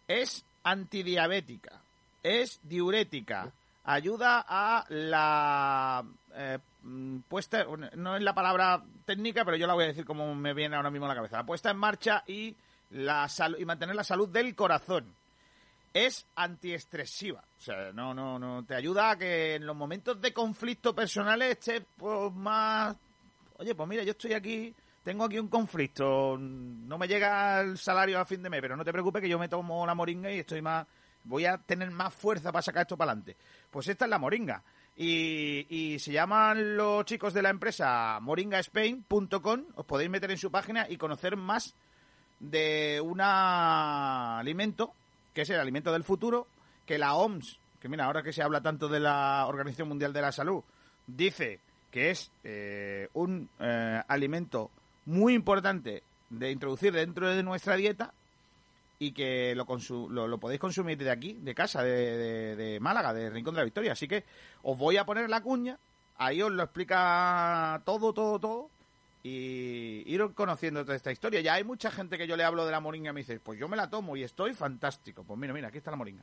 es 0.09 0.45
antidiabética, 0.63 1.83
es 2.23 2.61
diurética, 2.63 3.53
ayuda 3.85 4.45
a 4.49 4.85
la 4.89 6.05
eh, 6.35 6.59
mm, 6.83 7.19
puesta, 7.29 7.65
no 7.97 8.17
es 8.17 8.23
la 8.23 8.35
palabra 8.35 8.83
técnica, 9.05 9.45
pero 9.45 9.57
yo 9.57 9.67
la 9.67 9.75
voy 9.75 9.85
a 9.85 9.89
decir 9.89 10.05
como 10.05 10.35
me 10.35 10.55
viene 10.55 10.77
ahora 10.77 10.91
mismo 10.91 11.07
a 11.07 11.11
la 11.11 11.15
cabeza, 11.15 11.37
la 11.39 11.47
puesta 11.47 11.71
en 11.71 11.77
marcha 11.77 12.25
y, 12.27 12.57
la 12.95 13.29
sal- 13.29 13.57
y 13.59 13.65
mantener 13.65 13.95
la 13.95 14.05
salud 14.05 14.29
del 14.29 14.55
corazón. 14.55 15.15
Es 15.93 16.27
antiestresiva, 16.35 17.45
o 17.57 17.61
sea, 17.61 17.93
no, 17.93 18.13
no, 18.13 18.37
no, 18.37 18.65
te 18.65 18.75
ayuda 18.75 19.11
a 19.11 19.17
que 19.17 19.55
en 19.55 19.65
los 19.67 19.77
momentos 19.77 20.21
de 20.21 20.33
conflicto 20.33 20.93
personales 20.93 21.51
estés 21.51 21.83
pues, 21.97 22.33
más 22.33 22.97
oye, 23.59 23.77
pues 23.77 23.89
mira, 23.89 24.03
yo 24.03 24.11
estoy 24.11 24.33
aquí, 24.33 24.75
tengo 25.05 25.25
aquí 25.25 25.39
un 25.39 25.47
conflicto, 25.47 26.37
no 26.37 26.99
me 26.99 27.07
llega 27.07 27.61
el 27.61 27.79
salario 27.79 28.19
a 28.19 28.25
fin 28.25 28.43
de 28.43 28.51
mes, 28.51 28.61
pero 28.61 28.77
no 28.77 28.85
te 28.85 28.91
preocupes 28.93 29.23
que 29.23 29.29
yo 29.29 29.39
me 29.39 29.49
tomo 29.49 29.87
la 29.87 29.95
moringa 29.95 30.33
y 30.33 30.41
estoy 30.41 30.61
más, 30.63 30.85
voy 31.23 31.45
a 31.47 31.59
tener 31.59 31.93
más 31.93 32.13
fuerza 32.13 32.51
para 32.51 32.63
sacar 32.63 32.83
esto 32.83 32.97
para 32.97 33.13
adelante. 33.13 33.37
Pues 33.71 33.87
esta 33.87 34.07
es 34.07 34.11
la 34.11 34.19
moringa. 34.19 34.65
Y, 34.97 35.67
y 35.69 35.99
se 36.01 36.11
llaman 36.13 36.77
los 36.77 37.05
chicos 37.05 37.33
de 37.35 37.43
la 37.43 37.51
empresa 37.51 38.19
moringaspain.com, 38.21 39.65
os 39.77 39.87
podéis 39.87 40.11
meter 40.11 40.31
en 40.33 40.39
su 40.39 40.51
página 40.51 40.87
y 40.89 40.97
conocer 40.97 41.37
más 41.37 41.75
de 42.51 43.01
un 43.03 43.21
alimento, 44.39 44.93
que 45.33 45.43
es 45.43 45.51
el 45.51 45.61
alimento 45.61 45.93
del 45.93 46.05
futuro, 46.05 46.47
que 46.87 46.99
la 46.99 47.15
OMS, 47.15 47.59
que 47.81 47.89
mira, 47.89 48.05
ahora 48.05 48.23
que 48.23 48.33
se 48.33 48.43
habla 48.43 48.61
tanto 48.61 48.89
de 48.89 49.01
la 49.01 49.47
Organización 49.47 49.89
Mundial 49.89 50.13
de 50.13 50.23
la 50.23 50.33
Salud, 50.33 50.63
dice 51.07 51.61
que 51.91 52.11
es 52.11 52.31
eh, 52.43 53.09
un 53.15 53.49
eh, 53.61 54.01
alimento 54.09 54.71
muy 55.07 55.35
importante 55.35 56.03
de 56.31 56.51
introducir 56.51 56.93
dentro 56.93 57.29
de 57.29 57.43
nuestra 57.43 57.77
dieta 57.77 58.13
y 58.99 59.13
que 59.13 59.55
lo, 59.55 59.67
lo, 60.11 60.29
lo 60.29 60.39
podéis 60.39 60.61
consumir 60.61 60.99
de 60.99 61.11
aquí, 61.11 61.35
de 61.35 61.55
casa, 61.55 61.83
de- 61.83 62.57
de 62.57 62.81
Málaga, 62.81 63.13
de 63.13 63.31
Rincón 63.31 63.55
de 63.55 63.61
la 63.61 63.65
Victoria. 63.65 63.93
Así 63.93 64.09
que 64.09 64.25
os 64.63 64.77
voy 64.79 64.97
a 64.97 65.05
poner 65.05 65.29
la 65.29 65.43
cuña, 65.43 65.79
ahí 66.17 66.41
os 66.43 66.51
lo 66.51 66.63
explica 66.63 67.81
todo, 67.85 68.13
todo, 68.13 68.39
todo 68.39 68.71
y 69.27 70.03
ir 70.07 70.23
conociendo 70.35 70.85
toda 70.85 70.97
esta 70.97 71.11
historia. 71.11 71.41
Ya 71.41 71.55
hay 71.55 71.65
mucha 71.65 71.91
gente 71.91 72.19
que 72.19 72.27
yo 72.27 72.37
le 72.37 72.45
hablo 72.45 72.67
de 72.67 72.73
la 72.73 72.79
moringa 72.79 73.11
y 73.11 73.15
me 73.15 73.21
dice, 73.21 73.41
pues 73.41 73.59
yo 73.59 73.69
me 73.69 73.77
la 73.77 73.89
tomo 73.89 74.17
y 74.17 74.23
estoy 74.23 74.53
fantástico. 74.53 75.25
Pues 75.25 75.41
mira, 75.41 75.55
mira, 75.55 75.69
aquí 75.69 75.79
está 75.79 75.91
la 75.91 75.97
moringa. 75.97 76.23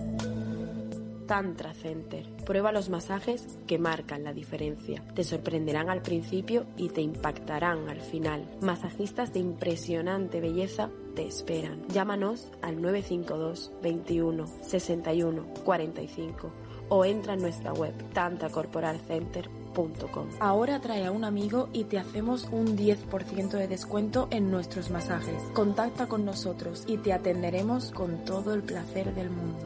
Tantra 1.31 1.73
Center. 1.73 2.27
Prueba 2.45 2.71
los 2.73 2.89
masajes 2.89 3.57
que 3.65 3.79
marcan 3.79 4.25
la 4.25 4.33
diferencia. 4.33 5.01
Te 5.15 5.23
sorprenderán 5.23 5.89
al 5.89 6.01
principio 6.01 6.65
y 6.75 6.89
te 6.89 6.99
impactarán 6.99 7.87
al 7.87 8.01
final. 8.01 8.49
Masajistas 8.59 9.31
de 9.31 9.39
impresionante 9.39 10.41
belleza 10.41 10.89
te 11.15 11.25
esperan. 11.25 11.87
Llámanos 11.87 12.51
al 12.61 12.81
952 12.81 13.71
21 13.81 14.45
61 14.61 15.45
45 15.63 16.51
o 16.89 17.05
entra 17.05 17.35
en 17.35 17.39
nuestra 17.39 17.71
web 17.71 17.93
tantacorporalcenter.com. 18.11 20.27
Ahora 20.41 20.81
trae 20.81 21.05
a 21.05 21.11
un 21.11 21.23
amigo 21.23 21.69
y 21.71 21.85
te 21.85 21.97
hacemos 21.97 22.49
un 22.51 22.77
10% 22.77 23.51
de 23.51 23.69
descuento 23.69 24.27
en 24.31 24.51
nuestros 24.51 24.89
masajes. 24.89 25.41
Contacta 25.53 26.07
con 26.07 26.25
nosotros 26.25 26.83
y 26.87 26.97
te 26.97 27.13
atenderemos 27.13 27.91
con 27.91 28.25
todo 28.25 28.53
el 28.53 28.63
placer 28.63 29.15
del 29.15 29.29
mundo. 29.29 29.65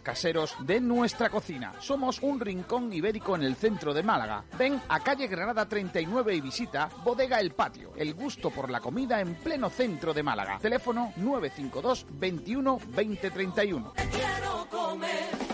caseros 0.00 0.54
de 0.60 0.80
nuestra 0.80 1.30
cocina. 1.30 1.72
Somos 1.80 2.20
un 2.22 2.40
rincón 2.40 2.92
ibérico 2.92 3.36
en 3.36 3.42
el 3.42 3.56
centro 3.56 3.92
de 3.92 4.02
Málaga. 4.02 4.44
Ven 4.58 4.80
a 4.88 5.00
calle 5.00 5.26
Granada 5.26 5.68
39 5.68 6.34
y 6.34 6.40
visita 6.40 6.88
Bodega 7.04 7.40
El 7.40 7.52
Patio. 7.52 7.92
El 7.96 8.14
gusto 8.14 8.50
por 8.50 8.70
la 8.70 8.80
comida 8.80 9.20
en 9.20 9.34
pleno 9.34 9.70
centro 9.70 10.14
de 10.14 10.22
Málaga. 10.22 10.58
Teléfono 10.60 11.12
952 11.16 12.06
21 12.10 12.78
20 12.88 13.30
31. 13.30 13.92
Quiero 14.10 14.66
comer 14.70 15.52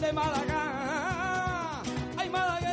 de 0.00 0.12
Málaga. 0.12 0.79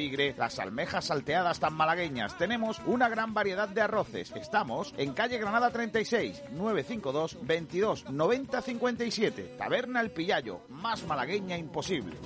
tigre, 0.00 0.34
las 0.38 0.58
almejas 0.58 1.04
salteadas 1.04 1.60
tan 1.60 1.74
malagueñas. 1.74 2.38
Tenemos 2.38 2.80
una 2.86 3.10
gran 3.10 3.34
variedad 3.34 3.68
de 3.68 3.82
arroces. 3.82 4.32
Estamos 4.34 4.94
en 4.96 5.12
calle 5.12 5.36
Granada 5.36 5.68
36, 5.68 6.42
952 6.52 7.36
22 7.42 8.08
90 8.08 8.62
57. 8.62 9.56
Taberna 9.58 10.00
El 10.00 10.10
Pillayo, 10.10 10.62
más 10.70 11.06
malagueña 11.06 11.58
imposible. 11.58 12.16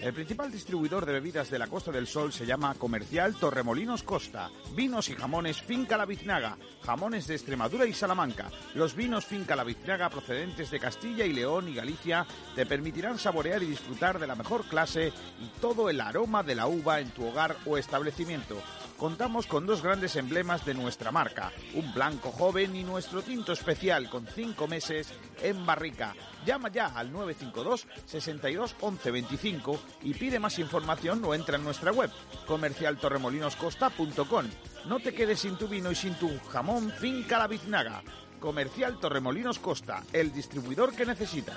El 0.00 0.14
principal 0.14 0.50
distribuidor 0.50 1.04
de 1.04 1.12
bebidas 1.12 1.50
de 1.50 1.58
la 1.58 1.66
Costa 1.66 1.92
del 1.92 2.06
Sol 2.06 2.32
se 2.32 2.46
llama 2.46 2.74
Comercial 2.74 3.34
Torremolinos 3.34 4.02
Costa. 4.02 4.48
Vinos 4.74 5.10
y 5.10 5.14
jamones 5.14 5.60
Finca 5.60 5.98
La 5.98 6.06
Biznaga, 6.06 6.56
jamones 6.82 7.26
de 7.26 7.34
Extremadura 7.34 7.84
y 7.84 7.92
Salamanca. 7.92 8.50
Los 8.74 8.96
vinos 8.96 9.26
Finca 9.26 9.54
La 9.54 9.62
Biznaga 9.62 10.08
procedentes 10.08 10.70
de 10.70 10.80
Castilla 10.80 11.26
y 11.26 11.34
León 11.34 11.68
y 11.68 11.74
Galicia 11.74 12.26
te 12.54 12.64
permitirán 12.64 13.18
saborear 13.18 13.62
y 13.62 13.66
disfrutar 13.66 14.18
de 14.18 14.26
la 14.26 14.36
mejor 14.36 14.64
clase 14.64 15.12
y 15.38 15.60
todo 15.60 15.90
el 15.90 16.00
aroma 16.00 16.42
de 16.42 16.54
la 16.54 16.66
uva 16.66 17.00
en 17.00 17.10
tu 17.10 17.26
hogar 17.26 17.58
o 17.66 17.76
establecimiento. 17.76 18.56
Contamos 19.00 19.46
con 19.46 19.64
dos 19.64 19.82
grandes 19.82 20.14
emblemas 20.16 20.66
de 20.66 20.74
nuestra 20.74 21.10
marca, 21.10 21.50
un 21.72 21.94
blanco 21.94 22.30
joven 22.30 22.76
y 22.76 22.84
nuestro 22.84 23.22
tinto 23.22 23.54
especial 23.54 24.10
con 24.10 24.26
cinco 24.26 24.68
meses 24.68 25.08
en 25.40 25.64
barrica. 25.64 26.14
Llama 26.44 26.68
ya 26.68 26.88
al 26.88 27.10
952 27.10 27.86
62 28.04 28.76
11 28.78 29.10
25 29.10 29.80
y 30.02 30.12
pide 30.12 30.38
más 30.38 30.58
información 30.58 31.24
o 31.24 31.32
entra 31.34 31.56
en 31.56 31.64
nuestra 31.64 31.92
web 31.92 32.10
comercialtorremolinoscosta.com. 32.46 34.44
No 34.84 35.00
te 35.00 35.14
quedes 35.14 35.40
sin 35.40 35.56
tu 35.56 35.66
vino 35.66 35.90
y 35.90 35.94
sin 35.94 36.12
tu 36.16 36.38
jamón 36.50 36.90
Finca 36.90 37.38
La 37.38 37.46
Biznaga. 37.46 38.02
Comercial 38.38 39.00
Torremolinos 39.00 39.60
Costa, 39.60 40.04
el 40.12 40.30
distribuidor 40.30 40.94
que 40.94 41.06
necesitas. 41.06 41.56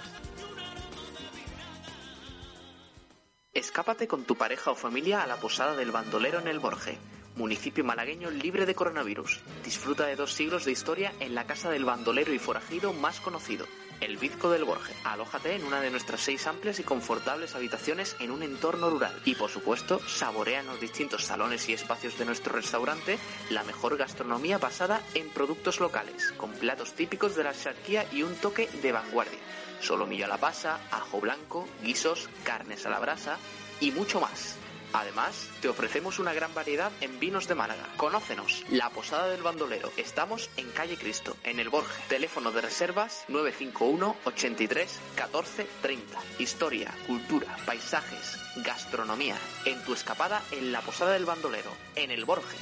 Escápate 3.53 4.07
con 4.07 4.23
tu 4.23 4.37
pareja 4.37 4.71
o 4.71 4.75
familia 4.75 5.21
a 5.23 5.27
la 5.27 5.35
posada 5.35 5.75
del 5.75 5.91
bandolero 5.91 6.39
en 6.39 6.47
el 6.47 6.59
Borje, 6.59 6.97
municipio 7.35 7.83
malagueño 7.83 8.29
libre 8.29 8.65
de 8.65 8.75
coronavirus. 8.75 9.41
Disfruta 9.63 10.05
de 10.05 10.15
dos 10.15 10.33
siglos 10.33 10.65
de 10.65 10.71
historia 10.71 11.13
en 11.19 11.35
la 11.35 11.45
casa 11.45 11.69
del 11.69 11.85
bandolero 11.85 12.33
y 12.33 12.39
forajido 12.39 12.93
más 12.93 13.19
conocido, 13.19 13.65
El 14.01 14.17
Bizco 14.17 14.49
del 14.49 14.65
Borge. 14.65 14.93
Alójate 15.03 15.55
en 15.55 15.63
una 15.63 15.81
de 15.81 15.89
nuestras 15.89 16.21
seis 16.21 16.45
amplias 16.47 16.79
y 16.79 16.83
confortables 16.83 17.55
habitaciones 17.55 18.15
en 18.19 18.31
un 18.31 18.43
entorno 18.43 18.89
rural. 18.89 19.19
Y 19.25 19.35
por 19.35 19.49
supuesto, 19.49 19.99
saborea 20.07 20.59
en 20.59 20.67
los 20.67 20.79
distintos 20.79 21.25
salones 21.25 21.67
y 21.69 21.73
espacios 21.73 22.17
de 22.17 22.25
nuestro 22.25 22.53
restaurante 22.53 23.17
la 23.49 23.63
mejor 23.63 23.97
gastronomía 23.97 24.57
basada 24.57 25.01
en 25.15 25.29
productos 25.29 25.79
locales, 25.79 26.31
con 26.37 26.51
platos 26.51 26.93
típicos 26.93 27.35
de 27.35 27.43
la 27.43 27.53
charquía 27.53 28.05
y 28.11 28.23
un 28.23 28.35
toque 28.35 28.69
de 28.81 28.91
vanguardia. 28.91 29.39
Solomillo 29.79 30.25
a 30.25 30.29
la 30.29 30.37
pasa, 30.37 30.79
ajo 30.91 31.19
blanco, 31.19 31.67
guisos, 31.83 32.29
carnes 32.43 32.85
a 32.85 32.89
la 32.89 32.99
brasa 32.99 33.37
y 33.81 33.91
mucho 33.91 34.21
más. 34.21 34.57
Además, 34.93 35.49
te 35.59 35.69
ofrecemos 35.69 36.19
una 36.19 36.33
gran 36.33 36.53
variedad 36.53 36.91
en 37.01 37.19
vinos 37.19 37.47
de 37.47 37.55
Málaga. 37.55 37.89
Conócenos, 37.97 38.63
La 38.69 38.91
Posada 38.91 39.27
del 39.27 39.41
Bandolero. 39.41 39.91
Estamos 39.97 40.51
en 40.55 40.69
Calle 40.69 40.97
Cristo, 40.97 41.35
en 41.43 41.59
el 41.59 41.69
Borge. 41.69 42.01
Teléfono 42.07 42.51
de 42.51 42.61
reservas 42.61 43.25
951 43.27 44.15
83 44.23 44.99
14 45.15 45.67
30. 45.81 46.19
Historia, 46.37 46.93
cultura, 47.07 47.57
paisajes, 47.65 48.39
gastronomía. 48.63 49.35
En 49.65 49.83
tu 49.83 49.93
escapada 49.93 50.43
en 50.51 50.71
La 50.71 50.81
Posada 50.81 51.13
del 51.13 51.25
Bandolero, 51.25 51.71
en 51.95 52.11
el 52.11 52.25
Borge. 52.25 52.57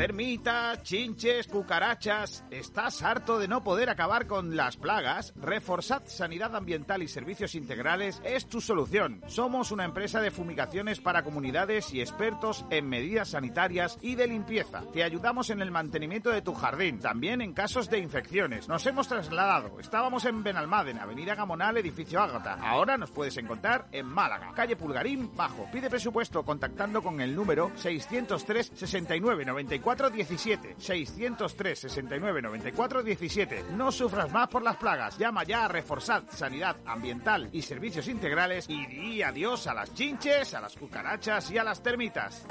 Termitas, 0.00 0.82
chinches, 0.82 1.46
cucarachas. 1.46 2.42
¿Estás 2.50 3.02
harto 3.02 3.38
de 3.38 3.48
no 3.48 3.62
poder 3.62 3.90
acabar 3.90 4.26
con 4.26 4.56
las 4.56 4.78
plagas? 4.78 5.34
Reforzad 5.36 6.04
Sanidad 6.06 6.56
Ambiental 6.56 7.02
y 7.02 7.06
Servicios 7.06 7.54
Integrales 7.54 8.18
es 8.24 8.46
tu 8.46 8.62
solución. 8.62 9.20
Somos 9.26 9.70
una 9.72 9.84
empresa 9.84 10.22
de 10.22 10.30
fumigaciones 10.30 11.00
para 11.00 11.22
comunidades 11.22 11.92
y 11.92 12.00
expertos 12.00 12.64
en 12.70 12.88
medidas 12.88 13.28
sanitarias 13.28 13.98
y 14.00 14.14
de 14.14 14.26
limpieza. 14.26 14.84
Te 14.90 15.04
ayudamos 15.04 15.50
en 15.50 15.60
el 15.60 15.70
mantenimiento 15.70 16.30
de 16.30 16.40
tu 16.40 16.54
jardín, 16.54 16.98
también 16.98 17.42
en 17.42 17.52
casos 17.52 17.90
de 17.90 17.98
infecciones. 17.98 18.70
Nos 18.70 18.86
hemos 18.86 19.06
trasladado. 19.06 19.80
Estábamos 19.80 20.24
en 20.24 20.42
Benalmádena, 20.42 21.02
Avenida 21.02 21.34
Gamonal, 21.34 21.76
edificio 21.76 22.22
Ágata. 22.22 22.54
Ahora 22.54 22.96
nos 22.96 23.10
puedes 23.10 23.36
encontrar 23.36 23.88
en 23.92 24.06
Málaga, 24.06 24.52
calle 24.56 24.76
Pulgarín, 24.76 25.36
Bajo. 25.36 25.68
Pide 25.70 25.90
presupuesto 25.90 26.42
contactando 26.42 27.02
con 27.02 27.20
el 27.20 27.36
número 27.36 27.70
603 27.76 28.72
69 28.74 29.44
94 29.44 29.89
17 29.96 30.76
603 30.78 31.78
69 31.78 32.42
94 32.42 33.02
17. 33.02 33.64
No 33.72 33.90
sufras 33.90 34.30
más 34.32 34.48
por 34.48 34.62
las 34.62 34.76
plagas. 34.76 35.18
Llama 35.18 35.44
ya 35.44 35.64
a 35.64 35.68
Reforzad 35.68 36.24
Sanidad 36.30 36.76
Ambiental 36.86 37.48
y 37.52 37.62
Servicios 37.62 38.08
Integrales 38.08 38.66
y 38.68 38.86
di 38.86 39.22
adiós 39.22 39.66
a 39.66 39.74
las 39.74 39.92
chinches, 39.94 40.54
a 40.54 40.60
las 40.60 40.76
cucarachas 40.76 41.50
y 41.50 41.58
a 41.58 41.64
las 41.64 41.82
termitas. 41.82 42.46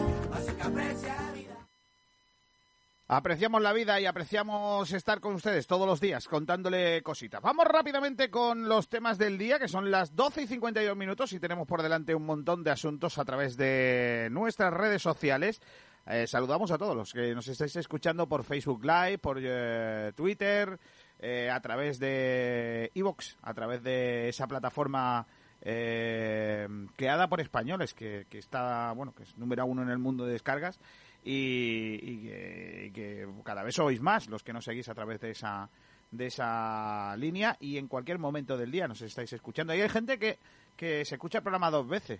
Apreciamos 3.11 3.63
la 3.63 3.73
vida 3.73 3.99
y 3.99 4.05
apreciamos 4.05 4.91
estar 4.91 5.19
con 5.19 5.33
ustedes 5.33 5.65
todos 5.65 5.87
los 5.87 5.99
días 5.99 6.27
contándole 6.27 7.01
cositas. 7.01 7.41
Vamos 7.41 7.65
rápidamente 7.65 8.29
con 8.29 8.69
los 8.69 8.87
temas 8.87 9.17
del 9.17 9.39
día, 9.39 9.57
que 9.57 9.67
son 9.67 9.89
las 9.89 10.15
12 10.15 10.43
y 10.43 10.47
52 10.47 10.95
minutos 10.95 11.33
y 11.33 11.39
tenemos 11.39 11.67
por 11.67 11.81
delante 11.81 12.13
un 12.13 12.27
montón 12.27 12.63
de 12.63 12.69
asuntos 12.69 13.17
a 13.17 13.25
través 13.25 13.57
de 13.57 14.27
nuestras 14.29 14.71
redes 14.71 15.01
sociales. 15.01 15.59
Eh, 16.07 16.25
saludamos 16.27 16.71
a 16.71 16.77
todos 16.77 16.95
los 16.95 17.13
que 17.13 17.35
nos 17.35 17.47
estáis 17.47 17.75
escuchando 17.75 18.27
por 18.27 18.43
Facebook 18.43 18.83
Live, 18.83 19.19
por 19.19 19.37
eh, 19.41 20.11
Twitter, 20.15 20.79
eh, 21.19 21.49
a 21.49 21.59
través 21.61 21.99
de 21.99 22.91
Evox, 22.95 23.37
a 23.41 23.53
través 23.53 23.83
de 23.83 24.29
esa 24.29 24.47
plataforma 24.47 25.27
eh, 25.61 26.67
creada 26.95 27.27
por 27.27 27.41
españoles, 27.41 27.93
que, 27.93 28.25
está, 28.31 28.91
bueno, 28.93 29.13
que 29.13 29.23
es 29.23 29.37
número 29.37 29.65
uno 29.65 29.83
en 29.83 29.89
el 29.89 29.99
mundo 29.99 30.25
de 30.25 30.33
descargas 30.33 30.79
y, 31.23 31.99
y 32.01 32.91
que 32.91 33.27
cada 33.43 33.63
vez 33.63 33.75
sois 33.75 34.01
más 34.01 34.27
los 34.29 34.43
que 34.43 34.53
nos 34.53 34.65
seguís 34.65 34.89
a 34.89 34.95
través 34.95 35.19
de 35.19 35.31
esa 35.31 35.69
de 36.11 36.27
esa 36.27 37.15
línea 37.17 37.55
y 37.59 37.77
en 37.77 37.87
cualquier 37.87 38.19
momento 38.19 38.57
del 38.57 38.71
día 38.71 38.87
nos 38.87 39.01
estáis 39.01 39.31
escuchando. 39.33 39.75
Y 39.75 39.81
hay 39.81 39.89
gente 39.89 40.17
que, 40.17 40.39
que 40.75 41.05
se 41.05 41.15
escucha 41.15 41.39
el 41.39 41.43
programa 41.43 41.69
dos 41.69 41.87
veces. 41.87 42.19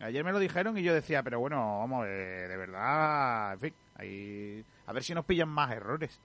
Ayer 0.00 0.24
me 0.24 0.32
lo 0.32 0.38
dijeron 0.38 0.76
y 0.76 0.82
yo 0.82 0.92
decía, 0.92 1.22
pero 1.22 1.40
bueno, 1.40 1.78
vamos, 1.78 2.04
de 2.04 2.56
verdad, 2.56 3.54
en 3.54 3.60
fin, 3.60 3.74
ahí, 3.96 4.64
a 4.86 4.92
ver 4.92 5.02
si 5.02 5.14
nos 5.14 5.24
pillan 5.24 5.48
más 5.48 5.72
errores. 5.72 6.18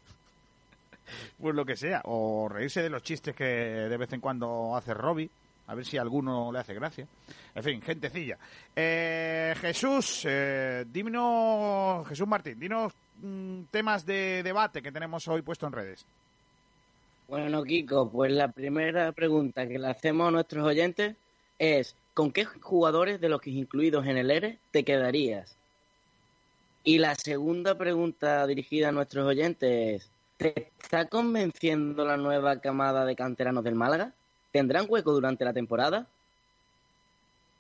pues 1.40 1.56
lo 1.56 1.66
que 1.66 1.76
sea, 1.76 2.02
o 2.06 2.50
reírse 2.50 2.82
de 2.82 2.90
los 2.90 3.04
chistes 3.04 3.36
que 3.36 3.46
de 3.46 3.98
vez 3.98 4.12
en 4.14 4.22
cuando 4.22 4.76
hace 4.76 4.94
Robbie, 4.94 5.30
a 5.68 5.76
ver 5.76 5.86
si 5.86 5.98
a 5.98 6.02
alguno 6.02 6.52
le 6.52 6.60
hace 6.60 6.74
gracia. 6.74 7.08
En 7.56 7.64
fin, 7.64 7.82
gentecilla. 7.82 8.38
Eh, 8.76 9.54
Jesús, 9.60 10.26
eh, 10.28 10.86
dímenos, 10.92 12.08
Jesús 12.08 12.28
Martín, 12.28 12.60
dinos 12.60 12.94
mm, 13.22 13.64
temas 13.72 14.06
de 14.06 14.44
debate 14.44 14.82
que 14.82 14.92
tenemos 14.92 15.28
hoy 15.28 15.42
puesto 15.42 15.68
en 15.68 15.74
redes. 15.74 16.06
Bueno, 17.28 17.64
Kiko, 17.64 18.10
pues 18.10 18.32
la 18.34 18.50
primera 18.50 19.14
pregunta 19.14 19.66
que 19.66 19.80
le 19.80 19.88
hacemos 19.88 20.28
a 20.28 20.32
nuestros 20.32 20.66
oyentes 20.66 21.16
es, 21.58 21.96
¿con 22.14 22.32
qué 22.32 22.46
jugadores 22.46 23.22
de 23.22 23.30
los 23.30 23.42
que 23.42 23.52
incluidos 23.52 24.06
en 24.06 24.18
el 24.18 24.32
ERE 24.32 24.60
te 24.72 24.84
quedarías? 24.84 25.56
Y 26.84 26.98
la 26.98 27.16
segunda 27.16 27.78
pregunta 27.78 28.46
dirigida 28.48 28.90
a 28.90 28.92
nuestros 28.92 29.28
oyentes 29.28 30.02
es, 30.02 30.10
¿te 30.38 30.72
está 30.82 31.06
convenciendo 31.06 32.06
la 32.06 32.18
nueva 32.18 32.60
camada 32.60 33.06
de 33.06 33.16
canteranos 33.16 33.64
del 33.64 33.76
Málaga? 33.76 34.14
¿Tendrán 34.52 34.88
hueco 34.90 35.14
durante 35.14 35.46
la 35.46 35.54
temporada? 35.54 36.08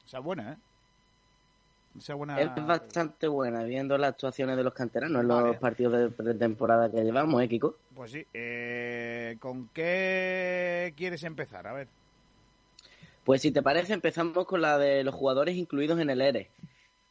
Es 0.05 0.19
buena, 0.21 0.53
¿eh? 0.53 0.57
Buena... 2.15 2.39
Es 2.39 2.65
bastante 2.65 3.27
buena, 3.27 3.63
viendo 3.63 3.97
las 3.97 4.11
actuaciones 4.11 4.55
de 4.57 4.63
los 4.63 4.73
canteranos 4.73 5.21
en 5.21 5.27
los 5.27 5.57
partidos 5.57 5.93
de 5.93 6.09
pretemporada 6.09 6.89
que 6.89 7.03
llevamos, 7.03 7.41
¿eh, 7.43 7.49
Kiko? 7.49 7.75
Pues 7.93 8.11
sí. 8.11 8.25
Eh, 8.33 9.37
¿Con 9.39 9.67
qué 9.73 10.93
quieres 10.95 11.23
empezar? 11.23 11.67
A 11.67 11.73
ver. 11.73 11.87
Pues 13.23 13.41
si 13.41 13.51
te 13.51 13.61
parece, 13.61 13.93
empezamos 13.93 14.45
con 14.45 14.61
la 14.61 14.77
de 14.77 15.03
los 15.03 15.13
jugadores 15.13 15.55
incluidos 15.55 15.99
en 15.99 16.09
el 16.09 16.21
ERE. 16.21 16.49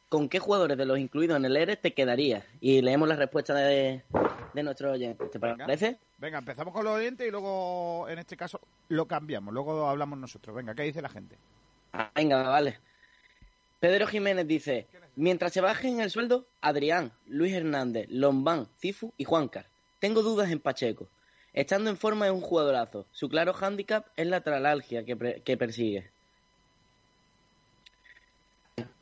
¿Con 0.09 0.27
qué 0.27 0.39
jugadores 0.39 0.77
de 0.77 0.85
los 0.85 0.99
incluidos 0.99 1.37
en 1.37 1.45
el 1.45 1.55
ERE 1.55 1.77
te 1.77 1.93
quedarías? 1.93 2.43
Y 2.59 2.81
leemos 2.81 3.07
la 3.07 3.15
respuesta 3.15 3.53
de, 3.55 4.03
de 4.53 4.63
nuestros 4.63 4.91
oyentes. 4.93 5.31
¿Te 5.31 5.39
Venga. 5.39 5.65
parece? 5.65 5.97
Venga, 6.17 6.39
empezamos 6.39 6.73
con 6.73 6.83
los 6.83 6.93
oyentes 6.97 7.25
y 7.27 7.31
luego, 7.31 8.07
en 8.09 8.19
este 8.19 8.35
caso, 8.35 8.59
lo 8.89 9.05
cambiamos. 9.07 9.53
Luego 9.53 9.87
hablamos 9.87 10.19
nosotros. 10.19 10.53
Venga, 10.55 10.75
¿qué 10.75 10.83
dice 10.83 11.01
la 11.01 11.09
gente? 11.09 11.37
Ah, 11.93 12.11
venga, 12.13 12.43
vale. 12.43 12.77
Pedro 13.79 14.05
Jiménez 14.05 14.45
dice, 14.45 14.87
mientras 15.15 15.53
se 15.53 15.61
bajen 15.61 16.01
el 16.01 16.11
sueldo, 16.11 16.45
Adrián, 16.59 17.11
Luis 17.25 17.53
Hernández, 17.53 18.07
Lombán, 18.09 18.67
Cifu 18.79 19.13
y 19.17 19.23
Juancar. 19.23 19.65
Tengo 19.99 20.21
dudas 20.21 20.51
en 20.51 20.59
Pacheco. 20.59 21.07
Estando 21.53 21.89
en 21.89 21.97
forma 21.97 22.27
es 22.27 22.31
un 22.31 22.41
jugadorazo. 22.41 23.05
Su 23.11 23.27
claro 23.29 23.53
hándicap 23.53 24.07
es 24.15 24.27
la 24.27 24.41
tralalgia 24.41 25.03
que, 25.03 25.15
pre- 25.15 25.41
que 25.43 25.57
persigue. 25.57 26.09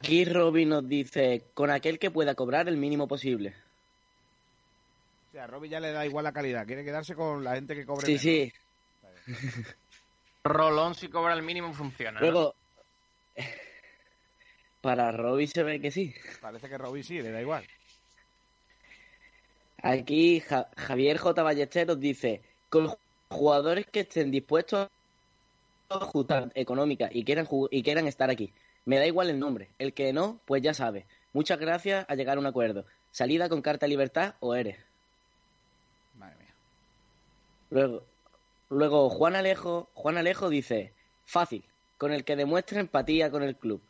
Aquí 0.02 0.26
Robin 0.26 0.70
nos 0.70 0.88
dice, 0.88 1.44
con 1.54 1.70
aquel 1.70 2.00
que 2.00 2.10
pueda 2.10 2.34
cobrar 2.36 2.68
el 2.68 2.78
mínimo 2.78 3.08
posible. 3.08 3.54
O 5.28 5.32
sea, 5.32 5.44
a 5.44 5.48
Robbie 5.48 5.70
ya 5.70 5.80
le 5.80 5.92
da 5.92 6.06
igual 6.06 6.24
la 6.24 6.34
calidad. 6.34 6.66
Quiere 6.66 6.84
quedarse 6.84 7.14
con 7.14 7.44
la 7.44 7.54
gente 7.56 7.76
que 7.76 7.86
cobre 7.86 8.06
Sí, 8.08 8.12
menos. 8.14 8.22
sí. 8.24 8.54
Rolón, 10.44 10.96
si 10.96 11.08
cobra 11.10 11.34
el 11.34 11.44
mínimo, 11.44 11.72
funciona. 11.74 12.20
¿no? 12.20 12.26
Luego, 12.32 12.56
para 14.82 15.12
Robin 15.12 15.48
se 15.48 15.62
ve 15.64 15.80
que 15.80 15.92
sí. 15.92 16.16
Parece 16.42 16.68
que 16.68 16.78
Robbie 16.80 17.04
sí, 17.04 17.22
le 17.22 17.30
da 17.32 17.42
igual. 17.42 17.68
Aquí 19.84 20.40
Ja- 20.42 20.70
Javier 20.76 21.18
J. 21.18 21.44
Ballesteros 21.44 22.00
dice, 22.00 22.42
con 22.70 22.94
jugadores 23.30 23.86
que 23.88 24.02
estén 24.02 24.32
dispuestos 24.32 24.88
a 25.90 25.96
ajustar 25.96 26.52
económica 26.56 27.10
y 27.12 27.24
quieran, 27.24 27.48
y 27.72 27.84
quieran 27.84 28.08
estar 28.08 28.30
aquí. 28.30 28.54
Me 28.86 28.98
da 28.98 29.06
igual 29.06 29.30
el 29.30 29.40
nombre. 29.40 29.70
El 29.78 29.94
que 29.94 30.14
no, 30.14 30.40
pues 30.46 30.62
ya 30.62 30.74
sabe. 30.74 31.06
Muchas 31.34 31.60
gracias 31.60 32.06
a 32.08 32.16
llegar 32.16 32.38
a 32.38 32.40
un 32.40 32.48
acuerdo. 32.48 32.86
Salida 33.12 33.50
con 33.50 33.62
carta 33.62 33.86
de 33.86 33.90
libertad 33.92 34.36
o 34.40 34.56
eres. 34.56 34.78
Madre 36.18 36.36
mía. 36.40 36.54
Luego, 37.70 38.04
luego 38.70 39.10
Juan 39.10 39.36
Alejo, 39.36 39.90
Juan 39.94 40.18
Alejo 40.18 40.50
dice, 40.50 40.94
fácil, 41.26 41.64
con 41.98 42.12
el 42.12 42.24
que 42.24 42.36
demuestre 42.36 42.80
empatía 42.80 43.30
con 43.32 43.44
el 43.44 43.56
club, 43.56 43.82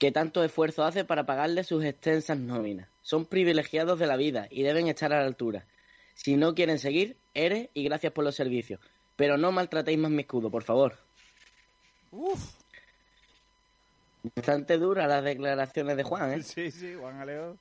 que 0.00 0.10
tanto 0.10 0.42
esfuerzo 0.42 0.82
hace 0.82 1.04
para 1.04 1.26
pagarle 1.26 1.62
sus 1.62 1.84
extensas 1.84 2.38
nóminas. 2.38 2.88
Son 3.02 3.26
privilegiados 3.26 3.98
de 3.98 4.06
la 4.06 4.16
vida 4.16 4.48
y 4.50 4.62
deben 4.62 4.88
estar 4.88 5.12
a 5.12 5.20
la 5.20 5.26
altura. 5.26 5.66
Si 6.14 6.36
no 6.36 6.54
quieren 6.54 6.78
seguir, 6.78 7.18
eres 7.34 7.68
y 7.74 7.84
gracias 7.84 8.10
por 8.14 8.24
los 8.24 8.34
servicios. 8.34 8.80
Pero 9.16 9.36
no 9.36 9.52
maltratéis 9.52 9.98
más 9.98 10.10
mi 10.10 10.22
escudo, 10.22 10.50
por 10.50 10.62
favor. 10.62 10.96
Uf. 12.12 12.54
Bastante 14.34 14.78
duras 14.78 15.06
las 15.06 15.22
declaraciones 15.22 15.98
de 15.98 16.02
Juan, 16.02 16.32
¿eh? 16.32 16.42
Sí, 16.44 16.70
sí, 16.70 16.94
Juan 16.98 17.20
Aleo, 17.20 17.58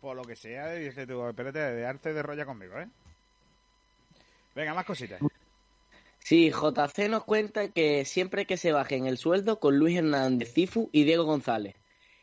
por 0.00 0.16
lo 0.16 0.22
que 0.22 0.34
sea, 0.34 0.72
dice 0.72 1.06
tú, 1.06 1.28
espérate, 1.28 1.58
de 1.58 1.86
arte 1.86 2.14
de 2.14 2.22
rolla 2.22 2.46
conmigo, 2.46 2.78
¿eh? 2.80 2.88
Venga, 4.54 4.72
más 4.72 4.86
cositas. 4.86 5.20
Sí, 6.20 6.50
JC 6.50 7.10
nos 7.10 7.24
cuenta 7.24 7.68
que 7.68 8.06
siempre 8.06 8.46
que 8.46 8.56
se 8.56 8.72
bajen 8.72 9.06
el 9.06 9.18
sueldo 9.18 9.60
con 9.60 9.76
Luis 9.76 9.98
Hernández, 9.98 10.54
Cifu 10.54 10.88
y 10.90 11.04
Diego 11.04 11.24
González. 11.24 11.76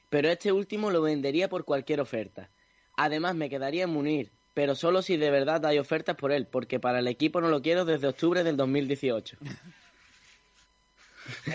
Pero 0.10 0.30
este 0.30 0.51
último 0.51 0.89
lo 0.89 1.01
vendería 1.01 1.49
por 1.49 1.66
cualquier 1.66 2.01
oferta. 2.01 2.49
Además 2.97 3.36
me 3.36 3.49
quedaría 3.49 3.84
en 3.84 3.91
Munir, 3.91 4.32
pero 4.53 4.76
solo 4.76 5.01
si 5.01 5.18
de 5.18 5.30
verdad 5.30 5.66
hay 5.66 5.80
ofertas 5.80 6.16
por 6.16 6.32
él, 6.32 6.47
porque 6.47 6.80
para 6.80 6.99
el 6.99 7.07
equipo 7.07 7.39
no 7.41 7.47
lo 7.49 7.62
quiero 7.62 7.86
desde 7.86 8.07
octubre 8.07 8.43
del 8.43 8.57
2018. 8.57 9.38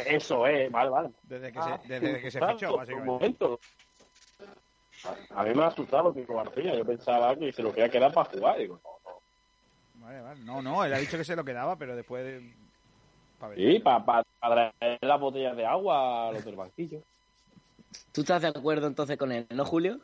Eso 0.07 0.47
es, 0.47 0.71
vale, 0.71 0.91
vale. 0.91 1.11
Desde 1.25 1.53
que 1.53 1.59
Ah, 1.59 1.81
se, 1.83 1.89
desde 1.89 2.21
que 2.21 2.31
se 2.31 2.41
fichó, 2.41 2.71
Un 2.71 2.77
básicamente. 2.77 3.11
momento. 3.11 3.61
A 5.31 5.45
mí 5.45 5.53
me 5.55 5.65
ha 5.65 5.67
asustado 5.67 6.15
Kiko 6.15 6.37
García. 6.37 6.75
Yo 6.77 6.85
pensaba 6.85 7.35
que 7.37 7.53
se 7.53 7.63
lo 7.63 7.73
quería 7.73 7.91
quedar 7.91 8.13
para 8.13 8.31
jugar. 8.31 8.59
Digo, 8.59 8.81
Vale, 9.97 10.21
vale. 10.21 10.41
No, 10.45 10.63
no, 10.63 10.85
él 10.85 10.93
ha 10.95 10.99
dicho 10.99 11.17
que 11.19 11.25
se 11.25 11.35
lo 11.37 11.45
quedaba, 11.45 11.77
pero 11.77 11.97
después... 11.97 12.25
de- 12.25 12.53
pa' 13.39 13.49
ver. 13.49 13.59
sí, 13.59 13.81
para 13.81 14.23
traer 14.41 14.99
las 15.03 15.21
botellas 15.21 15.57
de 15.57 15.67
agua 15.67 16.29
a 16.29 16.33
los 16.33 16.45
del 16.45 16.57
banquillo. 16.57 17.03
¿Tú 18.15 18.21
estás 18.21 18.43
de 18.43 18.49
acuerdo 18.49 18.87
entonces 18.87 19.19
con 19.19 19.33
él, 19.33 19.45
no, 19.51 19.65
Julio? 19.65 19.99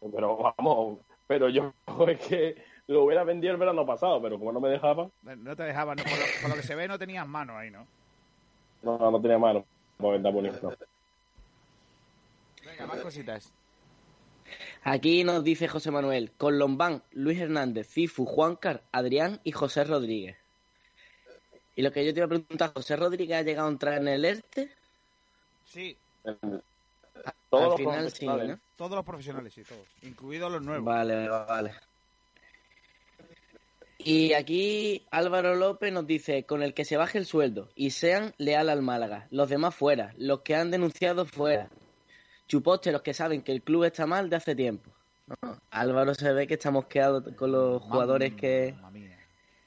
Pero 0.00 0.36
vamos, 0.36 0.98
pero 1.26 1.48
yo 1.48 1.72
es 2.08 2.20
que 2.26 2.62
lo 2.88 3.04
hubiera 3.04 3.24
vendido 3.24 3.54
el 3.54 3.58
verano 3.58 3.86
pasado, 3.86 4.20
pero 4.20 4.38
como 4.38 4.52
no 4.52 4.60
me 4.60 4.68
dejaba, 4.68 5.08
No 5.22 5.56
te 5.56 5.62
dejaba, 5.62 5.94
no, 5.94 6.02
por, 6.02 6.12
lo, 6.12 6.24
por 6.42 6.50
lo 6.50 6.56
que 6.56 6.62
se 6.62 6.74
ve 6.74 6.86
no 6.86 6.98
tenías 6.98 7.26
mano 7.26 7.56
ahí, 7.56 7.70
¿no? 7.70 7.86
no, 8.82 9.10
no 9.10 9.22
tenía 9.22 9.38
mano. 9.38 9.64
bonito. 9.98 10.76
Venga, 12.66 12.86
más 12.86 13.00
cositas. 13.00 13.50
Aquí 14.82 15.24
nos 15.24 15.42
dice 15.42 15.68
José 15.68 15.90
Manuel, 15.90 16.32
con 16.32 16.58
Lombán, 16.58 17.02
Luis 17.12 17.40
Hernández, 17.40 17.88
Cifu, 17.88 18.26
Juancar, 18.26 18.82
Adrián 18.92 19.40
y 19.42 19.52
José 19.52 19.84
Rodríguez. 19.84 20.36
Y 21.76 21.80
lo 21.80 21.92
que 21.92 22.04
yo 22.04 22.12
te 22.12 22.20
iba 22.20 22.26
a 22.26 22.28
preguntar, 22.28 22.72
¿José 22.74 22.96
Rodríguez 22.96 23.38
ha 23.38 23.42
llegado 23.42 23.68
a 23.68 23.70
entrar 23.70 23.94
en 23.94 24.08
el 24.08 24.24
ERTE? 24.26 24.70
Sí, 25.64 25.96
Todos 27.50 27.62
Al 27.64 27.68
los 27.70 27.76
final 27.78 27.94
sí, 28.10 28.26
profesionales. 28.26 28.48
¿no? 28.48 28.60
todos 28.76 28.90
los 28.96 29.04
profesionales, 29.04 29.54
sí, 29.54 29.62
todos. 29.62 29.86
Incluidos 30.02 30.50
los 30.52 30.62
nuevos. 30.62 30.84
Vale, 30.84 31.28
vale. 31.28 31.74
Y 33.98 34.32
aquí 34.32 35.06
Álvaro 35.12 35.54
López 35.54 35.92
nos 35.92 36.06
dice, 36.06 36.44
con 36.44 36.62
el 36.62 36.74
que 36.74 36.84
se 36.84 36.96
baje 36.96 37.18
el 37.18 37.26
sueldo 37.26 37.68
y 37.76 37.90
sean 37.90 38.34
leal 38.38 38.68
al 38.68 38.82
Málaga, 38.82 39.28
los 39.30 39.48
demás 39.48 39.74
fuera, 39.76 40.12
los 40.16 40.40
que 40.40 40.56
han 40.56 40.70
denunciado 40.72 41.24
fuera. 41.24 41.68
Chuposte, 42.48 42.90
los 42.90 43.02
que 43.02 43.14
saben 43.14 43.42
que 43.42 43.52
el 43.52 43.62
club 43.62 43.84
está 43.84 44.06
mal 44.06 44.28
de 44.28 44.36
hace 44.36 44.56
tiempo. 44.56 44.90
No, 45.42 45.56
Álvaro 45.70 46.14
se 46.14 46.32
ve 46.32 46.46
que 46.48 46.54
está 46.54 46.70
mosqueado 46.72 47.36
con 47.36 47.52
los 47.52 47.80
jugadores 47.82 48.34
que... 48.34 48.74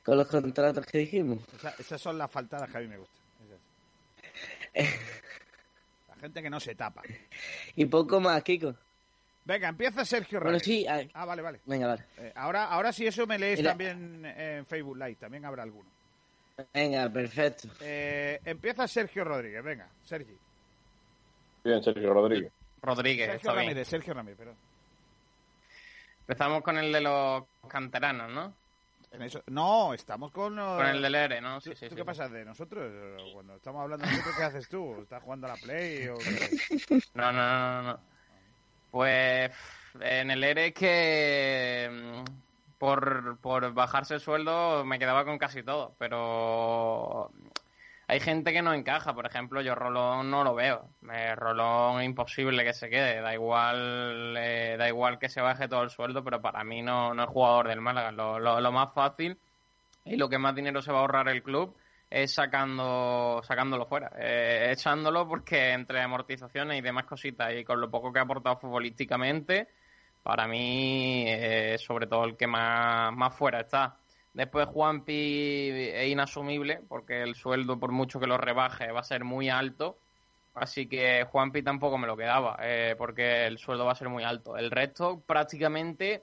Con 0.03 0.17
los 0.17 0.27
contratos 0.27 0.85
que 0.85 0.97
dijimos. 0.99 1.39
Esa- 1.55 1.73
esas 1.79 1.99
son 2.01 2.17
las 2.17 2.29
faltadas 2.29 2.69
que 2.69 2.77
a 2.77 2.81
mí 2.81 2.87
me 2.87 2.97
gustan. 2.97 3.15
Gente 6.25 6.41
que 6.41 6.49
no 6.49 6.59
se 6.59 6.73
tapa. 6.73 7.03
Y 7.75 7.85
poco 7.85 8.19
más, 8.19 8.41
Kiko. 8.43 8.73
Venga, 9.43 9.69
empieza 9.69 10.03
Sergio 10.03 10.39
Bueno, 10.39 10.53
Ramos. 10.53 10.63
sí, 10.63 10.87
ah, 10.87 11.01
Ah, 11.13 11.25
vale, 11.25 11.43
vale. 11.43 11.59
venga, 11.67 11.85
vale. 11.85 12.03
Eh, 12.17 12.33
ahora, 12.35 12.65
ahora 12.65 12.91
sí 12.91 13.05
eso 13.05 13.27
me 13.27 13.37
lees 13.37 13.61
también 13.61 14.25
en 14.25 14.65
Facebook 14.65 14.97
Live, 14.97 15.15
también 15.17 15.45
habrá 15.45 15.61
alguno. 15.61 15.87
Venga, 16.73 17.07
perfecto. 17.09 17.67
Eh, 17.81 18.39
empieza 18.43 18.87
Sergio 18.87 19.23
Rodríguez, 19.23 19.63
venga, 19.63 19.87
Sergi. 20.03 20.35
Bien, 21.63 21.83
Sergio 21.83 22.11
Rodríguez. 22.11 22.51
Rodríguez, 22.81 23.25
Sergio 23.27 23.37
está 23.37 23.53
bien. 23.53 23.65
Ramírez, 23.67 23.87
Sergio 23.87 24.13
Ramírez, 24.15 24.37
perdón. 24.39 24.55
Empezamos 26.21 26.63
con 26.63 26.77
el 26.79 26.91
de 26.91 27.01
los 27.01 27.43
canteranos, 27.67 28.31
¿no? 28.31 28.53
En 29.15 29.21
eso- 29.23 29.43
No, 29.47 29.93
estamos 29.93 30.31
con... 30.31 30.55
Con 30.55 30.85
el 30.85 31.01
del 31.01 31.15
ERE, 31.15 31.41
¿no? 31.41 31.59
¿Tú, 31.61 31.69
Sí, 31.71 31.75
sí, 31.75 31.85
tú 31.87 31.89
sí. 31.91 31.95
qué 31.95 32.05
pasas 32.05 32.31
de 32.31 32.43
nosotros? 32.45 32.91
Cuando 33.33 33.55
estamos 33.55 33.81
hablando 33.81 34.05
de 34.05 34.11
nosotros, 34.11 34.35
¿qué 34.37 34.43
haces 34.43 34.67
tú? 34.69 35.01
¿Estás 35.01 35.23
jugando 35.23 35.47
a 35.47 35.51
la 35.51 35.55
Play 35.57 36.07
o 36.07 36.15
qué? 36.17 36.99
No, 37.15 37.31
no, 37.31 37.81
no, 37.81 37.81
no. 37.83 37.99
Pues 38.91 39.51
en 39.99 40.31
el 40.31 40.43
ERE 40.43 40.67
es 40.67 40.73
que 40.73 41.89
mm, 41.91 42.23
por, 42.77 43.37
por 43.39 43.73
bajarse 43.73 44.15
el 44.15 44.19
sueldo 44.21 44.83
me 44.85 44.99
quedaba 44.99 45.25
con 45.25 45.37
casi 45.37 45.63
todo, 45.63 45.95
pero 45.97 47.31
hay 48.07 48.19
gente 48.19 48.53
que 48.53 48.61
no 48.61 48.73
encaja. 48.73 49.13
Por 49.13 49.25
ejemplo, 49.25 49.61
yo 49.61 49.75
Rolón 49.75 50.29
no 50.29 50.43
lo 50.43 50.55
veo. 50.55 50.89
Eh, 51.11 51.35
Rolón 51.35 52.03
imposible 52.03 52.63
que 52.63 52.73
se 52.73 52.89
quede. 52.89 53.21
Da 53.21 53.33
igual, 53.33 54.35
eh, 54.37 54.75
da 54.77 54.87
igual 54.87 55.19
que 55.19 55.29
se 55.29 55.41
baje 55.41 55.67
todo 55.67 55.83
el 55.83 55.89
sueldo, 55.89 56.23
pero 56.23 56.41
para 56.41 56.63
mí 56.63 56.81
no, 56.81 57.13
no 57.13 57.23
es 57.23 57.29
jugador 57.29 57.67
del 57.67 57.81
Málaga. 57.81 58.11
Lo, 58.11 58.39
lo, 58.39 58.59
lo 58.59 58.71
más 58.71 58.93
fácil 58.93 59.37
y 60.05 60.15
lo 60.17 60.29
que 60.29 60.37
más 60.37 60.55
dinero 60.55 60.81
se 60.81 60.91
va 60.91 60.99
a 60.99 61.01
ahorrar 61.01 61.29
el 61.29 61.41
club 61.43 61.75
es 62.09 62.33
sacando 62.33 63.41
sacándolo 63.43 63.87
fuera, 63.87 64.11
eh, 64.17 64.69
echándolo 64.71 65.27
porque 65.27 65.71
entre 65.71 66.01
amortizaciones 66.01 66.77
y 66.77 66.81
demás 66.81 67.05
cositas 67.05 67.51
y 67.53 67.63
con 67.63 67.81
lo 67.81 67.89
poco 67.89 68.13
que 68.13 68.19
ha 68.19 68.21
aportado 68.21 68.57
futbolísticamente, 68.57 69.67
para 70.23 70.47
mí 70.47 71.25
eh, 71.27 71.77
sobre 71.79 72.07
todo 72.07 72.25
el 72.25 72.37
que 72.37 72.47
más, 72.47 73.13
más 73.13 73.35
fuera 73.35 73.61
está. 73.61 73.97
Después 74.35 74.67
Juanpi 74.67 75.69
es 75.93 76.09
inasumible 76.09 76.81
porque 76.89 77.23
el 77.23 77.35
sueldo 77.35 77.79
por 77.79 77.93
mucho 77.93 78.19
que 78.19 78.27
lo 78.27 78.37
rebaje 78.37 78.91
va 78.91 78.99
a 78.99 79.03
ser 79.03 79.23
muy 79.23 79.47
alto, 79.47 79.97
así 80.53 80.87
que 80.87 81.23
Juanpi 81.23 81.63
tampoco 81.63 81.97
me 81.97 82.05
lo 82.05 82.17
quedaba 82.17 82.57
eh, 82.61 82.95
porque 82.97 83.47
el 83.47 83.57
sueldo 83.57 83.85
va 83.85 83.93
a 83.93 83.95
ser 83.95 84.09
muy 84.09 84.25
alto. 84.25 84.57
El 84.57 84.71
resto 84.71 85.21
prácticamente 85.25 86.21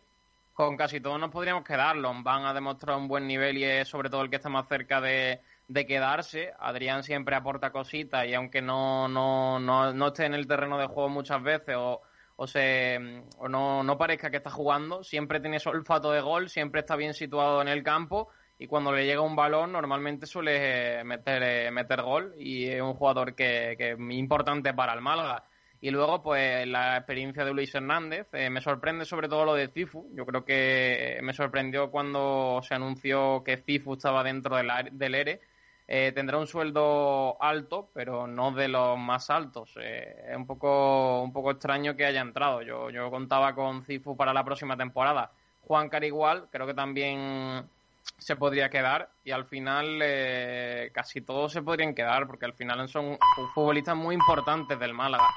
con 0.53 0.77
casi 0.77 1.01
todos 1.01 1.19
nos 1.19 1.31
podríamos 1.31 1.65
quedar. 1.65 1.97
Lombán 1.97 2.45
ha 2.45 2.53
demostrado 2.53 2.99
un 2.99 3.09
buen 3.09 3.27
nivel 3.27 3.57
y 3.57 3.65
es 3.65 3.89
sobre 3.89 4.11
todo 4.11 4.21
el 4.21 4.29
que 4.29 4.37
está 4.37 4.51
más 4.51 4.69
cerca 4.69 5.01
de, 5.01 5.41
de 5.69 5.87
quedarse. 5.87 6.53
Adrián 6.59 7.05
siempre 7.05 7.35
aporta 7.35 7.73
cositas 7.73 8.27
y 8.27 8.35
aunque 8.35 8.61
no, 8.61 9.09
no, 9.09 9.59
no, 9.59 9.95
no 9.95 10.07
esté 10.09 10.27
en 10.27 10.35
el 10.35 10.47
terreno 10.47 10.77
de 10.77 10.87
juego 10.87 11.09
muchas 11.09 11.43
veces 11.43 11.77
o, 11.79 12.03
o, 12.43 12.47
se, 12.49 12.99
o 13.39 13.49
no, 13.49 13.85
no 13.85 13.97
parezca 13.97 14.29
que 14.29 14.39
está 14.39 14.51
jugando, 14.51 15.05
siempre 15.05 15.39
tiene 15.39 15.59
ese 15.59 15.69
olfato 15.69 16.11
de 16.11 16.21
gol, 16.21 16.49
siempre 16.49 16.81
está 16.81 16.97
bien 16.97 17.15
situado 17.15 17.63
en 17.63 17.69
el 17.69 17.85
campo 17.85 18.31
y 18.59 18.67
cuando 18.67 18.91
le 18.91 19.07
llega 19.07 19.21
un 19.21 19.37
balón 19.37 19.71
normalmente 19.71 20.27
suele 20.27 20.99
eh, 20.99 21.05
meter, 21.05 21.41
eh, 21.45 21.71
meter 21.71 22.03
gol 22.03 22.35
y 22.37 22.65
es 22.67 22.83
un 22.83 22.95
jugador 22.95 23.37
que, 23.37 23.77
es 23.79 23.97
muy 23.97 24.17
importante 24.17 24.75
para 24.75 24.93
el 24.93 25.01
Málaga. 25.01 25.45
Y 25.81 25.91
luego, 25.91 26.21
pues 26.21 26.67
la 26.67 26.97
experiencia 26.97 27.45
de 27.45 27.53
Luis 27.53 27.73
Hernández. 27.75 28.27
eh, 28.33 28.51
me 28.51 28.61
sorprende 28.61 29.05
sobre 29.05 29.29
todo 29.29 29.45
lo 29.45 29.55
de 29.55 29.69
Cifu. 29.69 30.09
Yo 30.13 30.27
creo 30.27 30.45
que 30.45 31.21
me 31.23 31.35
sorprendió 31.35 31.93
cuando 31.93 32.61
se 32.63 32.75
anunció 32.75 33.43
que 33.45 33.59
Cifu 33.59 33.95
estaba 33.95 34.25
dentro 34.25 34.57
del, 34.57 34.69
del 34.93 35.15
ERE. 35.15 35.41
Eh, 35.87 36.13
tendrá 36.15 36.39
un 36.39 36.47
sueldo 36.47 37.37
alto, 37.43 37.91
pero 37.93 38.27
no 38.27 38.53
de 38.53 38.69
los 38.69 38.99
más 38.99 39.31
altos. 39.31 39.73
Eh, 39.77 40.27
es 40.31 40.37
un 40.37 40.47
poco, 40.47 41.23
un 41.23 41.33
poco 41.33 41.51
extraño 41.51 41.97
que 41.97 42.07
haya 42.07 42.21
entrado. 42.21 42.63
Yo, 42.63 42.91
yo 42.91 43.11
contaba 43.11 43.55
con 43.55 43.85
Cifu 43.85 44.17
para 44.17 44.33
la 44.33 44.45
próxima 44.45 44.77
temporada. 44.77 45.33
Juan 45.61 45.89
Car 45.89 46.05
igual, 46.05 46.49
creo 46.51 46.67
que 46.67 46.75
también 46.75 47.71
se 48.19 48.37
podría 48.37 48.71
quedar 48.71 49.11
y 49.25 49.31
al 49.31 49.45
final 49.47 50.01
eh, 50.03 50.91
casi 50.95 51.21
todos 51.21 51.53
se 51.53 51.63
podrían 51.63 51.95
quedar 51.95 52.27
porque 52.27 52.45
al 52.45 52.55
final 52.55 52.89
son 52.89 53.19
futbolistas 53.55 53.97
muy 53.97 54.15
importantes 54.15 54.79
del 54.79 54.95
Málaga. 54.95 55.29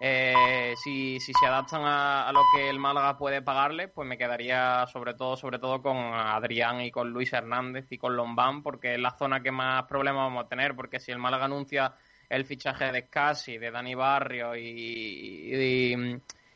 Eh, 0.00 0.74
si, 0.76 1.18
si 1.18 1.32
se 1.32 1.46
adaptan 1.46 1.82
a, 1.82 2.28
a 2.28 2.32
lo 2.32 2.42
que 2.54 2.70
el 2.70 2.78
Málaga 2.78 3.18
puede 3.18 3.42
pagarle, 3.42 3.88
pues 3.88 4.06
me 4.06 4.16
quedaría 4.16 4.86
sobre 4.86 5.14
todo, 5.14 5.36
sobre 5.36 5.58
todo 5.58 5.82
con 5.82 5.96
Adrián 5.96 6.80
y 6.82 6.90
con 6.92 7.10
Luis 7.10 7.32
Hernández 7.32 7.86
y 7.90 7.98
con 7.98 8.16
Lombán, 8.16 8.62
porque 8.62 8.94
es 8.94 9.00
la 9.00 9.10
zona 9.10 9.42
que 9.42 9.50
más 9.50 9.84
problemas 9.84 10.26
vamos 10.26 10.44
a 10.44 10.48
tener, 10.48 10.76
porque 10.76 11.00
si 11.00 11.10
el 11.10 11.18
Málaga 11.18 11.46
anuncia 11.46 11.94
el 12.28 12.44
fichaje 12.44 12.92
de 12.92 13.02
Scassi, 13.06 13.58
de 13.58 13.70
Dani 13.70 13.94
Barrio 13.94 14.54
y, 14.54 15.50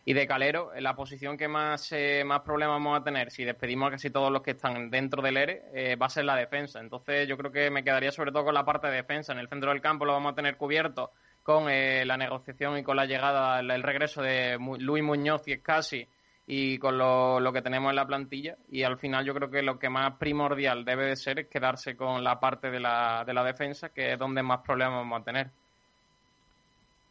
de 0.05 0.27
Calero, 0.27 0.73
la 0.79 0.95
posición 0.95 1.37
que 1.37 1.49
más, 1.49 1.91
eh, 1.93 2.23
más 2.25 2.41
problemas 2.41 2.75
vamos 2.75 3.01
a 3.01 3.05
tener, 3.05 3.31
si 3.31 3.45
despedimos 3.45 3.89
a 3.89 3.93
casi 3.93 4.11
todos 4.11 4.31
los 4.31 4.43
que 4.43 4.53
están 4.53 4.91
dentro 4.91 5.23
del 5.23 5.37
ERE, 5.37 5.63
eh, 5.75 5.97
va 5.97 6.07
a 6.07 6.11
ser 6.11 6.25
la 6.25 6.37
defensa. 6.37 6.81
Entonces 6.81 7.27
yo 7.27 7.37
creo 7.37 7.51
que 7.51 7.71
me 7.71 7.83
quedaría 7.83 8.13
sobre 8.13 8.33
todo 8.33 8.45
con 8.45 8.55
la 8.55 8.65
parte 8.65 8.89
de 8.89 8.97
defensa. 8.97 9.33
En 9.33 9.39
el 9.39 9.49
centro 9.49 9.71
del 9.71 9.81
campo 9.81 10.05
lo 10.05 10.13
vamos 10.13 10.33
a 10.33 10.35
tener 10.35 10.57
cubierto 10.57 11.13
con 11.43 11.69
eh, 11.69 12.05
la 12.05 12.17
negociación 12.17 12.79
y 12.79 12.83
con 12.83 12.97
la 12.97 13.07
llegada, 13.07 13.61
el, 13.61 13.71
el 13.71 13.83
regreso 13.83 14.23
de 14.23 14.59
Luis 14.79 15.03
Muñoz 15.03 15.43
y 15.47 15.53
Escasi 15.53 16.07
y 16.47 16.79
con 16.79 16.99
lo, 16.99 17.41
lo 17.41 17.53
que 17.53 17.63
tenemos 17.63 17.91
en 17.91 17.97
la 17.97 18.07
plantilla. 18.07 18.57
Y 18.71 18.83
al 18.83 18.99
final 18.99 19.25
yo 19.25 19.35
creo 19.35 19.51
que 19.51 19.63
lo 19.63 19.79
que 19.79 19.89
más 19.89 20.17
primordial 20.19 20.85
debe 20.85 21.07
de 21.07 21.17
ser 21.17 21.39
es 21.41 21.49
quedarse 21.49 21.97
con 21.97 22.23
la 22.23 22.41
parte 22.41 22.71
de 22.71 22.81
la, 22.81 23.25
de 23.27 23.35
la 23.35 23.45
defensa, 23.45 23.91
que 23.91 24.13
es 24.13 24.19
donde 24.19 24.43
más 24.43 24.61
problemas 24.61 24.99
vamos 24.99 25.21
a 25.21 25.25
tener. 25.25 25.51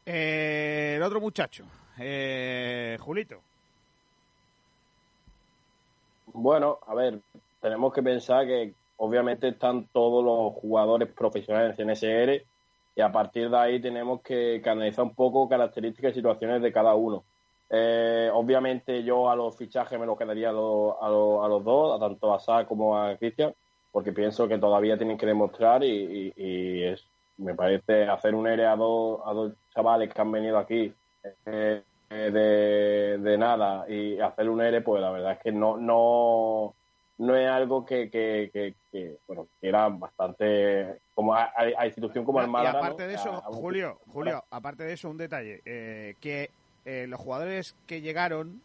Eh, 0.06 0.94
el 0.98 1.04
otro 1.04 1.22
muchacho, 1.22 1.66
eh, 1.98 2.98
Julito. 3.00 3.42
Bueno, 6.34 6.80
a 6.88 6.96
ver, 6.96 7.20
tenemos 7.60 7.94
que 7.94 8.02
pensar 8.02 8.46
que 8.46 8.74
obviamente 8.98 9.50
están 9.50 9.88
todos 9.88 10.24
los 10.24 10.62
jugadores 10.62 11.10
profesionales 11.10 11.78
en 11.78 11.88
CNSR 11.88 12.51
y 12.96 13.02
a 13.02 13.12
partir 13.12 13.50
de 13.50 13.58
ahí 13.58 13.82
tenemos 13.82 14.22
que, 14.22 14.62
que 14.64 14.70
analizar 14.70 15.04
un 15.06 15.16
poco 15.16 15.48
características 15.48 16.12
y 16.12 16.16
situaciones 16.16 16.62
de 16.62 16.72
cada 16.74 16.94
uno. 16.96 17.24
Eh, 17.70 18.30
obviamente 18.34 19.04
yo 19.04 19.30
a 19.30 19.36
los 19.36 19.56
fichajes 19.58 19.98
me 20.00 20.06
los 20.06 20.18
quedaría 20.18 20.50
a, 20.50 20.54
los- 20.54 20.96
a 21.02 21.10
los- 21.10 21.46
a 21.46 21.48
los 21.48 21.64
dos, 21.64 21.96
a 21.96 22.00
tanto 22.06 22.34
a 22.34 22.40
Sa 22.40 22.66
como 22.66 22.98
a 22.98 23.16
Cristian, 23.18 23.54
porque 23.92 24.12
pienso 24.12 24.48
que 24.48 24.58
todavía 24.58 24.98
tienen 24.98 25.18
que 25.18 25.26
demostrar 25.26 25.84
y, 25.84 25.88
y- 25.90 26.34
y 26.36 26.84
es, 26.84 27.06
me 27.38 27.56
parece 27.56 28.08
hacer 28.10 28.36
un 28.36 28.48
ERE 28.48 28.66
a 28.68 28.76
dos, 28.76 29.22
a 29.26 29.34
dos 29.34 29.54
chavales 29.74 30.14
que 30.14 30.22
han 30.22 30.32
venido 30.32 30.58
aquí 30.58 30.94
eh, 31.46 31.82
de, 32.10 33.18
de 33.20 33.38
nada 33.38 33.86
y 33.90 34.20
hacer 34.20 34.50
un 34.50 34.62
ERE, 34.62 34.82
pues 34.82 35.02
la 35.02 35.12
verdad 35.12 35.32
es 35.34 35.40
que 35.40 35.52
no, 35.54 35.78
no, 35.78 36.74
no 37.22 37.36
es 37.36 37.48
algo 37.50 37.86
que, 37.86 38.10
que, 38.10 38.50
que, 38.52 38.74
que, 38.92 39.18
bueno, 39.28 39.48
era 39.62 39.88
bastante 39.90 41.02
como 41.14 41.36
a, 41.36 41.52
a 41.56 41.86
institución 41.86 42.26
como 42.26 42.42
el 42.42 42.48
Málaga. 42.48 42.80
Y 42.80 42.82
aparte 42.84 43.04
¿no? 43.04 43.08
de 43.10 43.14
eso, 43.16 43.32
A- 43.34 43.38
a- 43.38 43.42
Julio, 43.54 44.00
Julio, 44.08 44.44
aparte 44.50 44.84
de 44.84 44.94
eso, 44.94 45.10
un 45.10 45.18
detalle, 45.18 45.62
eh, 45.66 46.16
que 46.20 46.50
eh, 46.84 47.06
los 47.08 47.20
jugadores 47.20 47.76
que 47.86 48.02
llegaron 48.02 48.62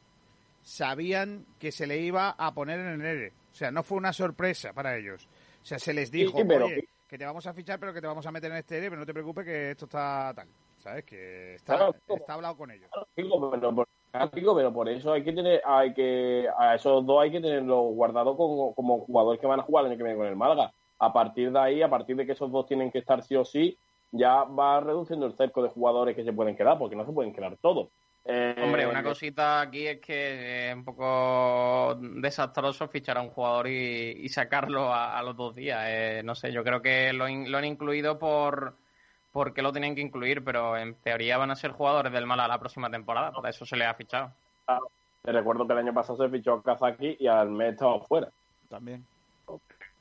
sabían 0.62 1.44
que 1.58 1.70
se 1.70 1.86
le 1.86 1.98
iba 1.98 2.30
a 2.30 2.52
poner 2.52 2.80
en 2.80 3.00
el 3.00 3.04
ERE. 3.04 3.32
O 3.52 3.54
sea, 3.54 3.70
no 3.70 3.82
fue 3.82 3.98
una 3.98 4.12
sorpresa 4.12 4.72
para 4.72 4.96
ellos. 4.96 5.28
O 5.62 5.64
sea, 5.64 5.78
se 5.78 5.92
les 5.94 6.10
dijo, 6.10 6.38
sí, 6.38 6.44
pero- 6.46 6.66
oye, 6.66 6.88
que 7.08 7.18
te 7.18 7.24
vamos 7.24 7.46
a 7.46 7.52
fichar, 7.54 7.78
pero 7.78 7.92
que 7.94 8.00
te 8.00 8.06
vamos 8.06 8.26
a 8.26 8.32
meter 8.32 8.50
en 8.50 8.56
este 8.58 8.78
ERE, 8.78 8.88
pero 8.90 9.00
no 9.00 9.06
te 9.06 9.12
preocupes 9.12 9.44
que 9.44 9.70
esto 9.72 9.84
está 9.84 10.32
tal. 10.34 10.48
¿Sabes? 10.78 11.04
Que 11.04 11.54
está, 11.56 11.76
Claro, 11.76 11.94
está 12.08 12.34
hablado 12.34 12.56
con 12.56 12.70
ellos. 12.70 12.88
Digo, 13.16 13.50
pero, 13.50 13.74
por, 13.74 13.88
pero 14.32 14.72
por 14.72 14.88
eso 14.88 15.12
hay 15.12 15.22
que 15.22 15.32
tener, 15.32 15.62
hay 15.64 15.92
que, 15.94 16.48
a 16.58 16.74
esos 16.74 17.04
dos 17.04 17.22
hay 17.22 17.30
que 17.30 17.40
tenerlos 17.40 17.94
guardados 17.94 18.36
como, 18.36 18.74
como 18.74 19.00
jugadores 19.00 19.40
que 19.40 19.46
van 19.46 19.60
a 19.60 19.64
jugar 19.64 19.84
el 19.84 19.90
año 19.90 19.98
que 19.98 20.04
viene 20.04 20.18
con 20.18 20.26
el 20.26 20.36
Málaga. 20.36 20.72
A 20.98 21.12
partir 21.12 21.52
de 21.52 21.58
ahí, 21.58 21.82
a 21.82 21.90
partir 21.90 22.16
de 22.16 22.24
que 22.24 22.32
esos 22.32 22.50
dos 22.50 22.66
tienen 22.66 22.90
que 22.90 22.98
estar 22.98 23.22
sí 23.22 23.36
o 23.36 23.44
sí, 23.44 23.76
ya 24.12 24.44
va 24.44 24.80
reduciendo 24.80 25.26
el 25.26 25.34
cerco 25.34 25.62
de 25.62 25.68
jugadores 25.68 26.16
que 26.16 26.24
se 26.24 26.32
pueden 26.32 26.56
quedar, 26.56 26.78
porque 26.78 26.96
no 26.96 27.04
se 27.04 27.12
pueden 27.12 27.34
quedar 27.34 27.56
todos. 27.58 27.88
Eh, 28.24 28.56
Hombre, 28.64 28.86
una 28.86 29.04
cosita 29.04 29.60
aquí 29.60 29.86
es 29.86 30.00
que 30.00 30.70
es 30.70 30.74
un 30.74 30.84
poco 30.84 31.96
desastroso 32.00 32.88
fichar 32.88 33.18
a 33.18 33.22
un 33.22 33.30
jugador 33.30 33.68
y, 33.68 34.28
sacarlo 34.30 34.92
a, 34.92 35.22
los 35.22 35.36
dos 35.36 35.54
días. 35.54 35.84
Eh, 35.86 36.22
no 36.24 36.34
sé, 36.34 36.50
yo 36.50 36.64
creo 36.64 36.82
que 36.82 37.12
lo 37.12 37.24
han 37.24 37.64
incluido 37.64 38.18
por 38.18 38.76
porque 39.36 39.60
lo 39.60 39.70
tenían 39.70 39.94
que 39.94 40.00
incluir, 40.00 40.42
pero 40.42 40.78
en 40.78 40.94
teoría 40.94 41.36
van 41.36 41.50
a 41.50 41.56
ser 41.56 41.72
jugadores 41.72 42.10
del 42.10 42.24
Málaga 42.24 42.48
la 42.48 42.58
próxima 42.58 42.88
temporada, 42.88 43.32
por 43.32 43.46
eso 43.46 43.66
se 43.66 43.76
les 43.76 43.86
ha 43.86 43.92
fichado. 43.92 44.30
Te 45.22 45.30
recuerdo 45.30 45.66
que 45.66 45.74
el 45.74 45.80
año 45.80 45.92
pasado 45.92 46.16
se 46.24 46.30
fichó 46.30 46.54
a 46.54 46.62
Kazaki 46.62 47.18
y 47.20 47.26
al 47.26 47.50
mes 47.50 47.72
estaba 47.72 48.00
fuera. 48.00 48.28
También. 48.70 49.04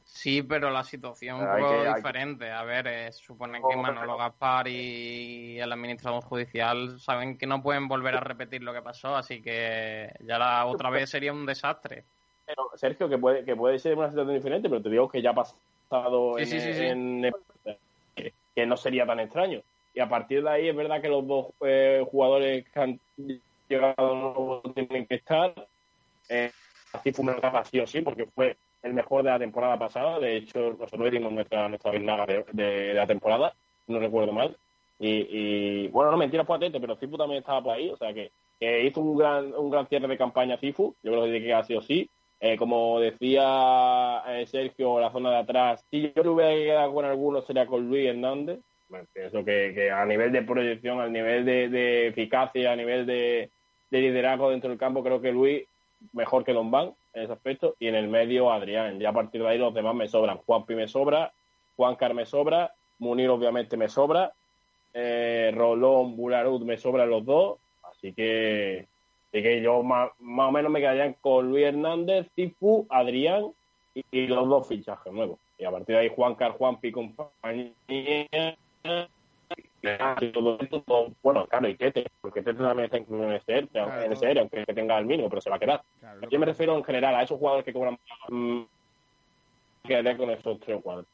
Sí, 0.05 0.41
pero 0.41 0.69
la 0.69 0.85
situación 0.85 1.41
un 1.41 1.49
Hay 1.49 1.61
poco 1.63 1.73
que- 1.73 1.79
hay 1.79 1.93
que- 1.95 1.97
diferente. 1.97 2.49
A 2.49 2.63
ver, 2.63 2.87
eh, 2.87 3.11
supone 3.11 3.59
que 3.67 3.75
Manolo 3.75 4.15
Gaspar 4.15 4.69
y 4.69 5.59
el 5.59 5.69
administrador 5.69 6.23
judicial 6.23 6.97
saben 7.01 7.37
que 7.37 7.45
no 7.45 7.61
pueden 7.61 7.89
volver 7.89 8.15
a 8.15 8.21
repetir 8.21 8.63
lo 8.63 8.71
que 8.71 8.81
pasó, 8.81 9.17
así 9.17 9.41
que 9.41 10.13
ya 10.21 10.39
la 10.39 10.65
otra 10.65 10.89
vez 10.89 11.09
sería 11.09 11.33
un 11.33 11.45
desastre. 11.45 12.05
Pero, 12.45 12.69
Sergio, 12.75 13.09
que 13.09 13.17
puede, 13.17 13.43
que 13.43 13.57
puede 13.57 13.79
ser 13.79 13.97
una 13.97 14.07
situación 14.09 14.35
diferente, 14.35 14.69
pero 14.69 14.81
te 14.81 14.89
digo 14.89 15.09
que 15.09 15.21
ya 15.21 15.31
ha 15.31 15.35
pasado 15.35 16.35
Sí, 16.37 16.43
en, 16.43 16.47
sí, 16.47 16.59
sí, 16.61 16.73
sí. 16.73 16.85
en- 16.85 17.31
que, 18.55 18.65
no 18.65 18.77
sería 18.77 19.05
tan 19.05 19.19
extraño. 19.19 19.61
Y 19.93 19.99
a 19.99 20.09
partir 20.09 20.43
de 20.43 20.49
ahí 20.49 20.67
es 20.69 20.75
verdad 20.75 21.01
que 21.01 21.09
los 21.09 21.25
dos 21.27 21.47
eh, 21.61 22.03
jugadores 22.09 22.65
que 22.69 22.79
han 22.79 22.99
llegado 23.67 24.61
tienen 24.73 25.05
que 25.07 25.15
estar. 25.15 25.53
Eh, 26.29 26.51
así 26.93 27.11
fue 27.11 27.25
una 27.25 27.63
sí 27.65 27.79
o 27.79 27.87
sí, 27.87 28.01
porque 28.01 28.25
fue 28.27 28.57
el 28.83 28.93
mejor 28.93 29.23
de 29.23 29.31
la 29.31 29.39
temporada 29.39 29.77
pasada. 29.77 30.19
De 30.19 30.37
hecho, 30.37 30.73
nosotros 30.79 31.11
dimos 31.11 31.31
nuestra, 31.31 31.69
nuestra 31.69 31.91
de, 31.91 32.45
de- 32.51 32.93
la 32.93 33.07
temporada, 33.07 33.55
no 33.87 33.99
recuerdo 33.99 34.31
mal. 34.31 34.57
Y, 34.97 35.87
bueno, 35.89 36.11
no 36.11 36.17
mentira, 36.17 36.45
fue 36.45 36.55
atento, 36.55 36.79
pero 36.79 36.95
Cifu 36.95 37.17
también 37.17 37.39
estaba 37.39 37.61
por 37.61 37.73
ahí, 37.73 37.89
o 37.89 37.97
sea 37.97 38.13
que, 38.13 38.31
hizo 38.59 39.01
un 39.01 39.17
gran, 39.17 39.53
un 39.53 39.69
gran 39.69 39.87
cierre 39.87 40.07
de 40.07 40.17
campaña 40.17 40.57
Cifu, 40.57 40.95
yo 41.03 41.11
creo 41.11 41.25
que 41.25 41.41
que 41.41 41.53
ha 41.53 41.63
sido 41.63 41.81
sí. 41.81 42.09
Eh, 42.39 42.57
como 42.57 42.99
decía 42.99 44.21
eh, 44.27 44.45
Sergio, 44.45 44.99
la 44.99 45.11
zona 45.11 45.31
de 45.31 45.37
atrás, 45.37 45.85
si 45.89 46.13
yo 46.13 46.23
le 46.23 46.29
hubiera 46.29 46.53
quedado 46.53 46.93
con 46.93 47.05
alguno 47.05 47.41
sería 47.41 47.65
con 47.65 47.87
Luis 47.87 48.07
Hernández. 48.07 48.59
Pienso 49.13 49.43
que, 49.43 49.73
que 49.73 49.91
a 49.91 50.05
nivel 50.05 50.31
de 50.31 50.43
proyección, 50.43 50.99
a 50.99 51.07
nivel 51.07 51.43
de, 51.43 52.07
eficacia, 52.07 52.71
a 52.71 52.75
nivel 52.75 53.05
de, 53.05 53.49
de 53.89 54.01
liderazgo 54.01 54.51
dentro 54.51 54.69
del 54.69 54.79
campo, 54.79 55.03
creo 55.03 55.21
que 55.21 55.31
Luis 55.31 55.63
mejor 56.13 56.43
que 56.43 56.53
Lombán 56.53 56.93
en 57.13 57.23
ese 57.23 57.33
aspecto. 57.33 57.75
Y 57.79 57.87
en 57.87 57.95
el 57.95 58.07
medio, 58.07 58.51
Adrián. 58.51 58.99
Ya 58.99 59.09
a 59.09 59.13
partir 59.13 59.41
de 59.41 59.49
ahí 59.49 59.57
los 59.57 59.73
demás 59.73 59.95
me 59.95 60.07
sobran. 60.07 60.37
Juanpi 60.37 60.75
me 60.75 60.87
sobra, 60.87 61.33
Juancar 61.75 62.13
me 62.13 62.25
sobra, 62.25 62.73
Munir 62.99 63.29
obviamente 63.29 63.75
me 63.75 63.89
sobra, 63.89 64.31
eh, 64.93 65.51
Rolón, 65.53 66.15
Bularud 66.15 66.61
me 66.63 66.77
sobran 66.77 67.09
los 67.09 67.25
dos. 67.25 67.59
Así 67.83 68.13
que, 68.13 68.87
así 69.35 69.43
que 69.43 69.61
yo 69.61 69.83
más, 69.83 70.11
más 70.19 70.47
o 70.47 70.51
menos 70.51 70.71
me 70.71 70.79
quedaría 70.79 71.13
con 71.15 71.49
Luis 71.49 71.65
Hernández, 71.65 72.27
Cifu, 72.35 72.87
Adrián 72.89 73.51
y, 73.93 74.03
y 74.11 74.27
los 74.27 74.47
dos 74.47 74.67
fichajes 74.67 75.11
nuevos. 75.11 75.39
Y 75.57 75.65
a 75.65 75.71
partir 75.71 75.95
de 75.95 76.01
ahí 76.01 76.09
Juancar, 76.13 76.51
Juanpi 76.53 76.87
y 76.87 76.91
compañía. 76.91 77.73
y 80.21 80.31
todo 80.31 80.57
esto, 80.59 80.81
todo- 80.83 81.11
bueno, 81.21 81.45
claro, 81.47 81.67
y 81.67 81.75
Tete, 81.75 82.05
porque 82.21 82.41
Tete 82.41 82.63
también 82.63 82.85
está 82.85 82.97
incluido 82.97 83.29
en 83.31 83.41
ERE, 83.45 83.67
Claro, 83.67 84.01
en 84.01 84.37
aunque 84.39 84.65
tenga 84.73 84.97
el 84.97 85.05
mínimo, 85.05 85.29
pero 85.29 85.41
se 85.41 85.49
va 85.49 85.57
a 85.57 85.59
quedar. 85.59 85.81
Claro, 85.99 86.29
Yo 86.29 86.39
me 86.39 86.45
refiero 86.45 86.75
en 86.77 86.83
general 86.83 87.15
a 87.15 87.23
esos 87.23 87.37
jugadores 87.37 87.65
que 87.65 87.73
cobran 87.73 87.97
mm, 88.29 88.61
quedaría 89.83 90.17
con 90.17 90.29
esos 90.29 90.59
tres 90.59 90.79
cuatro. 90.81 91.05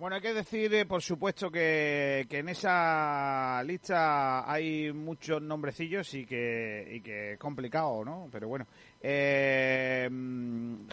Bueno, 0.00 0.16
hay 0.16 0.22
que 0.22 0.32
decir, 0.32 0.72
eh, 0.72 0.86
por 0.86 1.02
supuesto, 1.02 1.50
que, 1.50 2.26
que 2.26 2.38
en 2.38 2.48
esa 2.48 3.62
lista 3.64 4.50
hay 4.50 4.90
muchos 4.94 5.42
nombrecillos 5.42 6.14
y 6.14 6.24
que, 6.24 6.88
y 6.90 7.00
que 7.02 7.32
es 7.34 7.38
complicado, 7.38 8.02
¿no? 8.02 8.26
Pero 8.32 8.48
bueno. 8.48 8.66
Eh, 9.02 10.08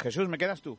Jesús, 0.03 0.27
¿me 0.27 0.37
quedas 0.37 0.61
tú? 0.61 0.77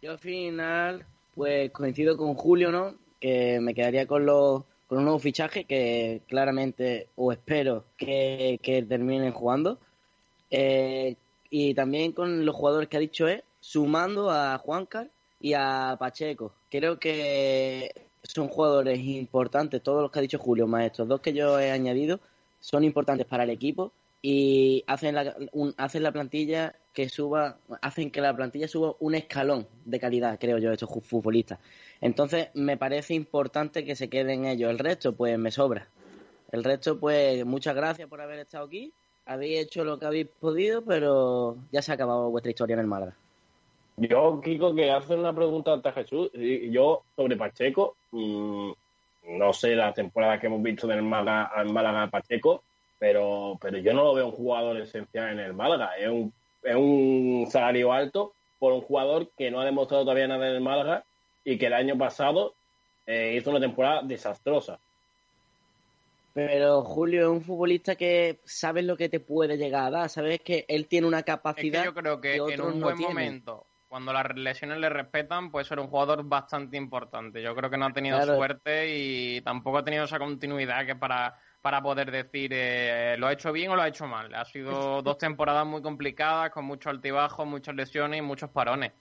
Yo 0.00 0.12
al 0.12 0.20
final, 0.20 1.04
pues 1.34 1.72
coincido 1.72 2.16
con 2.16 2.34
Julio, 2.34 2.70
¿no? 2.70 2.94
Que 3.18 3.58
me 3.60 3.74
quedaría 3.74 4.06
con 4.06 4.24
los 4.24 4.62
con 4.86 4.98
un 4.98 5.04
nuevo 5.06 5.18
fichaje 5.18 5.64
que 5.64 6.20
claramente, 6.28 7.08
o 7.16 7.32
espero 7.32 7.86
que, 7.96 8.60
que 8.62 8.84
terminen 8.84 9.32
jugando. 9.32 9.80
Eh, 10.52 11.16
y 11.50 11.74
también 11.74 12.12
con 12.12 12.46
los 12.46 12.54
jugadores 12.54 12.88
que 12.88 12.96
ha 12.96 13.00
dicho 13.00 13.26
él, 13.26 13.42
sumando 13.58 14.30
a 14.30 14.56
Juancar 14.58 15.10
y 15.40 15.54
a 15.54 15.96
Pacheco. 15.98 16.52
Creo 16.70 16.98
que 16.98 17.90
son 18.22 18.48
jugadores 18.48 18.98
importantes, 19.00 19.82
todos 19.82 20.02
los 20.02 20.10
que 20.10 20.18
ha 20.18 20.22
dicho 20.22 20.38
Julio, 20.38 20.66
más 20.66 20.84
estos 20.86 21.06
dos 21.08 21.20
que 21.20 21.32
yo 21.32 21.58
he 21.60 21.70
añadido, 21.70 22.20
son 22.60 22.84
importantes 22.84 23.26
para 23.26 23.44
el 23.44 23.50
equipo 23.50 23.92
y 24.22 24.82
hacen 24.88 25.14
la, 25.14 25.36
un- 25.52 25.74
hacen 25.76 26.02
la 26.02 26.10
plantilla 26.10 26.74
que 26.92 27.08
suba, 27.08 27.58
hacen 27.82 28.10
que 28.10 28.20
la 28.20 28.34
plantilla 28.34 28.66
suba 28.66 28.94
un 28.98 29.14
escalón 29.14 29.68
de 29.84 30.00
calidad, 30.00 30.38
creo 30.40 30.58
yo, 30.58 30.72
estos 30.72 30.90
futbolistas. 31.04 31.58
Entonces, 32.00 32.48
me 32.54 32.76
parece 32.76 33.14
importante 33.14 33.84
que 33.84 33.94
se 33.94 34.08
queden 34.08 34.46
ellos. 34.46 34.70
El 34.70 34.78
resto, 34.78 35.14
pues 35.14 35.38
me 35.38 35.50
sobra. 35.50 35.88
El 36.50 36.64
resto, 36.64 36.98
pues 36.98 37.44
muchas 37.44 37.74
gracias 37.76 38.08
por 38.08 38.20
haber 38.20 38.40
estado 38.40 38.66
aquí. 38.66 38.92
Habéis 39.26 39.60
hecho 39.60 39.84
lo 39.84 39.98
que 39.98 40.06
habéis 40.06 40.26
podido, 40.28 40.82
pero 40.84 41.56
ya 41.70 41.82
se 41.82 41.90
ha 41.92 41.94
acabado 41.94 42.30
vuestra 42.30 42.50
historia 42.50 42.74
en 42.74 42.80
el 42.80 42.86
Málaga. 42.86 43.16
Yo, 43.96 44.40
Kiko, 44.42 44.74
que 44.74 44.90
hace 44.90 45.14
una 45.14 45.32
pregunta 45.34 45.72
ante 45.72 45.90
Jesús. 45.92 46.30
y 46.34 46.70
Yo, 46.70 47.02
sobre 47.14 47.36
Pacheco, 47.36 47.96
mm, 48.10 48.70
no 49.28 49.52
sé 49.52 49.74
la 49.74 49.92
temporada 49.94 50.38
que 50.38 50.46
hemos 50.46 50.62
visto 50.62 50.86
del 50.86 51.02
Málaga, 51.02 51.44
al 51.54 51.72
Málaga 51.72 52.08
Pacheco, 52.08 52.62
pero, 52.98 53.58
pero 53.60 53.78
yo 53.78 53.92
no 53.94 54.04
lo 54.04 54.14
veo 54.14 54.26
un 54.26 54.32
jugador 54.32 54.80
esencial 54.80 55.30
en 55.32 55.40
el 55.40 55.54
Málaga. 55.54 55.96
Es 55.98 56.08
un, 56.08 56.32
es 56.62 56.76
un 56.76 57.46
salario 57.50 57.92
alto 57.92 58.32
por 58.58 58.72
un 58.72 58.82
jugador 58.82 59.30
que 59.36 59.50
no 59.50 59.60
ha 59.60 59.64
demostrado 59.64 60.04
todavía 60.04 60.28
nada 60.28 60.48
en 60.48 60.56
el 60.56 60.60
Málaga 60.60 61.04
y 61.44 61.58
que 61.58 61.66
el 61.66 61.74
año 61.74 61.96
pasado 61.96 62.54
eh, 63.06 63.34
hizo 63.38 63.50
una 63.50 63.60
temporada 63.60 64.02
desastrosa. 64.02 64.78
Pero 66.34 66.82
Julio 66.82 67.22
es 67.22 67.28
un 67.28 67.42
futbolista 67.42 67.96
que 67.96 68.40
sabes 68.44 68.84
lo 68.84 68.96
que 68.96 69.08
te 69.08 69.20
puede 69.20 69.56
llegar 69.56 69.86
a 69.86 69.90
dar, 69.90 70.10
sabes 70.10 70.40
que 70.40 70.66
él 70.68 70.86
tiene 70.86 71.06
una 71.06 71.20
Es 71.20 71.24
capacidad 71.24 71.80
que 71.80 71.86
yo 71.86 71.94
creo 71.94 72.20
que, 72.20 72.34
en 72.34 72.40
otros 72.42 72.74
un 72.74 72.80
no 72.80 72.86
buen 72.86 72.96
tienen. 72.98 73.14
momento, 73.14 73.66
cuando 73.88 74.12
las 74.12 74.34
lesiones 74.36 74.78
le 74.78 74.88
respetan, 74.88 75.50
puede 75.50 75.64
ser 75.64 75.78
un 75.78 75.86
jugador 75.88 76.24
bastante 76.24 76.76
importante. 76.76 77.40
Yo 77.42 77.54
creo 77.54 77.70
que 77.70 77.76
no 77.78 77.86
ha 77.86 77.92
tenido 77.92 78.16
Claro. 78.18 78.36
suerte 78.36 78.94
y 78.96 79.40
tampoco 79.42 79.78
ha 79.78 79.84
tenido 79.84 80.04
esa 80.04 80.18
continuidad 80.18 80.84
que 80.86 80.96
para, 80.96 81.38
para 81.62 81.80
poder 81.82 82.10
decir 82.10 82.50
eh, 82.52 83.16
lo 83.18 83.28
ha 83.28 83.32
hecho 83.32 83.52
bien 83.52 83.70
o 83.70 83.76
lo 83.76 83.82
ha 83.82 83.88
hecho 83.88 84.06
mal. 84.06 84.34
Ha 84.34 84.44
sido 84.44 85.02
dos 85.02 85.18
temporadas 85.18 85.66
muy 85.66 85.82
complicadas, 85.82 86.50
con 86.50 86.64
muchos 86.64 86.90
altibajos, 86.90 87.46
muchas 87.46 87.74
lesiones 87.74 88.18
y 88.18 88.22
muchos 88.22 88.50
parones. 88.50 88.92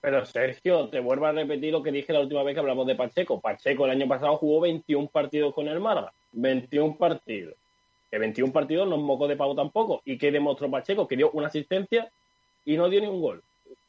Pero 0.00 0.24
Sergio, 0.26 0.88
te 0.88 1.00
vuelvo 1.00 1.26
a 1.26 1.32
repetir 1.32 1.72
lo 1.72 1.82
que 1.82 1.90
dije 1.90 2.12
la 2.12 2.20
última 2.20 2.42
vez 2.42 2.54
que 2.54 2.60
hablamos 2.60 2.86
de 2.86 2.94
Pacheco. 2.94 3.40
Pacheco 3.40 3.86
el 3.86 3.92
año 3.92 4.06
pasado 4.06 4.36
jugó 4.36 4.60
21 4.60 5.08
partidos 5.08 5.54
con 5.54 5.66
el 5.68 5.80
Málaga. 5.80 6.12
21 6.32 6.96
partidos. 6.96 7.54
Que 8.10 8.18
21 8.18 8.52
partidos 8.52 8.86
no 8.88 8.96
es 8.96 9.02
moco 9.02 9.26
de 9.26 9.34
pavo 9.36 9.54
tampoco. 9.56 10.02
¿Y 10.04 10.16
qué 10.18 10.30
demostró 10.30 10.70
Pacheco? 10.70 11.08
Que 11.08 11.16
dio 11.16 11.30
una 11.32 11.48
asistencia 11.48 12.08
y 12.64 12.76
no 12.76 12.88
dio 12.88 13.00
ni 13.00 13.08
un 13.08 13.20
gol. 13.20 13.42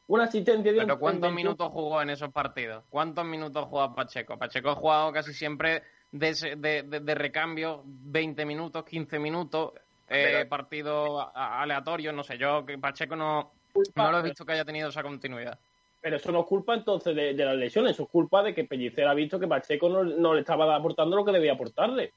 Una 0.08 0.24
asistencia 0.24 0.72
dio 0.72 0.82
Pero 0.82 0.98
¿cuántos 0.98 1.20
21 1.22 1.36
minutos 1.36 1.68
jugó 1.70 2.02
en 2.02 2.10
esos 2.10 2.32
partidos? 2.32 2.84
¿Cuántos 2.88 3.24
minutos 3.24 3.64
jugó 3.66 3.94
Pacheco? 3.94 4.36
Pacheco 4.38 4.70
ha 4.70 4.74
jugado 4.74 5.12
casi 5.12 5.32
siempre 5.34 5.82
de, 6.10 6.28
ese- 6.30 6.56
de, 6.56 6.82
de- 6.82 7.00
de 7.00 7.14
recambio 7.14 7.82
20 7.84 8.44
minutos, 8.46 8.84
15 8.84 9.18
minutos, 9.18 9.72
eh, 10.08 10.30
Pero- 10.38 10.48
partidos 10.48 11.26
aleatorios, 11.34 12.14
no 12.14 12.24
sé, 12.24 12.38
yo 12.38 12.64
que 12.64 12.78
Pacheco 12.78 13.14
no, 13.16 13.52
no 13.94 14.10
lo 14.12 14.18
he 14.18 14.22
visto 14.22 14.44
que 14.46 14.52
haya 14.52 14.64
tenido 14.64 14.88
esa 14.88 15.02
continuidad. 15.02 15.58
Pero 16.00 16.16
eso 16.16 16.30
no 16.32 16.40
es 16.40 16.46
culpa 16.46 16.74
entonces 16.74 17.14
de, 17.14 17.34
de 17.34 17.44
las 17.44 17.56
lesiones, 17.56 17.92
eso 17.92 18.04
es 18.04 18.08
culpa 18.08 18.42
de 18.42 18.54
que 18.54 18.64
Pellicer 18.64 19.06
ha 19.06 19.14
visto 19.14 19.38
que 19.38 19.48
Pacheco 19.48 19.88
no, 19.90 20.04
no 20.04 20.32
le 20.32 20.40
estaba 20.40 20.74
aportando 20.74 21.16
lo 21.16 21.24
que 21.24 21.32
debía 21.32 21.52
aportarle. 21.52 22.12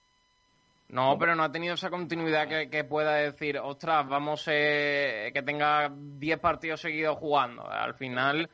No, 0.91 1.17
pero 1.17 1.35
no 1.35 1.43
ha 1.43 1.51
tenido 1.51 1.75
esa 1.75 1.89
continuidad 1.89 2.47
que, 2.49 2.69
que 2.69 2.83
pueda 2.83 3.13
decir, 3.15 3.57
ostras, 3.57 4.05
vamos, 4.09 4.43
eh, 4.47 5.31
que 5.33 5.41
tenga 5.41 5.89
10 5.95 6.37
partidos 6.39 6.81
seguidos 6.81 7.17
jugando. 7.17 7.65
Al 7.69 7.93
final, 7.95 8.49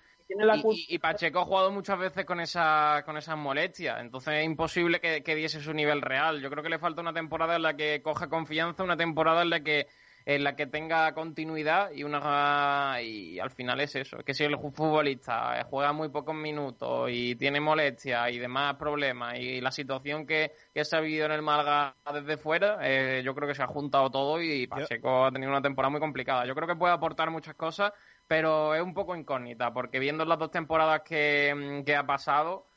y- 0.57 0.61
y 0.87 0.99
Pacheco 0.99 1.39
ha 1.39 1.45
jugado 1.45 1.71
muchas 1.71 1.97
veces 1.97 2.25
con 2.25 2.39
esa 2.39 3.01
con 3.05 3.17
esas 3.17 3.37
molestias, 3.37 3.99
entonces 4.01 4.35
es 4.35 4.45
imposible 4.45 4.99
que, 4.99 5.23
que 5.23 5.33
diese 5.35 5.59
su 5.61 5.73
nivel 5.73 6.01
real. 6.01 6.39
Yo 6.39 6.51
creo 6.51 6.61
que 6.61 6.69
le 6.69 6.77
falta 6.79 7.01
una 7.01 7.13
temporada 7.13 7.55
en 7.55 7.63
la 7.63 7.75
que 7.75 8.01
coja 8.03 8.29
confianza, 8.29 8.83
una 8.83 8.97
temporada 8.97 9.41
en 9.41 9.49
la 9.49 9.61
que 9.61 9.87
en 10.27 10.43
la 10.43 10.57
que 10.57 10.67
tenga 10.67 11.13
continuidad 11.13 11.89
y 11.93 12.03
una 12.03 12.97
y 13.01 13.39
al 13.39 13.49
final 13.49 13.79
es 13.79 13.95
eso, 13.95 14.17
que 14.17 14.33
si 14.33 14.43
el 14.43 14.57
futbolista 14.57 15.57
eh, 15.57 15.63
juega 15.69 15.93
muy 15.93 16.09
pocos 16.09 16.35
minutos 16.35 17.09
y 17.09 17.35
tiene 17.37 17.61
molestias 17.61 18.29
y 18.31 18.37
demás 18.37 18.75
problemas 18.75 19.39
y 19.39 19.61
la 19.61 19.71
situación 19.71 20.27
que, 20.27 20.51
que 20.73 20.83
se 20.83 20.97
ha 20.97 20.99
vivido 20.99 21.27
en 21.27 21.31
el 21.31 21.41
Málaga 21.41 21.95
desde 22.13 22.35
fuera, 22.35 22.77
eh, 22.81 23.21
yo 23.23 23.33
creo 23.33 23.47
que 23.47 23.55
se 23.55 23.63
ha 23.63 23.67
juntado 23.67 24.11
todo 24.11 24.41
y 24.41 24.67
Pacheco 24.67 25.23
ha 25.23 25.31
tenido 25.31 25.49
una 25.49 25.61
temporada 25.61 25.91
muy 25.91 26.01
complicada. 26.01 26.45
Yo 26.45 26.55
creo 26.55 26.67
que 26.67 26.75
puede 26.75 26.93
aportar 26.93 27.31
muchas 27.31 27.55
cosas, 27.55 27.93
pero 28.27 28.75
es 28.75 28.81
un 28.81 28.93
poco 28.93 29.15
incógnita, 29.15 29.71
porque 29.71 29.97
viendo 29.97 30.25
las 30.25 30.37
dos 30.37 30.51
temporadas 30.51 31.03
que, 31.05 31.83
que 31.85 31.95
ha 31.95 32.05
pasado, 32.05 32.67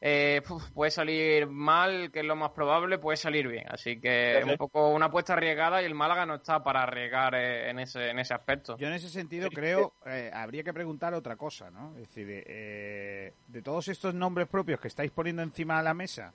eh, 0.00 0.42
puede 0.74 0.90
salir 0.90 1.46
mal, 1.46 2.10
que 2.12 2.20
es 2.20 2.26
lo 2.26 2.36
más 2.36 2.50
probable, 2.50 2.98
puede 2.98 3.16
salir 3.16 3.48
bien. 3.48 3.64
Así 3.68 3.98
que 3.98 4.38
es 4.38 4.44
un 4.44 4.56
poco 4.56 4.90
una 4.90 5.06
apuesta 5.06 5.32
arriesgada 5.32 5.80
y 5.80 5.86
el 5.86 5.94
Málaga 5.94 6.26
no 6.26 6.34
está 6.34 6.62
para 6.62 6.82
arriesgar 6.82 7.34
eh, 7.34 7.70
en 7.70 7.78
ese, 7.78 8.10
en 8.10 8.18
ese 8.18 8.34
aspecto. 8.34 8.76
Yo 8.76 8.88
en 8.88 8.94
ese 8.94 9.08
sentido 9.08 9.48
creo, 9.48 9.94
eh, 10.04 10.30
habría 10.32 10.62
que 10.62 10.74
preguntar 10.74 11.14
otra 11.14 11.36
cosa, 11.36 11.70
¿no? 11.70 11.92
Es 11.96 12.08
decir, 12.08 12.26
eh, 12.46 13.32
de 13.48 13.62
todos 13.62 13.88
estos 13.88 14.14
nombres 14.14 14.48
propios 14.48 14.80
que 14.80 14.88
estáis 14.88 15.10
poniendo 15.10 15.42
encima 15.42 15.78
de 15.78 15.84
la 15.84 15.94
mesa, 15.94 16.32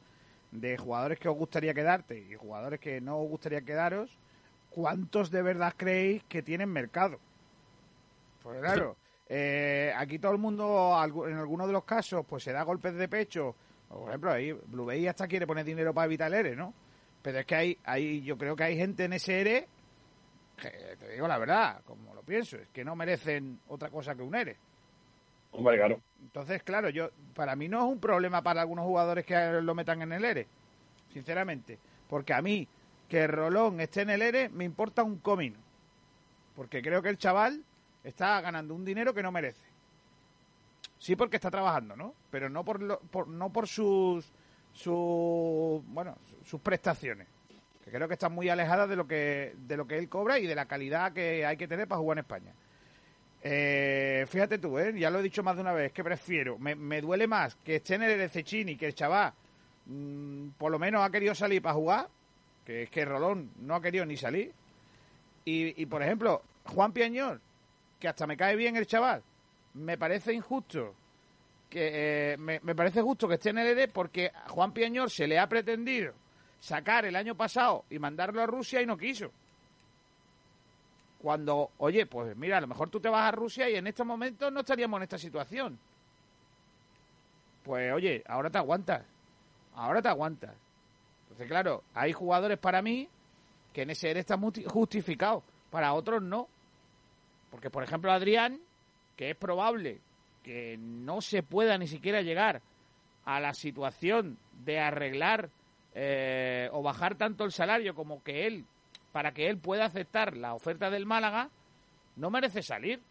de 0.52 0.78
jugadores 0.78 1.20
que 1.20 1.30
os 1.30 1.38
gustaría 1.38 1.74
quedarte 1.74 2.18
y 2.18 2.34
jugadores 2.36 2.80
que 2.80 3.00
no 3.00 3.20
os 3.20 3.30
gustaría 3.30 3.62
quedaros, 3.62 4.18
¿cuántos 4.72 5.30
de 5.30 5.44
verdad 5.44 5.74
creéis 5.78 6.24
que 6.24 6.42
tienen 6.42 6.70
mercado? 6.70 7.20
Pues 8.42 8.60
claro, 8.60 8.98
eh, 9.34 9.94
aquí 9.96 10.20
todo 10.20 10.34
el 10.34 10.40
mundo, 10.40 10.94
en 11.26 11.38
algunos 11.38 11.66
de 11.66 11.72
los 11.72 11.86
casos, 11.86 12.26
pues 12.28 12.44
se 12.44 12.52
da 12.52 12.64
golpes 12.64 12.94
de 12.96 13.08
pecho. 13.08 13.56
Por 13.88 14.10
ejemplo, 14.10 14.30
ahí 14.30 14.52
Blue 14.52 14.86
Bay 14.86 15.08
hasta 15.08 15.26
quiere 15.26 15.48
poner 15.48 15.64
dinero 15.64 15.94
para 15.94 16.08
evitar 16.08 16.28
el 16.28 16.46
ERE, 16.46 16.56
¿no? 16.58 16.74
Pero 17.22 17.40
es 17.40 17.46
que 17.46 17.56
hay, 17.56 17.78
hay, 17.86 18.22
yo 18.24 18.38
creo 18.38 18.58
que 18.58 18.66
hay 18.66 18.76
gente 18.76 19.06
en 19.06 19.14
ese 19.14 19.40
ERE 19.40 19.68
que, 20.58 20.70
te 21.00 21.14
digo 21.14 21.30
la 21.30 21.38
verdad, 21.38 21.82
como 21.86 22.14
lo 22.14 22.24
pienso, 22.24 22.58
es 22.58 22.68
que 22.74 22.84
no 22.84 22.94
merecen 22.98 23.62
otra 23.70 23.90
cosa 23.90 24.16
que 24.16 24.22
un 24.22 24.36
ERE. 24.36 24.58
Hombre, 25.52 25.78
claro. 25.78 26.02
Entonces, 26.22 26.62
claro, 26.64 26.90
yo 26.90 27.12
para 27.34 27.56
mí 27.56 27.70
no 27.70 27.86
es 27.86 27.90
un 27.90 28.02
problema 28.02 28.42
para 28.42 28.60
algunos 28.60 28.84
jugadores 28.84 29.26
que 29.26 29.62
lo 29.62 29.74
metan 29.74 30.02
en 30.02 30.12
el 30.12 30.26
ERE, 30.26 30.48
sinceramente. 31.14 31.80
Porque 32.10 32.34
a 32.34 32.42
mí, 32.42 32.68
que 33.08 33.28
Rolón 33.28 33.80
esté 33.80 34.02
en 34.02 34.10
el 34.10 34.24
ERE, 34.24 34.50
me 34.50 34.66
importa 34.66 35.04
un 35.04 35.20
comino. 35.20 35.58
Porque 36.54 36.82
creo 36.82 37.02
que 37.02 37.10
el 37.10 37.18
chaval 37.18 37.64
está 38.04 38.42
ganando 38.42 38.74
un 38.76 38.84
dinero 38.86 39.14
que 39.14 39.24
no 39.24 39.32
merece. 39.32 39.62
Sí, 40.98 41.16
porque 41.16 41.38
está 41.38 41.50
trabajando, 41.50 41.96
¿no? 41.96 42.14
Pero 42.30 42.50
no 42.50 42.64
por, 42.64 42.82
lo- 42.82 43.00
por- 43.00 43.28
no 43.28 43.52
por 43.52 43.68
sus, 43.68 44.32
sus, 44.74 45.84
bueno, 45.88 46.16
sus 46.46 46.62
prestaciones. 46.62 47.28
Que 47.84 47.90
creo 47.92 48.08
que 48.08 48.14
están 48.14 48.34
muy 48.34 48.48
alejadas 48.50 48.88
de 48.88 48.96
lo 48.96 49.08
que, 49.08 49.56
de 49.68 49.78
lo 49.78 49.88
que 49.88 49.98
él 49.98 50.08
cobra 50.08 50.38
y 50.40 50.46
de 50.46 50.54
la 50.56 50.66
calidad 50.68 51.12
que 51.14 51.46
hay 51.46 51.58
que 51.58 51.68
tener 51.68 51.88
para 51.88 52.00
jugar 52.00 52.20
en 52.20 52.24
España. 52.24 52.54
Eh, 53.44 54.26
fíjate 54.28 54.60
tú, 54.60 54.78
¿eh? 54.78 54.94
ya 55.00 55.10
lo 55.10 55.20
he 55.20 55.24
dicho 55.24 55.42
más 55.42 55.56
de 55.56 55.62
una 55.64 55.74
vez, 55.74 55.92
que 55.92 56.04
prefiero, 56.04 56.60
me, 56.60 56.76
me 56.76 57.02
duele 57.02 57.26
más 57.26 57.56
que 57.56 57.78
esté 57.78 57.96
en 57.96 58.04
el 58.04 58.30
Cecchini, 58.30 58.76
que 58.76 58.86
el 58.86 58.94
chaval 58.94 59.34
mm, 59.88 60.50
por 60.60 60.72
lo 60.72 60.78
menos 60.78 61.04
ha 61.04 61.10
querido 61.10 61.34
salir 61.34 61.60
para 61.60 61.74
jugar, 61.74 62.08
que 62.64 62.84
es 62.84 62.90
que 62.92 63.04
Rolón 63.04 63.50
no 63.62 63.74
ha 63.74 63.82
querido 63.82 64.06
ni 64.06 64.16
salir. 64.16 64.54
Y, 65.44 65.82
y, 65.82 65.88
por 65.88 66.04
ejemplo, 66.04 66.44
Juan 66.66 66.92
Piañor, 66.92 67.42
que 68.02 68.10
hasta 68.10 68.28
me 68.28 68.36
cae 68.36 68.58
bien 68.58 68.76
el 68.76 68.86
chaval, 68.86 69.24
me 69.76 69.98
parece 69.98 70.34
injusto, 70.34 70.94
que 71.70 72.34
eh, 72.34 72.38
me, 72.38 72.60
parece 72.76 73.02
justo 73.02 73.28
que 73.30 73.36
esté 73.36 73.52
en 73.52 73.60
el 73.60 73.68
ERE 73.68 73.88
porque 73.88 74.30
a 74.34 74.50
Juan 74.50 74.74
Piañor 74.74 75.10
se 75.10 75.26
le 75.28 75.40
ha 75.40 75.48
pretendido 75.48 76.14
sacar 76.60 77.06
el 77.06 77.16
año 77.16 77.36
pasado 77.36 77.86
y 77.90 77.98
mandarlo 78.00 78.42
a 78.42 78.46
Rusia 78.46 78.82
y 78.82 78.86
no 78.86 78.98
quiso 78.98 79.32
cuando, 81.22 81.70
oye, 81.78 82.08
pues 82.08 82.36
mira, 82.36 82.58
a 82.58 82.62
lo 82.62 82.68
mejor 82.68 82.90
tú 82.90 83.00
te 83.00 83.08
vas 83.08 83.28
a 83.28 83.32
Rusia 83.32 83.70
y 83.70 83.76
en 83.76 83.86
estos 83.86 84.06
momentos 84.08 84.52
no 84.52 84.62
estaríamos 84.62 84.98
en 84.98 85.04
esta 85.04 85.20
situación. 85.20 85.78
Pues 87.64 87.94
oye, 87.94 88.24
ahora 88.28 88.50
te 88.50 88.58
aguantas. 88.58 89.04
Ahora 89.76 90.02
te 90.02 90.08
aguantas. 90.08 90.56
Entonces, 91.24 91.48
claro, 91.48 91.84
hay 91.94 92.12
jugadores 92.12 92.58
para 92.58 92.82
mí 92.82 93.08
que 93.72 93.84
en 93.84 93.92
ese 93.92 94.10
ERE 94.10 94.22
está 94.22 94.36
muti- 94.36 94.66
justificado. 94.66 95.44
Para 95.70 95.94
otros 95.94 96.24
no. 96.24 96.48
Porque, 97.52 97.70
por 97.70 97.84
ejemplo, 97.84 98.12
Adrián, 98.12 98.60
que 99.16 99.30
es 99.30 99.36
probable 99.36 100.00
que 100.44 100.78
no 100.80 101.22
se 101.22 101.44
pueda 101.44 101.78
ni 101.78 101.88
siquiera 101.88 102.22
llegar 102.22 102.62
a 103.26 103.40
la 103.40 103.54
situación 103.54 104.40
de 104.66 104.80
arreglar 104.80 105.50
eh, 105.94 106.70
o 106.72 106.82
bajar 106.82 107.16
tanto 107.16 107.44
el 107.44 107.52
salario 107.52 107.94
como 107.94 108.24
que 108.24 108.48
él 108.48 108.66
para 109.12 109.34
que 109.34 109.50
él 109.50 109.58
pueda 109.58 109.86
aceptar 109.86 110.38
la 110.38 110.54
oferta 110.54 110.90
del 110.90 111.06
Málaga, 111.06 111.50
no 112.16 112.30
merece 112.30 112.64
salir. 112.64 113.02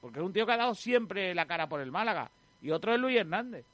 Porque 0.00 0.18
es 0.18 0.24
un 0.24 0.32
tío 0.32 0.46
que 0.46 0.52
ha 0.52 0.56
dado 0.56 0.74
siempre 0.74 1.34
la 1.34 1.46
cara 1.46 1.68
por 1.68 1.80
el 1.80 1.92
Málaga. 1.92 2.30
Y 2.60 2.70
otro 2.70 2.92
es 2.92 3.00
Luis 3.00 3.16
Hernández. 3.16 3.64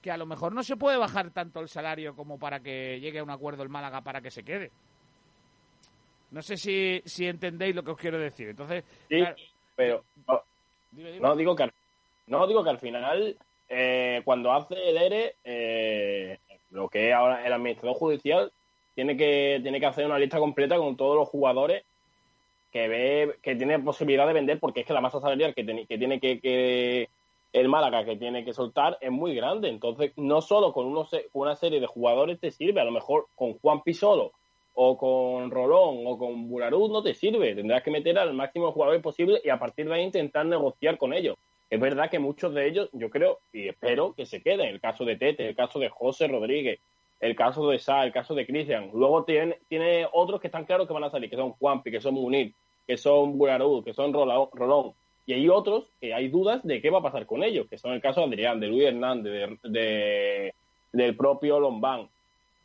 Que 0.00 0.10
a 0.10 0.16
lo 0.16 0.26
mejor 0.26 0.54
no 0.54 0.62
se 0.62 0.76
puede 0.76 0.96
bajar 0.96 1.30
tanto 1.30 1.60
el 1.60 1.68
salario 1.68 2.14
como 2.14 2.38
para 2.38 2.60
que 2.60 3.00
llegue 3.00 3.18
a 3.18 3.24
un 3.24 3.30
acuerdo 3.30 3.62
el 3.62 3.68
Málaga 3.68 4.02
para 4.02 4.20
que 4.20 4.30
se 4.30 4.42
quede. 4.42 4.70
No 6.30 6.42
sé 6.42 6.56
si, 6.56 7.00
si 7.04 7.26
entendéis 7.26 7.74
lo 7.74 7.82
que 7.84 7.92
os 7.92 7.98
quiero 7.98 8.18
decir. 8.18 8.48
Entonces, 8.48 8.84
Sí, 9.08 9.18
claro, 9.18 9.36
pero 9.76 10.04
no, 10.26 10.42
dime, 10.90 11.12
dime. 11.12 11.20
no 11.28 11.36
digo 11.36 11.54
que 11.56 11.62
al, 11.64 11.72
no 12.26 12.46
digo 12.46 12.64
que 12.64 12.70
al 12.70 12.78
final 12.80 13.36
eh, 13.68 14.22
cuando 14.24 14.52
hace 14.52 14.74
el 14.90 14.96
ERE 14.96 15.34
eh, 15.44 16.38
lo 16.70 16.88
que 16.88 17.08
es 17.08 17.14
ahora 17.14 17.46
el 17.46 17.52
administrador 17.52 17.96
judicial 17.96 18.52
tiene 18.94 19.16
que 19.16 19.60
tiene 19.62 19.78
que 19.80 19.86
hacer 19.86 20.06
una 20.06 20.18
lista 20.18 20.38
completa 20.38 20.76
con 20.78 20.96
todos 20.96 21.14
los 21.16 21.28
jugadores 21.28 21.84
que 22.72 22.88
ve 22.88 23.36
que 23.42 23.54
tiene 23.54 23.78
posibilidad 23.78 24.26
de 24.26 24.32
vender 24.32 24.58
porque 24.58 24.80
es 24.80 24.86
que 24.86 24.92
la 24.92 25.00
masa 25.00 25.20
salarial 25.20 25.54
que, 25.54 25.64
tiene- 25.64 25.86
que 25.86 25.98
tiene 25.98 26.18
que, 26.20 26.40
que 26.40 27.08
el 27.52 27.68
Málaga 27.68 28.04
que 28.04 28.16
tiene 28.16 28.44
que 28.44 28.52
soltar 28.52 28.98
es 29.00 29.10
muy 29.10 29.34
grande 29.34 29.68
entonces 29.68 30.12
no 30.16 30.40
solo 30.42 30.72
con, 30.72 30.92
con 30.94 31.06
una 31.34 31.54
serie 31.56 31.80
de 31.80 31.86
jugadores 31.86 32.40
te 32.40 32.50
sirve 32.50 32.80
a 32.80 32.84
lo 32.84 32.90
mejor 32.92 33.26
con 33.34 33.54
Juan 33.58 33.82
Pisolo 33.82 34.32
o 34.78 34.96
con 34.98 35.50
Rolón 35.50 36.02
o 36.06 36.18
con 36.18 36.48
Bularuz 36.48 36.90
no 36.90 37.02
te 37.02 37.14
sirve. 37.14 37.54
Tendrás 37.54 37.82
que 37.82 37.90
meter 37.90 38.18
al 38.18 38.34
máximo 38.34 38.66
de 38.66 38.72
jugadores 38.72 39.02
posible 39.02 39.40
y 39.42 39.48
a 39.48 39.58
partir 39.58 39.88
de 39.88 39.94
ahí 39.94 40.02
intentar 40.02 40.44
negociar 40.44 40.98
con 40.98 41.14
ellos. 41.14 41.36
Es 41.70 41.80
verdad 41.80 42.10
que 42.10 42.18
muchos 42.18 42.52
de 42.54 42.68
ellos, 42.68 42.88
yo 42.92 43.08
creo 43.10 43.38
y 43.52 43.68
espero 43.68 44.12
que 44.14 44.26
se 44.26 44.42
queden. 44.42 44.68
El 44.68 44.80
caso 44.80 45.04
de 45.04 45.16
Tete, 45.16 45.48
el 45.48 45.56
caso 45.56 45.78
de 45.78 45.88
José 45.88 46.28
Rodríguez, 46.28 46.78
el 47.20 47.34
caso 47.34 47.68
de 47.70 47.78
Sá, 47.78 48.04
el 48.04 48.12
caso 48.12 48.34
de 48.34 48.46
Cristian. 48.46 48.90
Luego 48.92 49.24
tiene, 49.24 49.58
tiene 49.68 50.06
otros 50.12 50.40
que 50.40 50.48
están 50.48 50.66
claros 50.66 50.86
que 50.86 50.92
van 50.92 51.04
a 51.04 51.10
salir, 51.10 51.30
que 51.30 51.36
son 51.36 51.52
Juanpi, 51.52 51.90
que 51.90 52.00
son 52.02 52.12
Munir, 52.14 52.52
que 52.86 52.98
son 52.98 53.38
Bularuz, 53.38 53.82
que 53.82 53.94
son 53.94 54.12
Rolón. 54.12 54.92
Y 55.24 55.32
hay 55.32 55.48
otros 55.48 55.90
que 56.00 56.12
hay 56.12 56.28
dudas 56.28 56.62
de 56.64 56.82
qué 56.82 56.90
va 56.90 56.98
a 56.98 57.02
pasar 57.02 57.24
con 57.24 57.42
ellos, 57.42 57.66
que 57.68 57.78
son 57.78 57.94
el 57.94 58.02
caso 58.02 58.20
de 58.20 58.26
Adrián, 58.26 58.60
de 58.60 58.66
Luis 58.68 58.84
Hernández, 58.84 59.32
de, 59.32 59.70
de- 59.70 60.54
del 60.92 61.16
propio 61.16 61.58
Lombán 61.60 62.08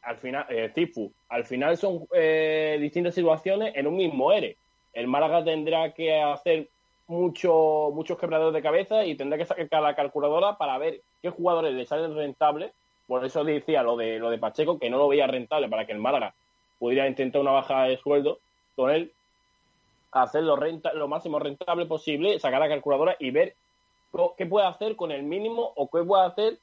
al 0.01 0.17
final, 0.17 0.45
eh, 0.49 0.71
Cifu, 0.73 1.11
al 1.29 1.45
final 1.45 1.77
son 1.77 2.07
eh, 2.13 2.77
distintas 2.79 3.15
situaciones 3.15 3.75
en 3.75 3.87
un 3.87 3.95
mismo 3.95 4.31
ERE. 4.31 4.57
El 4.93 5.07
Málaga 5.07 5.43
tendrá 5.43 5.93
que 5.93 6.19
hacer 6.19 6.67
mucho, 7.07 7.91
muchos 7.93 8.17
quebraderos 8.17 8.53
de 8.53 8.61
cabeza 8.61 9.05
y 9.05 9.15
tendrá 9.15 9.37
que 9.37 9.45
sacar 9.45 9.81
la 9.81 9.95
calculadora 9.95 10.57
para 10.57 10.77
ver 10.77 11.01
qué 11.21 11.29
jugadores 11.29 11.73
le 11.73 11.85
salen 11.85 12.15
rentables. 12.15 12.71
Por 13.07 13.25
eso 13.25 13.43
decía 13.43 13.83
lo 13.83 13.95
de, 13.95 14.19
lo 14.19 14.29
de 14.29 14.37
Pacheco, 14.37 14.79
que 14.79 14.89
no 14.89 14.97
lo 14.97 15.07
veía 15.07 15.27
rentable 15.27 15.69
para 15.69 15.85
que 15.85 15.91
el 15.91 15.99
Málaga 15.99 16.33
pudiera 16.79 17.07
intentar 17.07 17.41
una 17.41 17.51
bajada 17.51 17.85
de 17.85 17.97
sueldo 17.97 18.39
con 18.75 18.89
él, 18.89 19.11
hacerlo 20.11 20.55
renta, 20.55 20.93
lo 20.93 21.07
máximo 21.07 21.37
rentable 21.37 21.85
posible, 21.85 22.39
sacar 22.39 22.59
la 22.59 22.69
calculadora 22.69 23.15
y 23.19 23.31
ver 23.31 23.55
qué 24.37 24.45
puede 24.45 24.65
hacer 24.65 24.95
con 24.95 25.11
el 25.11 25.23
mínimo 25.23 25.73
o 25.75 25.89
qué 25.89 26.03
puede 26.03 26.25
hacer 26.25 26.57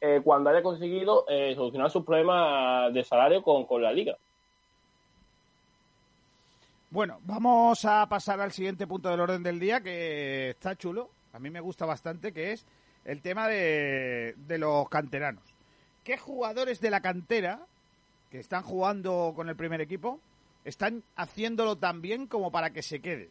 eh, 0.00 0.20
cuando 0.24 0.50
haya 0.50 0.62
conseguido 0.62 1.24
eh, 1.28 1.54
solucionar 1.54 1.90
sus 1.90 2.04
problemas 2.04 2.92
de 2.92 3.04
salario 3.04 3.42
con, 3.42 3.66
con 3.66 3.82
la 3.82 3.92
liga. 3.92 4.16
Bueno, 6.90 7.20
vamos 7.22 7.84
a 7.84 8.08
pasar 8.08 8.40
al 8.40 8.52
siguiente 8.52 8.86
punto 8.86 9.08
del 9.08 9.20
orden 9.20 9.42
del 9.42 9.60
día 9.60 9.80
que 9.80 10.50
está 10.50 10.74
chulo. 10.74 11.10
A 11.32 11.38
mí 11.38 11.50
me 11.50 11.60
gusta 11.60 11.86
bastante, 11.86 12.32
que 12.32 12.52
es 12.52 12.66
el 13.04 13.22
tema 13.22 13.46
de, 13.46 14.34
de 14.36 14.58
los 14.58 14.88
canteranos. 14.88 15.44
¿Qué 16.02 16.16
jugadores 16.18 16.80
de 16.80 16.90
la 16.90 17.00
cantera 17.00 17.60
que 18.30 18.40
están 18.40 18.62
jugando 18.62 19.32
con 19.36 19.48
el 19.48 19.56
primer 19.56 19.80
equipo 19.80 20.18
están 20.64 21.04
haciéndolo 21.14 21.76
tan 21.76 22.02
bien 22.02 22.26
como 22.26 22.50
para 22.50 22.70
que 22.70 22.82
se 22.82 23.00
quede? 23.00 23.30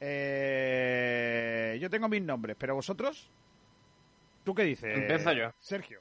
Eh, 0.00 1.78
yo 1.80 1.90
tengo 1.90 2.08
mis 2.08 2.22
nombres, 2.22 2.56
pero 2.58 2.74
vosotros, 2.74 3.28
¿tú 4.44 4.54
qué 4.54 4.64
dices? 4.64 4.96
Empiezo 4.96 5.32
yo. 5.32 5.50
Sergio. 5.58 6.00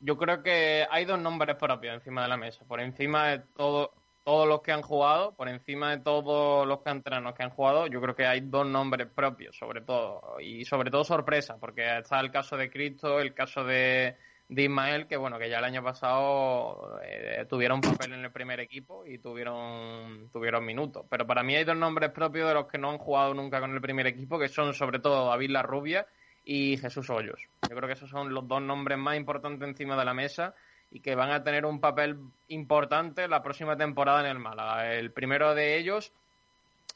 yo 0.00 0.16
creo 0.16 0.42
que 0.42 0.86
hay 0.90 1.04
dos 1.04 1.18
nombres 1.18 1.56
propios 1.56 1.94
encima 1.94 2.22
de 2.22 2.28
la 2.28 2.36
mesa. 2.36 2.64
Por 2.66 2.80
encima 2.80 3.28
de 3.28 3.38
todo, 3.56 3.92
todos 4.24 4.48
los 4.48 4.62
que 4.62 4.72
han 4.72 4.82
jugado, 4.82 5.32
por 5.34 5.48
encima 5.48 5.90
de 5.90 6.02
todos 6.02 6.66
los 6.66 6.82
canteranos 6.82 7.34
que 7.34 7.42
han 7.42 7.50
jugado, 7.50 7.86
yo 7.86 8.00
creo 8.00 8.14
que 8.14 8.26
hay 8.26 8.40
dos 8.40 8.66
nombres 8.66 9.08
propios, 9.08 9.56
sobre 9.56 9.80
todo. 9.80 10.40
Y 10.40 10.64
sobre 10.64 10.90
todo 10.90 11.04
sorpresa, 11.04 11.56
porque 11.58 11.98
está 11.98 12.20
el 12.20 12.30
caso 12.30 12.56
de 12.56 12.70
Cristo, 12.70 13.20
el 13.20 13.34
caso 13.34 13.64
de, 13.64 14.16
de 14.48 14.62
Ismael, 14.62 15.06
que 15.06 15.16
bueno, 15.16 15.38
que 15.38 15.48
ya 15.48 15.58
el 15.58 15.64
año 15.64 15.82
pasado 15.82 17.00
eh, 17.04 17.46
tuvieron 17.48 17.80
papel 17.80 18.12
en 18.12 18.24
el 18.24 18.32
primer 18.32 18.60
equipo 18.60 19.06
y 19.06 19.18
tuvieron, 19.18 20.28
tuvieron 20.32 20.64
minutos. 20.64 21.06
Pero 21.08 21.26
para 21.26 21.42
mí 21.42 21.54
hay 21.56 21.64
dos 21.64 21.76
nombres 21.76 22.10
propios 22.10 22.48
de 22.48 22.54
los 22.54 22.66
que 22.66 22.78
no 22.78 22.90
han 22.90 22.98
jugado 22.98 23.34
nunca 23.34 23.60
con 23.60 23.72
el 23.72 23.80
primer 23.80 24.06
equipo, 24.06 24.38
que 24.38 24.48
son 24.48 24.74
sobre 24.74 24.98
todo 24.98 25.28
David 25.28 25.50
La 25.50 25.62
Rubia 25.62 26.06
y 26.44 26.76
Jesús 26.76 27.08
Hoyos. 27.10 27.48
Yo 27.68 27.76
creo 27.76 27.86
que 27.86 27.94
esos 27.94 28.10
son 28.10 28.32
los 28.32 28.46
dos 28.46 28.62
nombres 28.62 28.98
más 28.98 29.16
importantes 29.16 29.68
encima 29.68 29.96
de 29.96 30.04
la 30.04 30.14
mesa 30.14 30.54
y 30.90 31.00
que 31.00 31.14
van 31.14 31.30
a 31.30 31.42
tener 31.42 31.64
un 31.64 31.80
papel 31.80 32.18
importante 32.48 33.26
la 33.28 33.42
próxima 33.42 33.76
temporada 33.76 34.20
en 34.20 34.26
el 34.26 34.38
Málaga. 34.38 34.92
El 34.94 35.12
primero 35.12 35.54
de 35.54 35.78
ellos 35.78 36.12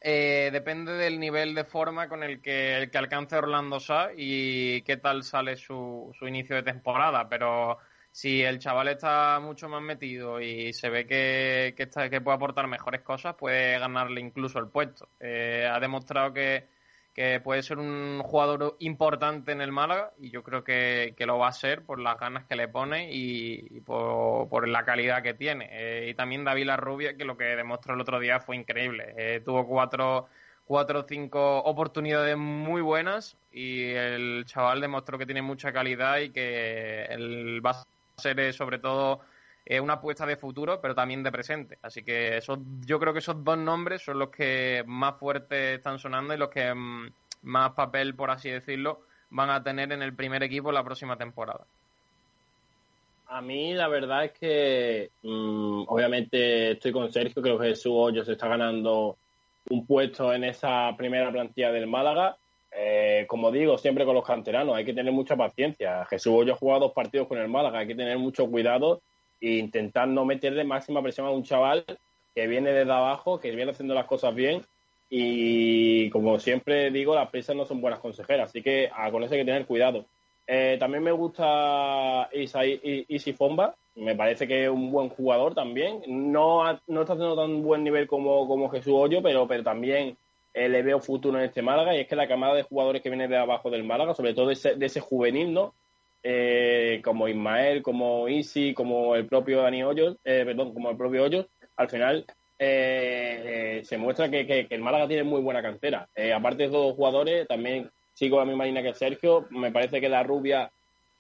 eh, 0.01 0.51
depende 0.52 0.93
del 0.93 1.18
nivel 1.18 1.55
de 1.55 1.64
forma 1.64 2.09
con 2.09 2.23
el 2.23 2.43
que, 2.43 2.77
el 2.77 2.90
que 2.90 2.98
alcance 2.98 3.36
Orlando 3.36 3.81
Sá 3.81 4.10
y 4.14 4.82
qué 4.82 4.98
tal 4.98 5.23
sale 5.23 5.56
su, 5.56 6.12
su 6.18 6.28
inicio 6.28 6.56
de 6.56 6.62
temporada, 6.62 7.28
pero 7.28 7.78
si 8.12 8.43
el 8.43 8.59
chaval 8.59 8.89
está 8.89 9.40
mucho 9.40 9.68
más 9.68 9.82
metido 9.82 10.40
y 10.40 10.73
se 10.73 10.90
ve 10.90 11.06
que, 11.06 11.74
que, 11.77 11.82
está, 11.82 12.09
que 12.09 12.20
puede 12.20 12.36
aportar 12.36 12.66
mejores 12.66 13.02
cosas, 13.02 13.35
puede 13.35 13.78
ganarle 13.78 14.20
incluso 14.20 14.59
el 14.59 14.68
puesto. 14.68 15.09
Eh, 15.20 15.68
ha 15.70 15.78
demostrado 15.81 16.32
que, 16.32 16.66
que 17.16 17.40
puede 17.40 17.62
ser 17.62 17.78
un 17.78 18.20
jugador 18.22 18.76
importante 18.78 19.51
en 19.51 19.62
el 19.62 19.72
Málaga 19.72 20.12
y 20.18 20.30
yo 20.30 20.43
creo 20.43 20.62
que, 20.62 21.14
que 21.16 21.24
lo 21.24 21.38
va 21.38 21.48
a 21.48 21.52
ser 21.52 21.82
por 21.82 21.98
las 21.98 22.20
ganas 22.20 22.44
que 22.44 22.56
le 22.56 22.68
pone 22.68 23.09
y, 23.10 23.80
por, 23.80 24.68
la 24.68 24.84
calidad 24.84 25.22
que 25.22 25.32
tiene. 25.32 25.70
Eh, 25.72 26.10
y 26.10 26.14
también 26.14 26.44
David 26.44 26.72
Rubia, 26.76 27.16
que 27.16 27.24
lo 27.24 27.38
que 27.38 27.56
demostró 27.56 27.94
el 27.94 28.02
otro 28.02 28.20
día 28.20 28.38
fue 28.40 28.56
increíble. 28.56 29.14
Eh, 29.16 29.40
tuvo 29.43 29.66
cuatro 29.66 30.28
cuatro 30.66 31.01
o 31.01 31.06
cinco 31.09 31.59
oportunidades 31.60 32.36
muy 32.36 32.82
buenas 32.82 33.38
y 33.52 33.93
el 33.93 34.44
chaval 34.47 34.80
demostró 34.80 35.16
que 35.16 35.24
tiene 35.24 35.40
mucha 35.40 35.72
calidad 35.72 36.18
y 36.18 36.30
que 36.30 37.05
él 37.05 37.64
va 37.64 37.70
a 37.70 38.20
ser 38.20 38.52
sobre 38.52 38.78
todo 38.78 39.20
eh, 39.68 39.80
una 39.80 39.94
apuesta 39.94 40.24
de 40.24 40.36
futuro, 40.36 40.80
pero 40.80 40.94
también 40.94 41.24
de 41.24 41.32
presente. 41.32 41.78
Así 41.82 42.05
que 42.05 42.36
esos, 42.36 42.60
yo 42.86 43.01
creo 43.01 43.12
que 43.12 43.18
esos 43.18 43.43
dos 43.43 43.59
nombres 43.59 44.01
son 44.01 44.20
los 44.20 44.30
que 44.30 44.84
más 44.86 45.18
fuertes 45.18 45.78
están 45.78 45.98
sonando 45.98 46.32
y 46.32 46.36
los 46.36 46.51
que 46.51 46.72
mm, 46.72 47.10
más 47.43 47.72
papel, 47.72 48.14
por 48.14 48.30
así 48.30 48.48
decirlo, 48.48 49.01
van 49.30 49.51
a 49.51 49.64
tener 49.64 49.90
en 49.90 50.02
el 50.02 50.14
primer 50.14 50.44
equipo 50.44 50.70
la 50.70 50.84
próxima 50.84 51.16
temporada. 51.16 51.66
A 53.26 53.40
mí 53.40 53.74
la 53.74 53.88
verdad 53.88 54.26
es 54.26 54.32
que 54.38 55.10
mmm, 55.24 55.82
obviamente 55.88 56.70
estoy 56.72 56.93
con 56.93 57.10
Sergio, 57.10 57.43
creo 57.43 57.59
que 57.59 57.68
Jesús 57.68 57.93
Hoyos 57.93 58.28
está 58.28 58.47
ganando 58.47 59.16
un 59.68 59.84
puesto 59.84 60.32
en 60.32 60.44
esa 60.44 60.94
primera 60.97 61.32
plantilla 61.32 61.72
del 61.72 61.88
Málaga. 61.88 62.36
Eh, 62.70 63.24
como 63.26 63.51
digo, 63.51 63.78
siempre 63.78 64.05
con 64.05 64.14
los 64.14 64.24
canteranos, 64.24 64.76
hay 64.76 64.84
que 64.84 64.94
tener 64.94 65.12
mucha 65.12 65.34
paciencia. 65.34 66.05
Jesús 66.05 66.32
Hoyos 66.32 66.55
ha 66.55 66.59
jugado 66.60 66.80
dos 66.82 66.93
partidos 66.93 67.26
con 67.26 67.38
el 67.38 67.48
Málaga, 67.48 67.80
hay 67.80 67.88
que 67.88 67.97
tener 67.97 68.16
mucho 68.16 68.48
cuidado 68.48 69.01
e 69.41 69.57
intentar 69.57 70.09
no 70.09 70.25
meterle 70.25 70.65
máxima 70.65 71.03
presión 71.03 71.27
a 71.27 71.31
un 71.31 71.43
chaval 71.43 71.85
que 72.35 72.47
viene 72.47 72.73
desde 72.73 72.93
abajo, 72.93 73.41
que 73.41 73.51
viene 73.51 73.73
haciendo 73.73 73.95
las 73.95 74.07
cosas 74.07 74.35
bien 74.35 74.63
y 75.09 76.11
como 76.11 76.39
siempre 76.41 76.91
digo, 76.91 77.15
las 77.15 77.31
prisas 77.31 77.55
no 77.55 77.65
son 77.65 77.81
buenas 77.81 78.01
consejeras, 78.01 78.51
así 78.51 78.63
que 78.63 78.91
ah, 78.93 79.11
con 79.11 79.23
eso 79.23 79.35
hay 79.35 79.41
que 79.41 79.47
tener 79.47 79.67
cuidado. 79.67 80.07
Eh, 80.49 80.77
también 80.79 81.03
me 81.03 81.13
gusta 81.13 82.29
Isi 82.33 83.33
Fomba, 83.33 83.75
me 83.97 84.15
parece 84.15 84.47
que 84.47 84.65
es 84.65 84.71
un 84.71 84.91
buen 84.91 85.09
jugador 85.09 85.55
también. 85.55 86.03
No, 86.07 86.65
ha, 86.65 86.81
no 86.87 87.01
está 87.01 87.15
haciendo 87.15 87.37
tan 87.37 87.63
buen 87.63 87.83
nivel 87.83 88.07
como, 88.07 88.47
como 88.47 88.69
Jesús 88.69 88.93
Hoyo, 88.95 89.23
pero, 89.23 89.49
pero 89.49 89.63
también 89.63 90.17
eh, 90.55 90.69
le 90.69 90.83
veo 90.83 91.01
futuro 91.01 91.39
en 91.39 91.45
este 91.45 91.63
Málaga 91.63 91.97
y 91.97 92.01
es 92.01 92.07
que 92.07 92.17
la 92.17 92.29
camada 92.29 92.55
de 92.55 92.63
jugadores 92.63 93.03
que 93.03 93.11
viene 93.11 93.29
de 93.29 93.37
abajo 93.37 93.71
del 93.71 93.85
Málaga, 93.85 94.15
sobre 94.15 94.35
todo 94.35 94.49
de 94.49 94.55
ese, 94.55 94.75
de 94.75 94.87
ese 94.87 95.01
juvenil, 95.01 95.53
¿no? 95.53 95.75
Eh, 96.28 97.01
como 97.05 97.28
Ismael, 97.28 97.85
como 97.85 98.28
Isi, 98.28 98.74
como 98.74 99.15
el 99.15 99.27
propio 99.27 99.62
Dani 99.62 99.85
Hoyos, 99.85 100.16
eh, 100.24 100.43
perdón, 100.44 100.74
como 100.74 100.90
el 100.90 100.97
propio 100.97 101.23
Hoyos, 101.23 101.47
al 101.77 101.89
final 101.89 102.24
eh, 102.59 103.81
se 103.85 103.97
muestra 103.97 104.28
que, 104.28 104.66
el 104.69 104.81
Málaga 104.81 105.07
tiene 105.07 105.23
muy 105.23 105.40
buena 105.40 105.62
cantera. 105.62 106.09
aparte 106.35 106.65
de 106.65 106.69
los 106.70 106.97
jugadores, 106.97 107.47
también 107.47 107.93
sigo 108.12 108.40
la 108.40 108.44
misma 108.44 108.65
línea 108.65 108.82
que 108.82 108.93
Sergio, 108.94 109.47
me 109.51 109.70
parece 109.70 110.01
que 110.01 110.09
la 110.09 110.24
rubia 110.24 110.69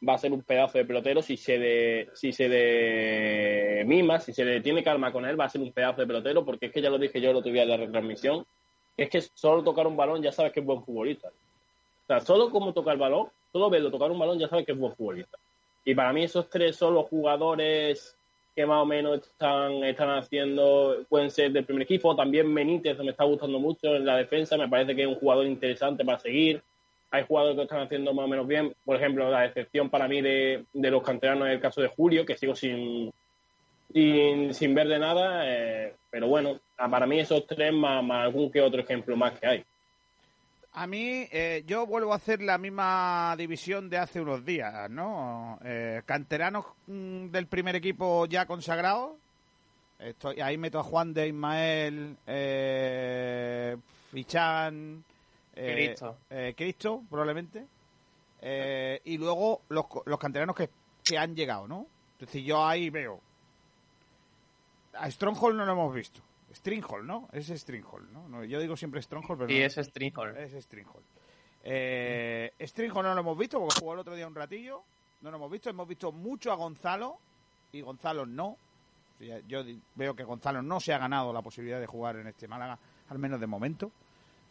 va 0.06 0.14
a 0.14 0.18
ser 0.18 0.32
un 0.32 0.42
pedazo 0.42 0.78
de 0.78 0.84
pelotero 0.84 1.22
si 1.22 1.36
se 1.36 1.56
de, 1.56 2.08
si 2.14 2.32
se 2.32 2.48
de 2.48 3.84
mima, 3.86 4.18
si 4.18 4.32
se 4.32 4.44
le 4.44 4.60
tiene 4.60 4.82
calma 4.82 5.12
con 5.12 5.24
él, 5.24 5.38
va 5.38 5.44
a 5.44 5.50
ser 5.50 5.60
un 5.60 5.70
pedazo 5.70 6.00
de 6.00 6.08
pelotero, 6.08 6.44
porque 6.44 6.66
es 6.66 6.72
que 6.72 6.82
ya 6.82 6.90
lo 6.90 6.98
dije 6.98 7.20
yo 7.20 7.30
el 7.30 7.36
otro 7.36 7.52
día 7.52 7.62
en 7.62 7.68
la 7.68 7.76
retransmisión, 7.76 8.44
es 8.96 9.08
que 9.08 9.20
solo 9.20 9.62
tocar 9.62 9.86
un 9.86 9.96
balón 9.96 10.20
ya 10.20 10.32
sabes 10.32 10.50
que 10.50 10.58
es 10.58 10.66
buen 10.66 10.82
futbolista. 10.82 11.28
O 12.06 12.08
sea, 12.08 12.20
solo 12.20 12.50
como 12.50 12.72
tocar 12.72 12.94
el 12.94 13.00
balón, 13.00 13.28
solo 13.52 13.70
verlo 13.70 13.90
tocar 13.90 14.10
un 14.10 14.18
balón 14.18 14.38
ya 14.38 14.48
sabes 14.48 14.64
que 14.64 14.72
es 14.72 14.78
buen 14.78 14.94
futbolista. 14.94 15.38
Y 15.84 15.94
para 15.94 16.12
mí 16.12 16.24
esos 16.24 16.48
tres 16.48 16.76
son 16.76 16.94
los 16.94 17.06
jugadores 17.06 18.16
que 18.54 18.64
más 18.64 18.82
o 18.82 18.86
menos 18.86 19.18
están, 19.18 19.84
están 19.84 20.10
haciendo, 20.10 21.04
pueden 21.08 21.30
ser 21.30 21.52
del 21.52 21.64
primer 21.64 21.82
equipo. 21.82 22.16
También 22.16 22.52
Benítez 22.54 22.98
me 22.98 23.10
está 23.10 23.24
gustando 23.24 23.58
mucho 23.58 23.94
en 23.94 24.06
la 24.06 24.16
defensa, 24.16 24.56
me 24.56 24.68
parece 24.68 24.96
que 24.96 25.02
es 25.02 25.08
un 25.08 25.16
jugador 25.16 25.46
interesante 25.46 26.04
para 26.04 26.18
seguir 26.18 26.62
hay 27.10 27.24
jugadores 27.24 27.56
que 27.56 27.62
están 27.62 27.82
haciendo 27.82 28.12
más 28.12 28.24
o 28.24 28.28
menos 28.28 28.46
bien. 28.46 28.74
Por 28.84 28.96
ejemplo, 28.96 29.30
la 29.30 29.46
excepción 29.46 29.88
para 29.90 30.08
mí 30.08 30.20
de, 30.20 30.64
de 30.72 30.90
los 30.90 31.02
canteranos 31.02 31.48
es 31.48 31.54
el 31.54 31.60
caso 31.60 31.80
de 31.80 31.88
Julio, 31.88 32.26
que 32.26 32.36
sigo 32.36 32.54
sin, 32.54 33.12
sin, 33.92 34.52
sin 34.52 34.74
ver 34.74 34.88
de 34.88 34.98
nada. 34.98 35.42
Eh, 35.46 35.94
pero 36.10 36.28
bueno, 36.28 36.60
para 36.76 37.06
mí 37.06 37.20
esos 37.20 37.46
tres 37.46 37.72
más, 37.72 38.04
algún 38.10 38.50
que 38.50 38.60
otro 38.60 38.80
ejemplo 38.80 39.16
más 39.16 39.38
que 39.38 39.46
hay. 39.46 39.64
A 40.78 40.86
mí, 40.86 41.26
eh, 41.32 41.64
yo 41.66 41.86
vuelvo 41.86 42.12
a 42.12 42.16
hacer 42.16 42.42
la 42.42 42.58
misma 42.58 43.34
división 43.38 43.88
de 43.88 43.96
hace 43.96 44.20
unos 44.20 44.44
días, 44.44 44.90
¿no? 44.90 45.58
Eh, 45.64 46.02
canteranos 46.04 46.66
mm, 46.86 47.28
del 47.28 47.46
primer 47.46 47.76
equipo 47.76 48.26
ya 48.26 48.44
consagrados. 48.44 49.12
Estoy, 49.98 50.38
ahí 50.42 50.58
meto 50.58 50.78
a 50.78 50.82
Juan 50.82 51.14
de 51.14 51.28
Ismael, 51.28 52.18
eh, 52.26 53.74
Fichan, 54.12 55.02
eh, 55.54 55.72
Cristo. 55.72 56.18
Eh, 56.28 56.52
Cristo, 56.54 57.02
probablemente. 57.08 57.64
Eh, 58.42 59.00
y 59.06 59.16
luego 59.16 59.62
los, 59.70 59.86
los 60.04 60.18
canteranos 60.18 60.54
que, 60.54 60.68
que, 61.02 61.16
han 61.16 61.34
llegado, 61.34 61.66
¿no? 61.66 61.86
Es 62.20 62.26
decir, 62.26 62.44
yo 62.44 62.62
ahí 62.62 62.90
veo. 62.90 63.18
A 64.92 65.10
Stronghold 65.10 65.56
no 65.56 65.64
lo 65.64 65.72
hemos 65.72 65.94
visto. 65.94 66.20
Stringhold, 66.56 67.06
¿no? 67.06 67.28
Es 67.32 67.48
Stringhold, 67.48 68.10
¿no? 68.12 68.28
no 68.28 68.44
yo 68.44 68.58
digo 68.60 68.76
siempre 68.76 69.02
Stronghold, 69.02 69.40
pero. 69.40 69.50
Sí, 69.50 69.60
no, 69.60 69.66
es 69.66 69.76
Stringhold. 69.76 70.36
Es 70.38 70.52
Stringhold. 70.54 71.04
Eh, 71.68 72.52
no 72.94 73.02
lo 73.14 73.20
hemos 73.20 73.36
visto 73.36 73.58
porque 73.58 73.80
jugó 73.80 73.94
el 73.94 73.98
otro 74.00 74.14
día 74.14 74.26
un 74.26 74.34
ratillo. 74.34 74.82
No 75.20 75.30
lo 75.30 75.36
hemos 75.36 75.50
visto. 75.50 75.68
Hemos 75.68 75.86
visto 75.86 76.12
mucho 76.12 76.52
a 76.52 76.54
Gonzalo 76.54 77.18
y 77.72 77.80
Gonzalo 77.80 78.24
no. 78.24 78.56
Yo 79.46 79.64
veo 79.94 80.14
que 80.14 80.24
Gonzalo 80.24 80.62
no 80.62 80.78
se 80.78 80.92
ha 80.92 80.98
ganado 80.98 81.32
la 81.32 81.42
posibilidad 81.42 81.80
de 81.80 81.86
jugar 81.86 82.16
en 82.16 82.26
este 82.26 82.46
Málaga, 82.46 82.78
al 83.08 83.18
menos 83.18 83.40
de 83.40 83.46
momento. 83.46 83.90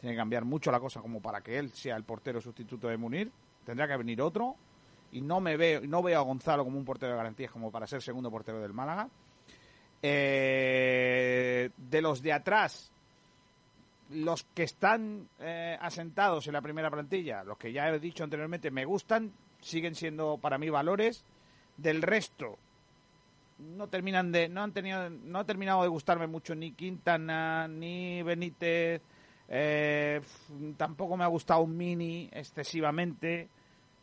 Tiene 0.00 0.14
que 0.14 0.18
cambiar 0.18 0.44
mucho 0.44 0.70
la 0.70 0.80
cosa 0.80 1.00
como 1.00 1.22
para 1.22 1.40
que 1.40 1.58
él 1.58 1.70
sea 1.70 1.96
el 1.96 2.04
portero 2.04 2.40
sustituto 2.40 2.88
de 2.88 2.96
Munir. 2.96 3.30
Tendrá 3.64 3.88
que 3.88 3.96
venir 3.96 4.20
otro. 4.20 4.56
Y 5.12 5.20
no 5.20 5.40
me 5.40 5.56
veo, 5.56 5.80
no 5.82 6.02
veo 6.02 6.18
a 6.18 6.22
Gonzalo 6.22 6.64
como 6.64 6.78
un 6.78 6.84
portero 6.84 7.12
de 7.12 7.18
garantías 7.18 7.50
como 7.50 7.70
para 7.70 7.86
ser 7.86 8.02
segundo 8.02 8.30
portero 8.30 8.60
del 8.60 8.72
Málaga. 8.72 9.08
Eh, 10.02 11.70
de 11.76 12.02
los 12.02 12.22
de 12.22 12.32
atrás, 12.32 12.92
los 14.10 14.44
que 14.54 14.62
están 14.62 15.28
eh, 15.40 15.76
asentados 15.80 16.46
en 16.46 16.52
la 16.52 16.62
primera 16.62 16.90
plantilla, 16.90 17.42
los 17.44 17.58
que 17.58 17.72
ya 17.72 17.88
he 17.88 17.98
dicho 17.98 18.24
anteriormente, 18.24 18.70
me 18.70 18.84
gustan, 18.84 19.32
siguen 19.60 19.94
siendo 19.94 20.38
para 20.38 20.58
mí 20.58 20.70
valores. 20.70 21.24
Del 21.76 22.00
resto, 22.00 22.58
no 23.58 23.88
terminan 23.88 24.32
de, 24.32 24.48
no 24.48 24.62
han 24.62 24.72
tenido, 24.72 25.10
no 25.10 25.40
ha 25.40 25.44
terminado 25.44 25.82
de 25.82 25.88
gustarme 25.88 26.26
mucho 26.26 26.54
ni 26.54 26.72
Quintana, 26.72 27.68
ni 27.68 28.22
Benítez, 28.22 29.02
eh, 29.48 30.20
tampoco 30.76 31.16
me 31.16 31.24
ha 31.24 31.28
gustado 31.28 31.60
un 31.60 31.76
mini 31.76 32.28
excesivamente. 32.32 33.48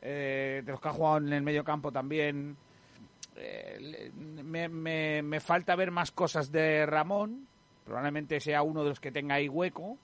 Eh, 0.05 0.61
de 0.65 0.71
los 0.71 0.81
que 0.81 0.89
ha 0.89 0.91
jugado 0.91 1.17
en 1.17 1.31
el 1.31 1.41
medio 1.41 1.63
campo 1.63 1.91
también. 1.91 2.57
Eh, 3.35 4.11
me, 4.15 4.69
me, 4.69 5.21
me, 5.21 5.39
falta 5.39 5.75
ver 5.75 5.91
más 5.91 6.11
cosas 6.11 6.51
de 6.51 6.85
Ramón. 6.85 7.47
Probablemente 7.85 8.39
sea 8.39 8.61
uno 8.63 8.83
de 8.83 8.89
los 8.89 8.99
que 8.99 9.11
tenga 9.11 9.35
ahí 9.35 9.49
hueco. 9.49 9.97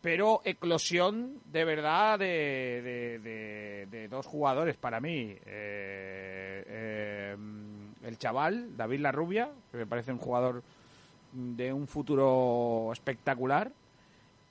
Pero 0.00 0.40
eclosión 0.44 1.40
de 1.44 1.64
verdad 1.64 2.18
de, 2.18 3.86
de, 3.88 4.08
dos 4.08 4.26
jugadores 4.26 4.76
para 4.76 5.00
mí. 5.00 5.36
Eh, 5.46 7.36
el 8.02 8.18
chaval, 8.18 8.76
David 8.76 9.00
Larrubia, 9.00 9.50
que 9.70 9.78
me 9.78 9.86
parece 9.86 10.12
un 10.12 10.18
jugador 10.18 10.62
de 11.32 11.72
un 11.72 11.86
futuro 11.86 12.90
espectacular 12.92 13.72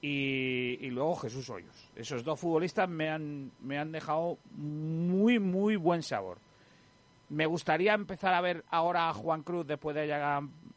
y, 0.02 0.78
y, 0.82 0.90
luego 0.90 1.16
Jesús 1.18 1.50
Hoyos. 1.50 1.92
Esos 1.96 2.24
dos 2.24 2.40
futbolistas 2.40 2.90
me 2.90 3.10
han, 3.10 3.52
me 3.62 3.78
han 3.78 3.92
dejado 3.92 4.40
muy, 4.56 5.38
muy 5.38 5.76
buen 5.76 6.02
sabor. 6.02 6.40
Me 7.32 7.46
gustaría 7.46 7.94
empezar 7.94 8.34
a 8.34 8.42
ver 8.42 8.66
ahora 8.70 9.08
a 9.08 9.14
Juan 9.14 9.44
Cruz 9.44 9.66
después 9.66 9.96
de, 9.96 10.08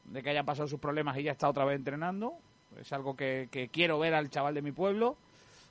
de 0.04 0.22
que 0.22 0.30
hayan 0.30 0.46
pasado 0.46 0.68
sus 0.68 0.78
problemas 0.78 1.18
y 1.18 1.24
ya 1.24 1.32
está 1.32 1.48
otra 1.48 1.64
vez 1.64 1.76
entrenando. 1.76 2.34
Es 2.80 2.92
algo 2.92 3.16
que, 3.16 3.48
que 3.50 3.68
quiero 3.68 3.98
ver 3.98 4.14
al 4.14 4.30
chaval 4.30 4.54
de 4.54 4.62
mi 4.62 4.70
pueblo. 4.70 5.16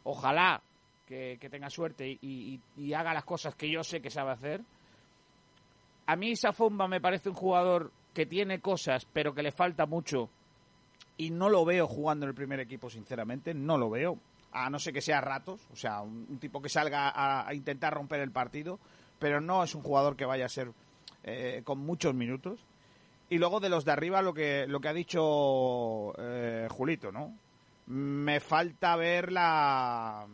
Ojalá 0.04 0.62
que, 1.06 1.50
tenga 1.50 1.70
suerte 1.70 2.18
y, 2.22 2.60
haga 2.94 3.14
las 3.14 3.24
cosas 3.24 3.56
que 3.56 3.72
yo 3.72 3.82
sé 3.82 4.02
que 4.02 4.10
sabe 4.10 4.32
hacer. 4.32 4.62
A 6.06 6.18
mí 6.18 6.36
Safomba 6.36 6.88
me 6.88 7.00
parece 7.00 7.30
un 7.30 7.36
jugador 7.36 7.92
que 8.14 8.26
tiene 8.26 8.60
cosas, 8.60 9.06
pero 9.06 9.34
que 9.34 9.42
le 9.42 9.54
falta 9.54 9.86
mucho. 9.86 10.30
Y 11.16 11.30
no 11.30 11.48
lo 11.48 11.64
veo 11.64 11.88
jugando 11.88 12.26
en 12.26 12.32
el 12.32 12.36
primer 12.36 12.60
equipo, 12.60 12.90
sinceramente. 12.90 13.54
No 13.54 13.78
lo 13.78 13.90
veo. 13.90 14.18
A 14.52 14.70
no 14.70 14.80
ser 14.80 14.94
que 14.94 15.02
sea 15.02 15.22
ratos. 15.22 15.66
O 15.72 15.76
sea, 15.78 16.02
un, 16.02 16.38
tipo 16.40 16.62
que 16.62 16.70
salga 16.70 17.48
a 17.48 17.54
intentar 17.54 17.94
romper 17.94 18.20
el 18.20 18.32
partido. 18.32 18.80
Pero 19.24 19.40
no 19.40 19.64
es 19.64 19.74
un 19.74 19.84
jugador 19.84 20.18
que 20.18 20.26
vaya 20.26 20.48
a 20.48 20.50
ser 20.50 20.74
eh, 21.24 21.62
con 21.64 21.80
muchos 21.80 22.14
minutos. 22.14 22.60
Y 23.30 23.38
luego 23.38 23.62
de 23.62 23.70
los 23.70 23.86
de 23.86 23.94
arriba, 23.94 24.22
lo 24.22 24.34
que, 24.34 24.66
lo 24.68 24.82
que 24.82 24.90
ha 24.90 24.94
dicho 24.94 26.14
eh, 26.18 26.68
Julito, 26.70 27.10
¿no? 27.10 27.34
Me 27.86 28.42
falta 28.42 28.98
ver 28.98 29.32
la. 29.32 30.28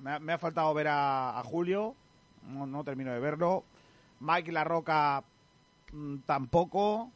Me 0.00 0.12
ha, 0.12 0.20
me 0.20 0.32
ha 0.32 0.38
faltado 0.38 0.72
ver 0.74 0.86
a, 0.88 1.42
Julio. 1.44 1.96
No, 2.44 2.68
no 2.68 2.84
termino 2.84 3.12
de 3.12 3.18
verlo. 3.18 3.64
Mike 4.20 4.52
La 4.52 4.62
Roca 4.62 5.24
mm, 5.92 6.18
tampoco. 6.18 7.10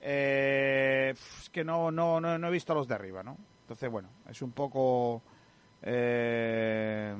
Eh, 0.00 1.14
es 1.14 1.50
que 1.50 1.62
no, 1.62 1.92
no, 1.92 2.20
no, 2.20 2.36
no 2.36 2.48
he 2.48 2.50
visto 2.50 2.72
a 2.72 2.76
los 2.76 2.88
de 2.88 2.96
arriba, 2.96 3.22
¿no? 3.22 3.36
Entonces, 3.60 3.88
bueno, 3.88 4.08
es 4.28 4.42
un 4.42 4.50
poco. 4.50 5.22
eh, 5.82 7.14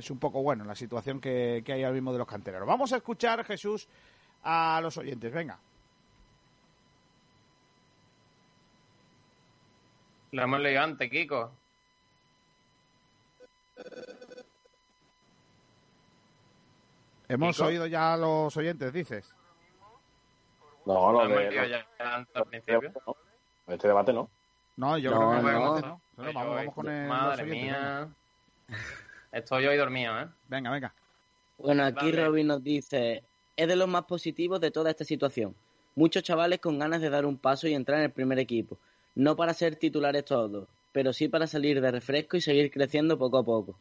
es 0.00 0.10
un 0.10 0.18
poco 0.18 0.42
bueno 0.42 0.64
la 0.64 0.74
situación 0.74 1.20
que, 1.20 1.62
que 1.64 1.72
hay 1.72 1.82
ahora 1.84 1.94
mismo 1.94 2.12
de 2.12 2.18
los 2.18 2.26
cantereros. 2.26 2.66
Vamos 2.66 2.92
a 2.92 2.96
escuchar, 2.96 3.44
Jesús, 3.44 3.88
a 4.42 4.80
los 4.82 4.96
oyentes. 4.98 5.32
Venga. 5.32 5.58
Lo 10.32 10.42
hemos 10.42 10.60
leído 10.60 10.82
antes, 10.82 11.10
Kiko. 11.10 11.50
Hemos 17.28 17.56
Kiko. 17.56 17.68
oído 17.68 17.86
ya 17.86 18.14
a 18.14 18.16
los 18.16 18.56
oyentes, 18.56 18.92
dices. 18.92 19.32
No, 20.86 21.12
no, 21.12 21.26
de- 21.28 21.50
leído 21.50 21.62
no. 21.62 21.68
ya 21.68 21.86
antes 22.16 22.36
al 22.36 22.46
principio. 22.46 22.92
Este 23.66 23.88
debate 23.88 24.12
no. 24.12 24.28
No, 24.76 24.98
yo 24.98 25.10
No, 25.10 25.18
creo 25.18 25.30
que 25.30 25.42
no. 25.52 25.52
no, 25.52 25.80
no. 25.80 25.80
no. 25.80 26.00
Vamos, 26.16 26.34
yo, 26.44 26.50
vamos 26.54 26.74
con 26.74 26.88
el, 26.88 27.00
los 27.00 27.08
Madre 27.08 27.42
oyentes, 27.44 27.62
mía. 27.62 28.08
Estoy 29.32 29.66
hoy 29.66 29.76
dormido, 29.76 30.18
¿eh? 30.20 30.26
Venga, 30.48 30.70
venga. 30.70 30.94
Bueno, 31.58 31.84
aquí. 31.84 32.10
Robin 32.10 32.48
nos 32.48 32.64
dice, 32.64 33.22
es 33.56 33.68
de 33.68 33.76
los 33.76 33.88
más 33.88 34.04
positivos 34.04 34.60
de 34.60 34.70
toda 34.70 34.90
esta 34.90 35.04
situación. 35.04 35.54
Muchos 35.94 36.22
chavales 36.22 36.60
con 36.60 36.78
ganas 36.78 37.00
de 37.00 37.10
dar 37.10 37.26
un 37.26 37.36
paso 37.36 37.68
y 37.68 37.74
entrar 37.74 37.98
en 37.98 38.04
el 38.06 38.12
primer 38.12 38.38
equipo. 38.38 38.78
No 39.14 39.36
para 39.36 39.54
ser 39.54 39.76
titulares 39.76 40.24
todos, 40.24 40.66
pero 40.92 41.12
sí 41.12 41.28
para 41.28 41.46
salir 41.46 41.80
de 41.80 41.90
refresco 41.90 42.36
y 42.36 42.40
seguir 42.40 42.70
creciendo 42.70 43.18
poco 43.18 43.38
a 43.38 43.44
poco. 43.44 43.76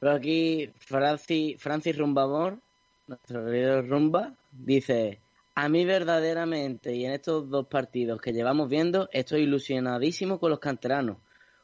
Pero 0.00 0.12
aquí 0.12 0.70
Francis, 0.78 1.60
Francis 1.60 1.96
Rumbamor, 1.96 2.58
nuestro 3.06 3.44
querido 3.44 3.82
Rumba, 3.82 4.34
dice, 4.52 5.18
a 5.54 5.68
mí 5.68 5.84
verdaderamente 5.84 6.94
y 6.94 7.04
en 7.06 7.12
estos 7.12 7.48
dos 7.48 7.66
partidos 7.66 8.20
que 8.20 8.32
llevamos 8.32 8.68
viendo 8.68 9.08
estoy 9.12 9.42
ilusionadísimo 9.42 10.38
con 10.38 10.50
los 10.50 10.60
canteranos. 10.60 11.16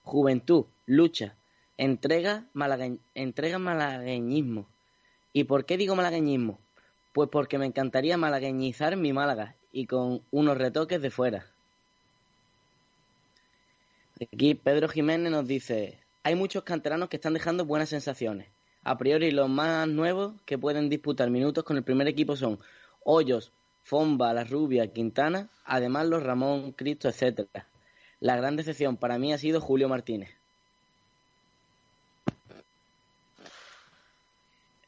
Juventud, 0.03 0.65
lucha, 0.87 1.37
entrega, 1.81 2.45
malague- 2.53 2.99
entrega 3.15 3.59
malagueñismo. 3.59 4.67
¿Y 5.33 5.45
por 5.45 5.65
qué 5.65 5.79
digo 5.79 5.97
malagueñismo? 5.97 6.59
Pues 7.15 7.31
porque 7.33 7.57
me 7.57 7.65
encantaría 7.65 8.19
malagueñizar 8.19 8.97
mi 8.99 9.15
Málaga 9.15 9.57
y 9.73 9.87
con 9.87 10.23
unos 10.31 10.59
retoques 10.59 11.01
de 11.01 11.11
fuera. 11.11 11.47
Aquí 14.21 14.55
Pedro 14.55 14.89
Jiménez 14.89 15.33
nos 15.33 15.47
dice, 15.47 15.99
hay 16.23 16.35
muchos 16.35 16.65
canteranos 16.65 17.09
que 17.09 17.17
están 17.17 17.33
dejando 17.33 17.65
buenas 17.65 17.89
sensaciones. 17.89 18.49
A 18.85 18.99
priori 18.99 19.31
los 19.31 19.49
más 19.49 19.89
nuevos 19.89 20.35
que 20.45 20.59
pueden 20.59 20.91
disputar 20.91 21.31
minutos 21.31 21.65
con 21.65 21.79
el 21.79 21.83
primer 21.83 22.09
equipo 22.09 22.37
son 22.37 22.59
Hoyos, 23.05 23.53
Fomba, 23.85 24.35
La 24.35 24.45
Rubia, 24.45 24.93
Quintana, 24.93 25.49
además 25.65 26.07
los 26.07 26.23
Ramón, 26.23 26.73
Cristo, 26.73 27.09
etcétera. 27.09 27.67
La 28.21 28.37
gran 28.37 28.57
decepción 28.57 28.99
para 28.99 29.19
mí 29.19 29.33
ha 29.33 29.39
sido 29.39 29.63
Julio 29.63 29.89
Martínez. 29.89 30.40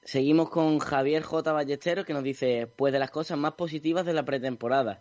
Seguimos 0.04 0.50
con 0.50 0.80
Javier 0.80 1.22
J. 1.22 1.52
Ballesteros 1.52 2.04
que 2.04 2.12
nos 2.12 2.24
dice, 2.24 2.66
pues 2.66 2.92
de 2.92 2.98
las 2.98 3.10
cosas 3.10 3.38
más 3.38 3.52
positivas 3.52 4.04
de 4.04 4.12
la 4.12 4.24
pretemporada. 4.24 5.00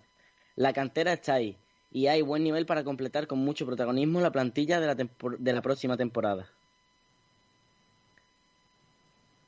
La 0.55 0.73
cantera 0.73 1.13
está 1.13 1.33
ahí 1.33 1.57
y 1.91 2.07
hay 2.07 2.21
buen 2.21 2.43
nivel 2.43 2.65
para 2.65 2.83
completar 2.83 3.25
con 3.25 3.39
mucho 3.39 3.65
protagonismo 3.65 4.21
la 4.21 4.31
plantilla 4.31 4.79
de 4.79 4.87
la, 4.87 4.95
de 4.95 5.53
la 5.53 5.61
próxima 5.61 5.97
temporada. 5.97 6.49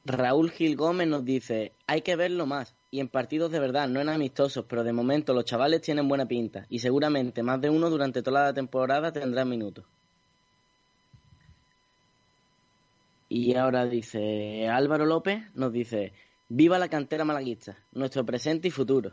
Raúl 0.06 0.52
Gil 0.52 0.76
Gómez 0.76 1.08
nos 1.08 1.24
dice, 1.24 1.72
hay 1.88 2.02
que 2.02 2.16
verlo 2.16 2.46
más 2.46 2.76
y 2.92 3.00
en 3.00 3.08
partidos 3.08 3.52
de 3.52 3.60
verdad, 3.60 3.88
no 3.88 4.02
en 4.02 4.10
amistosos, 4.10 4.66
pero 4.68 4.84
de 4.84 4.92
momento 4.92 5.34
los 5.34 5.46
chavales 5.46 5.82
tienen 5.82 6.10
buena 6.10 6.26
pinta 6.26 6.66
y 6.68 6.80
seguramente 6.80 7.42
más 7.42 7.62
de 7.62 7.70
uno 7.70 7.90
durante 7.90 8.22
toda 8.22 8.46
la 8.46 8.54
temporada 8.54 9.14
tendrá 9.14 9.46
minutos. 9.46 9.86
Y 13.36 13.56
ahora 13.56 13.88
dice 13.88 14.68
Álvaro 14.68 15.08
López, 15.08 15.44
nos 15.56 15.74
dice, 15.74 16.14
viva 16.50 16.78
la 16.78 16.88
cantera 16.88 17.26
malaguista, 17.26 17.76
nuestro 17.92 18.24
presente 18.24 18.68
y 18.68 18.72
futuro. 18.72 19.12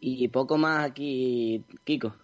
Y 0.00 0.28
poco 0.28 0.56
más 0.56 0.88
aquí, 0.88 1.62
Kiko. 1.84 2.16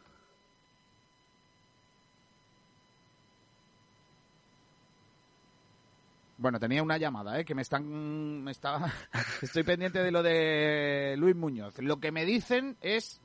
Bueno, 6.38 6.58
tenía 6.58 6.82
una 6.82 6.96
llamada, 6.96 7.38
¿eh? 7.38 7.44
Que 7.44 7.54
me 7.54 7.60
están... 7.60 8.42
Me 8.42 8.50
está... 8.50 8.90
Estoy 9.42 9.62
pendiente 9.62 10.02
de 10.02 10.10
lo 10.10 10.22
de 10.22 11.16
Luis 11.18 11.36
Muñoz. 11.36 11.78
Lo 11.80 12.00
que 12.00 12.12
me 12.12 12.24
dicen 12.24 12.78
es 12.80 13.20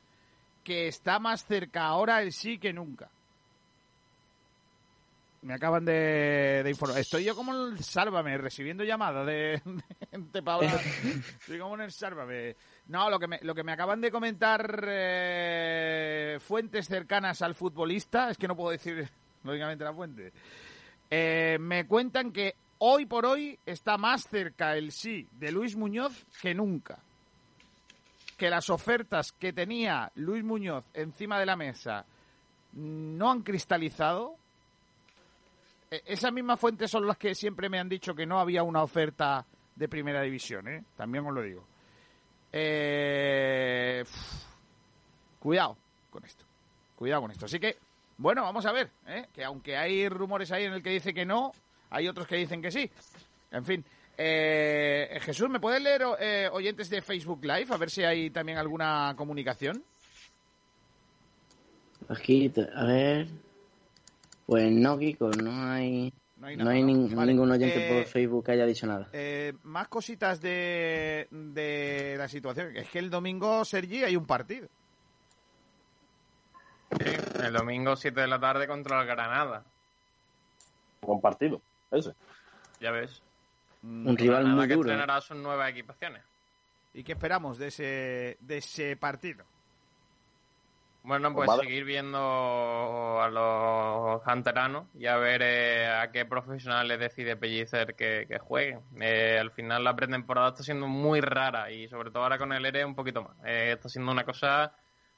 que 0.65 0.89
está 0.89 1.19
más 1.19 1.45
cerca 1.45 1.85
ahora 1.85 2.21
el 2.21 2.33
sí 2.33 2.59
que 2.59 2.73
nunca. 2.73 3.09
Me 5.47 5.53
acaban 5.53 5.85
de, 5.85 6.61
de 6.61 6.69
informar. 6.69 6.99
Estoy 6.99 7.23
yo 7.23 7.33
como 7.33 7.53
el 7.53 7.81
Sálvame, 7.81 8.37
recibiendo 8.37 8.83
llamadas 8.83 9.25
de, 9.25 9.61
de 10.11 10.43
Paula. 10.43 10.75
Estoy 11.39 11.57
como 11.57 11.75
en 11.75 11.81
el 11.83 11.91
Sálvame. 11.93 12.57
No, 12.87 13.09
lo 13.09 13.17
que 13.17 13.27
me, 13.27 13.39
lo 13.43 13.55
que 13.55 13.63
me 13.63 13.71
acaban 13.71 14.01
de 14.01 14.11
comentar 14.11 14.83
eh, 14.85 16.37
fuentes 16.41 16.89
cercanas 16.89 17.41
al 17.41 17.55
futbolista, 17.55 18.29
es 18.29 18.37
que 18.37 18.45
no 18.45 18.57
puedo 18.57 18.71
decir 18.71 19.07
lógicamente 19.45 19.85
la 19.85 19.93
fuente, 19.93 20.33
eh, 21.09 21.57
me 21.61 21.87
cuentan 21.87 22.33
que 22.33 22.53
hoy 22.79 23.05
por 23.05 23.25
hoy 23.25 23.57
está 23.65 23.97
más 23.97 24.27
cerca 24.27 24.75
el 24.75 24.91
sí 24.91 25.29
de 25.31 25.53
Luis 25.53 25.77
Muñoz 25.77 26.25
que 26.41 26.53
nunca. 26.53 26.99
Que 28.35 28.49
las 28.49 28.69
ofertas 28.69 29.31
que 29.31 29.53
tenía 29.53 30.11
Luis 30.15 30.43
Muñoz 30.43 30.83
encima 30.93 31.39
de 31.39 31.45
la 31.45 31.55
mesa 31.55 32.05
no 32.73 33.31
han 33.31 33.43
cristalizado. 33.43 34.35
E- 35.89 36.03
Esas 36.05 36.31
mismas 36.33 36.59
fuentes 36.59 36.89
son 36.91 37.05
las 37.07 37.17
que 37.17 37.33
siempre 37.35 37.69
me 37.69 37.79
han 37.79 37.89
dicho 37.89 38.13
que 38.15 38.25
no 38.25 38.39
había 38.39 38.63
una 38.63 38.83
oferta 38.83 39.45
de 39.75 39.87
primera 39.87 40.21
división, 40.21 40.67
¿eh? 40.67 40.83
También 40.95 41.25
os 41.25 41.33
lo 41.33 41.41
digo. 41.41 41.65
Eh, 42.51 44.03
cuidado 45.39 45.77
con 46.09 46.23
esto. 46.25 46.45
Cuidado 46.95 47.21
con 47.21 47.31
esto. 47.31 47.45
Así 47.45 47.59
que, 47.59 47.77
bueno, 48.17 48.41
vamos 48.43 48.65
a 48.65 48.71
ver, 48.71 48.89
¿eh? 49.07 49.27
que 49.33 49.43
aunque 49.43 49.77
hay 49.77 50.09
rumores 50.09 50.51
ahí 50.51 50.63
en 50.65 50.73
el 50.73 50.81
que 50.81 50.89
dice 50.89 51.13
que 51.13 51.25
no, 51.25 51.51
hay 51.89 52.07
otros 52.07 52.27
que 52.27 52.35
dicen 52.37 52.61
que 52.61 52.71
sí. 52.71 52.89
En 53.51 53.63
fin. 53.63 53.85
Eh, 54.17 55.19
Jesús, 55.21 55.47
¿me 55.47 55.59
puedes 55.59 55.79
leer 55.81 56.01
eh, 56.19 56.49
oyentes 56.51 56.89
de 56.89 57.03
Facebook 57.03 57.43
Live? 57.43 57.67
A 57.69 57.77
ver 57.77 57.91
si 57.91 58.03
hay 58.03 58.31
también 58.31 58.57
alguna 58.57 59.13
comunicación. 59.15 59.83
Aquí, 62.09 62.51
a 62.75 62.83
ver. 62.85 63.27
Pues 64.47 64.71
no, 64.71 64.97
Kiko, 64.97 65.29
no 65.29 65.51
hay. 65.71 66.11
No 66.37 66.47
hay 66.47 66.55
No 66.55 66.69
hay 66.69 66.81
¿no? 66.83 66.89
nin- 66.89 67.13
Vale. 67.15 67.33
ningún 67.33 67.51
oyente 67.51 67.85
Eh, 67.85 67.93
por 67.93 68.05
Facebook 68.11 68.45
que 68.45 68.51
haya 68.53 68.65
dicho 68.65 68.87
nada. 68.87 69.09
Eh, 69.13 69.53
más 69.63 69.87
cositas 69.89 70.39
de, 70.41 71.27
de 71.31 72.15
la 72.17 72.27
situación. 72.27 72.75
Es 72.77 72.89
que 72.89 72.99
el 72.99 73.09
domingo, 73.09 73.63
Sergi, 73.65 74.03
hay 74.03 74.15
un 74.15 74.25
partido. 74.25 74.67
Sí, 76.91 77.11
el 77.43 77.53
domingo 77.53 77.95
7 77.95 78.21
de 78.21 78.27
la 78.27 78.39
tarde 78.39 78.67
contra 78.67 79.01
el 79.01 79.07
Granada. 79.07 79.63
Buen 81.01 81.19
partido, 81.19 81.61
ese. 81.91 82.13
Ya 82.79 82.91
ves. 82.91 83.21
Un 83.83 84.15
rival 84.17 84.43
Granada 84.43 84.55
muy 84.55 84.67
que 84.67 84.73
duro. 84.75 84.89
estrenará 84.89 85.21
sus 85.21 85.37
nuevas 85.37 85.69
equipaciones. 85.71 86.23
¿Y 86.93 87.03
qué 87.03 87.11
esperamos 87.13 87.57
de 87.57 87.67
ese, 87.67 88.37
de 88.39 88.57
ese 88.57 88.95
partido? 88.95 89.43
Bueno, 91.07 91.33
pues 91.33 91.49
seguir 91.61 91.85
viendo 91.85 92.17
a 92.19 93.29
los 93.29 94.21
canteranos 94.23 94.87
y 94.93 95.05
a 95.05 95.15
ver 95.15 95.41
eh, 95.41 95.87
a 95.87 96.11
qué 96.11 96.25
profesionales 96.25 96.99
decide 96.99 97.37
Pellicer 97.37 97.95
que, 97.95 98.25
que 98.27 98.39
jueguen. 98.39 98.81
Eh, 98.99 99.37
al 99.39 99.51
final 99.51 99.85
la 99.85 99.95
pretemporada 99.95 100.49
está 100.49 100.63
siendo 100.63 100.85
muy 100.89 101.21
rara 101.21 101.71
y 101.71 101.87
sobre 101.87 102.11
todo 102.11 102.23
ahora 102.23 102.37
con 102.37 102.51
el 102.51 102.65
ERE 102.65 102.83
un 102.83 102.93
poquito 102.93 103.23
más. 103.23 103.37
Eh, 103.45 103.71
está 103.71 103.87
siendo 103.87 104.11
una 104.11 104.25
cosa 104.25 104.73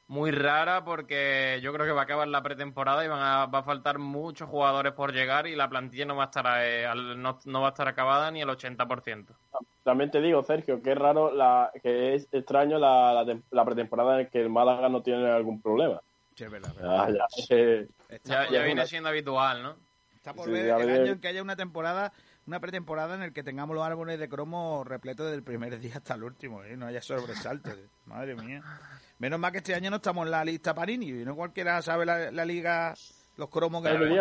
muy 0.09 0.31
rara 0.31 0.83
porque 0.83 1.59
yo 1.61 1.71
creo 1.71 1.85
que 1.85 1.91
va 1.91 2.01
a 2.01 2.03
acabar 2.05 2.27
la 2.27 2.41
pretemporada 2.41 3.05
y 3.05 3.07
van 3.07 3.21
a, 3.21 3.45
va 3.45 3.59
a 3.59 3.63
faltar 3.63 3.99
muchos 3.99 4.49
jugadores 4.49 4.93
por 4.93 5.13
llegar 5.13 5.45
y 5.45 5.55
la 5.55 5.69
plantilla 5.69 6.05
no 6.05 6.15
va 6.15 6.23
a 6.23 6.25
estar, 6.25 6.45
eh, 6.65 6.85
al- 6.87 7.21
no, 7.21 7.37
no 7.45 7.61
va 7.61 7.67
a 7.67 7.69
estar 7.69 7.87
acabada 7.87 8.31
ni 8.31 8.41
el 8.41 8.49
80%. 8.49 9.35
También 9.83 10.09
te 10.09 10.19
digo, 10.19 10.41
Sergio, 10.41 10.81
que 10.81 10.91
es 10.91 10.97
raro, 10.97 11.31
la, 11.31 11.71
que 11.81 12.15
es 12.15 12.27
extraño 12.31 12.79
la, 12.79 13.23
la, 13.23 13.39
la 13.51 13.65
pretemporada 13.65 14.21
en 14.21 14.29
que 14.29 14.41
el 14.41 14.49
Málaga 14.49 14.89
no 14.89 15.03
tiene 15.03 15.29
algún 15.29 15.61
problema. 15.61 16.01
Sí, 16.35 16.43
es 16.43 16.51
verdad. 16.51 16.73
Ya, 17.19 17.27
ya, 17.45 17.55
eh, 17.55 17.87
Ya, 18.23 18.63
viene 18.63 18.87
siendo 18.87 19.09
habitual, 19.09 19.61
¿no? 19.61 19.75
Está 20.15 20.33
por 20.33 20.45
Sí, 20.45 20.51
ver 20.51 20.65
el 20.65 20.89
año 20.89 21.11
en 21.13 21.21
que 21.21 21.27
haya 21.27 21.43
una 21.43 21.55
temporada, 21.55 22.11
una 22.49 22.59
pretemporada 22.59 23.13
en 23.13 23.21
el 23.21 23.31
que 23.31 23.43
tengamos 23.43 23.75
los 23.75 23.85
árboles 23.85 24.19
de 24.19 24.27
cromo 24.27 24.83
repletos 24.83 25.27
desde 25.27 25.37
el 25.37 25.43
primer 25.43 25.79
día 25.79 25.97
hasta 25.97 26.15
el 26.15 26.23
último, 26.23 26.63
¿eh? 26.63 26.75
No 26.75 26.87
haya 26.87 26.99
sobresaltos. 27.01 27.73
¿eh? 27.73 27.87
Madre 28.07 28.35
mía. 28.35 28.63
Menos 29.19 29.39
mal 29.39 29.51
que 29.51 29.59
este 29.59 29.75
año 29.75 29.91
no 29.91 29.97
estamos 29.97 30.25
en 30.25 30.31
la 30.31 30.43
lista 30.43 30.73
Panini, 30.73 31.09
y 31.09 31.25
no 31.25 31.35
cualquiera 31.35 31.79
sabe 31.83 32.05
la, 32.07 32.31
la 32.31 32.45
liga, 32.45 32.95
los 33.37 33.49
cromos 33.49 33.83
que 33.83 33.89
hay. 33.89 34.17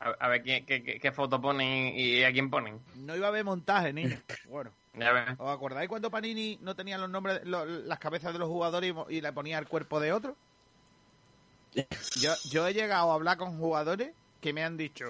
A, 0.00 0.08
a 0.20 0.28
ver 0.28 0.42
quién- 0.42 0.66
qué, 0.66 0.82
qué- 0.82 1.00
qué 1.00 1.12
foto 1.12 1.40
ponen 1.40 1.94
y 1.96 2.22
a 2.24 2.30
quién 2.32 2.50
ponen. 2.50 2.78
No 2.96 3.16
iba 3.16 3.26
a 3.26 3.30
haber 3.30 3.44
montaje, 3.44 3.92
niño. 3.92 4.18
Bueno. 4.48 4.70
Ya. 4.92 5.34
¿Os 5.38 5.50
acordáis 5.50 5.88
cuando 5.88 6.10
Panini 6.10 6.58
no 6.60 6.76
tenía 6.76 6.98
los 6.98 7.08
nombres, 7.08 7.40
lo- 7.44 7.64
las 7.64 7.98
cabezas 7.98 8.32
de 8.34 8.38
los 8.38 8.48
jugadores 8.48 8.94
y, 9.08 9.14
y 9.16 9.20
le 9.22 9.32
ponía 9.32 9.58
el 9.58 9.66
cuerpo 9.66 9.98
de 9.98 10.12
otro? 10.12 10.36
Yo, 12.20 12.32
yo 12.50 12.66
he 12.68 12.74
llegado 12.74 13.10
a 13.10 13.14
hablar 13.14 13.36
con 13.38 13.58
jugadores 13.58 14.12
que 14.40 14.52
me 14.52 14.62
han 14.62 14.76
dicho, 14.76 15.06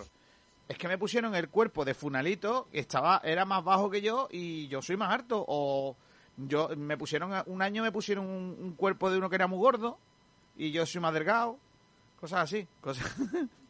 es 0.69 0.79
que 0.79 0.89
me 0.89 0.99
pusieron 0.99 1.35
el 1.35 1.49
cuerpo 1.49 1.85
de 1.85 1.95
Funalito, 1.95 2.69
que 2.73 2.79
estaba, 2.79 3.21
era 3.25 3.45
más 3.45 3.63
bajo 3.63 3.91
que 3.91 4.01
yo 4.01 4.29
y 4.31 4.69
yo 4.69 4.81
soy 4.83 4.97
más 4.97 5.13
alto. 5.13 5.45
O 5.47 5.97
yo 6.37 6.71
me 6.77 6.97
pusieron, 6.97 7.33
un 7.47 7.63
año 7.63 7.83
me 7.83 7.93
pusieron 7.93 8.27
un, 8.27 8.57
un 8.61 8.73
cuerpo 8.75 9.11
de 9.11 9.19
uno 9.19 9.29
que 9.29 9.37
era 9.37 9.47
muy 9.47 9.59
gordo 9.59 9.99
y 10.57 10.71
yo 10.71 10.87
soy 10.87 11.01
más 11.01 11.15
delgado. 11.15 11.59
Cosas 12.21 12.41
así, 12.41 12.67
cosas. 12.81 13.05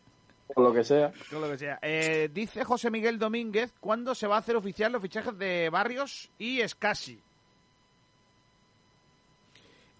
por 0.55 0.65
lo 0.65 0.73
que 0.73 0.85
sea. 0.85 1.13
Todo 1.31 1.41
lo 1.41 1.51
que 1.51 1.59
sea. 1.59 1.79
Eh, 1.83 2.31
dice 2.33 2.65
José 2.65 2.91
Miguel 2.91 3.19
Domínguez, 3.19 3.73
¿cuándo 3.81 4.15
se 4.15 4.27
va 4.27 4.37
a 4.37 4.39
hacer 4.39 4.57
oficial 4.57 4.93
los 4.93 5.03
fichajes 5.03 5.37
de 5.39 5.71
Barrios 5.71 6.31
y 6.39 6.61
Escasi? 6.61 7.21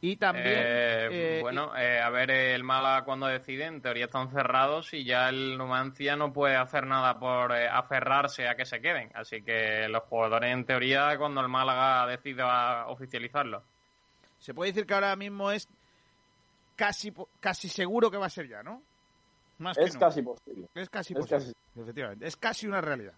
Y 0.07 0.17
también... 0.17 0.47
Eh, 0.49 1.09
eh, 1.11 1.39
bueno, 1.41 1.75
eh, 1.79 1.99
a 1.99 2.11
ver 2.11 2.31
el 2.31 2.63
Málaga 2.63 3.07
cuando 3.07 3.27
decide, 3.27 3.65
en 3.65 3.81
teoría 3.81 4.05
están 4.05 4.31
cerrados 4.31 4.93
y 4.93 5.03
ya 5.03 5.31
el 5.31 5.57
Numancia 5.57 6.15
no 6.15 6.31
puede 6.31 6.57
hacer 6.57 6.87
nada 6.87 7.19
por 7.19 7.53
eh, 7.57 7.67
aferrarse 7.67 8.47
a 8.47 8.55
que 8.55 8.67
se 8.67 8.83
queden. 8.83 9.11
Así 9.15 9.41
que 9.41 9.89
los 9.89 10.03
jugadores, 10.03 10.53
en 10.53 10.67
teoría, 10.67 11.17
cuando 11.17 11.41
el 11.41 11.49
Málaga 11.49 12.07
decida 12.07 12.87
oficializarlo. 12.89 13.63
Se 14.39 14.53
puede 14.53 14.73
decir 14.73 14.87
que 14.87 14.93
ahora 14.93 15.17
mismo 15.17 15.51
es 15.51 15.67
casi 16.77 17.11
po- 17.11 17.31
casi 17.41 17.71
seguro 17.71 18.11
que 18.11 18.19
va 18.19 18.27
a 18.27 18.31
ser 18.31 18.47
ya, 18.47 18.63
¿no? 18.63 18.83
Más 19.57 19.79
que 19.79 19.85
Es 19.85 19.97
casi 19.97 20.21
posible. 20.21 20.69
Es 20.75 20.91
casi 20.91 21.15
Es 21.15 21.19
posible, 21.19 21.55
efectivamente. 21.81 22.27
Es 22.27 22.37
casi 22.37 22.67
una 22.67 22.83
realidad. 22.83 23.15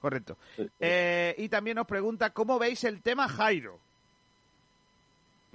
Correcto. 0.00 0.38
Eh, 0.80 1.34
y 1.36 1.50
también 1.50 1.74
nos 1.76 1.86
pregunta, 1.86 2.30
¿cómo 2.30 2.58
veis 2.58 2.84
el 2.84 3.02
tema 3.02 3.28
Jairo? 3.28 3.78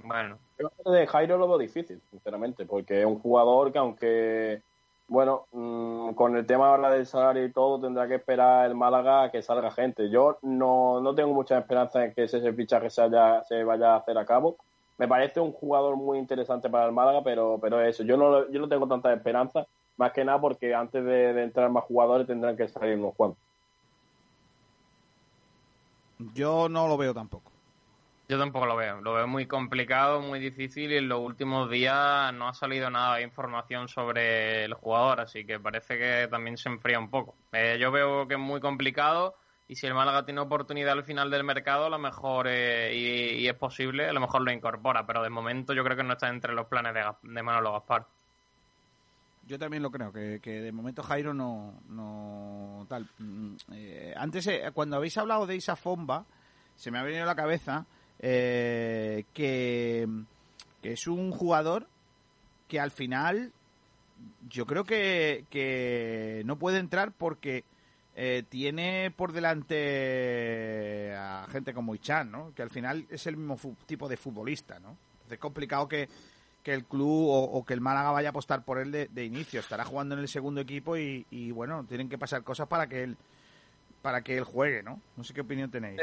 Bueno. 0.04 0.38
Yo 0.58 0.90
de 0.92 1.06
Jairo 1.06 1.38
lo 1.38 1.46
veo 1.48 1.58
difícil, 1.58 2.00
sinceramente, 2.10 2.66
porque 2.66 3.00
es 3.00 3.06
un 3.06 3.20
jugador 3.20 3.70
que 3.72 3.78
aunque, 3.78 4.62
bueno, 5.06 5.46
mm, 5.52 6.14
con 6.14 6.36
el 6.36 6.46
tema 6.46 6.68
ahora 6.70 6.90
del 6.90 7.06
salario 7.06 7.44
y 7.44 7.52
todo, 7.52 7.80
tendrá 7.80 8.08
que 8.08 8.16
esperar 8.16 8.66
el 8.66 8.74
Málaga 8.74 9.24
a 9.24 9.30
que 9.30 9.40
salga 9.42 9.70
gente. 9.70 10.10
Yo 10.10 10.38
no, 10.42 11.00
no 11.00 11.14
tengo 11.14 11.32
mucha 11.32 11.58
esperanza 11.58 12.04
en 12.04 12.12
que 12.12 12.24
ese, 12.24 12.52
fichaje 12.52 12.90
se, 12.90 13.02
haya- 13.02 13.44
vaya 13.64 13.92
a 13.94 13.96
hacer 13.98 14.18
a 14.18 14.26
cabo. 14.26 14.56
Me 14.98 15.06
parece 15.06 15.38
un 15.38 15.52
jugador 15.52 15.94
muy 15.96 16.18
interesante 16.18 16.68
para 16.68 16.86
el 16.86 16.92
Málaga, 16.92 17.22
pero, 17.22 17.58
pero 17.60 17.80
eso, 17.80 18.02
yo 18.02 18.16
no, 18.16 18.50
yo 18.50 18.58
no 18.60 18.68
tengo 18.68 18.88
tanta 18.88 19.12
esperanza, 19.12 19.64
más 19.96 20.12
que 20.12 20.24
nada 20.24 20.40
porque 20.40 20.74
antes 20.74 21.04
de, 21.04 21.34
de 21.34 21.42
entrar 21.44 21.70
más 21.70 21.84
jugadores 21.84 22.26
tendrán 22.26 22.56
que 22.56 22.66
salir 22.66 22.98
unos 22.98 23.14
cuantos. 23.14 23.38
Yo 26.34 26.68
no 26.68 26.88
lo 26.88 26.96
veo 26.96 27.14
tampoco. 27.14 27.52
Yo 28.28 28.38
tampoco 28.38 28.66
lo 28.66 28.76
veo. 28.76 29.00
Lo 29.00 29.14
veo 29.14 29.26
muy 29.26 29.46
complicado, 29.46 30.20
muy 30.20 30.38
difícil 30.38 30.92
y 30.92 30.98
en 30.98 31.08
los 31.08 31.18
últimos 31.20 31.70
días 31.70 32.32
no 32.34 32.46
ha 32.46 32.52
salido 32.52 32.90
nada 32.90 33.16
de 33.16 33.22
información 33.22 33.88
sobre 33.88 34.64
el 34.64 34.74
jugador, 34.74 35.20
así 35.20 35.46
que 35.46 35.58
parece 35.58 35.96
que 35.96 36.28
también 36.30 36.58
se 36.58 36.68
enfría 36.68 36.98
un 36.98 37.08
poco. 37.08 37.34
Eh, 37.52 37.78
yo 37.80 37.90
veo 37.90 38.28
que 38.28 38.34
es 38.34 38.40
muy 38.40 38.60
complicado 38.60 39.34
y 39.66 39.76
si 39.76 39.86
el 39.86 39.94
Málaga 39.94 40.26
tiene 40.26 40.40
oportunidad 40.40 40.92
al 40.92 41.04
final 41.04 41.30
del 41.30 41.42
mercado, 41.42 41.86
a 41.86 41.88
lo 41.88 41.98
mejor, 41.98 42.48
eh, 42.50 43.38
y, 43.38 43.48
es 43.48 43.54
posible, 43.54 44.06
a 44.06 44.12
lo 44.12 44.20
mejor 44.20 44.42
lo 44.42 44.52
incorpora, 44.52 45.06
pero 45.06 45.22
de 45.22 45.30
momento 45.30 45.72
yo 45.72 45.82
creo 45.82 45.96
que 45.96 46.04
no 46.04 46.12
está 46.12 46.28
entre 46.28 46.52
los 46.52 46.66
planes 46.66 46.92
de, 46.92 47.04
de 47.22 47.42
Manolo 47.42 47.72
Gaspar. 47.72 48.06
Yo 49.46 49.58
también 49.58 49.82
lo 49.82 49.90
creo, 49.90 50.12
que, 50.12 50.40
que 50.42 50.60
de 50.60 50.72
momento 50.72 51.02
Jairo 51.02 51.32
no, 51.32 51.80
no 51.88 52.84
tal. 52.90 53.08
Mm, 53.16 53.54
eh, 53.72 54.14
antes, 54.18 54.46
eh, 54.48 54.70
cuando 54.74 54.96
habéis 54.96 55.16
hablado 55.16 55.46
de 55.46 55.56
Isa 55.56 55.76
Fomba, 55.76 56.26
se 56.76 56.90
me 56.90 56.98
ha 56.98 57.02
venido 57.02 57.22
a 57.22 57.26
la 57.26 57.34
cabeza 57.34 57.86
eh, 58.20 59.24
que, 59.32 60.08
es 60.82 61.06
un 61.06 61.30
jugador 61.30 61.86
que 62.66 62.80
al 62.80 62.90
final 62.90 63.52
yo 64.48 64.66
creo 64.66 64.84
que, 64.84 66.42
no 66.44 66.58
puede 66.58 66.78
entrar 66.78 67.12
porque 67.12 67.64
eh, 68.16 68.42
tiene 68.48 69.12
por 69.12 69.32
delante 69.32 71.14
a 71.14 71.46
gente 71.50 71.72
como 71.72 71.94
Ichan, 71.94 72.30
¿no? 72.30 72.52
Que 72.54 72.62
al 72.62 72.70
final 72.70 73.06
es 73.10 73.26
el 73.26 73.36
mismo 73.36 73.56
tipo 73.86 74.08
de 74.08 74.16
futbolista, 74.16 74.80
¿no? 74.80 74.96
Es 75.30 75.38
complicado 75.38 75.86
que, 75.86 76.08
que 76.62 76.72
el 76.72 76.84
club 76.84 77.28
o, 77.28 77.64
que 77.64 77.74
el 77.74 77.80
Málaga 77.80 78.10
vaya 78.10 78.28
a 78.28 78.30
apostar 78.30 78.64
por 78.64 78.78
él 78.78 78.90
de, 78.90 79.24
inicio. 79.24 79.60
Estará 79.60 79.84
jugando 79.84 80.14
en 80.14 80.22
el 80.22 80.28
segundo 80.28 80.60
equipo 80.60 80.96
y, 80.96 81.26
y, 81.30 81.50
bueno, 81.52 81.84
tienen 81.84 82.08
que 82.08 82.18
pasar 82.18 82.42
cosas 82.42 82.66
para 82.66 82.88
que 82.88 83.04
él 83.04 83.16
para 84.02 84.22
que 84.22 84.38
él 84.38 84.44
juegue, 84.44 84.82
¿no? 84.82 85.00
No 85.16 85.24
sé 85.24 85.34
qué 85.34 85.40
opinión 85.40 85.70
tenéis. 85.70 86.00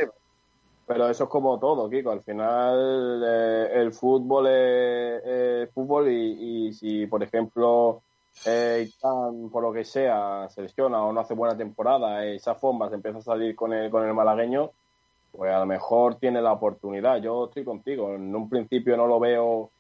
Pero 0.88 1.10
eso 1.10 1.24
es 1.24 1.30
como 1.30 1.57
todo, 1.60 1.90
Kiko. 1.90 2.12
Al 2.12 2.22
final 2.22 3.24
eh, 3.26 3.70
el 3.74 3.91
fútbol 3.91 4.48
es, 4.48 5.72
fútbol 5.74 6.10
y, 6.12 6.68
y 6.68 6.74
si, 6.74 7.07
por 7.07 7.24
ejemplo, 7.24 8.02
eh, 8.45 8.88
por 9.52 9.64
lo 9.64 9.74
que 9.74 9.84
sea, 9.84 10.48
se 10.49 10.62
lesiona 10.62 11.03
o 11.03 11.12
no 11.12 11.22
hace 11.22 11.34
buena 11.34 11.57
temporada, 11.57 12.24
eh, 12.26 12.36
esa 12.36 12.53
forma 12.56 12.90
se 12.90 12.95
empieza 12.95 13.18
a 13.18 13.22
salir 13.22 13.56
con 13.56 13.74
el, 13.74 13.90
con 13.90 14.06
el 14.07 14.14
malagueño, 14.14 14.72
pues 15.32 15.52
a 15.52 15.60
lo 15.60 15.66
mejor 15.66 16.16
tiene 16.16 16.41
la 16.41 16.53
oportunidad. 16.53 17.18
Yo 17.22 17.45
estoy 17.45 17.64
contigo. 17.64 18.14
En 18.14 18.36
un 18.36 18.48
principio 18.49 18.95
no 18.95 19.07
lo 19.07 19.20
veo 19.20 19.72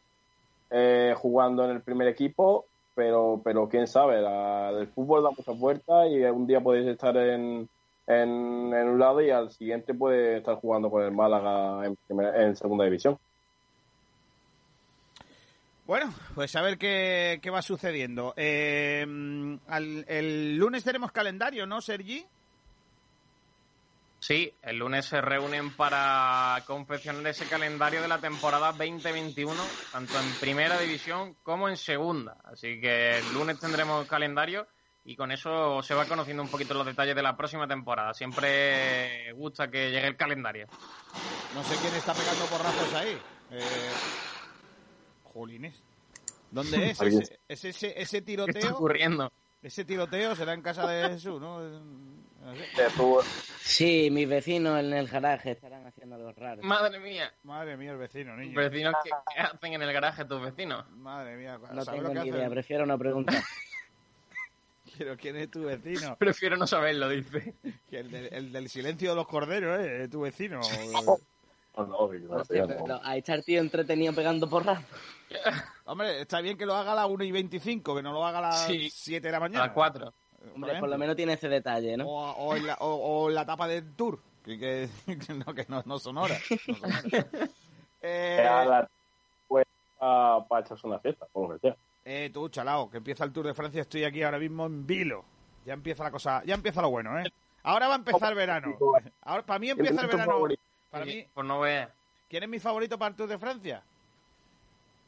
eh, 0.71 1.13
jugando 1.17 1.65
en 1.65 1.71
el 1.71 1.81
primer 1.81 2.07
equipo, 2.07 2.65
pero, 2.95 3.41
pero 3.43 3.69
quién 3.69 3.87
sabe. 3.87 4.21
La- 4.21 4.71
el 4.71 4.87
fútbol 4.87 5.23
da 5.23 5.29
muchas 5.29 5.57
vueltas 5.59 6.07
y 6.09 6.23
un 6.23 6.47
día 6.47 6.61
podéis 6.61 6.87
estar 6.87 7.15
en, 7.17 7.69
en, 8.07 8.73
en 8.73 8.87
un 8.89 8.99
lado 8.99 9.21
y 9.21 9.29
al 9.31 9.51
siguiente 9.51 9.93
puede 9.93 10.37
estar 10.37 10.55
jugando 10.55 10.89
con 10.89 11.03
el 11.03 11.11
Málaga 11.11 11.85
en, 11.85 11.95
primera- 12.07 12.43
en 12.43 12.55
segunda 12.55 12.85
división. 12.85 13.17
Bueno, 15.85 16.11
pues 16.33 16.55
a 16.55 16.61
ver 16.63 16.77
qué, 16.79 17.39
qué 17.43 17.49
va 17.51 17.61
sucediendo. 17.61 18.33
Eh, 18.37 19.01
al- 19.67 20.05
el 20.07 20.55
lunes 20.57 20.83
tenemos 20.83 21.11
calendario, 21.11 21.67
¿no, 21.67 21.79
Sergi? 21.81 22.25
Sí, 24.19 24.51
el 24.63 24.77
lunes 24.79 25.05
se 25.05 25.21
reúnen 25.21 25.75
para 25.75 26.63
confeccionar 26.65 27.27
ese 27.27 27.45
calendario 27.45 28.01
de 28.01 28.07
la 28.07 28.17
temporada 28.17 28.71
2021, 28.71 29.53
tanto 29.91 30.19
en 30.19 30.33
primera 30.39 30.79
división 30.79 31.35
como 31.43 31.69
en 31.69 31.77
segunda. 31.77 32.37
Así 32.45 32.81
que 32.81 33.19
el 33.19 33.33
lunes 33.35 33.59
tendremos 33.59 34.07
calendario 34.07 34.65
y 35.05 35.15
con 35.15 35.31
eso 35.31 35.81
se 35.83 35.93
va 35.93 36.05
conociendo 36.05 36.41
un 36.43 36.49
poquito 36.49 36.73
los 36.73 36.85
detalles 36.85 37.15
de 37.15 37.21
la 37.21 37.37
próxima 37.37 37.67
temporada. 37.67 38.13
Siempre 38.13 39.31
gusta 39.33 39.69
que 39.69 39.91
llegue 39.91 40.07
el 40.07 40.17
calendario. 40.17 40.67
No 41.53 41.63
sé 41.63 41.75
quién 41.81 41.93
está 41.95 42.13
pegando 42.13 42.45
porrazos 42.45 42.93
ahí. 42.95 43.17
Eh, 43.51 43.61
Jolines. 45.23 45.81
¿Dónde 46.51 46.89
es? 46.91 47.01
Ese, 47.01 47.39
ese, 47.47 47.69
ese, 47.69 47.69
ese 47.69 47.93
¿Qué 47.95 47.97
está 48.01 48.21
tiroteo? 48.25 48.73
ocurriendo? 48.73 49.31
Ese 49.61 49.83
tiroteo 49.85 50.35
será 50.35 50.53
en 50.53 50.61
casa 50.61 50.87
de 50.87 51.09
Jesús, 51.09 51.39
¿no? 51.41 51.59
No 51.59 52.55
sé. 52.55 52.67
Sí, 53.59 54.09
mis 54.11 54.29
vecinos 54.29 54.79
en 54.79 54.93
el 54.93 55.07
garaje 55.07 55.51
estarán 55.51 55.85
haciendo 55.87 56.15
algo 56.15 56.31
raro. 56.33 56.61
Madre 56.61 56.99
mía. 56.99 57.33
Madre 57.43 57.75
mía, 57.75 57.91
el 57.91 57.97
vecino, 57.97 58.37
niño. 58.37 58.55
¿Vecinos 58.55 58.93
qué, 59.03 59.09
qué 59.33 59.41
hacen 59.41 59.73
en 59.73 59.81
el 59.81 59.91
garaje 59.91 60.25
tus 60.25 60.39
vecinos? 60.41 60.87
Madre 60.91 61.35
mía, 61.37 61.57
No 61.73 61.83
¿sabes 61.83 61.99
tengo 61.99 62.01
lo 62.03 62.07
que 62.09 62.13
ni 62.13 62.19
hacen? 62.19 62.35
idea, 62.35 62.49
prefiero 62.49 62.85
no 62.85 62.97
preguntar. 62.99 63.35
Pero 64.97 65.17
¿quién 65.17 65.35
es 65.37 65.49
tu 65.51 65.63
vecino? 65.63 66.15
Prefiero 66.19 66.57
no 66.57 66.67
saberlo, 66.67 67.09
dice. 67.09 67.55
Que 67.89 67.99
el, 67.99 68.11
del- 68.11 68.33
el 68.33 68.51
del 68.51 68.69
silencio 68.69 69.09
de 69.11 69.15
los 69.15 69.27
corderos, 69.27 69.79
¿eh? 69.79 70.07
Tu 70.09 70.21
vecino. 70.21 70.59
No, 71.77 71.85
no, 71.85 72.07
no. 72.07 72.43
Pero 72.47 72.99
a 73.03 73.17
estar 73.17 73.41
tío 73.41 73.59
entretenido 73.59 74.13
pegando 74.13 74.49
porras. 74.49 74.81
Hombre, 75.85 76.21
está 76.21 76.39
bien 76.41 76.57
que 76.57 76.65
lo 76.65 76.73
haga 76.75 76.93
a 76.93 76.95
las 76.95 77.09
1 77.09 77.23
y 77.25 77.31
25, 77.31 77.95
que 77.95 78.01
no 78.01 78.13
lo 78.13 78.25
haga 78.25 78.39
a 78.39 78.41
las 78.41 78.65
Sí. 78.67 78.89
7 78.89 79.27
de 79.27 79.31
la 79.31 79.39
mañana. 79.39 79.63
A 79.63 79.67
las 79.67 79.73
4. 79.75 80.13
Hombre, 80.53 80.79
por 80.79 80.87
lo 80.89 80.97
menos 80.97 81.15
tiene 81.15 81.33
ese 81.33 81.49
detalle, 81.49 81.97
¿no? 81.97 82.05
O, 82.07 82.31
o 82.31 82.55
en 82.55 82.67
la, 82.67 82.75
o- 82.75 82.95
o 83.23 83.29
en 83.29 83.35
la 83.35 83.45
tapa 83.45 83.67
del 83.67 83.93
tour, 83.95 84.19
que, 84.43 84.57
que, 84.59 84.89
que 85.27 85.33
no, 85.33 85.53
que 85.53 85.65
no, 85.67 85.81
no 85.85 85.99
son 85.99 86.17
horas. 86.17 86.41
no 86.49 86.57
son 86.75 86.85
horas. 86.85 87.03
Eh, 88.01 88.47
a 88.47 88.65
la- 88.65 88.89
pues, 89.47 89.65
para 89.99 90.61
echarse 90.61 90.85
una 90.87 90.99
fiesta, 90.99 91.25
por 91.33 91.49
lo 91.49 91.55
que 91.55 91.67
sea. 91.67 91.75
Eh, 92.05 92.29
tú, 92.31 92.47
chalao, 92.49 92.89
que 92.89 92.97
empieza 92.97 93.23
el 93.23 93.31
Tour 93.33 93.47
de 93.47 93.53
Francia, 93.53 93.81
estoy 93.81 94.03
aquí 94.03 94.21
ahora 94.23 94.37
mismo 94.39 94.65
en 94.67 94.85
vilo. 94.85 95.25
Ya 95.65 95.73
empieza 95.73 96.03
la 96.03 96.11
cosa, 96.11 96.43
ya 96.45 96.53
empieza 96.53 96.81
lo 96.81 96.91
bueno, 96.91 97.19
¿eh? 97.19 97.31
Ahora 97.63 97.87
va 97.87 97.95
a 97.95 97.97
empezar 97.97 98.29
el 98.29 98.35
verano. 98.35 98.77
Ahora, 99.23 99.43
para 99.43 99.57
mí 99.59 99.71
empieza 99.71 100.01
el 100.01 100.07
verano. 100.07 100.47
Para 100.91 101.03
mí, 101.05 101.27
Pues 101.33 101.47
no 101.47 101.59
veas. 101.59 101.89
¿quién 102.29 102.43
es 102.43 102.49
mi 102.49 102.59
favorito 102.59 102.97
para 102.97 103.09
el 103.09 103.15
Tour 103.15 103.27
de 103.27 103.39
Francia? 103.39 103.81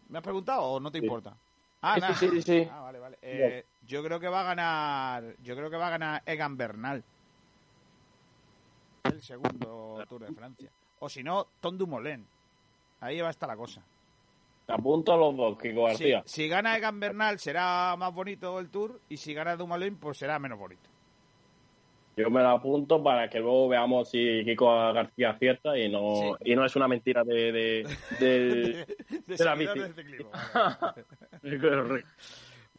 ¿Me 0.10 0.18
has 0.18 0.24
preguntado 0.24 0.64
o 0.64 0.80
no 0.80 0.90
te 0.92 0.98
importa? 0.98 1.36
Ah, 1.82 1.94
Sí, 1.96 2.02
nada. 2.02 2.16
sí, 2.16 2.30
sí, 2.30 2.42
sí. 2.42 2.70
Ah, 2.72 2.82
vale, 2.82 2.98
vale. 3.00 3.18
Eh, 3.22 3.64
yo 3.86 4.04
creo 4.04 4.20
que 4.20 4.28
va 4.28 4.42
a 4.42 4.44
ganar. 4.44 5.36
Yo 5.44 5.56
creo 5.56 5.70
que 5.70 5.78
va 5.78 5.88
a 5.88 5.92
ganar 5.92 6.24
Egan 6.26 6.58
Bernal. 6.58 7.04
El 9.04 9.22
segundo 9.22 10.04
Tour 10.10 10.26
de 10.26 10.34
Francia. 10.34 10.72
O 11.00 11.08
si 11.10 11.24
no, 11.24 11.48
Tom 11.62 11.78
Dumoulin. 11.78 12.26
Ahí 13.02 13.22
va 13.22 13.28
a 13.28 13.32
estar 13.32 13.48
la 13.48 13.56
cosa. 13.56 13.82
Apunto 14.68 15.14
a 15.14 15.18
los 15.18 15.36
dos, 15.38 15.58
Kiko 15.58 15.86
García. 15.86 16.24
si 16.26 16.48
gana 16.50 16.76
Egan 16.78 17.00
Bernal 17.00 17.40
será 17.40 17.96
más 17.98 18.14
bonito 18.14 18.60
el 18.60 18.70
Tour 18.70 19.00
y 19.08 19.16
si 19.18 19.34
gana 19.34 19.56
Dumoulin 19.56 19.98
pues 19.98 20.18
será 20.18 20.38
menos 20.40 20.60
bonito. 20.60 20.90
Yo 22.18 22.30
me 22.32 22.42
lo 22.42 22.50
apunto 22.50 23.02
para 23.04 23.30
que 23.30 23.40
luego 23.40 23.70
veamos 23.70 24.10
si 24.10 24.44
Kiko 24.44 24.66
García 24.92 25.30
acierta 25.32 25.78
y 25.78 25.88
no, 25.88 26.36
y 26.44 26.56
no 26.56 26.66
es 26.66 26.76
una 26.76 26.88
mentira 26.88 27.24
de, 27.24 27.52
de, 27.52 27.98
de- 28.20 28.86
De 29.28 29.36
de 29.38 29.46
la 29.46 29.56
bici. 29.56 29.80
Vale. 31.44 32.04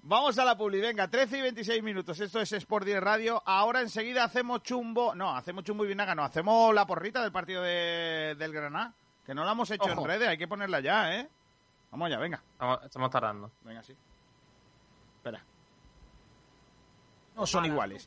Vamos 0.03 0.39
a 0.39 0.45
la 0.45 0.57
publi, 0.57 0.81
venga, 0.81 1.09
13 1.09 1.39
y 1.39 1.43
26 1.43 1.83
minutos. 1.83 2.19
Esto 2.21 2.41
es 2.41 2.51
Sport 2.53 2.87
10 2.87 3.01
Radio. 3.01 3.43
Ahora 3.45 3.81
enseguida 3.83 4.25
hacemos 4.25 4.63
chumbo. 4.63 5.15
No, 5.15 5.37
hacemos 5.37 5.65
chumbo 5.65 5.85
y 5.85 5.89
vinaga, 5.89 6.15
no. 6.15 6.23
Hacemos 6.25 6.75
la 6.75 6.87
porrita 6.87 7.23
del 7.23 7.33
partido 7.33 7.63
de- 7.63 8.35
del 8.39 8.53
Granada. 8.53 8.95
Que 9.27 9.35
no 9.35 9.45
la 9.45 9.53
hemos 9.53 9.71
hecho 9.71 9.85
Ojo. 9.93 10.01
en 10.03 10.07
redes, 10.07 10.29
hay 10.29 10.39
que 10.39 10.49
ponerla 10.49 10.81
ya, 10.81 11.15
¿eh? 11.21 11.29
Vamos 11.91 12.11
ya, 12.11 12.19
venga. 12.19 12.43
Estamos, 12.53 12.85
estamos 12.85 13.11
tardando. 13.11 13.51
Venga, 13.63 13.83
sí. 13.83 13.97
Espera. 15.17 15.43
No 17.37 17.47
son 17.47 17.65
iguales. 17.67 18.07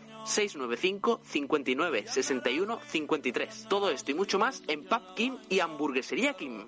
695 0.25 1.21
59 1.23 2.05
61 2.07 2.79
53. 2.87 3.65
Todo 3.69 3.89
esto 3.89 4.11
y 4.11 4.13
mucho 4.13 4.39
más 4.39 4.63
en 4.67 4.83
Pub 4.83 5.01
Kim 5.15 5.37
y 5.49 5.59
Hamburguesería 5.59 6.33
Kim. 6.33 6.67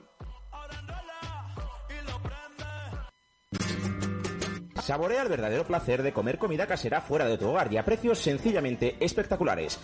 Saborea 4.82 5.22
el 5.22 5.30
verdadero 5.30 5.64
placer 5.64 6.04
de 6.04 6.12
comer 6.12 6.38
comida 6.38 6.68
casera 6.68 7.00
fuera 7.00 7.26
de 7.26 7.38
tu 7.38 7.48
hogar 7.48 7.72
y 7.72 7.78
a 7.78 7.86
precios 7.86 8.20
sencillamente 8.20 8.98
espectaculares. 9.00 9.80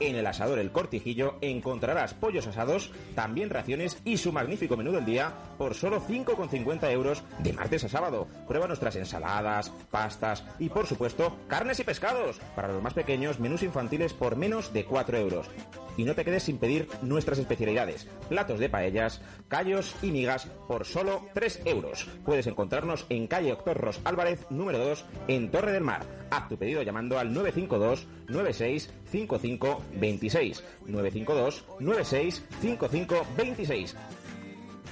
En 0.00 0.14
el 0.14 0.26
asador 0.26 0.58
El 0.60 0.70
Cortijillo 0.70 1.38
encontrarás 1.40 2.14
pollos 2.14 2.46
asados, 2.46 2.92
también 3.16 3.50
raciones 3.50 4.00
y 4.04 4.16
su 4.18 4.32
magnífico 4.32 4.76
menú 4.76 4.92
del 4.92 5.04
día 5.04 5.32
por 5.58 5.74
solo 5.74 6.00
5,50 6.00 6.90
euros 6.92 7.24
de 7.40 7.52
martes 7.52 7.82
a 7.84 7.88
sábado. 7.88 8.28
Prueba 8.46 8.68
nuestras 8.68 8.94
ensaladas, 8.94 9.70
pastas 9.90 10.44
y 10.60 10.68
por 10.68 10.86
supuesto 10.86 11.36
carnes 11.48 11.80
y 11.80 11.84
pescados. 11.84 12.40
Para 12.54 12.68
los 12.68 12.82
más 12.82 12.94
pequeños, 12.94 13.40
menús 13.40 13.62
infantiles 13.64 14.12
por 14.12 14.36
menos 14.36 14.72
de 14.72 14.84
4 14.84 15.18
euros. 15.18 15.48
Y 15.96 16.04
no 16.04 16.14
te 16.14 16.24
quedes 16.24 16.44
sin 16.44 16.58
pedir 16.58 16.88
nuestras 17.02 17.40
especialidades, 17.40 18.06
platos 18.28 18.60
de 18.60 18.68
paellas, 18.68 19.20
callos 19.48 19.96
y 20.00 20.12
migas 20.12 20.46
por 20.68 20.84
solo 20.84 21.26
3 21.34 21.62
euros. 21.64 22.06
Puedes 22.24 22.46
encontrarnos 22.46 23.04
en 23.08 23.26
calle 23.26 23.50
Doctor 23.50 23.78
Ros 23.78 24.00
Álvarez, 24.04 24.46
número 24.48 24.78
2, 24.78 25.04
en 25.26 25.50
Torre 25.50 25.72
del 25.72 25.82
Mar. 25.82 26.06
Haz 26.30 26.48
tu 26.48 26.56
pedido 26.56 26.82
llamando 26.82 27.18
al 27.18 27.32
952 27.32 28.06
96 28.28 28.92
55 29.10 29.82
26 29.94 30.62
952 30.86 31.64
96 31.80 32.44
55 32.60 33.26
26 33.36 33.96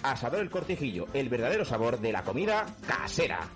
Asador 0.02 0.40
El 0.40 0.50
Cortijillo, 0.50 1.06
el 1.14 1.28
verdadero 1.28 1.64
sabor 1.64 1.98
de 1.98 2.12
la 2.12 2.22
comida 2.22 2.66
casera. 2.86 3.48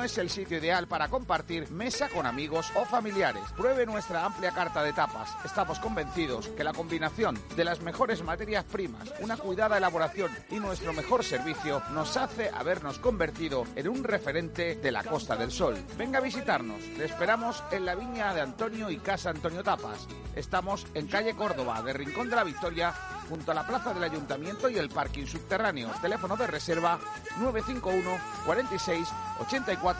es 0.03 0.17
el 0.17 0.29
sitio 0.29 0.57
ideal 0.57 0.87
para 0.87 1.09
compartir 1.09 1.69
mesa 1.71 2.09
con 2.09 2.25
amigos 2.25 2.71
o 2.75 2.85
familiares. 2.85 3.43
Pruebe 3.55 3.85
nuestra 3.85 4.25
amplia 4.25 4.51
carta 4.51 4.83
de 4.83 4.93
tapas. 4.93 5.35
Estamos 5.45 5.79
convencidos 5.79 6.47
que 6.49 6.63
la 6.63 6.73
combinación 6.73 7.39
de 7.55 7.65
las 7.65 7.81
mejores 7.81 8.23
materias 8.23 8.65
primas, 8.65 9.13
una 9.19 9.37
cuidada 9.37 9.77
elaboración 9.77 10.31
y 10.49 10.59
nuestro 10.59 10.93
mejor 10.93 11.23
servicio 11.23 11.81
nos 11.91 12.17
hace 12.17 12.49
habernos 12.49 12.99
convertido 12.99 13.65
en 13.75 13.89
un 13.89 14.03
referente 14.03 14.75
de 14.75 14.91
la 14.91 15.03
Costa 15.03 15.35
del 15.35 15.51
Sol. 15.51 15.75
Venga 15.97 16.19
a 16.19 16.21
visitarnos. 16.21 16.81
Le 16.97 17.05
esperamos 17.05 17.63
en 17.71 17.85
la 17.85 17.95
viña 17.95 18.33
de 18.33 18.41
Antonio 18.41 18.89
y 18.89 18.97
Casa 18.97 19.29
Antonio 19.29 19.63
Tapas. 19.63 20.07
Estamos 20.35 20.87
en 20.93 21.07
calle 21.07 21.35
Córdoba, 21.35 21.81
de 21.81 21.93
Rincón 21.93 22.29
de 22.29 22.35
la 22.37 22.43
Victoria, 22.43 22.93
junto 23.29 23.51
a 23.51 23.55
la 23.55 23.67
plaza 23.67 23.93
del 23.93 24.03
Ayuntamiento 24.03 24.69
y 24.69 24.77
el 24.77 24.89
parking 24.89 25.25
subterráneo. 25.25 25.89
Teléfono 26.01 26.35
de 26.37 26.47
reserva 26.47 26.99
951 27.39 28.17
46 28.45 29.07
84 29.39 29.90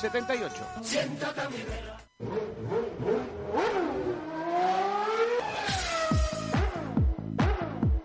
78. 0.00 0.64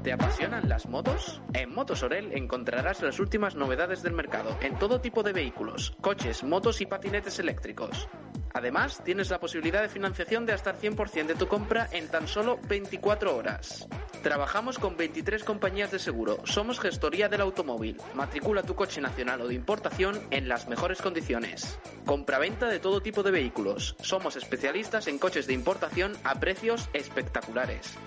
¿Te 0.04 0.14
apasionan 0.14 0.70
las 0.70 0.88
motos? 0.88 1.42
En 1.54 1.74
Motos 1.74 2.04
Orel 2.04 2.32
encontrarás 2.34 3.02
las 3.02 3.20
últimas 3.20 3.56
novedades 3.56 4.04
del 4.04 4.14
mercado 4.14 4.56
en 4.62 4.78
todo 4.78 5.02
tipo 5.02 5.24
de 5.24 5.34
vehículos, 5.34 5.96
coches, 6.02 6.44
motos 6.44 6.82
y 6.82 6.86
patinetes 6.86 7.40
eléctricos. 7.40 8.08
Además, 8.56 9.02
tienes 9.04 9.30
la 9.30 9.42
posibilidad 9.42 9.82
de 9.82 9.90
financiación 9.90 10.46
de 10.46 10.54
hasta 10.54 10.70
el 10.70 10.78
100% 10.78 11.26
de 11.26 11.36
tu 11.36 11.46
compra 11.46 11.90
en 11.92 12.08
tan 12.08 12.26
solo 12.26 12.58
24 12.70 13.36
horas. 13.36 13.86
Trabajamos 14.24 14.80
con 14.80 14.96
23 14.96 15.44
compañías 15.44 15.92
de 15.92 16.00
seguro. 16.00 16.40
Somos 16.46 16.80
gestoría 16.80 17.28
del 17.28 17.42
automóvil. 17.42 17.98
Matricula 18.14 18.64
tu 18.64 18.74
coche 18.74 19.02
nacional 19.02 19.42
o 19.42 19.50
de 19.50 19.56
importación 19.56 20.22
en 20.32 20.48
las 20.48 20.70
mejores 20.70 21.02
condiciones. 21.02 21.78
Compra-venta 22.06 22.70
de 22.70 22.80
todo 22.80 23.02
tipo 23.02 23.24
de 23.24 23.32
vehículos. 23.32 23.98
Somos 24.02 24.38
especialistas 24.38 25.08
en 25.08 25.20
coches 25.20 25.48
de 25.48 25.54
importación 25.54 26.14
a 26.24 26.40
precios 26.40 26.90
espectaculares. 26.94 27.98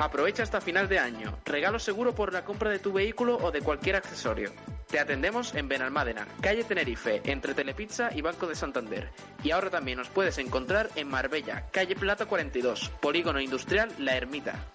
Aprovecha 0.00 0.42
hasta 0.42 0.60
final 0.60 0.88
de 0.88 0.98
año. 0.98 1.38
Regalo 1.44 1.78
seguro 1.78 2.12
por 2.12 2.32
la 2.32 2.44
compra 2.44 2.70
de 2.70 2.80
tu 2.80 2.92
vehículo 2.92 3.36
o 3.36 3.52
de 3.52 3.60
cualquier 3.60 3.94
accesorio. 3.94 4.50
Te 4.92 5.00
atendemos 5.00 5.54
en 5.54 5.68
Benalmádena, 5.68 6.28
calle 6.42 6.64
Tenerife, 6.64 7.22
entre 7.24 7.54
Telepizza 7.54 8.10
y 8.14 8.20
Banco 8.20 8.46
de 8.46 8.54
Santander. 8.54 9.08
Y 9.42 9.50
ahora 9.50 9.70
también 9.70 9.96
nos 9.96 10.10
puedes 10.10 10.36
encontrar 10.36 10.90
en 10.96 11.08
Marbella, 11.08 11.64
calle 11.70 11.96
Plata 11.96 12.26
42, 12.26 12.90
Polígono 13.00 13.40
Industrial 13.40 13.90
La 13.98 14.14
Ermita. 14.18 14.66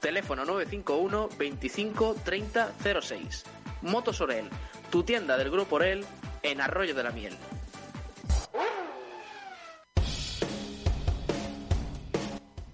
Teléfono 0.00 0.46
951 0.46 1.28
25 1.38 2.16
30 2.24 2.72
06. 3.02 3.44
Motos 3.82 4.22
Orel, 4.22 4.48
tu 4.90 5.02
tienda 5.02 5.36
del 5.36 5.50
Grupo 5.50 5.76
Orel 5.76 6.06
en 6.42 6.62
Arroyo 6.62 6.94
de 6.94 7.02
la 7.02 7.10
Miel. 7.10 7.36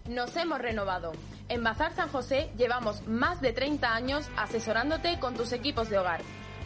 Nos 0.08 0.36
hemos 0.36 0.60
renovado. 0.60 1.10
En 1.48 1.64
Bazar 1.64 1.92
San 1.96 2.08
José 2.10 2.52
llevamos 2.56 3.08
más 3.08 3.40
de 3.40 3.52
30 3.52 3.92
años 3.92 4.30
asesorándote 4.36 5.18
con 5.18 5.34
tus 5.34 5.50
equipos 5.50 5.90
de 5.90 5.98
hogar. 5.98 6.20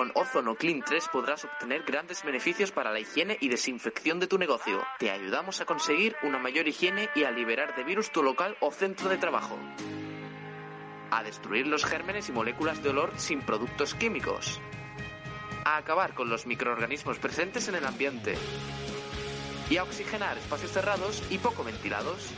Con 0.00 0.12
Ozono 0.14 0.54
Clean 0.54 0.80
3 0.80 1.08
podrás 1.12 1.44
obtener 1.44 1.82
grandes 1.82 2.22
beneficios 2.22 2.72
para 2.72 2.90
la 2.90 3.00
higiene 3.00 3.36
y 3.38 3.50
desinfección 3.50 4.18
de 4.18 4.26
tu 4.26 4.38
negocio. 4.38 4.82
Te 4.98 5.10
ayudamos 5.10 5.60
a 5.60 5.66
conseguir 5.66 6.16
una 6.22 6.38
mayor 6.38 6.66
higiene 6.66 7.10
y 7.14 7.24
a 7.24 7.30
liberar 7.30 7.76
de 7.76 7.84
virus 7.84 8.10
tu 8.10 8.22
local 8.22 8.56
o 8.60 8.70
centro 8.70 9.10
de 9.10 9.18
trabajo. 9.18 9.58
A 11.10 11.22
destruir 11.22 11.66
los 11.66 11.84
gérmenes 11.84 12.30
y 12.30 12.32
moléculas 12.32 12.82
de 12.82 12.88
olor 12.88 13.12
sin 13.16 13.42
productos 13.42 13.94
químicos. 13.94 14.58
A 15.66 15.76
acabar 15.76 16.14
con 16.14 16.30
los 16.30 16.46
microorganismos 16.46 17.18
presentes 17.18 17.68
en 17.68 17.74
el 17.74 17.84
ambiente. 17.84 18.38
Y 19.68 19.76
a 19.76 19.82
oxigenar 19.82 20.38
espacios 20.38 20.72
cerrados 20.72 21.22
y 21.28 21.36
poco 21.36 21.62
ventilados. 21.62 22.32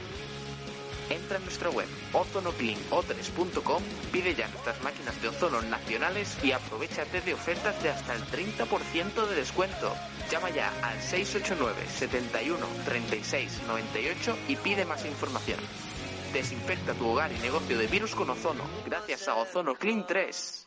Entra 1.11 1.37
en 1.37 1.45
nuestra 1.45 1.71
web 1.71 1.89
ozonocleano3.com, 2.13 3.83
pide 4.13 4.35
ya 4.35 4.49
nuestras 4.49 4.83
máquinas 4.83 5.21
de 5.21 5.29
ozono 5.29 5.63
nacionales 5.63 6.37
y 6.43 6.53
aprovechate 6.53 7.21
de 7.21 7.35
ofertas 7.35 7.83
de 7.83 7.91
hasta 7.91 8.15
el 8.15 8.23
30% 8.25 9.27
de 9.27 9.35
descuento. 9.35 9.95
Llama 10.31 10.51
ya 10.51 10.73
al 10.83 11.01
689 11.01 11.87
71 11.89 12.67
36 12.85 13.63
98 13.67 14.37
y 14.49 14.57
pide 14.57 14.85
más 14.85 15.05
información. 15.05 15.59
Desinfecta 16.33 16.95
tu 16.95 17.09
hogar 17.09 17.31
y 17.33 17.39
negocio 17.41 17.77
de 17.77 17.87
virus 17.87 18.15
con 18.15 18.31
ozono 18.31 18.65
gracias 18.87 19.29
a 19.29 19.35
Ozono 19.35 19.75
Clean 19.75 20.07
3. 20.07 20.67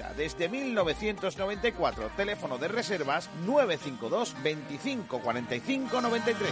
desde 0.09 0.49
1994. 0.49 2.09
Teléfono 2.17 2.57
de 2.57 2.67
reservas 2.67 3.29
952 3.45 4.35
25 4.43 5.19
45 5.19 6.01
93. 6.01 6.51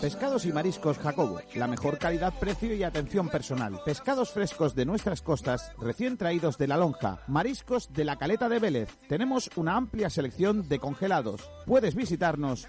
Pescados 0.00 0.46
y 0.46 0.52
mariscos 0.52 0.98
Jacobo, 0.98 1.40
la 1.54 1.66
mejor 1.66 1.98
calidad, 1.98 2.32
precio 2.38 2.74
y 2.74 2.82
atención 2.82 3.28
personal. 3.28 3.80
Pescados 3.84 4.30
frescos 4.30 4.74
de 4.74 4.86
nuestras 4.86 5.22
costas, 5.22 5.72
recién 5.78 6.16
traídos 6.16 6.56
de 6.56 6.68
la 6.68 6.76
lonja. 6.76 7.20
Mariscos 7.26 7.92
de 7.92 8.04
la 8.04 8.16
caleta 8.16 8.48
de 8.48 8.58
Vélez. 8.58 8.98
Tenemos 9.08 9.50
una 9.56 9.76
amplia 9.76 10.08
selección 10.08 10.68
de 10.68 10.78
congelados. 10.78 11.50
Puedes 11.66 11.94
visitarnos 11.94 12.68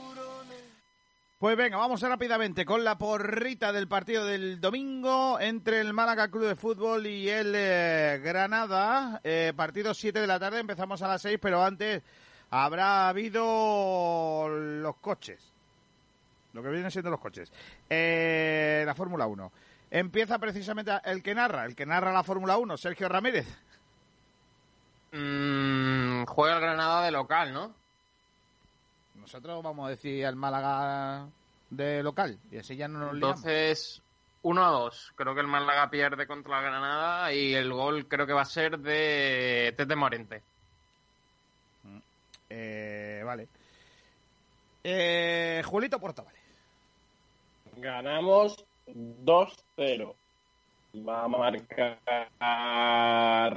Pues 1.41 1.57
venga, 1.57 1.77
vamos 1.77 1.99
rápidamente 2.01 2.65
con 2.65 2.83
la 2.83 2.99
porrita 2.99 3.73
del 3.73 3.87
partido 3.87 4.27
del 4.27 4.61
domingo 4.61 5.39
entre 5.39 5.81
el 5.81 5.91
Málaga 5.91 6.27
Club 6.27 6.45
de 6.45 6.55
Fútbol 6.55 7.07
y 7.07 7.29
el 7.29 7.53
eh, 7.55 8.21
Granada. 8.23 9.19
Eh, 9.23 9.51
partido 9.55 9.95
7 9.95 10.21
de 10.21 10.27
la 10.27 10.39
tarde, 10.39 10.59
empezamos 10.59 11.01
a 11.01 11.07
las 11.07 11.23
6, 11.23 11.39
pero 11.41 11.63
antes 11.63 12.03
habrá 12.51 13.09
habido 13.09 14.49
los 14.49 14.97
coches. 14.97 15.51
Lo 16.53 16.61
que 16.61 16.69
vienen 16.69 16.91
siendo 16.91 17.09
los 17.09 17.19
coches. 17.19 17.51
Eh, 17.89 18.83
la 18.85 18.93
Fórmula 18.93 19.25
1. 19.25 19.51
Empieza 19.89 20.37
precisamente 20.37 20.91
el 21.05 21.23
que 21.23 21.33
narra, 21.33 21.65
el 21.65 21.75
que 21.75 21.87
narra 21.87 22.13
la 22.13 22.23
Fórmula 22.23 22.57
1, 22.57 22.77
Sergio 22.77 23.09
Ramírez. 23.09 23.47
Mm, 25.11 26.25
juega 26.25 26.57
el 26.57 26.61
Granada 26.61 27.03
de 27.03 27.11
local, 27.11 27.51
¿no? 27.51 27.80
Nosotros 29.21 29.63
vamos 29.63 29.87
a 29.87 29.91
decir 29.91 30.25
al 30.25 30.35
Málaga 30.35 31.27
de 31.69 32.03
local 32.03 32.37
y 32.51 32.57
así 32.57 32.75
ya 32.75 32.87
no 32.87 32.99
nos 32.99 33.13
liamos. 33.13 33.37
Entonces, 33.37 34.01
1 34.41 34.65
a 34.65 34.69
2. 34.69 35.13
Creo 35.15 35.35
que 35.35 35.41
el 35.41 35.47
Málaga 35.47 35.89
pierde 35.89 36.25
contra 36.25 36.57
el 36.57 36.65
Granada 36.65 37.33
y 37.33 37.53
el 37.53 37.71
gol 37.71 38.07
creo 38.07 38.25
que 38.25 38.33
va 38.33 38.41
a 38.41 38.45
ser 38.45 38.79
de 38.79 39.73
Tete 39.77 39.95
Morente. 39.95 40.41
Eh, 42.49 43.21
vale. 43.23 43.47
Eh, 44.83 45.61
Julito 45.65 45.99
Portavales. 45.99 46.41
Ganamos 47.77 48.65
2-0. 48.87 50.15
Va 50.93 51.23
a 51.23 51.27
marcar 51.29 51.99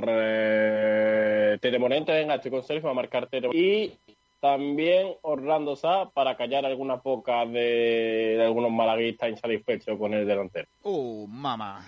eh, 0.07 1.59
Tete 1.61 1.79
Morente, 1.81 2.13
venga, 2.13 2.37
estoy 2.37 2.53
con 2.53 2.63
Sergio, 2.63 2.85
va 2.85 2.93
a 2.93 2.95
marcar 2.95 3.27
Tete 3.27 3.49
Y 3.53 3.99
también 4.45 5.17
Orlando 5.23 5.75
Sá 5.75 6.11
para 6.11 6.37
callar 6.37 6.67
algunas 6.67 7.01
pocas 7.01 7.51
de, 7.51 8.35
de 8.37 8.45
algunos 8.45 8.71
malaguistas 8.71 9.31
insatisfechos 9.31 9.99
con 9.99 10.13
el 10.13 10.27
delantero. 10.27 10.69
Uh, 10.83 11.27
mamá. 11.27 11.83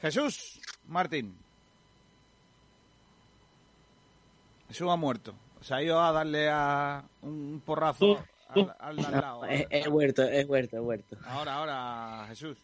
Jesús 0.00 0.60
Martín. 0.86 1.36
Jesús 4.68 4.88
ha 4.88 4.94
muerto. 4.94 5.34
Se 5.60 5.74
ha 5.74 5.82
ido 5.82 6.00
a 6.00 6.12
darle 6.12 6.48
a 6.48 7.02
un 7.22 7.60
porrazo 7.66 8.24
al, 8.50 8.72
al 8.78 8.96
lado. 8.96 9.44
Es, 9.44 9.66
es 9.68 9.88
huerto, 9.88 10.22
es 10.22 10.48
huerto, 10.48 10.76
es 10.76 10.82
huerto. 10.84 11.16
Ahora, 11.26 11.54
ahora, 11.54 12.26
Jesús. 12.28 12.58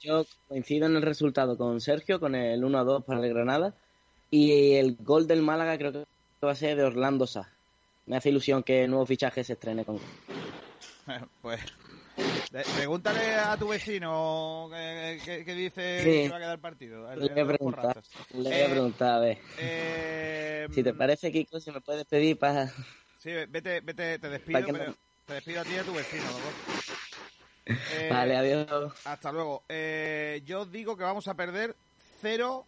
Yo 0.00 0.24
coincido 0.48 0.86
en 0.86 0.96
el 0.96 1.02
resultado 1.02 1.58
con 1.58 1.82
Sergio, 1.82 2.18
con 2.18 2.34
el 2.34 2.64
1 2.64 2.78
a 2.78 2.84
2 2.84 3.04
para 3.04 3.20
el 3.20 3.28
Granada. 3.28 3.74
Y 4.30 4.76
el 4.76 4.96
gol 4.96 5.26
del 5.26 5.42
Málaga 5.42 5.76
creo 5.76 5.92
que 5.92 6.11
va 6.46 6.52
a 6.52 6.56
ser 6.56 6.76
de 6.76 6.84
Orlando 6.84 7.26
Sá. 7.26 7.48
Me 8.06 8.16
hace 8.16 8.30
ilusión 8.30 8.62
que 8.62 8.84
el 8.84 8.90
nuevo 8.90 9.06
fichaje 9.06 9.44
se 9.44 9.52
estrene 9.52 9.84
con 9.84 9.98
Pues 11.42 11.60
pregúntale 12.76 13.34
a 13.36 13.56
tu 13.56 13.68
vecino 13.68 14.68
qué, 14.70 15.20
qué- 15.24 15.44
qué 15.44 15.54
dice 15.54 16.00
Sí. 16.02 16.22
que 16.24 16.28
va 16.30 16.36
a 16.36 16.40
quedar 16.40 16.54
el 16.54 16.60
partido. 16.60 17.10
El- 17.10 17.20
Le 17.20 17.28
voy 17.32 17.40
a 17.42 17.46
preguntar, 17.46 18.02
le 18.34 18.42
voy 18.42 18.52
a 18.52 18.66
Eh, 18.66 18.70
preguntar, 18.70 19.10
a 19.10 19.18
ver. 19.20 19.38
eh, 19.58 20.66
Si 20.72 20.82
te 20.82 20.92
parece, 20.94 21.32
Kiko, 21.32 21.60
si 21.60 21.70
me 21.70 21.80
puedes 21.80 22.04
pedir 22.06 22.38
para... 22.38 22.68
Sí, 23.18 23.30
vete, 23.48 23.80
vete, 23.80 24.18
te 24.18 24.28
despido, 24.28 24.52
¿Para 24.60 24.66
qué 24.66 24.72
pero 24.72 24.86
no? 24.90 24.96
te 25.26 25.34
despido 25.34 25.60
a 25.60 25.64
ti 25.64 25.70
y 25.74 25.78
a 25.78 25.84
tu 25.84 25.94
vecino. 25.94 26.24
dos. 26.24 26.40
Eh, 27.94 28.08
Vale, 28.10 28.36
adiós. 28.36 28.92
Hasta 29.04 29.30
luego. 29.30 29.62
Eh, 29.68 30.42
yo 30.44 30.66
digo 30.66 30.96
que 30.96 31.04
vamos 31.04 31.28
a 31.28 31.34
perder 31.34 31.76
0-4. 32.20 32.64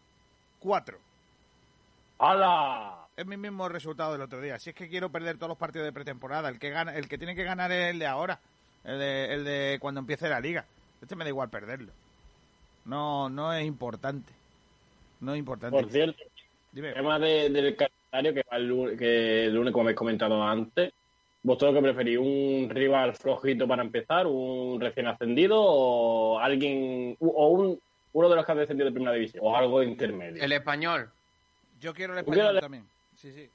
¡Hala! 2.21 3.04
Es 3.17 3.27
mi 3.27 3.37
mismo 3.37 3.69
resultado 3.69 4.13
del 4.13 4.23
otro 4.23 4.41
día. 4.41 4.59
Si 4.59 4.71
es 4.71 4.77
que 4.77 4.89
quiero 4.89 5.09
perder 5.11 5.37
todos 5.37 5.49
los 5.51 5.59
partidos 5.59 5.87
de 5.87 5.93
pretemporada, 5.93 6.49
el 6.49 6.59
que 6.59 6.71
gana, 6.71 6.97
el 6.97 7.09
que 7.09 7.17
tiene 7.19 7.37
que 7.37 7.45
ganar 7.45 7.71
es 7.71 7.91
el 7.93 7.99
de 8.01 8.07
ahora, 8.07 8.41
el 8.83 8.99
de, 8.99 9.35
el 9.35 9.45
de 9.45 9.79
cuando 9.81 10.01
empiece 10.01 10.29
la 10.29 10.41
liga. 10.41 10.65
Este 11.01 11.15
me 11.15 11.23
da 11.25 11.31
igual 11.31 11.49
perderlo. 11.49 11.93
No, 12.87 13.29
no 13.29 13.53
es 13.53 13.65
importante. 13.65 14.33
No 15.21 15.33
es 15.35 15.39
importante. 15.39 15.81
Por 15.81 15.91
cierto, 15.91 16.23
Dime. 16.73 16.89
el 16.89 16.95
tema 16.95 17.19
de- 17.21 17.51
del 17.51 17.77
calendario 17.77 18.35
que, 18.35 18.49
va 18.51 18.57
el, 18.57 18.67
lu- 18.67 18.97
que 18.97 19.45
el 19.45 19.55
lunes, 19.55 19.73
como 19.73 19.85
habéis 19.85 19.97
comentado 19.99 20.43
antes, 20.43 20.93
¿vosotros 21.45 21.73
qué 21.75 21.83
preferís? 21.83 22.19
¿Un 22.19 22.69
rival 22.69 23.15
flojito 23.15 23.69
para 23.69 23.83
empezar? 23.83 24.27
¿Un 24.27 24.81
recién 24.81 25.07
ascendido? 25.07 25.63
¿O 25.63 26.39
alguien 26.41 27.17
o 27.21 27.49
un, 27.49 27.79
uno 28.13 28.29
de 28.29 28.37
los 28.37 28.45
que 28.45 28.53
ha 28.53 28.57
descendido 28.57 28.87
de 28.89 28.93
primera 28.93 29.13
división? 29.15 29.41
¿O 29.47 29.57
algo 29.57 29.85
intermedio? 29.85 30.43
El 30.43 30.51
español. 30.53 31.11
Yo 31.81 31.95
quiero 31.95 32.19
el 32.19 32.25
quiero 32.25 32.41
español 32.41 32.61
también. 32.61 32.94
Sí, 33.25 33.33
sí. 33.33 33.51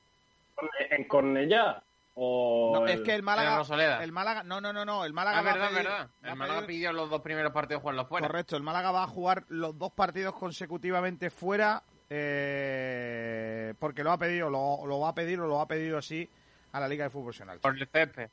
¿En 0.90 1.04
Cornellá? 1.04 1.84
¿O 2.16 2.72
No, 2.74 2.86
el- 2.88 2.90
es 2.96 3.02
que 3.02 3.14
el 3.14 3.22
Málaga, 3.22 3.52
en 3.52 3.58
Rosaleda. 3.60 4.04
el 4.04 4.12
Málaga, 4.12 4.42
no, 4.44 4.60
no, 4.60 4.74
no, 4.74 4.84
no, 4.84 5.06
el 5.06 5.14
Málaga 5.14 5.38
Ah, 5.38 5.42
va 5.44 5.52
a 5.52 5.54
verdad, 5.54 5.70
pedir- 5.70 5.84
verdad. 5.84 6.10
El 6.24 6.36
Málaga 6.36 6.60
pedir- 6.62 6.68
pidió 6.68 6.92
los 6.94 7.10
dos 7.10 7.22
primeros 7.22 7.54
partidos 7.54 7.82
jugarlos 7.82 8.08
fuera. 8.10 8.28
Correcto, 8.28 8.58
el 8.58 8.64
Málaga 8.64 8.92
va 8.92 9.04
a 9.04 9.08
jugar 9.08 9.44
los 9.50 9.78
dos 9.78 9.92
partidos 9.94 10.34
consecutivamente 10.34 11.30
fuera 11.30 11.84
eh, 12.10 13.74
porque 13.80 14.04
lo 14.04 14.12
ha 14.12 14.18
pedido, 14.18 14.50
lo, 14.50 14.86
lo 14.88 15.00
va 15.00 15.10
a 15.10 15.14
pedir 15.16 15.40
o 15.40 15.48
lo 15.48 15.62
ha 15.62 15.68
pedido 15.68 16.00
así 16.00 16.28
a 16.72 16.80
la 16.80 16.88
Liga 16.88 17.04
de 17.04 17.10
Fútbol 17.12 17.26
Profesional. 17.26 17.60
Por 17.60 17.78
el 17.78 17.88
césped. 17.88 18.30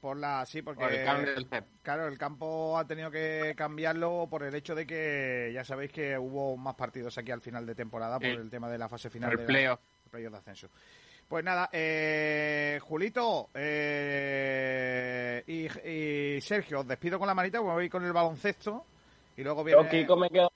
Por 0.00 0.16
la, 0.16 0.44
sí, 0.46 0.62
porque 0.62 0.82
Por 0.82 0.92
el 0.92 1.04
cambio 1.04 1.26
del 1.34 1.48
césped. 1.48 1.64
claro, 1.82 2.08
el 2.08 2.18
campo 2.18 2.76
ha 2.76 2.84
tenido 2.84 3.10
que 3.12 3.54
cambiarlo 3.56 4.26
por 4.28 4.42
el 4.42 4.52
hecho 4.56 4.74
de 4.74 4.84
que 4.86 5.52
ya 5.54 5.64
sabéis 5.64 5.92
que 5.92 6.18
hubo 6.18 6.56
más 6.56 6.74
partidos 6.74 7.16
aquí 7.18 7.30
al 7.30 7.40
final 7.40 7.64
de 7.66 7.76
temporada 7.76 8.16
por 8.18 8.26
el 8.26 8.50
tema 8.50 8.68
de 8.68 8.78
la 8.78 8.88
fase 8.88 9.08
final 9.10 9.30
El 9.30 9.36
de 9.38 9.42
la- 9.44 9.48
playoff. 10.12 10.32
de 10.32 10.38
ascenso. 10.38 10.68
Pues 11.28 11.42
nada, 11.44 11.68
eh, 11.72 12.78
Julito 12.82 13.48
eh, 13.54 15.42
y, 15.46 15.88
y 15.88 16.40
Sergio, 16.42 16.80
os 16.80 16.86
despido 16.86 17.18
con 17.18 17.26
la 17.26 17.34
manita, 17.34 17.58
porque 17.58 17.72
voy 17.74 17.88
con 17.88 18.04
el 18.04 18.12
baloncesto 18.12 18.84
y 19.36 19.42
luego 19.42 19.64
viene... 19.64 19.82
Yo, 19.82 19.88
Kiko, 19.88 20.16
me 20.16 20.28
quedo 20.28 20.52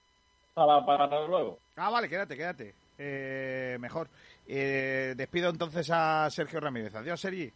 para, 0.54 0.84
para 0.84 1.26
luego. 1.26 1.58
Ah, 1.76 1.88
vale, 1.90 2.08
quédate, 2.08 2.36
quédate. 2.36 2.74
Eh, 2.98 3.76
mejor. 3.80 4.08
Eh, 4.46 5.14
despido 5.16 5.48
entonces 5.50 5.88
a 5.90 6.28
Sergio 6.30 6.60
Ramírez. 6.60 6.94
Adiós, 6.94 7.20
Sergi. 7.20 7.50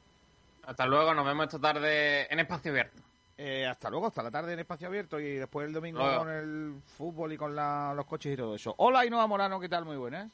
Hasta 0.64 0.86
luego, 0.86 1.12
nos 1.14 1.26
vemos 1.26 1.44
esta 1.46 1.58
tarde 1.58 2.26
en 2.32 2.40
Espacio 2.40 2.70
Abierto. 2.72 3.02
Eh, 3.42 3.66
hasta 3.66 3.88
luego, 3.90 4.06
hasta 4.08 4.22
la 4.22 4.30
tarde 4.30 4.52
en 4.52 4.58
espacio 4.58 4.86
abierto 4.86 5.18
y 5.18 5.36
después 5.36 5.66
el 5.66 5.72
domingo 5.72 5.98
Luego. 6.00 6.18
con 6.18 6.28
el 6.30 6.74
fútbol 6.98 7.32
y 7.32 7.38
con 7.38 7.56
la- 7.56 7.94
los 7.96 8.04
coches 8.04 8.34
y 8.34 8.36
todo 8.36 8.54
eso. 8.54 8.74
Hola, 8.76 9.00
Ainhoa 9.00 9.26
Morano, 9.26 9.58
¿qué 9.58 9.66
tal? 9.70 9.86
Muy 9.86 9.96
buenas. 9.96 10.30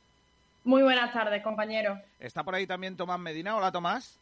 Muy 0.67 0.83
buenas 0.83 1.13
tardes, 1.13 1.45
compañeros. 1.45 1.97
¿Está 2.19 2.43
por 2.43 2.57
ahí 2.57 2.67
también 2.67 2.97
Tomás 2.97 3.21
Medina? 3.21 3.57
Hola, 3.57 3.71
Tomás. 3.71 4.19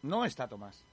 No 0.00 0.24
está 0.24 0.46
Tomás. 0.46 0.84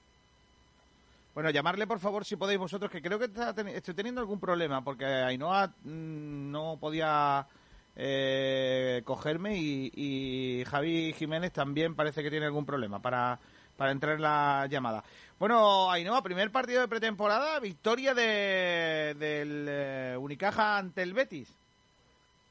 Bueno, 1.32 1.50
llamarle 1.50 1.86
por 1.86 2.00
favor 2.00 2.24
si 2.24 2.34
podéis 2.34 2.58
vosotros, 2.58 2.90
que 2.90 3.00
creo 3.00 3.20
que 3.20 3.26
está 3.26 3.54
estoy 3.68 3.94
teniendo 3.94 4.20
algún 4.20 4.40
problema, 4.40 4.82
porque 4.82 5.04
Ainhoa 5.04 5.68
mm, 5.84 6.50
no 6.50 6.76
podía 6.80 7.46
eh, 7.94 9.02
cogerme 9.04 9.56
y, 9.56 9.92
y 9.94 10.64
Javi 10.64 11.12
Jiménez 11.12 11.52
también 11.52 11.94
parece 11.94 12.20
que 12.20 12.30
tiene 12.30 12.46
algún 12.46 12.66
problema 12.66 13.00
para, 13.00 13.38
para 13.76 13.92
entrar 13.92 14.16
en 14.16 14.22
la 14.22 14.66
llamada. 14.68 15.04
Bueno, 15.38 15.88
Ainhoa, 15.88 16.20
primer 16.20 16.50
partido 16.50 16.80
de 16.80 16.88
pretemporada, 16.88 17.60
victoria 17.60 18.12
de, 18.12 19.14
del 19.16 19.66
eh, 19.68 20.16
Unicaja 20.18 20.78
ante 20.78 21.04
el 21.04 21.14
Betis. 21.14 21.60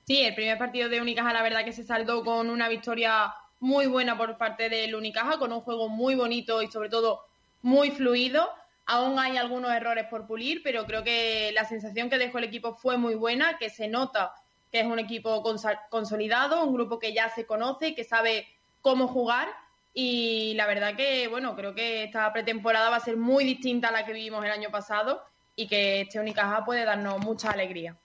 Sí, 0.09 0.23
el 0.23 0.33
primer 0.33 0.57
partido 0.57 0.89
de 0.89 0.99
Unicaja, 0.99 1.31
la 1.31 1.43
verdad 1.43 1.63
que 1.63 1.71
se 1.71 1.83
saldó 1.83 2.23
con 2.23 2.49
una 2.49 2.67
victoria 2.67 3.31
muy 3.59 3.85
buena 3.85 4.17
por 4.17 4.39
parte 4.39 4.67
del 4.67 4.95
Unicaja, 4.95 5.37
con 5.37 5.53
un 5.53 5.61
juego 5.61 5.87
muy 5.87 6.15
bonito 6.15 6.63
y 6.63 6.71
sobre 6.71 6.89
todo 6.89 7.27
muy 7.61 7.91
fluido. 7.91 8.49
Aún 8.87 9.19
hay 9.19 9.37
algunos 9.37 9.69
errores 9.71 10.07
por 10.07 10.25
pulir, 10.25 10.63
pero 10.63 10.87
creo 10.87 11.03
que 11.03 11.51
la 11.53 11.63
sensación 11.63 12.09
que 12.09 12.17
dejó 12.17 12.39
el 12.39 12.45
equipo 12.45 12.73
fue 12.73 12.97
muy 12.97 13.13
buena, 13.13 13.59
que 13.59 13.69
se 13.69 13.87
nota 13.87 14.33
que 14.71 14.79
es 14.79 14.87
un 14.87 14.97
equipo 14.97 15.43
consolidado, 15.91 16.65
un 16.65 16.73
grupo 16.73 16.97
que 16.97 17.13
ya 17.13 17.29
se 17.29 17.45
conoce, 17.45 17.93
que 17.93 18.03
sabe 18.03 18.47
cómo 18.81 19.07
jugar 19.09 19.47
y 19.93 20.55
la 20.55 20.65
verdad 20.65 20.95
que, 20.95 21.27
bueno, 21.27 21.55
creo 21.55 21.75
que 21.75 22.05
esta 22.05 22.33
pretemporada 22.33 22.89
va 22.89 22.95
a 22.95 22.99
ser 22.99 23.15
muy 23.15 23.43
distinta 23.43 23.89
a 23.89 23.91
la 23.91 24.07
que 24.07 24.13
vivimos 24.13 24.43
el 24.43 24.49
año 24.49 24.71
pasado 24.71 25.21
y 25.55 25.67
que 25.67 26.01
este 26.01 26.19
Unicaja 26.19 26.65
puede 26.65 26.83
darnos 26.83 27.19
mucha 27.19 27.51
alegría. 27.51 27.95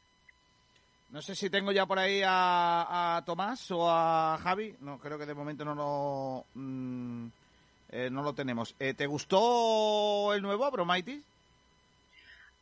No 1.14 1.22
sé 1.22 1.36
si 1.36 1.48
tengo 1.48 1.70
ya 1.70 1.86
por 1.86 1.96
ahí 1.96 2.22
a, 2.26 3.22
Tomás 3.24 3.70
o 3.70 3.88
a 3.88 4.36
Javi. 4.42 4.74
No, 4.80 4.98
creo 4.98 5.16
que 5.16 5.26
de 5.26 5.32
momento 5.32 5.64
no 5.64 5.72
lo, 5.72 6.46
mm, 6.54 7.26
eh, 7.90 8.08
no 8.10 8.24
lo 8.24 8.34
tenemos. 8.34 8.74
Eh, 8.80 8.94
¿Te 8.94 9.06
gustó 9.06 10.34
el 10.34 10.42
nuevo 10.42 10.64
Abromaitis? 10.64 11.24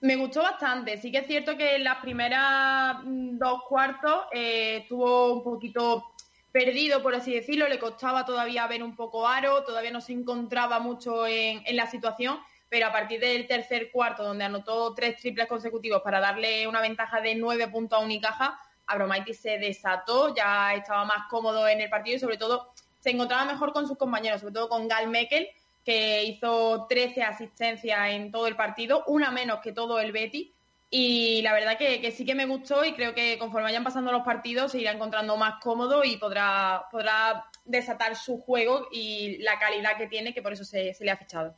Me 0.03 0.17
gustó 0.17 0.43
bastante. 0.43 1.01
Sí 1.01 1.11
que 1.11 1.21
es 1.21 1.27
cierto 1.27 1.57
que 1.57 1.77
en 1.77 1.85
las 1.85 1.97
primeras 2.03 2.99
mm, 3.03 3.39
dos 3.39 3.63
cuartos 3.67 4.27
eh, 4.35 4.81
estuvo 4.83 5.33
un 5.33 5.43
poquito 5.43 6.13
perdido, 6.53 7.03
por 7.03 7.15
así 7.15 7.33
decirlo. 7.33 7.67
Le 7.69 7.79
costaba 7.79 8.27
todavía 8.27 8.67
ver 8.67 8.83
un 8.83 8.95
poco 8.95 9.27
aro, 9.27 9.65
todavía 9.65 9.93
no 9.93 10.03
se 10.03 10.13
encontraba 10.13 10.79
mucho 10.79 11.27
en, 11.27 11.63
en 11.65 11.75
la 11.75 11.87
situación. 11.87 12.39
Pero 12.73 12.87
a 12.87 12.91
partir 12.91 13.21
del 13.21 13.47
tercer 13.47 13.91
cuarto, 13.91 14.25
donde 14.25 14.45
anotó 14.45 14.95
tres 14.95 15.19
triples 15.19 15.47
consecutivos 15.47 16.01
para 16.01 16.21
darle 16.21 16.67
una 16.67 16.81
ventaja 16.81 17.21
de 17.21 17.35
nueve 17.35 17.69
puntos 17.69 17.99
a 17.99 18.03
Unicaja, 18.03 18.59
Abromaitis 18.87 19.41
se 19.41 19.59
desató, 19.59 20.35
ya 20.35 20.73
estaba 20.73 21.05
más 21.05 21.29
cómodo 21.29 21.69
en 21.69 21.83
el 21.83 21.91
partido 21.91 22.17
y 22.17 22.21
sobre 22.21 22.39
todo 22.39 22.73
se 22.99 23.11
encontraba 23.11 23.45
mejor 23.45 23.75
con 23.75 23.87
sus 23.87 23.99
compañeros, 23.99 24.41
sobre 24.41 24.55
todo 24.55 24.71
con 24.71 24.89
Gal 24.89 25.09
Mekel, 25.09 25.49
que 25.85 26.25
hizo 26.25 26.87
13 26.89 27.23
asistencias 27.25 28.09
en 28.09 28.33
todo 28.33 28.47
el 28.47 28.57
partido, 28.57 29.05
una 29.07 29.31
menos 29.31 29.61
que 29.61 29.73
todo 29.73 30.01
el 30.01 30.11
Betty. 30.11 30.55
Y 30.89 31.43
la 31.43 31.53
verdad 31.53 31.77
que, 31.77 32.01
que, 32.01 32.11
sí 32.11 32.25
que 32.25 32.35
me 32.35 32.47
gustó 32.47 32.87
y 32.87 32.95
creo 32.95 33.15
que 33.15 33.37
conforme 33.39 33.65
vayan 33.65 33.85
pasando 33.85 34.13
los 34.13 34.23
partidos 34.23 34.73
se 34.73 34.79
irá 34.79 34.93
encontrando 34.93 35.37
más 35.37 35.61
cómodo 35.61 36.05
y 36.05 36.17
podrá, 36.17 36.87
podrá 36.91 37.45
desatar 37.67 38.17
su 38.17 38.41
juego 38.41 38.89
y 38.91 39.37
la 39.43 39.59
calidad 39.59 39.99
que 39.99 40.07
tiene, 40.07 40.33
que 40.33 40.41
por 40.41 40.55
eso 40.55 40.65
se, 40.65 40.95
se 40.95 41.05
le 41.05 41.11
ha 41.11 41.19
fichado. 41.19 41.55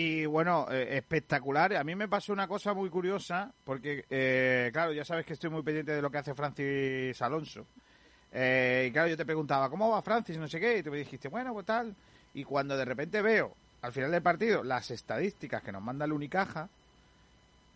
Y 0.00 0.26
bueno, 0.26 0.68
eh, 0.70 0.96
espectacular. 0.96 1.74
A 1.74 1.82
mí 1.82 1.96
me 1.96 2.06
pasó 2.06 2.32
una 2.32 2.46
cosa 2.46 2.72
muy 2.72 2.88
curiosa, 2.88 3.52
porque, 3.64 4.04
eh, 4.08 4.70
claro, 4.72 4.92
ya 4.92 5.04
sabes 5.04 5.26
que 5.26 5.32
estoy 5.32 5.50
muy 5.50 5.62
pendiente 5.64 5.90
de 5.90 6.00
lo 6.00 6.08
que 6.08 6.18
hace 6.18 6.34
Francis 6.34 7.20
Alonso. 7.20 7.66
Eh, 8.30 8.86
y 8.88 8.92
claro, 8.92 9.08
yo 9.08 9.16
te 9.16 9.26
preguntaba, 9.26 9.68
¿cómo 9.68 9.90
va 9.90 10.00
Francis? 10.00 10.38
No 10.38 10.46
sé 10.46 10.60
qué. 10.60 10.78
Y 10.78 10.82
tú 10.84 10.92
me 10.92 10.98
dijiste, 10.98 11.26
bueno, 11.26 11.52
pues 11.52 11.66
tal. 11.66 11.96
Y 12.32 12.44
cuando 12.44 12.76
de 12.76 12.84
repente 12.84 13.20
veo, 13.22 13.56
al 13.82 13.90
final 13.90 14.12
del 14.12 14.22
partido, 14.22 14.62
las 14.62 14.88
estadísticas 14.92 15.64
que 15.64 15.72
nos 15.72 15.82
manda 15.82 16.04
el 16.04 16.12
Unicaja, 16.12 16.68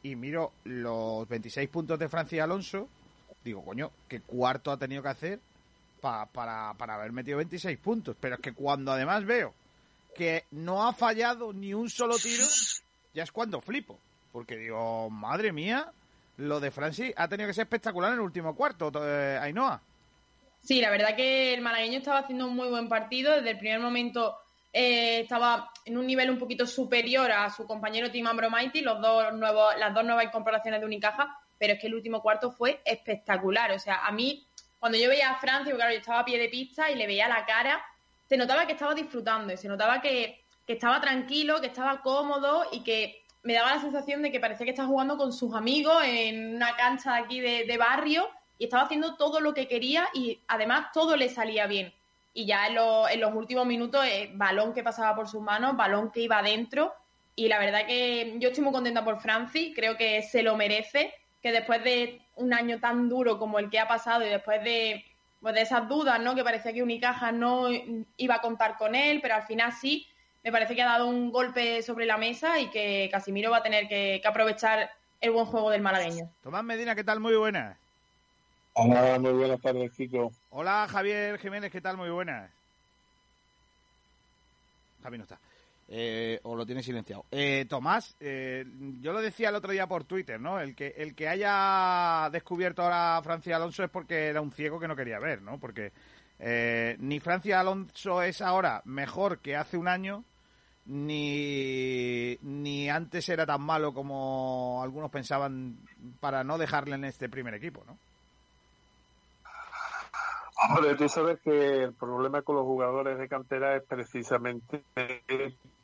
y 0.04 0.14
miro 0.14 0.52
los 0.62 1.28
26 1.28 1.68
puntos 1.70 1.98
de 1.98 2.08
Francis 2.08 2.40
Alonso, 2.40 2.88
digo, 3.42 3.64
coño, 3.64 3.90
¿qué 4.06 4.20
cuarto 4.20 4.70
ha 4.70 4.76
tenido 4.76 5.02
que 5.02 5.08
hacer 5.08 5.40
para, 6.00 6.26
para 6.74 6.94
haber 6.94 7.10
metido 7.10 7.38
26 7.38 7.78
puntos? 7.78 8.14
Pero 8.20 8.36
es 8.36 8.40
que 8.40 8.52
cuando 8.52 8.92
además 8.92 9.24
veo 9.24 9.54
que 10.14 10.44
no 10.50 10.86
ha 10.86 10.92
fallado 10.92 11.52
ni 11.52 11.74
un 11.74 11.88
solo 11.90 12.16
tiro, 12.18 12.44
ya 13.14 13.22
es 13.22 13.32
cuando 13.32 13.60
flipo. 13.60 13.98
Porque 14.32 14.56
digo, 14.56 15.10
madre 15.10 15.52
mía, 15.52 15.92
lo 16.38 16.60
de 16.60 16.70
Francis 16.70 17.12
ha 17.16 17.28
tenido 17.28 17.48
que 17.48 17.54
ser 17.54 17.62
espectacular 17.62 18.12
en 18.12 18.18
el 18.18 18.24
último 18.24 18.54
cuarto, 18.54 18.90
eh, 19.04 19.38
Ainhoa. 19.40 19.80
Sí, 20.62 20.80
la 20.80 20.90
verdad 20.90 21.16
que 21.16 21.52
el 21.54 21.60
malagueño 21.60 21.98
estaba 21.98 22.20
haciendo 22.20 22.46
un 22.46 22.54
muy 22.54 22.68
buen 22.68 22.88
partido. 22.88 23.34
Desde 23.34 23.50
el 23.50 23.58
primer 23.58 23.80
momento 23.80 24.38
eh, 24.72 25.20
estaba 25.20 25.70
en 25.84 25.98
un 25.98 26.06
nivel 26.06 26.30
un 26.30 26.38
poquito 26.38 26.66
superior 26.66 27.30
a 27.32 27.50
su 27.50 27.66
compañero 27.66 28.10
Tim 28.10 28.26
Ambromaiti, 28.26 28.80
los 28.80 29.00
dos 29.00 29.34
nuevos, 29.34 29.74
las 29.78 29.92
dos 29.92 30.04
nuevas 30.04 30.24
incorporaciones 30.24 30.80
de 30.80 30.86
Unicaja, 30.86 31.36
pero 31.58 31.74
es 31.74 31.80
que 31.80 31.88
el 31.88 31.94
último 31.94 32.22
cuarto 32.22 32.52
fue 32.52 32.80
espectacular. 32.84 33.72
O 33.72 33.78
sea, 33.78 34.06
a 34.06 34.12
mí, 34.12 34.46
cuando 34.78 34.96
yo 34.98 35.08
veía 35.08 35.30
a 35.30 35.40
Francia, 35.40 35.74
claro, 35.74 35.92
yo 35.92 35.98
estaba 35.98 36.20
a 36.20 36.24
pie 36.24 36.38
de 36.38 36.48
pista 36.48 36.90
y 36.90 36.94
le 36.94 37.08
veía 37.08 37.28
la 37.28 37.44
cara, 37.44 37.84
se 38.32 38.38
notaba 38.38 38.64
que 38.64 38.72
estaba 38.72 38.94
disfrutando 38.94 39.52
y 39.52 39.58
se 39.58 39.68
notaba 39.68 40.00
que, 40.00 40.40
estaba 40.66 41.02
tranquilo, 41.02 41.60
que 41.60 41.66
estaba 41.66 42.00
cómodo 42.00 42.64
y 42.72 42.80
que 42.80 43.22
me 43.42 43.52
daba 43.52 43.74
la 43.74 43.80
sensación 43.82 44.22
de 44.22 44.32
que 44.32 44.40
parecía 44.40 44.64
que 44.64 44.70
estaba 44.70 44.88
jugando 44.88 45.18
con 45.18 45.34
sus 45.34 45.54
amigos 45.54 46.02
en 46.02 46.56
una 46.56 46.74
cancha 46.74 47.14
aquí 47.14 47.40
de, 47.40 47.76
barrio 47.76 48.26
y 48.56 48.64
estaba 48.64 48.84
haciendo 48.84 49.16
todo 49.16 49.38
lo 49.38 49.52
que 49.52 49.68
quería 49.68 50.08
y 50.14 50.40
además 50.48 50.92
todo 50.94 51.14
le 51.14 51.28
salía 51.28 51.66
bien. 51.66 51.92
Y 52.32 52.46
ya 52.46 52.68
en, 52.68 52.78
en 53.10 53.20
los 53.20 53.34
últimos 53.34 53.66
minutos, 53.66 54.02
eh, 54.06 54.30
balón 54.32 54.72
que 54.72 54.82
pasaba 54.82 55.14
por 55.14 55.28
sus 55.28 55.42
manos, 55.42 55.76
balón 55.76 56.10
que 56.10 56.20
iba 56.20 56.38
adentro. 56.38 56.94
Y 57.36 57.48
la 57.48 57.58
verdad 57.58 57.84
que 57.86 58.36
yo 58.38 58.48
estoy 58.48 58.64
muy 58.64 58.72
contenta 58.72 59.04
por 59.04 59.20
Francis, 59.20 59.74
creo 59.76 59.98
que 59.98 60.22
se 60.22 60.42
lo 60.42 60.56
merece, 60.56 61.12
que 61.42 61.52
después 61.52 61.84
de 61.84 62.22
un 62.36 62.54
año 62.54 62.80
tan 62.80 63.10
duro 63.10 63.38
como 63.38 63.58
el 63.58 63.68
que 63.68 63.78
ha 63.78 63.86
pasado 63.86 64.24
y 64.24 64.30
después 64.30 64.64
de 64.64 65.04
pues 65.42 65.54
de 65.54 65.62
esas 65.62 65.88
dudas, 65.88 66.20
¿no? 66.20 66.36
Que 66.36 66.44
parecía 66.44 66.72
que 66.72 66.84
Unicaja 66.84 67.32
no 67.32 67.66
iba 68.16 68.36
a 68.36 68.40
contar 68.40 68.76
con 68.78 68.94
él, 68.94 69.18
pero 69.20 69.34
al 69.34 69.42
final 69.42 69.72
sí, 69.72 70.06
me 70.44 70.52
parece 70.52 70.76
que 70.76 70.82
ha 70.82 70.86
dado 70.86 71.08
un 71.08 71.32
golpe 71.32 71.82
sobre 71.82 72.06
la 72.06 72.16
mesa 72.16 72.60
y 72.60 72.70
que 72.70 73.08
Casimiro 73.10 73.50
va 73.50 73.58
a 73.58 73.62
tener 73.62 73.88
que, 73.88 74.22
aprovechar 74.24 74.88
el 75.20 75.32
buen 75.32 75.46
juego 75.46 75.70
del 75.70 75.82
malagueño. 75.82 76.30
Tomás 76.42 76.62
Medina, 76.62 76.94
¿qué 76.94 77.02
tal? 77.02 77.18
Muy 77.18 77.34
buenas. 77.34 77.76
Hola, 78.74 79.18
muy 79.18 79.32
buenas 79.32 79.60
tardes, 79.60 79.90
Kiko. 79.92 80.30
Hola, 80.50 80.86
Javier 80.88 81.38
Jiménez, 81.38 81.72
¿qué 81.72 81.80
tal? 81.80 81.96
Muy 81.96 82.10
buenas. 82.10 82.48
Javi 85.02 85.18
no 85.18 85.24
está. 85.24 85.38
Eh, 85.94 86.40
o 86.44 86.56
lo 86.56 86.64
tiene 86.64 86.82
silenciado. 86.82 87.26
Eh, 87.30 87.66
Tomás, 87.68 88.16
eh, 88.18 88.64
yo 89.02 89.12
lo 89.12 89.20
decía 89.20 89.50
el 89.50 89.56
otro 89.56 89.72
día 89.72 89.86
por 89.86 90.04
Twitter, 90.04 90.40
¿no? 90.40 90.58
El 90.58 90.74
que, 90.74 90.94
el 90.96 91.14
que 91.14 91.28
haya 91.28 92.30
descubierto 92.30 92.80
ahora 92.80 93.18
a 93.18 93.22
Francia 93.22 93.56
Alonso 93.56 93.84
es 93.84 93.90
porque 93.90 94.28
era 94.28 94.40
un 94.40 94.52
ciego 94.52 94.80
que 94.80 94.88
no 94.88 94.96
quería 94.96 95.18
ver, 95.18 95.42
¿no? 95.42 95.60
Porque 95.60 95.92
ni 96.98 97.20
Francia 97.20 97.60
Alonso 97.60 98.22
es 98.22 98.40
ahora 98.40 98.80
mejor 98.86 99.40
que 99.40 99.54
hace 99.54 99.76
un 99.76 99.86
año, 99.86 100.24
ni, 100.86 102.38
ni 102.40 102.88
antes 102.88 103.28
era 103.28 103.44
tan 103.44 103.60
malo 103.60 103.92
como 103.92 104.80
algunos 104.82 105.10
pensaban 105.10 105.76
para 106.20 106.42
no 106.42 106.56
dejarle 106.56 106.94
en 106.94 107.04
este 107.04 107.28
primer 107.28 107.52
equipo, 107.52 107.84
¿no? 107.86 107.98
Hombre, 110.70 110.94
tú 110.94 111.06
sabes 111.08 111.38
que 111.40 111.82
el 111.82 111.92
problema 111.92 112.40
con 112.40 112.56
los 112.56 112.64
jugadores 112.64 113.18
de 113.18 113.28
cantera 113.28 113.76
es 113.76 113.82
precisamente 113.82 114.84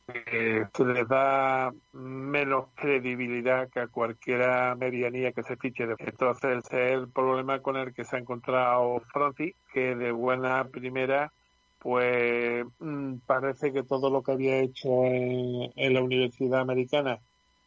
que 0.08 0.84
les 0.84 1.06
da 1.06 1.72
menos 1.92 2.68
credibilidad 2.74 3.68
que 3.68 3.80
a 3.80 3.88
cualquiera 3.88 4.74
medianía 4.74 5.32
que 5.32 5.42
se 5.42 5.56
fiche. 5.56 5.84
Entonces, 5.98 6.64
ese 6.64 6.86
es 6.86 6.92
el 6.94 7.08
problema 7.08 7.60
con 7.60 7.76
el 7.76 7.92
que 7.92 8.04
se 8.04 8.16
ha 8.16 8.18
encontrado 8.18 9.00
Francis, 9.12 9.54
que 9.72 9.94
de 9.94 10.12
buena 10.12 10.64
primera, 10.68 11.32
pues 11.78 12.64
mm, 12.78 13.16
parece 13.26 13.72
que 13.72 13.82
todo 13.82 14.10
lo 14.10 14.22
que 14.22 14.32
había 14.32 14.58
hecho 14.60 15.04
en, 15.04 15.72
en 15.76 15.94
la 15.94 16.02
Universidad 16.02 16.60
Americana 16.60 17.18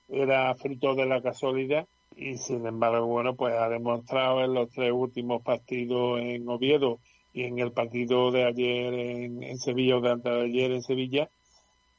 era 0.10 0.54
fruto 0.56 0.96
de 0.96 1.06
la 1.06 1.22
casualidad 1.22 1.88
y 2.16 2.38
sin 2.38 2.66
embargo, 2.66 3.06
bueno, 3.06 3.36
pues 3.36 3.54
ha 3.56 3.70
demostrado 3.70 4.44
en 4.44 4.54
los 4.54 4.70
tres 4.72 4.92
últimos 4.92 5.42
partidos 5.44 6.20
en 6.20 6.48
Oviedo 6.50 7.00
y 7.34 7.44
en 7.44 7.60
el 7.60 7.72
partido 7.72 8.32
de 8.32 8.46
ayer 8.46 8.94
en, 8.94 9.44
en 9.44 9.58
Sevilla 9.58 9.98
o 9.98 10.02
de 10.02 10.12
antes 10.12 10.34
de 10.34 10.42
ayer 10.42 10.72
en 10.72 10.82
Sevilla, 10.82 11.30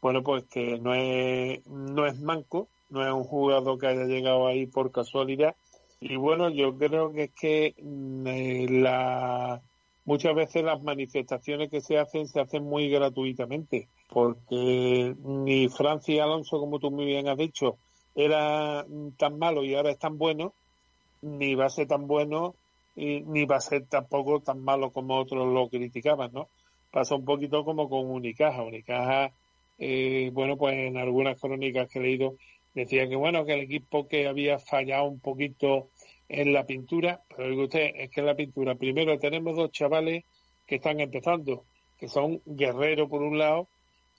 bueno, 0.02 0.24
pues 0.24 0.44
que 0.46 0.78
no 0.80 0.94
es, 0.94 1.64
no 1.68 2.06
es 2.06 2.20
manco, 2.20 2.68
no 2.90 3.06
es 3.06 3.12
un 3.12 3.22
jugador 3.22 3.78
que 3.78 3.86
haya 3.86 4.04
llegado 4.04 4.48
ahí 4.48 4.66
por 4.66 4.90
casualidad. 4.90 5.54
Y 6.00 6.16
bueno, 6.16 6.50
yo 6.50 6.76
creo 6.76 7.12
que 7.12 7.22
es 7.24 7.30
que 7.30 7.74
mm, 7.80 8.26
eh, 8.26 8.66
la, 8.68 9.62
muchas 10.04 10.34
veces 10.34 10.64
las 10.64 10.82
manifestaciones 10.82 11.70
que 11.70 11.80
se 11.80 11.98
hacen 11.98 12.26
se 12.26 12.40
hacen 12.40 12.64
muy 12.64 12.90
gratuitamente, 12.90 13.88
porque 14.08 15.14
ni 15.22 15.68
Francia 15.68 16.16
y 16.16 16.18
Alonso, 16.18 16.58
como 16.58 16.80
tú 16.80 16.90
muy 16.90 17.04
bien 17.04 17.28
has 17.28 17.38
dicho, 17.38 17.78
era 18.16 18.84
tan 19.16 19.38
malo 19.38 19.62
y 19.62 19.76
ahora 19.76 19.92
es 19.92 19.98
tan 20.00 20.18
bueno, 20.18 20.52
ni 21.22 21.54
va 21.54 21.66
a 21.66 21.70
ser 21.70 21.86
tan 21.86 22.08
bueno 22.08 22.56
y, 22.96 23.20
ni 23.20 23.44
va 23.44 23.56
a 23.56 23.60
ser 23.60 23.86
tampoco 23.86 24.40
tan 24.40 24.64
malo 24.64 24.90
como 24.90 25.16
otros 25.20 25.46
lo 25.46 25.68
criticaban, 25.68 26.32
¿no? 26.32 26.48
Pasa 26.90 27.14
un 27.14 27.24
poquito 27.24 27.64
como 27.64 27.88
con 27.88 28.10
Unicaja. 28.10 28.62
Unicaja 28.64 29.32
eh, 29.78 30.30
bueno, 30.32 30.56
pues 30.56 30.74
en 30.74 30.96
algunas 30.96 31.40
crónicas 31.40 31.90
que 31.90 31.98
he 31.98 32.02
leído 32.02 32.36
decía 32.74 33.08
que 33.08 33.16
bueno, 33.16 33.44
que 33.44 33.54
el 33.54 33.60
equipo 33.60 34.08
que 34.08 34.26
había 34.26 34.58
fallado 34.58 35.04
un 35.04 35.20
poquito 35.20 35.88
en 36.28 36.52
la 36.52 36.64
pintura, 36.64 37.20
pero 37.28 37.50
digo 37.50 37.64
usted, 37.64 37.92
es 37.94 38.10
que 38.10 38.20
en 38.20 38.26
la 38.26 38.34
pintura, 38.34 38.74
primero 38.74 39.18
tenemos 39.18 39.56
dos 39.56 39.70
chavales 39.70 40.24
que 40.66 40.76
están 40.76 41.00
empezando, 41.00 41.64
que 41.98 42.08
son 42.08 42.40
Guerrero 42.46 43.08
por 43.08 43.22
un 43.22 43.38
lado 43.38 43.68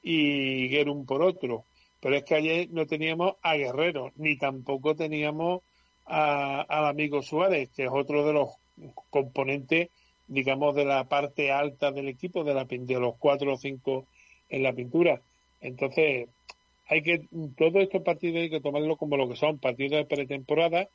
y 0.03 0.67
Guerum 0.67 1.05
por 1.05 1.23
otro, 1.23 1.65
pero 1.99 2.15
es 2.15 2.23
que 2.23 2.35
ayer 2.35 2.69
no 2.69 2.85
teníamos 2.85 3.35
a 3.41 3.55
Guerrero, 3.55 4.11
ni 4.17 4.37
tampoco 4.37 4.95
teníamos 4.95 5.61
al 6.05 6.85
amigo 6.85 7.21
Suárez, 7.21 7.69
que 7.75 7.85
es 7.85 7.89
otro 7.91 8.25
de 8.25 8.33
los 8.33 8.49
componentes, 9.09 9.89
digamos, 10.27 10.75
de 10.75 10.85
la 10.85 11.05
parte 11.05 11.51
alta 11.51 11.91
del 11.91 12.09
equipo, 12.09 12.43
de, 12.43 12.53
la, 12.53 12.65
de 12.65 12.99
los 12.99 13.15
cuatro 13.17 13.53
o 13.53 13.57
cinco 13.57 14.05
en 14.49 14.63
la 14.63 14.73
pintura. 14.73 15.21
Entonces, 15.63 16.27
hay 16.87 17.01
que, 17.01 17.25
todos 17.57 17.75
estos 17.77 18.03
partidos 18.03 18.41
hay 18.41 18.49
que 18.49 18.59
tomarlo 18.59 18.97
como 18.97 19.17
lo 19.17 19.29
que 19.29 19.35
son, 19.35 19.57
partidos 19.57 19.97
de 19.97 20.05
pretemporada, 20.05 20.89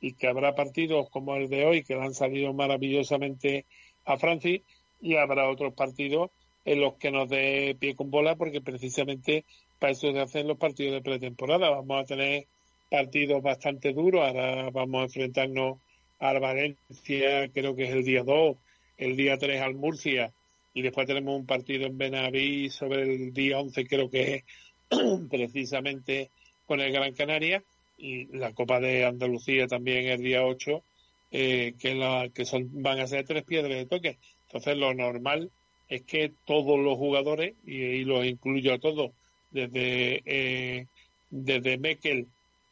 y 0.00 0.14
que 0.14 0.28
habrá 0.28 0.54
partidos 0.54 1.10
como 1.10 1.36
el 1.36 1.48
de 1.48 1.66
hoy 1.66 1.82
que 1.82 1.94
le 1.94 2.02
han 2.02 2.14
salido 2.14 2.52
maravillosamente 2.52 3.66
a 4.04 4.16
Francis, 4.16 4.62
y 5.00 5.16
habrá 5.16 5.50
otros 5.50 5.74
partidos 5.74 6.30
en 6.64 6.80
los 6.80 6.94
que 6.94 7.10
nos 7.10 7.28
dé 7.28 7.76
pie 7.78 7.96
con 7.96 8.10
bola, 8.10 8.36
porque 8.36 8.60
precisamente 8.60 9.44
para 9.80 9.92
eso 9.92 10.12
se 10.12 10.20
hacen 10.20 10.46
los 10.46 10.58
partidos 10.58 10.94
de 10.94 11.02
pretemporada. 11.02 11.70
Vamos 11.70 12.02
a 12.02 12.06
tener 12.06 12.46
partidos 12.88 13.42
bastante 13.42 13.92
duros, 13.92 14.24
ahora 14.24 14.70
vamos 14.70 15.00
a 15.00 15.04
enfrentarnos 15.04 15.78
al 16.20 16.38
Valencia, 16.38 17.48
creo 17.52 17.74
que 17.74 17.84
es 17.84 17.90
el 17.90 18.04
día 18.04 18.22
2, 18.22 18.56
el 18.98 19.16
día 19.16 19.36
3 19.36 19.60
al 19.60 19.74
Murcia, 19.74 20.32
y 20.74 20.82
después 20.82 21.06
tenemos 21.06 21.38
un 21.38 21.46
partido 21.46 21.86
en 21.86 21.98
Benaví 21.98 22.70
sobre 22.70 23.02
el 23.02 23.32
día 23.32 23.58
11, 23.58 23.86
creo 23.86 24.10
que 24.10 24.34
es 24.34 24.44
precisamente 25.30 26.30
con 26.66 26.80
el 26.80 26.92
Gran 26.92 27.14
Canaria, 27.14 27.62
y 27.98 28.26
la 28.36 28.52
Copa 28.52 28.80
de 28.80 29.04
Andalucía 29.04 29.66
también 29.66 30.06
el 30.06 30.22
día 30.22 30.44
8, 30.44 30.82
eh, 31.30 31.74
que, 31.78 31.94
la, 31.94 32.28
que 32.34 32.44
son, 32.44 32.68
van 32.82 33.00
a 33.00 33.06
ser 33.06 33.24
tres 33.24 33.44
piedras 33.44 33.70
de 33.76 33.86
toque. 33.86 34.18
Entonces, 34.46 34.76
lo 34.76 34.92
normal 34.92 35.50
es 35.88 36.02
que 36.02 36.32
todos 36.46 36.78
los 36.78 36.96
jugadores, 36.96 37.54
y, 37.64 37.76
y 37.76 38.04
los 38.04 38.24
incluyo 38.24 38.74
a 38.74 38.78
todos, 38.78 39.12
desde 39.50 40.22
eh, 40.24 40.86
desde 41.32 41.78
Mekel 41.78 42.28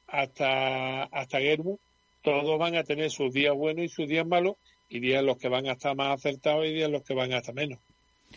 hasta, 0.07 1.05
hasta 1.05 1.41
Gerbu, 1.41 1.79
todos 2.23 2.59
van 2.59 2.77
a 2.77 2.85
tener 2.85 3.11
sus 3.11 3.33
días 3.33 3.55
buenos 3.55 3.85
y 3.85 3.89
sus 3.89 4.07
días 4.07 4.27
malos, 4.27 4.57
y 4.89 5.01
días 5.01 5.21
en 5.21 5.27
los 5.27 5.39
que 5.39 5.49
van 5.49 5.67
a 5.67 5.73
estar 5.73 5.97
más 5.97 6.19
acertados 6.19 6.67
y 6.67 6.75
días 6.75 6.91
los 6.91 7.03
que 7.03 7.15
van 7.15 7.33
a 7.33 7.39
estar 7.39 7.55
menos. 7.55 7.79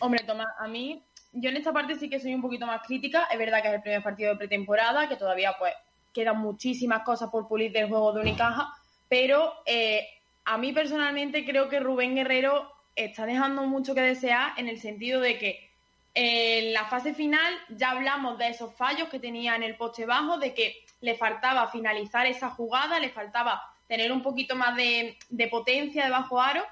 Hombre, 0.00 0.24
Tomás, 0.24 0.48
a 0.58 0.66
mí, 0.66 1.02
yo 1.32 1.50
en 1.50 1.56
esta 1.56 1.72
parte 1.72 1.96
sí 1.96 2.08
que 2.10 2.20
soy 2.20 2.34
un 2.34 2.42
poquito 2.42 2.66
más 2.66 2.82
crítica. 2.86 3.28
Es 3.30 3.38
verdad 3.38 3.62
que 3.62 3.68
es 3.68 3.74
el 3.74 3.82
primer 3.82 4.02
partido 4.02 4.30
de 4.30 4.36
pretemporada, 4.36 5.08
que 5.08 5.16
todavía 5.16 5.54
pues 5.58 5.72
quedan 6.12 6.38
muchísimas 6.38 7.02
cosas 7.02 7.30
por 7.30 7.48
pulir 7.48 7.72
del 7.72 7.88
juego 7.88 8.12
de 8.12 8.20
Unicaja, 8.20 8.72
pero 9.08 9.52
eh, 9.66 10.06
a 10.44 10.56
mí 10.58 10.72
personalmente 10.72 11.44
creo 11.44 11.68
que 11.68 11.80
Rubén 11.80 12.14
Guerrero 12.14 12.70
está 12.94 13.26
dejando 13.26 13.62
mucho 13.62 13.94
que 13.94 14.00
desear 14.00 14.52
en 14.56 14.68
el 14.68 14.80
sentido 14.80 15.20
de 15.20 15.38
que 15.38 15.70
en 16.14 16.72
la 16.72 16.84
fase 16.84 17.12
final 17.14 17.52
ya 17.70 17.90
hablamos 17.90 18.38
de 18.38 18.48
esos 18.48 18.72
fallos 18.76 19.08
que 19.08 19.18
tenía 19.18 19.56
en 19.56 19.64
el 19.64 19.76
poste 19.76 20.06
bajo, 20.06 20.38
de 20.38 20.54
que 20.54 20.84
le 21.00 21.16
faltaba 21.16 21.66
finalizar 21.66 22.26
esa 22.26 22.50
jugada, 22.50 23.00
le 23.00 23.10
faltaba 23.10 23.60
tener 23.88 24.12
un 24.12 24.22
poquito 24.22 24.54
más 24.54 24.76
de, 24.76 25.18
de 25.28 25.48
potencia 25.48 26.04
debajo 26.04 26.40
aro 26.40 26.62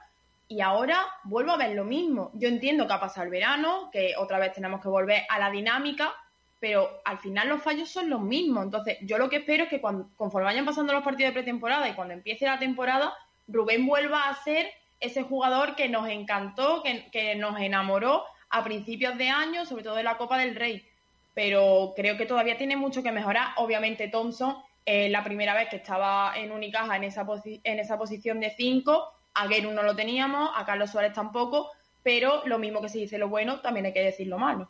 y 0.52 0.60
ahora 0.60 1.06
vuelvo 1.24 1.52
a 1.52 1.56
ver 1.56 1.74
lo 1.74 1.84
mismo. 1.84 2.30
Yo 2.34 2.48
entiendo 2.48 2.86
que 2.86 2.92
ha 2.92 3.00
pasado 3.00 3.24
el 3.24 3.30
verano, 3.30 3.88
que 3.90 4.12
otra 4.18 4.38
vez 4.38 4.52
tenemos 4.52 4.82
que 4.82 4.88
volver 4.88 5.22
a 5.30 5.38
la 5.38 5.50
dinámica, 5.50 6.12
pero 6.60 7.00
al 7.06 7.18
final 7.18 7.48
los 7.48 7.62
fallos 7.62 7.88
son 7.88 8.10
los 8.10 8.20
mismos. 8.20 8.64
Entonces, 8.64 8.98
yo 9.00 9.16
lo 9.16 9.30
que 9.30 9.36
espero 9.36 9.64
es 9.64 9.70
que 9.70 9.80
cuando, 9.80 10.10
conforme 10.14 10.44
vayan 10.44 10.66
pasando 10.66 10.92
los 10.92 11.02
partidos 11.02 11.30
de 11.30 11.40
pretemporada 11.40 11.88
y 11.88 11.94
cuando 11.94 12.12
empiece 12.12 12.44
la 12.44 12.58
temporada, 12.58 13.14
Rubén 13.48 13.86
vuelva 13.86 14.28
a 14.28 14.34
ser 14.42 14.70
ese 15.00 15.22
jugador 15.22 15.74
que 15.74 15.88
nos 15.88 16.06
encantó, 16.08 16.82
que, 16.82 17.10
que 17.10 17.34
nos 17.34 17.58
enamoró 17.58 18.24
a 18.50 18.62
principios 18.62 19.16
de 19.16 19.30
año, 19.30 19.64
sobre 19.64 19.84
todo 19.84 19.98
en 19.98 20.04
la 20.04 20.18
Copa 20.18 20.36
del 20.36 20.54
Rey. 20.54 20.86
Pero 21.32 21.94
creo 21.96 22.18
que 22.18 22.26
todavía 22.26 22.58
tiene 22.58 22.76
mucho 22.76 23.02
que 23.02 23.10
mejorar. 23.10 23.54
Obviamente, 23.56 24.08
Thompson, 24.08 24.58
eh, 24.84 25.08
la 25.08 25.24
primera 25.24 25.54
vez 25.54 25.70
que 25.70 25.76
estaba 25.76 26.34
en 26.36 26.52
Unicaja 26.52 26.94
en 26.96 27.04
esa, 27.04 27.26
en 27.44 27.78
esa 27.78 27.96
posición 27.96 28.38
de 28.38 28.50
5, 28.50 29.21
a 29.34 29.46
Guerrero 29.46 29.72
no 29.72 29.82
lo 29.82 29.96
teníamos, 29.96 30.50
a 30.54 30.64
Carlos 30.64 30.90
Suárez 30.90 31.12
tampoco, 31.12 31.70
pero 32.02 32.46
lo 32.46 32.58
mismo 32.58 32.80
que 32.80 32.88
se 32.88 32.98
dice 32.98 33.18
lo 33.18 33.28
bueno, 33.28 33.60
también 33.60 33.86
hay 33.86 33.92
que 33.92 34.04
decir 34.04 34.26
lo 34.26 34.38
malo. 34.38 34.68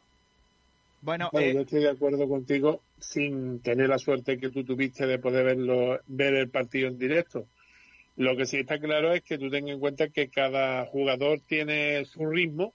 Bueno, 1.01 1.31
eh, 1.33 1.53
yo 1.53 1.63
estoy 1.63 1.81
de 1.81 1.91
acuerdo 1.91 2.29
contigo 2.29 2.81
sin 3.01 3.61
tener 3.61 3.89
la 3.89 3.99
suerte 3.99 4.39
que 4.39 4.51
tú 4.51 4.65
tuviste 4.65 5.07
de 5.07 5.19
poder 5.19 5.45
verlo, 5.45 6.01
ver 6.07 6.35
el 6.35 6.49
partido 6.49 6.89
en 6.89 6.99
directo. 6.99 7.47
Lo 8.17 8.37
que 8.37 8.47
sí 8.47 8.59
está 8.59 8.79
claro 8.79 9.13
es 9.13 9.23
que 9.23 9.39
tú 9.39 9.51
tengas 9.51 9.75
en 9.75 9.81
cuenta 9.81 10.09
que 10.09 10.29
cada 10.29 10.87
jugador 10.87 11.41
tiene 11.41 12.05
su 12.05 12.25
ritmo 12.27 12.73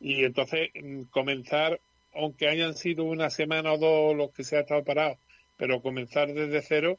y 0.00 0.24
entonces 0.24 0.70
mm, 0.80 1.02
comenzar, 1.10 1.80
aunque 2.14 2.48
hayan 2.48 2.74
sido 2.74 3.04
una 3.04 3.30
semana 3.30 3.72
o 3.72 3.78
dos 3.78 4.16
los 4.16 4.30
que 4.30 4.44
se 4.44 4.56
ha 4.56 4.60
estado 4.60 4.84
parado, 4.84 5.16
pero 5.56 5.82
comenzar 5.82 6.32
desde 6.32 6.62
cero 6.62 6.98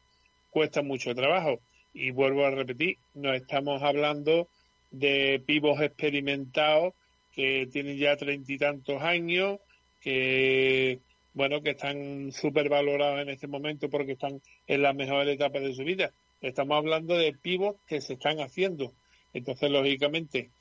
cuesta 0.49 0.81
mucho 0.81 1.15
trabajo. 1.15 1.59
Y 1.99 2.11
vuelvo 2.11 2.45
a 2.45 2.51
repetir, 2.51 2.97
no 3.15 3.33
estamos 3.33 3.81
hablando 3.81 4.47
de 4.91 5.41
pibos 5.43 5.81
experimentados 5.81 6.93
que 7.33 7.67
tienen 7.73 7.97
ya 7.97 8.15
treinta 8.15 8.53
y 8.53 8.57
tantos 8.59 9.01
años, 9.01 9.59
que 9.99 10.99
bueno, 11.33 11.63
que 11.63 11.71
están 11.71 12.31
súper 12.31 12.69
valorados 12.69 13.19
en 13.19 13.29
este 13.29 13.47
momento 13.47 13.89
porque 13.89 14.11
están 14.11 14.39
en 14.67 14.83
las 14.83 14.93
mejores 14.93 15.33
etapas 15.33 15.63
de 15.63 15.73
su 15.73 15.83
vida. 15.83 16.11
Estamos 16.39 16.77
hablando 16.77 17.17
de 17.17 17.33
pibos 17.33 17.77
que 17.87 17.99
se 17.99 18.13
están 18.13 18.41
haciendo. 18.41 18.93
Entonces, 19.33 19.71
lógicamente, 19.71 20.51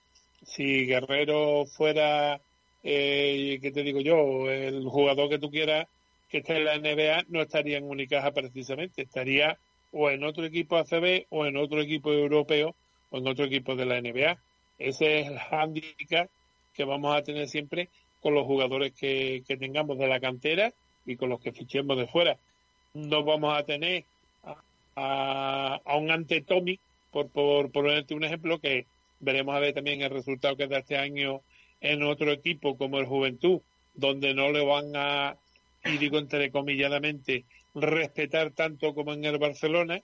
si 0.42 0.86
Guerrero 0.86 1.66
fuera, 1.66 2.40
eh, 2.82 3.58
¿qué 3.60 3.70
te 3.72 3.82
digo 3.82 4.00
yo? 4.00 4.50
El 4.50 4.84
jugador 4.84 5.28
que 5.28 5.38
tú 5.38 5.50
quieras 5.50 5.86
que 6.30 6.38
esté 6.38 6.56
en 6.56 6.64
la 6.64 6.78
NBA, 6.78 7.26
no 7.28 7.42
estaría 7.42 7.76
en 7.76 7.84
Unicaja 7.84 8.32
precisamente, 8.32 9.02
estaría 9.02 9.58
o 9.92 10.10
en 10.10 10.24
otro 10.24 10.44
equipo 10.44 10.76
ACB 10.76 11.26
o 11.30 11.46
en 11.46 11.56
otro 11.56 11.80
equipo 11.80 12.12
europeo 12.12 12.74
o 13.10 13.18
en 13.18 13.28
otro 13.28 13.44
equipo 13.44 13.76
de 13.76 13.86
la 13.86 14.00
NBA. 14.00 14.38
Ese 14.78 15.20
es 15.20 15.28
el 15.28 15.38
handicap 15.38 16.28
que 16.74 16.84
vamos 16.84 17.16
a 17.16 17.22
tener 17.22 17.48
siempre 17.48 17.88
con 18.20 18.34
los 18.34 18.44
jugadores 18.44 18.92
que, 18.92 19.42
tengamos 19.58 19.98
de 19.98 20.08
la 20.08 20.20
cantera 20.20 20.72
y 21.06 21.16
con 21.16 21.30
los 21.30 21.40
que 21.40 21.52
fichemos 21.52 21.96
de 21.96 22.06
fuera. 22.06 22.36
No 22.94 23.24
vamos 23.24 23.56
a 23.56 23.62
tener 23.62 24.04
a, 24.96 25.80
un 25.96 26.10
ante 26.10 26.42
Tommy, 26.42 26.78
por, 27.10 27.28
por 27.28 27.70
ponerte 27.70 28.14
un 28.14 28.24
ejemplo, 28.24 28.58
que 28.58 28.86
veremos 29.20 29.54
a 29.54 29.60
ver 29.60 29.74
también 29.74 30.02
el 30.02 30.10
resultado 30.10 30.56
que 30.56 30.66
da 30.66 30.78
este 30.78 30.96
año 30.96 31.40
en 31.80 32.02
otro 32.02 32.32
equipo 32.32 32.76
como 32.76 32.98
el 32.98 33.06
Juventud, 33.06 33.60
donde 33.94 34.34
no 34.34 34.50
le 34.50 34.64
van 34.64 34.92
a, 34.94 35.36
y 35.84 35.96
digo 35.98 36.18
entrecomilladamente, 36.18 37.44
respetar 37.76 38.50
tanto 38.52 38.94
como 38.94 39.12
en 39.12 39.24
el 39.24 39.38
Barcelona, 39.38 40.00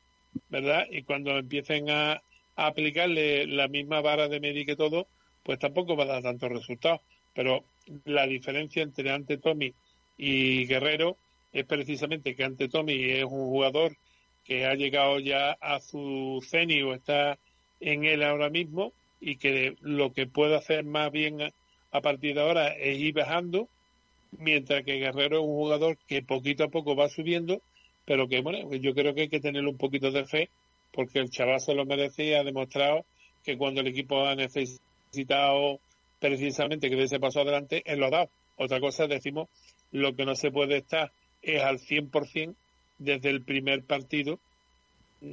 ¿verdad? 0.49 0.87
Y 0.91 1.03
cuando 1.03 1.37
empiecen 1.39 1.91
a, 1.91 2.23
aplicarle 2.55 3.47
la 3.47 3.67
misma 3.67 4.03
vara 4.03 4.29
de 4.29 4.39
medir 4.39 4.67
que 4.67 4.77
todo, 4.77 5.07
pues 5.43 5.59
tampoco 5.59 5.97
va 5.97 6.05
a 6.05 6.09
dar 6.09 6.23
tantos 6.23 6.51
resultados. 6.51 7.01
Pero 7.35 7.65
la 8.05 8.27
diferencia 8.27 8.83
entre 8.83 9.11
Ante 9.11 9.39
Tommy 9.39 9.73
y 10.19 10.67
Guerrero 10.67 11.17
es 11.53 11.65
precisamente 11.65 12.37
que 12.37 12.45
Ante 12.45 12.69
Tommy 12.69 13.05
es 13.11 13.25
un 13.25 13.49
jugador 13.49 13.97
que 14.45 14.67
ha 14.67 14.75
llegado 14.75 15.19
ya 15.19 15.53
a 15.53 15.81
su 15.81 16.45
cenit 16.47 16.85
o 16.85 16.95
está 16.95 17.39
en 17.81 18.05
él 18.05 18.23
ahora 18.23 18.51
mismo 18.51 18.93
y 19.21 19.37
que 19.37 19.77
lo 19.81 20.13
que 20.13 20.27
puede 20.27 20.57
hacer 20.57 20.85
más 20.85 21.11
bien 21.11 21.41
a 21.91 22.01
partir 22.01 22.35
de 22.35 22.43
ahora 22.43 22.69
es 22.69 22.99
ir 22.99 23.15
bajando, 23.15 23.69
mientras 24.33 24.85
que 24.85 24.99
Guerrero 24.99 25.39
es 25.39 25.43
un 25.43 25.55
jugador 25.55 25.97
que 26.07 26.23
poquito 26.23 26.65
a 26.65 26.69
poco 26.69 26.97
va 26.97 27.09
subiendo, 27.09 27.63
pero 28.05 28.29
que 28.29 28.41
bueno, 28.41 28.73
yo 28.75 28.95
creo 28.95 29.15
que 29.15 29.23
hay 29.23 29.29
que 29.29 29.41
tenerle 29.41 29.71
un 29.71 29.79
poquito 29.79 30.11
de 30.11 30.25
fe, 30.25 30.51
porque 30.93 31.19
el 31.19 31.31
chaval 31.31 31.61
se 31.61 31.75
lo 31.75 31.87
merece 31.87 32.25
y 32.25 32.35
ha 32.35 32.45
demostrado 32.45 33.05
que 33.45 33.57
cuando 33.57 33.81
el 33.81 33.89
equipo 33.89 34.27
ha 34.27 34.35
necesitado 34.35 35.81
precisamente 36.19 36.89
que 36.89 37.03
ese 37.03 37.21
paso 37.21 37.41
adelante, 37.41 37.83
él 37.87 38.01
lo 38.01 38.07
ha 38.07 38.11
dado. 38.11 38.31
Otra 38.57 38.81
cosa, 38.81 39.07
decimos, 39.07 39.49
lo 39.91 40.15
que 40.15 40.25
no 40.25 40.35
se 40.35 40.51
puede 40.51 40.79
estar 40.79 41.13
es 41.43 41.63
al 41.63 41.79
100% 41.79 42.55
desde 42.99 43.31
el 43.31 43.43
primer 43.43 43.85
partido. 43.85 44.39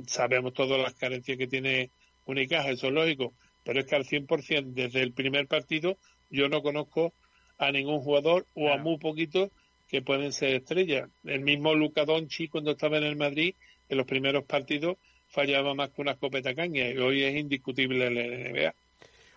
Sabemos 0.08 0.54
todas 0.54 0.82
las 0.82 0.94
carencias 0.96 1.38
que 1.38 1.48
tiene 1.48 1.92
Unicaja, 2.26 2.70
eso 2.70 2.88
es 2.88 2.94
lógico, 2.94 3.34
pero 3.64 3.80
es 3.80 3.86
que 3.86 3.96
al 3.96 4.06
100% 4.06 4.74
desde 4.74 5.02
el 5.02 5.14
primer 5.14 5.48
partido 5.48 5.98
yo 6.30 6.48
no 6.48 6.62
conozco 6.62 7.14
a 7.60 7.72
ningún 7.72 8.00
jugador 8.00 8.48
o 8.56 8.72
a 8.72 8.78
muy 8.78 8.98
poquitos 8.98 9.52
que 9.88 10.02
pueden 10.02 10.32
ser 10.32 10.56
estrellas. 10.56 11.10
El 11.24 11.42
mismo 11.42 11.76
Luca 11.76 12.06
Donchi 12.06 12.48
cuando 12.48 12.72
estaba 12.72 12.98
en 12.98 13.04
el 13.04 13.18
Madrid, 13.18 13.56
en 13.90 13.98
los 13.98 14.08
primeros 14.08 14.46
partidos 14.46 14.98
fallaba 15.28 15.76
más 15.76 15.90
que 15.90 16.02
una 16.02 16.12
escopeta 16.12 16.56
caña 16.56 16.88
y 16.90 16.98
hoy 16.98 17.24
es 17.24 17.36
indiscutible 17.36 18.08
el 18.08 18.54
NBA. 18.54 18.74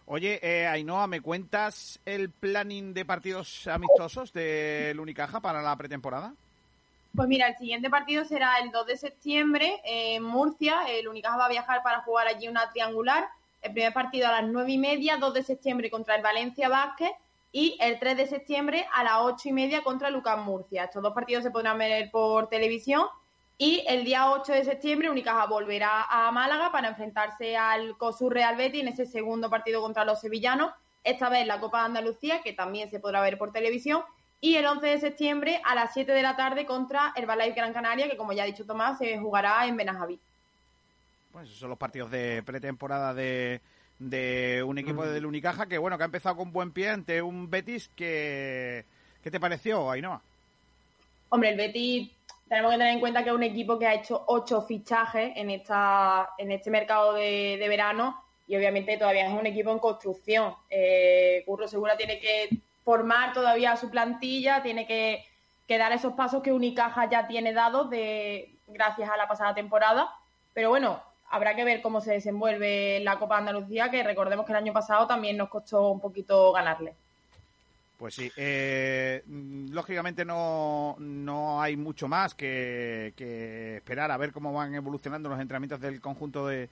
Oye, 0.06 0.40
eh, 0.42 0.66
Ainhoa, 0.66 1.06
¿me 1.06 1.20
cuentas 1.20 2.00
el 2.04 2.30
planning 2.30 2.94
de 2.94 3.04
partidos 3.04 3.66
amistosos 3.66 4.32
del 4.32 4.98
Unicaja 4.98 5.40
para 5.40 5.62
la 5.62 5.76
pretemporada? 5.76 6.34
Pues 7.14 7.28
mira, 7.28 7.48
el 7.48 7.56
siguiente 7.56 7.90
partido 7.90 8.24
será 8.24 8.58
el 8.62 8.70
2 8.70 8.86
de 8.86 8.96
septiembre 8.96 9.80
en 9.84 10.22
Murcia. 10.22 10.82
El 10.88 11.08
Unicaja 11.08 11.36
va 11.36 11.46
a 11.46 11.50
viajar 11.50 11.82
para 11.82 12.00
jugar 12.00 12.26
allí 12.26 12.48
una 12.48 12.70
triangular. 12.72 13.26
El 13.60 13.72
primer 13.72 13.92
partido 13.92 14.28
a 14.28 14.40
las 14.40 14.50
9 14.50 14.72
y 14.72 14.78
media, 14.78 15.18
2 15.18 15.34
de 15.34 15.42
septiembre 15.42 15.90
contra 15.90 16.16
el 16.16 16.22
Valencia 16.22 16.68
Vázquez 16.68 17.12
y 17.52 17.76
el 17.80 17.98
3 17.98 18.16
de 18.16 18.26
septiembre 18.26 18.86
a 18.92 19.04
las 19.04 19.18
8 19.20 19.50
y 19.50 19.52
media 19.52 19.82
contra 19.82 20.10
Lucas 20.10 20.38
Murcia. 20.38 20.84
Estos 20.84 21.02
dos 21.02 21.12
partidos 21.12 21.44
se 21.44 21.50
podrán 21.50 21.78
ver 21.78 22.10
por 22.10 22.48
televisión 22.48 23.06
y 23.58 23.84
el 23.86 24.04
día 24.04 24.30
8 24.30 24.52
de 24.54 24.64
septiembre 24.64 25.10
Unicaja 25.10 25.46
volverá 25.46 26.06
a 26.08 26.32
Málaga 26.32 26.72
para 26.72 26.88
enfrentarse 26.88 27.56
al 27.56 27.96
COSUR 27.98 28.32
Real 28.32 28.56
Betis 28.56 28.80
en 28.80 28.88
ese 28.88 29.06
segundo 29.06 29.50
partido 29.50 29.82
contra 29.82 30.06
los 30.06 30.20
sevillanos, 30.20 30.72
esta 31.04 31.28
vez 31.28 31.46
la 31.46 31.60
Copa 31.60 31.80
de 31.80 31.84
Andalucía, 31.86 32.42
que 32.42 32.54
también 32.54 32.90
se 32.90 32.98
podrá 32.98 33.20
ver 33.20 33.36
por 33.36 33.52
televisión, 33.52 34.02
y 34.40 34.56
el 34.56 34.66
11 34.66 34.86
de 34.86 34.98
septiembre 34.98 35.62
a 35.64 35.74
las 35.74 35.92
7 35.92 36.10
de 36.10 36.22
la 36.22 36.34
tarde 36.34 36.64
contra 36.64 37.12
Herbalife 37.14 37.52
Gran 37.52 37.72
Canaria, 37.72 38.08
que 38.08 38.16
como 38.16 38.32
ya 38.32 38.42
ha 38.42 38.46
dicho 38.46 38.66
Tomás, 38.66 38.98
se 38.98 39.18
jugará 39.18 39.66
en 39.66 39.76
Benajaví. 39.76 40.18
Pues 41.30 41.46
esos 41.46 41.60
son 41.60 41.70
los 41.70 41.78
partidos 41.78 42.10
de 42.10 42.42
pretemporada 42.42 43.14
de, 43.14 43.60
un 44.64 44.78
equipo 44.78 45.04
de 45.04 45.12
del 45.12 45.26
Unicaja 45.26 45.66
que 45.66 45.78
bueno 45.78 45.96
que 45.96 46.04
ha 46.04 46.06
empezado 46.06 46.36
con 46.36 46.52
buen 46.52 46.72
pie 46.72 46.90
ante 46.90 47.22
un 47.22 47.50
Betis 47.50 47.88
que 47.94 48.84
¿qué 49.22 49.30
te 49.30 49.40
pareció, 49.40 49.90
Ainhoa? 49.90 50.20
Hombre, 51.28 51.50
el 51.50 51.56
Betis 51.56 52.10
tenemos 52.48 52.72
que 52.72 52.78
tener 52.78 52.92
en 52.92 53.00
cuenta 53.00 53.22
que 53.22 53.30
es 53.30 53.34
un 53.34 53.42
equipo 53.42 53.78
que 53.78 53.86
ha 53.86 53.94
hecho 53.94 54.24
ocho 54.26 54.60
fichajes 54.62 55.32
en 55.36 55.48
esta 55.48 56.28
en 56.36 56.52
este 56.52 56.70
mercado 56.70 57.14
de, 57.14 57.64
verano 57.66 58.22
y 58.46 58.56
obviamente 58.56 58.98
todavía 58.98 59.26
es 59.26 59.32
un 59.32 59.46
equipo 59.46 59.70
en 59.70 59.78
construcción. 59.78 60.54
Eh, 60.68 61.42
Curro 61.46 61.66
Segura 61.66 61.96
tiene 61.96 62.18
que 62.18 62.50
formar 62.84 63.32
todavía 63.32 63.76
su 63.76 63.90
plantilla, 63.90 64.62
tiene 64.62 64.86
que, 64.86 65.24
dar 65.78 65.92
esos 65.92 66.12
pasos 66.12 66.42
que 66.42 66.52
Unicaja 66.52 67.08
ya 67.08 67.26
tiene 67.26 67.54
dados 67.54 67.88
de 67.88 68.54
gracias 68.66 69.08
a 69.08 69.16
la 69.16 69.26
pasada 69.26 69.54
temporada. 69.54 70.14
Pero 70.52 70.68
bueno, 70.68 71.02
habrá 71.32 71.56
que 71.56 71.64
ver 71.64 71.80
cómo 71.80 72.00
se 72.00 72.12
desenvuelve 72.12 73.00
la 73.00 73.18
Copa 73.18 73.36
de 73.36 73.40
Andalucía, 73.40 73.90
que 73.90 74.02
recordemos 74.02 74.44
que 74.44 74.52
el 74.52 74.58
año 74.58 74.72
pasado 74.72 75.06
también 75.06 75.38
nos 75.38 75.48
costó 75.48 75.88
un 75.88 75.98
poquito 75.98 76.52
ganarle. 76.52 76.94
Pues 77.98 78.14
sí, 78.14 78.30
eh, 78.36 79.22
lógicamente 79.26 80.24
no, 80.24 80.94
no 80.98 81.62
hay 81.62 81.76
mucho 81.76 82.06
más 82.06 82.34
que, 82.34 83.14
esperar 83.76 84.10
a 84.10 84.16
ver 84.18 84.32
cómo 84.32 84.52
van 84.52 84.74
evolucionando 84.74 85.30
los 85.30 85.40
entrenamientos 85.40 85.80
del 85.80 86.00
conjunto 86.00 86.46
de, 86.46 86.68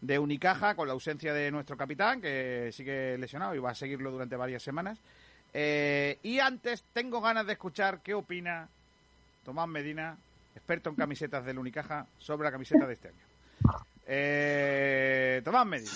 de 0.00 0.18
Unicaja 0.18 0.76
con 0.76 0.86
la 0.86 0.92
ausencia 0.92 1.34
de 1.34 1.50
nuestro 1.50 1.76
capitán, 1.76 2.20
que 2.20 2.70
sigue 2.72 3.18
lesionado 3.18 3.54
y 3.54 3.58
va 3.58 3.70
a 3.70 3.74
seguirlo 3.74 4.12
durante 4.12 4.36
varias 4.36 4.62
semanas. 4.62 4.98
Eh, 5.52 6.18
y 6.22 6.38
antes 6.38 6.84
tengo 6.92 7.20
ganas 7.20 7.46
de 7.46 7.54
escuchar 7.54 8.00
qué 8.00 8.14
opina 8.14 8.68
Tomás 9.44 9.66
Medina, 9.66 10.16
experto 10.54 10.90
en 10.90 10.96
camisetas 10.96 11.44
del 11.44 11.58
Unicaja, 11.58 12.06
sobre 12.18 12.44
la 12.44 12.52
camiseta 12.52 12.86
de 12.86 12.92
este 12.92 13.08
año. 13.08 13.93
Eh, 14.06 15.40
Tomás 15.44 15.66
Medina, 15.66 15.90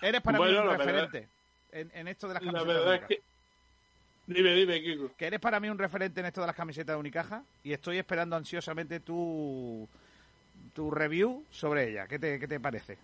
eres 0.00 0.20
para 0.22 0.38
Bueno, 0.38 0.52
mí 0.52 0.58
un 0.58 0.66
la 0.66 0.76
verdad- 0.78 0.86
referente 1.08 1.28
en, 1.72 1.90
en 1.94 2.08
esto 2.08 2.28
de 2.28 2.34
las 2.34 2.42
La 2.42 2.52
camisetas 2.52 2.74
de 2.74 2.80
verdad 2.90 2.94
es 3.02 3.08
que. 3.08 3.22
Dime, 4.26 4.54
dime, 4.54 4.80
Kiko. 4.82 5.10
que 5.16 5.26
eres 5.26 5.40
para 5.40 5.58
mí 5.60 5.68
un 5.68 5.78
referente 5.78 6.20
en 6.20 6.26
esto 6.26 6.40
de 6.40 6.46
las 6.46 6.56
camisetas 6.56 6.94
de 6.94 7.00
Unicaja 7.00 7.42
y 7.64 7.72
estoy 7.72 7.98
esperando 7.98 8.36
ansiosamente 8.36 9.00
tu, 9.00 9.86
tu 10.74 10.90
review 10.90 11.44
sobre 11.50 11.90
ella. 11.90 12.06
¿Qué 12.06 12.18
te, 12.18 12.38
qué 12.38 12.46
te 12.46 12.60
parece? 12.60 12.98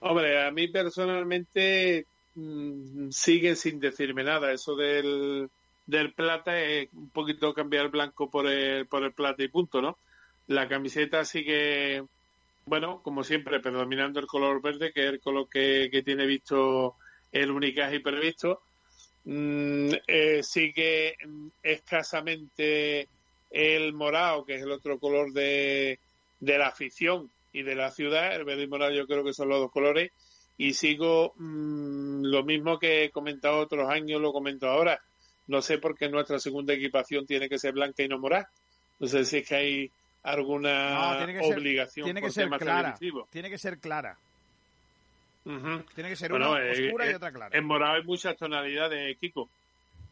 Hombre, 0.00 0.46
a 0.46 0.50
mí 0.52 0.68
personalmente 0.68 2.06
mm, 2.36 3.10
sigue 3.10 3.56
sin 3.56 3.80
decirme 3.80 4.22
nada. 4.22 4.52
Eso 4.52 4.76
del, 4.76 5.50
del 5.86 6.12
plata 6.12 6.58
es 6.60 6.88
un 6.92 7.10
poquito 7.10 7.52
cambiar 7.52 7.86
el 7.86 7.90
blanco 7.90 8.30
por 8.30 8.46
el, 8.46 8.86
por 8.86 9.02
el 9.02 9.12
plata 9.12 9.42
y 9.42 9.48
punto, 9.48 9.82
¿no? 9.82 9.98
La 10.46 10.68
camiseta 10.68 11.24
sigue, 11.24 12.04
bueno, 12.66 13.00
como 13.02 13.22
siempre, 13.22 13.60
predominando 13.60 14.18
el 14.18 14.26
color 14.26 14.60
verde, 14.60 14.92
que 14.92 15.04
es 15.04 15.12
el 15.12 15.20
color 15.20 15.48
que, 15.48 15.88
que 15.90 16.02
tiene 16.02 16.26
visto 16.26 16.96
el 17.30 17.52
Unicaja 17.52 17.94
y 17.94 18.00
previsto. 18.00 18.60
Mm, 19.24 19.90
eh, 20.06 20.42
sigue 20.42 21.16
escasamente 21.62 23.08
el 23.50 23.92
morado, 23.92 24.44
que 24.44 24.56
es 24.56 24.62
el 24.62 24.72
otro 24.72 24.98
color 24.98 25.32
de, 25.32 26.00
de 26.40 26.58
la 26.58 26.66
afición 26.68 27.30
y 27.52 27.62
de 27.62 27.76
la 27.76 27.92
ciudad. 27.92 28.34
El 28.34 28.44
verde 28.44 28.64
y 28.64 28.68
morado 28.68 28.92
yo 28.92 29.06
creo 29.06 29.24
que 29.24 29.32
son 29.32 29.48
los 29.48 29.60
dos 29.60 29.70
colores. 29.70 30.10
Y 30.58 30.74
sigo 30.74 31.34
mm, 31.36 32.24
lo 32.24 32.42
mismo 32.42 32.80
que 32.80 33.04
he 33.04 33.10
comentado 33.10 33.58
otros 33.58 33.88
años, 33.88 34.20
lo 34.20 34.32
comento 34.32 34.68
ahora. 34.68 35.00
No 35.46 35.62
sé 35.62 35.78
por 35.78 35.96
qué 35.96 36.08
nuestra 36.08 36.40
segunda 36.40 36.74
equipación 36.74 37.26
tiene 37.26 37.48
que 37.48 37.60
ser 37.60 37.74
blanca 37.74 38.02
y 38.02 38.08
no 38.08 38.18
morada. 38.18 38.50
No 38.98 39.06
sé 39.06 39.24
si 39.24 39.38
es 39.38 39.48
que 39.48 39.54
hay 39.54 39.90
alguna 40.26 40.90
No, 41.12 41.16
tiene 41.18 41.34
que 41.40 41.44
ser- 41.46 41.58
obligación 41.58 42.04
tiene 42.04 42.20
que 42.20 42.26
por 42.26 42.32
ser 42.34 42.44
temas 42.44 42.58
clara. 42.60 42.80
televisivos. 42.94 43.30
Tiene 43.30 43.50
que 43.50 43.58
ser 43.58 43.78
clara. 43.78 44.16
Tiene 45.44 46.08
que 46.10 46.16
ser 46.16 46.30
Bueno, 46.32 46.50
una 46.52 46.64
eh, 46.64 46.86
oscura 46.86 47.06
y 47.06 47.10
eh, 47.10 47.14
otra 47.16 47.30
clara. 47.32 47.56
En 47.56 47.64
morado 47.64 47.94
hay 47.94 48.02
muchas 48.02 48.36
tonalidades, 48.36 49.16
Kiko. 49.18 49.48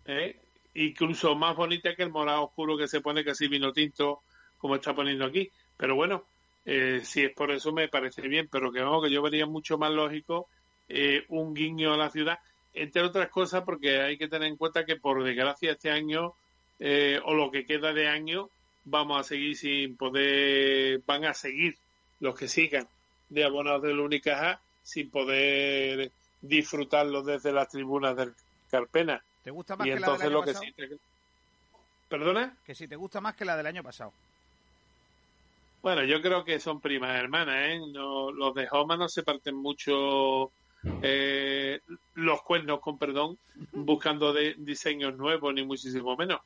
¿eh? 0.07 0.37
Incluso 0.75 1.35
más 1.35 1.57
bonita 1.57 1.95
que 1.97 2.05
el 2.05 2.11
morado 2.11 2.45
oscuro 2.45 2.77
que 2.79 2.87
se 2.87 3.01
pone 3.01 3.25
casi 3.25 3.49
vino 3.49 3.73
tinto, 3.73 4.21
como 4.59 4.77
está 4.77 4.95
poniendo 4.95 5.25
aquí. 5.25 5.51
Pero 5.77 5.97
bueno, 5.97 6.25
eh, 6.65 7.01
si 7.03 7.25
es 7.25 7.33
por 7.33 7.51
eso 7.51 7.73
me 7.73 7.89
parece 7.89 8.23
bien, 8.23 8.49
pero 8.51 8.71
que 8.71 8.81
vamos, 8.81 9.03
que 9.05 9.11
yo 9.13 9.23
vería 9.23 9.45
mucho 9.47 9.77
más 9.77 9.91
lógico 9.91 10.49
eh, 10.89 11.25
un 11.29 11.53
guiño 11.53 11.93
a 11.93 11.97
la 11.97 12.11
ciudad, 12.11 12.39
entre 12.73 13.03
otras 13.03 13.29
cosas 13.31 13.63
porque 13.65 14.01
hay 14.03 14.17
que 14.17 14.29
tener 14.29 14.47
en 14.49 14.57
cuenta 14.57 14.85
que 14.85 14.97
por 14.97 15.25
desgracia 15.25 15.73
este 15.73 15.91
año, 15.91 16.35
eh, 16.79 17.21
o 17.25 17.35
lo 17.35 17.51
que 17.51 17.65
queda 17.67 17.93
de 17.93 18.07
año, 18.09 18.51
vamos 18.85 19.21
a 19.21 19.25
seguir 19.25 19.57
sin 19.57 19.97
poder, 19.97 21.01
van 21.07 21.25
a 21.25 21.35
seguir 21.35 21.77
los 22.21 22.37
que 22.37 22.49
sigan 22.49 22.89
de 23.29 23.45
abonados 23.45 23.83
del 23.83 24.01
Unicaja 24.01 24.61
sin 24.83 25.11
poder 25.11 26.11
disfrutarlo 26.41 27.23
desde 27.23 27.53
las 27.53 27.69
tribunas 27.69 28.17
del 28.17 28.35
Carpena. 28.71 29.23
¿Te 29.43 29.51
gusta 29.51 29.77
más 29.77 29.87
y 29.87 29.91
que 29.91 30.01
la 30.01 30.13
del 30.13 30.21
año 30.23 30.31
lo 30.31 30.43
que 30.43 30.53
pasado? 30.53 30.73
sí. 30.77 30.97
¿Perdona? 32.09 32.57
Que 32.65 32.75
si 32.75 32.87
te 32.87 32.97
gusta 32.97 33.21
más 33.21 33.35
que 33.35 33.45
la 33.45 33.57
del 33.57 33.67
año 33.67 33.83
pasado. 33.83 34.13
Bueno, 35.83 36.03
yo 36.05 36.23
creo 36.23 36.45
que 36.45 36.61
son 36.61 36.81
primas 36.81 37.19
hermanas, 37.19 37.57
¿eh? 37.59 37.81
No, 37.93 38.33
los 38.33 38.55
de 38.55 38.69
Homa 38.71 38.97
no 38.97 39.09
se 39.09 39.23
parten 39.23 39.55
mucho 39.55 40.51
eh, 41.03 41.81
los 42.15 42.43
cuernos, 42.43 42.81
con 42.81 42.99
perdón, 42.99 43.39
buscando 43.73 44.33
de, 44.33 44.55
diseños 44.57 45.15
nuevos, 45.17 45.53
ni 45.53 45.63
muchísimo 45.63 46.17
menos. 46.17 46.41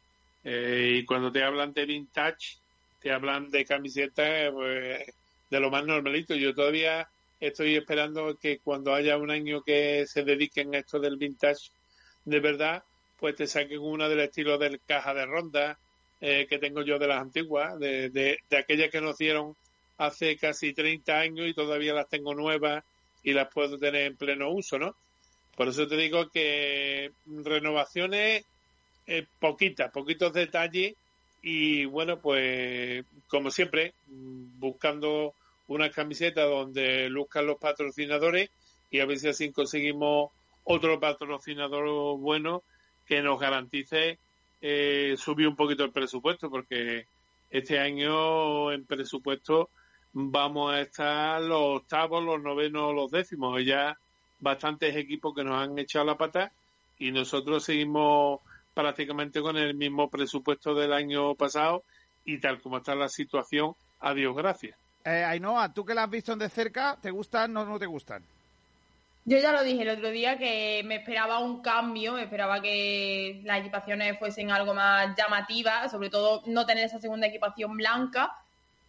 Eh, 0.44 0.98
y 1.00 1.04
cuando 1.04 1.32
te 1.32 1.42
hablan 1.42 1.72
de 1.72 1.86
vintage, 1.86 2.58
te 3.00 3.12
hablan 3.12 3.50
de 3.50 3.64
camisetas 3.64 4.52
pues, 4.52 5.04
de 5.50 5.60
lo 5.60 5.70
más 5.70 5.84
normalito. 5.84 6.34
Yo 6.34 6.54
todavía 6.54 7.08
estoy 7.40 7.76
esperando 7.76 8.36
que 8.36 8.58
cuando 8.58 8.94
haya 8.94 9.16
un 9.16 9.30
año 9.30 9.62
que 9.62 10.06
se 10.06 10.22
dediquen 10.24 10.74
a 10.74 10.78
esto 10.78 10.98
del 10.98 11.16
vintage 11.16 11.70
de 12.24 12.40
verdad, 12.40 12.82
pues 13.18 13.36
te 13.36 13.46
saquen 13.46 13.80
una 13.80 14.08
del 14.08 14.20
estilo 14.20 14.58
del 14.58 14.80
caja 14.86 15.14
de 15.14 15.26
ronda 15.26 15.78
eh, 16.20 16.46
que 16.48 16.58
tengo 16.58 16.82
yo 16.82 16.98
de 16.98 17.06
las 17.06 17.20
antiguas, 17.20 17.78
de, 17.78 18.10
de, 18.10 18.38
de 18.50 18.56
aquellas 18.56 18.90
que 18.90 19.00
nos 19.00 19.18
dieron 19.18 19.56
hace 19.98 20.36
casi 20.36 20.72
30 20.72 21.18
años 21.18 21.48
y 21.48 21.54
todavía 21.54 21.94
las 21.94 22.08
tengo 22.08 22.34
nuevas 22.34 22.84
y 23.22 23.32
las 23.32 23.52
puedo 23.52 23.78
tener 23.78 24.06
en 24.06 24.16
pleno 24.16 24.50
uso, 24.50 24.78
¿no? 24.78 24.94
Por 25.56 25.68
eso 25.68 25.88
te 25.88 25.96
digo 25.96 26.28
que 26.30 27.10
renovaciones 27.26 28.44
eh, 29.08 29.26
poquitas, 29.40 29.90
poquitos 29.90 30.32
detalles 30.34 30.94
y 31.42 31.86
bueno, 31.86 32.18
pues 32.18 33.04
como 33.28 33.50
siempre, 33.50 33.94
buscando 34.06 35.34
una 35.66 35.90
camiseta 35.90 36.44
donde 36.44 37.08
luzcan 37.08 37.46
los 37.46 37.58
patrocinadores 37.58 38.50
y 38.90 39.00
a 39.00 39.06
ver 39.06 39.18
si 39.18 39.28
así 39.28 39.50
conseguimos 39.50 40.30
otro 40.64 41.00
patrocinador 41.00 42.18
bueno 42.18 42.62
que 43.06 43.22
nos 43.22 43.40
garantice 43.40 44.18
eh, 44.60 45.14
subir 45.16 45.48
un 45.48 45.56
poquito 45.56 45.84
el 45.84 45.92
presupuesto, 45.92 46.50
porque 46.50 47.06
este 47.50 47.78
año 47.78 48.70
en 48.72 48.84
presupuesto 48.84 49.70
vamos 50.12 50.74
a 50.74 50.82
estar 50.82 51.40
los 51.40 51.80
octavos, 51.80 52.22
los 52.22 52.42
novenos, 52.42 52.94
los 52.94 53.10
décimos. 53.10 53.64
Ya 53.64 53.98
bastantes 54.40 54.94
equipos 54.96 55.34
que 55.34 55.44
nos 55.44 55.62
han 55.62 55.78
echado 55.78 56.04
la 56.04 56.18
pata 56.18 56.52
y 56.98 57.10
nosotros 57.10 57.64
seguimos 57.64 58.40
prácticamente 58.78 59.40
con 59.40 59.56
el 59.56 59.74
mismo 59.74 60.08
presupuesto 60.08 60.72
del 60.72 60.92
año 60.92 61.34
pasado 61.34 61.82
y 62.24 62.38
tal 62.38 62.62
como 62.62 62.78
está 62.78 62.94
la 62.94 63.08
situación, 63.08 63.74
adiós, 63.98 64.36
gracias. 64.36 64.78
Eh, 65.04 65.24
Ainhoa, 65.24 65.74
tú 65.74 65.84
que 65.84 65.94
la 65.94 66.04
has 66.04 66.10
visto 66.10 66.36
de 66.36 66.48
cerca, 66.48 66.96
¿te 67.02 67.10
gustan 67.10 67.56
o 67.56 67.64
no 67.64 67.76
te 67.76 67.86
gustan? 67.86 68.22
Yo 69.24 69.38
ya 69.38 69.50
lo 69.50 69.64
dije 69.64 69.82
el 69.82 69.88
otro 69.88 70.10
día 70.10 70.38
que 70.38 70.82
me 70.84 70.94
esperaba 70.94 71.40
un 71.40 71.60
cambio, 71.60 72.12
me 72.12 72.22
esperaba 72.22 72.62
que 72.62 73.40
las 73.42 73.58
equipaciones 73.58 74.16
fuesen 74.16 74.52
algo 74.52 74.74
más 74.74 75.12
llamativas, 75.16 75.90
sobre 75.90 76.08
todo 76.08 76.44
no 76.46 76.64
tener 76.64 76.84
esa 76.84 77.00
segunda 77.00 77.26
equipación 77.26 77.76
blanca. 77.76 78.32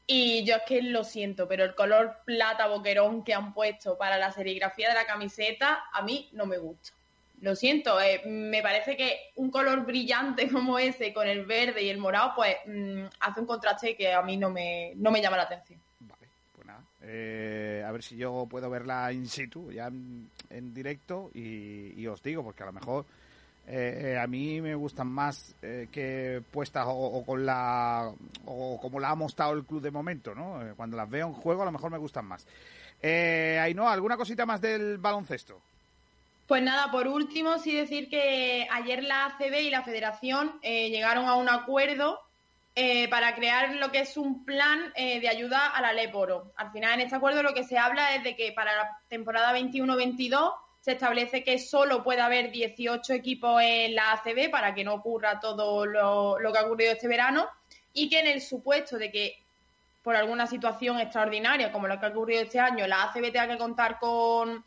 Y 0.05 0.43
yo 0.45 0.57
es 0.57 0.61
que 0.67 0.83
lo 0.83 1.03
siento, 1.03 1.47
pero 1.47 1.63
el 1.63 1.73
color 1.73 2.17
plata 2.25 2.67
boquerón 2.67 3.23
que 3.23 3.33
han 3.33 3.55
puesto 3.55 3.97
para 3.97 4.19
la 4.19 4.31
serigrafía 4.31 4.89
de 4.89 4.95
la 4.95 5.07
camiseta 5.07 5.85
a 5.91 6.03
mí 6.03 6.29
no 6.33 6.45
me 6.45 6.59
gusta. 6.59 6.98
Lo 7.41 7.55
siento, 7.55 7.99
eh, 8.01 8.21
me 8.25 8.61
parece 8.61 8.97
que 8.97 9.17
un 9.35 9.49
color 9.49 9.85
brillante 9.85 10.47
como 10.51 10.77
ese 10.79 11.13
con 11.13 11.27
el 11.27 11.45
verde 11.45 11.83
y 11.83 11.89
el 11.89 11.97
morado, 11.97 12.33
pues 12.35 12.55
mm, 12.65 13.03
hace 13.21 13.39
un 13.39 13.45
contraste 13.47 13.95
que 13.95 14.13
a 14.13 14.21
mí 14.21 14.37
no 14.37 14.49
me, 14.49 14.93
no 14.95 15.11
me 15.11 15.21
llama 15.21 15.37
la 15.37 15.43
atención. 15.43 15.79
Pues 16.55 16.67
nada, 16.67 16.83
eh, 17.01 17.83
a 17.85 17.91
ver 17.91 18.03
si 18.03 18.17
yo 18.17 18.45
puedo 18.49 18.69
verla 18.69 19.11
in 19.13 19.27
situ, 19.27 19.71
ya 19.71 19.87
en, 19.87 20.29
en 20.49 20.73
directo, 20.73 21.31
y, 21.33 21.93
y 21.99 22.07
os 22.07 22.21
digo, 22.21 22.43
porque 22.43 22.63
a 22.63 22.67
lo 22.67 22.73
mejor 22.73 23.05
eh, 23.71 24.13
eh, 24.13 24.17
a 24.17 24.25
mí 24.25 24.59
me 24.61 24.73
gustan 24.73 25.07
más 25.07 25.53
eh, 25.61 25.87
que 25.91 26.41
puestas 26.51 26.87
o, 26.87 26.91
o 26.91 27.23
con 27.23 27.45
la 27.45 28.11
o 28.45 28.79
como 28.81 28.99
la 28.99 29.11
ha 29.11 29.15
mostrado 29.15 29.53
el 29.53 29.63
club 29.63 29.79
de 29.81 29.91
momento, 29.91 30.33
¿no? 30.33 30.65
Eh, 30.65 30.73
cuando 30.75 30.97
las 30.97 31.07
veo 31.07 31.27
en 31.27 31.33
juego 31.33 31.61
a 31.61 31.65
lo 31.65 31.71
mejor 31.71 31.91
me 31.91 31.99
gustan 31.99 32.25
más. 32.25 32.47
Eh, 32.99 33.59
Ainhoa, 33.61 33.93
¿alguna 33.93 34.17
cosita 34.17 34.45
más 34.47 34.59
del 34.59 34.97
baloncesto? 34.97 35.61
Pues 36.49 36.63
nada, 36.63 36.89
por 36.89 37.07
último, 37.07 37.59
sí 37.59 37.75
decir 37.75 38.09
que 38.09 38.67
ayer 38.71 39.03
la 39.03 39.27
ACB 39.27 39.53
y 39.61 39.69
la 39.69 39.83
Federación 39.83 40.57
eh, 40.63 40.89
llegaron 40.89 41.27
a 41.27 41.35
un 41.35 41.47
acuerdo 41.47 42.19
eh, 42.73 43.07
para 43.07 43.35
crear 43.35 43.75
lo 43.75 43.91
que 43.91 43.99
es 43.99 44.17
un 44.17 44.45
plan 44.45 44.91
eh, 44.95 45.19
de 45.19 45.29
ayuda 45.29 45.67
a 45.67 45.79
la 45.79 45.93
Leporo. 45.93 46.51
Al 46.55 46.71
final, 46.71 46.95
en 46.95 47.01
este 47.01 47.17
acuerdo 47.17 47.43
lo 47.43 47.53
que 47.53 47.63
se 47.63 47.77
habla 47.77 48.15
es 48.15 48.23
de 48.23 48.35
que 48.35 48.51
para 48.51 48.75
la 48.75 48.97
temporada 49.09 49.55
21-22 49.55 50.51
se 50.81 50.93
establece 50.93 51.43
que 51.43 51.59
solo 51.59 52.03
puede 52.03 52.21
haber 52.21 52.49
18 52.49 53.13
equipos 53.13 53.61
en 53.61 53.93
la 53.93 54.13
ACB 54.13 54.49
para 54.49 54.73
que 54.73 54.83
no 54.83 54.95
ocurra 54.95 55.39
todo 55.39 55.85
lo, 55.85 56.39
lo 56.39 56.51
que 56.51 56.57
ha 56.57 56.65
ocurrido 56.65 56.93
este 56.93 57.07
verano 57.07 57.47
y 57.93 58.09
que 58.09 58.21
en 58.21 58.25
el 58.27 58.41
supuesto 58.41 58.97
de 58.97 59.11
que 59.11 59.37
por 60.01 60.15
alguna 60.15 60.47
situación 60.47 60.99
extraordinaria 60.99 61.71
como 61.71 61.87
la 61.87 61.99
que 61.99 62.07
ha 62.07 62.09
ocurrido 62.09 62.41
este 62.41 62.59
año, 62.59 62.87
la 62.87 63.03
ACB 63.03 63.31
tenga 63.31 63.49
que 63.49 63.57
contar 63.59 63.99
con, 63.99 64.65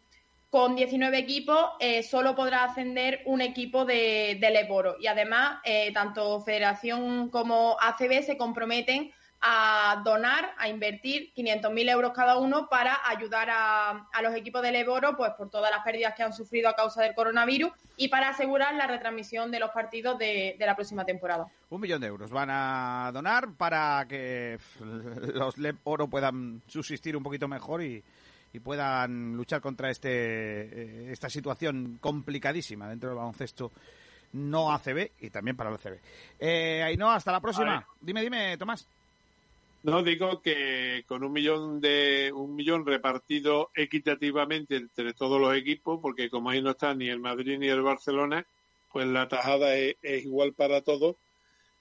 con 0.52 0.76
19 0.76 1.16
equipos, 1.16 1.70
eh, 1.80 2.02
solo 2.02 2.34
podrá 2.34 2.64
ascender 2.64 3.22
un 3.24 3.40
equipo 3.40 3.86
de, 3.86 4.36
del 4.38 4.56
Eboro. 4.56 4.96
Y 5.00 5.06
además, 5.06 5.60
eh, 5.64 5.90
tanto 5.94 6.42
Federación 6.42 7.30
como 7.30 7.78
ACB 7.80 8.22
se 8.22 8.36
comprometen 8.36 9.12
a 9.40 10.02
donar, 10.04 10.52
a 10.58 10.68
invertir 10.68 11.32
500.000 11.34 11.90
euros 11.90 12.12
cada 12.12 12.36
uno 12.36 12.68
para 12.68 12.98
ayudar 13.08 13.48
a, 13.48 14.08
a, 14.12 14.22
los 14.22 14.34
equipos 14.34 14.60
del 14.60 14.76
Eboro 14.76 15.16
pues, 15.16 15.30
por 15.38 15.48
todas 15.48 15.70
las 15.70 15.82
pérdidas 15.84 16.12
que 16.14 16.22
han 16.22 16.34
sufrido 16.34 16.68
a 16.68 16.76
causa 16.76 17.02
del 17.02 17.14
coronavirus 17.14 17.72
y 17.96 18.08
para 18.08 18.28
asegurar 18.28 18.74
la 18.74 18.86
retransmisión 18.86 19.50
de 19.50 19.58
los 19.58 19.70
partidos 19.70 20.18
de, 20.18 20.56
de 20.58 20.66
la 20.66 20.76
próxima 20.76 21.06
temporada. 21.06 21.46
Un 21.70 21.80
millón 21.80 22.02
de 22.02 22.08
euros 22.08 22.30
van 22.30 22.50
a 22.50 23.10
donar 23.14 23.54
para 23.56 24.04
que 24.06 24.58
los 24.80 25.56
LEP 25.56 25.76
Oro 25.84 26.08
puedan 26.08 26.60
subsistir 26.66 27.16
un 27.16 27.22
poquito 27.22 27.48
mejor 27.48 27.82
y, 27.82 28.04
y 28.52 28.60
puedan 28.60 29.36
luchar 29.36 29.60
contra 29.60 29.90
este 29.90 31.10
esta 31.12 31.28
situación 31.28 31.98
complicadísima 32.00 32.88
dentro 32.88 33.10
del 33.10 33.18
baloncesto 33.18 33.72
no 34.32 34.72
ACB 34.72 35.10
y 35.20 35.30
también 35.30 35.56
para 35.56 35.70
el 35.70 35.76
ACB. 35.76 35.98
Eh, 36.38 36.82
Ainhoa, 36.82 37.16
hasta 37.16 37.32
la 37.32 37.40
próxima. 37.40 37.86
Dime, 38.00 38.22
dime, 38.22 38.56
Tomás. 38.56 38.88
No 39.82 40.02
digo 40.02 40.40
que 40.40 41.04
con 41.08 41.24
un 41.24 41.32
millón 41.32 41.80
de 41.80 42.30
un 42.32 42.54
millón 42.54 42.86
repartido 42.86 43.70
equitativamente 43.74 44.76
entre 44.76 45.12
todos 45.12 45.40
los 45.40 45.56
equipos, 45.56 45.98
porque 46.00 46.30
como 46.30 46.50
ahí 46.50 46.62
no 46.62 46.70
está 46.70 46.94
ni 46.94 47.08
el 47.08 47.18
Madrid 47.18 47.58
ni 47.58 47.66
el 47.68 47.82
Barcelona, 47.82 48.46
pues 48.92 49.06
la 49.08 49.28
tajada 49.28 49.74
es, 49.74 49.96
es 50.02 50.24
igual 50.24 50.52
para 50.52 50.82
todos. 50.82 51.16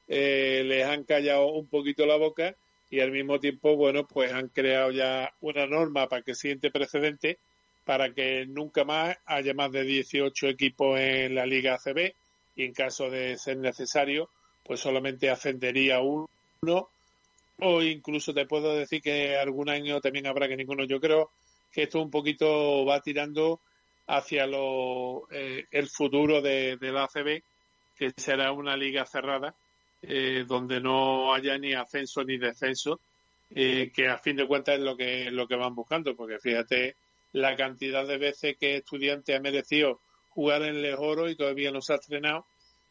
Eh, 0.07 0.63
les 0.65 0.85
han 0.87 1.03
callado 1.03 1.45
un 1.51 1.67
poquito 1.67 2.05
la 2.05 2.17
boca 2.17 2.55
y 2.91 2.99
al 2.99 3.11
mismo 3.11 3.39
tiempo, 3.39 3.75
bueno, 3.75 4.05
pues 4.05 4.31
han 4.31 4.49
creado 4.49 4.91
ya 4.91 5.33
una 5.41 5.65
norma 5.65 6.07
para 6.07 6.21
que 6.21 6.35
siente 6.35 6.69
precedente 6.69 7.39
para 7.85 8.13
que 8.13 8.45
nunca 8.45 8.83
más 8.83 9.17
haya 9.25 9.53
más 9.53 9.71
de 9.71 9.83
18 9.83 10.47
equipos 10.47 10.99
en 10.99 11.35
la 11.35 11.45
Liga 11.45 11.75
ACB 11.75 12.13
y 12.55 12.65
en 12.65 12.73
caso 12.73 13.09
de 13.09 13.37
ser 13.37 13.57
necesario, 13.57 14.29
pues 14.63 14.79
solamente 14.79 15.29
ascendería 15.29 15.99
uno 16.01 16.89
o 17.59 17.81
incluso 17.81 18.33
te 18.33 18.45
puedo 18.45 18.75
decir 18.75 19.01
que 19.01 19.35
algún 19.37 19.69
año 19.69 20.01
también 20.01 20.27
habrá 20.27 20.47
que 20.47 20.57
ninguno. 20.57 20.83
Yo 20.83 20.99
creo 20.99 21.31
que 21.71 21.83
esto 21.83 22.01
un 22.01 22.11
poquito 22.11 22.85
va 22.85 23.01
tirando 23.01 23.59
hacia 24.07 24.45
lo, 24.47 25.27
eh, 25.31 25.65
el 25.71 25.87
futuro 25.87 26.41
de, 26.41 26.77
de, 26.77 26.91
la 26.91 27.03
ACB, 27.03 27.41
que 27.97 28.11
será 28.17 28.51
una 28.51 28.75
liga 28.75 29.05
cerrada, 29.05 29.55
eh, 30.01 30.45
donde 30.47 30.79
no 30.79 31.33
haya 31.33 31.57
ni 31.57 31.73
ascenso 31.73 32.23
ni 32.23 32.37
descenso, 32.37 32.99
eh, 33.53 33.91
que 33.93 34.07
a 34.07 34.17
fin 34.17 34.35
de 34.35 34.47
cuentas 34.47 34.75
es 34.75 34.81
lo 34.81 34.95
que, 34.95 35.29
lo 35.31 35.47
que 35.47 35.55
van 35.55 35.75
buscando, 35.75 36.15
porque 36.15 36.39
fíjate 36.39 36.95
la 37.33 37.55
cantidad 37.55 38.05
de 38.05 38.17
veces 38.17 38.57
que 38.57 38.77
estudiante 38.77 39.35
ha 39.35 39.39
merecido 39.39 39.99
jugar 40.29 40.63
en 40.63 40.81
Lejoro 40.81 41.29
y 41.29 41.35
todavía 41.35 41.71
no 41.71 41.81
se 41.81 41.93
ha 41.93 41.97
estrenado, 41.97 42.45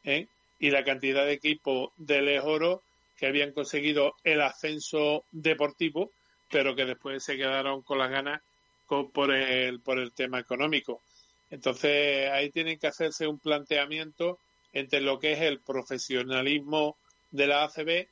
y 0.05 0.70
la 0.70 0.85
cantidad 0.85 1.24
de 1.24 1.32
equipos 1.32 1.91
de 1.97 2.23
Lejoro 2.23 2.82
que 3.16 3.27
habían 3.27 3.53
conseguido 3.53 4.15
el 4.24 4.41
ascenso 4.41 5.24
deportivo, 5.31 6.11
pero 6.51 6.74
que 6.74 6.87
después 6.87 7.23
se 7.23 7.37
quedaron 7.37 7.82
con 7.82 7.99
las 7.99 8.11
ganas 8.11 8.41
con, 8.87 9.11
por, 9.11 9.32
el, 9.32 9.81
por 9.81 9.99
el 9.99 10.12
tema 10.12 10.39
económico. 10.39 11.03
Entonces 11.51 12.31
ahí 12.31 12.51
tienen 12.51 12.78
que 12.78 12.87
hacerse 12.87 13.27
un 13.27 13.39
planteamiento 13.39 14.39
entre 14.73 15.01
lo 15.01 15.19
que 15.19 15.32
es 15.32 15.41
el 15.41 15.61
profesionalismo 15.61 16.97
de 17.31 17.47
la 17.47 17.65
ACB 17.65 18.09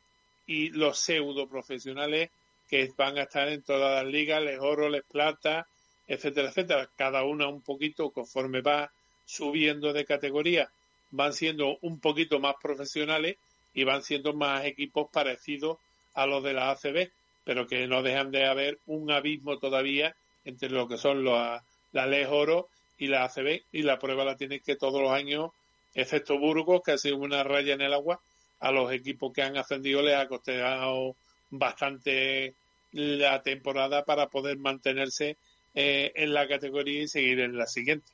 y 0.46 0.70
los 0.70 0.98
pseudo 0.98 1.48
profesionales 1.48 2.30
que 2.68 2.92
van 2.96 3.18
a 3.18 3.22
estar 3.22 3.48
en 3.48 3.62
todas 3.62 4.02
las 4.02 4.12
ligas, 4.12 4.42
les 4.42 4.58
oro, 4.60 4.88
les 4.88 5.02
plata, 5.02 5.66
etcétera, 6.06 6.48
etcétera. 6.48 6.90
Cada 6.96 7.24
una 7.24 7.48
un 7.48 7.62
poquito 7.62 8.10
conforme 8.10 8.60
va 8.60 8.90
subiendo 9.24 9.92
de 9.92 10.04
categoría, 10.04 10.70
van 11.10 11.32
siendo 11.32 11.78
un 11.82 12.00
poquito 12.00 12.40
más 12.40 12.56
profesionales 12.60 13.36
y 13.74 13.84
van 13.84 14.02
siendo 14.02 14.32
más 14.32 14.64
equipos 14.64 15.08
parecidos 15.10 15.78
a 16.14 16.26
los 16.26 16.42
de 16.42 16.52
la 16.52 16.70
ACB, 16.70 17.10
pero 17.44 17.66
que 17.66 17.86
no 17.86 18.02
dejan 18.02 18.30
de 18.30 18.46
haber 18.46 18.78
un 18.86 19.10
abismo 19.10 19.58
todavía 19.58 20.14
entre 20.44 20.70
lo 20.70 20.88
que 20.88 20.98
son 20.98 21.24
los, 21.24 21.60
la 21.92 22.06
Ley 22.06 22.24
Oro 22.28 22.68
y 22.98 23.06
la 23.06 23.24
ACB, 23.24 23.62
y 23.72 23.82
la 23.82 23.98
prueba 23.98 24.24
la 24.24 24.36
tienen 24.36 24.60
que 24.60 24.76
todos 24.76 25.00
los 25.00 25.12
años, 25.12 25.50
excepto 25.94 26.38
Burgos, 26.38 26.82
que 26.84 26.92
ha 26.92 26.98
sido 26.98 27.16
una 27.16 27.44
raya 27.44 27.74
en 27.74 27.82
el 27.82 27.94
agua, 27.94 28.20
a 28.60 28.70
los 28.70 28.92
equipos 28.92 29.32
que 29.32 29.42
han 29.42 29.56
ascendido 29.56 30.02
les 30.02 30.16
ha 30.16 30.26
costado 30.26 31.16
bastante 31.50 32.54
la 32.92 33.42
temporada 33.42 34.04
para 34.04 34.26
poder 34.26 34.58
mantenerse 34.58 35.36
eh, 35.74 36.12
en 36.14 36.34
la 36.34 36.48
categoría 36.48 37.02
y 37.02 37.08
seguir 37.08 37.40
en 37.40 37.56
la 37.56 37.66
siguiente. 37.66 38.06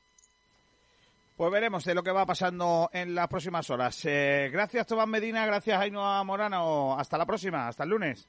Pues 1.37 1.51
veremos 1.51 1.83
de 1.83 1.93
lo 1.93 2.03
que 2.03 2.11
va 2.11 2.25
pasando 2.25 2.89
en 2.93 3.13
las 3.13 3.27
próximas 3.27 3.69
horas. 3.69 4.05
Eh, 4.05 4.49
gracias, 4.51 4.87
Tomás 4.87 5.07
Medina. 5.07 5.45
Gracias, 5.45 5.79
Ainhoa 5.79 6.23
Morano. 6.23 6.97
Hasta 6.97 7.17
la 7.17 7.25
próxima. 7.25 7.67
Hasta 7.67 7.83
el 7.83 7.89
lunes. 7.89 8.25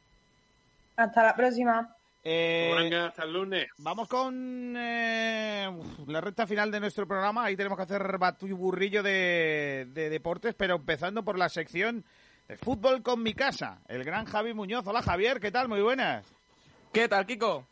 Hasta 0.97 1.23
la 1.23 1.37
próxima. 1.37 1.96
Eh, 2.29 2.93
hasta 2.97 3.23
el 3.23 3.33
lunes. 3.33 3.69
Vamos 3.79 4.09
con 4.09 4.75
eh, 4.77 5.71
la 6.09 6.21
recta 6.21 6.45
final 6.45 6.73
de 6.73 6.81
nuestro 6.81 7.07
programa. 7.07 7.45
Ahí 7.45 7.55
tenemos 7.57 7.77
que 7.77 7.85
hacer 7.85 8.19
batuburrillo 8.19 9.01
de, 9.01 9.87
de 9.91 10.11
deportes, 10.11 10.57
pero 10.57 10.75
empezando 10.75 11.23
por 11.23 11.39
la 11.39 11.49
sección 11.49 12.05
de 12.49 12.57
fútbol 12.57 13.05
con 13.05 13.23
mi 13.23 13.33
casa. 13.33 13.79
El 13.87 14.03
gran 14.03 14.25
Javi 14.25 14.55
Muñoz. 14.55 14.85
Hola, 14.89 15.03
Javier. 15.03 15.39
¿Qué 15.39 15.53
tal? 15.53 15.69
Muy 15.69 15.81
buenas. 15.83 16.27
¿Qué 16.93 17.07
tal, 17.07 17.27
Kiko? 17.27 17.65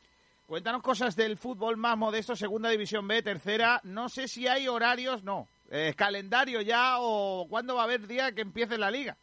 Cuéntanos 0.47 0.83
cosas 0.83 1.17
del 1.17 1.37
fútbol 1.37 1.77
más 1.77 1.99
modesto, 1.99 2.37
segunda 2.37 2.69
división 2.69 3.09
B, 3.09 3.23
tercera. 3.23 3.81
No 3.83 4.09
sé 4.09 4.29
si 4.29 4.47
hay 4.47 4.69
horarios, 4.69 5.25
no. 5.25 5.49
Eh, 5.69 5.95
calendario 5.97 6.61
ya 6.61 6.99
o 7.01 7.49
cuándo 7.49 7.75
va 7.75 7.81
a 7.81 7.85
haber 7.87 8.07
día 8.07 8.31
que 8.31 8.43
empiece 8.43 8.79
la 8.79 8.93
liga. 8.93 9.17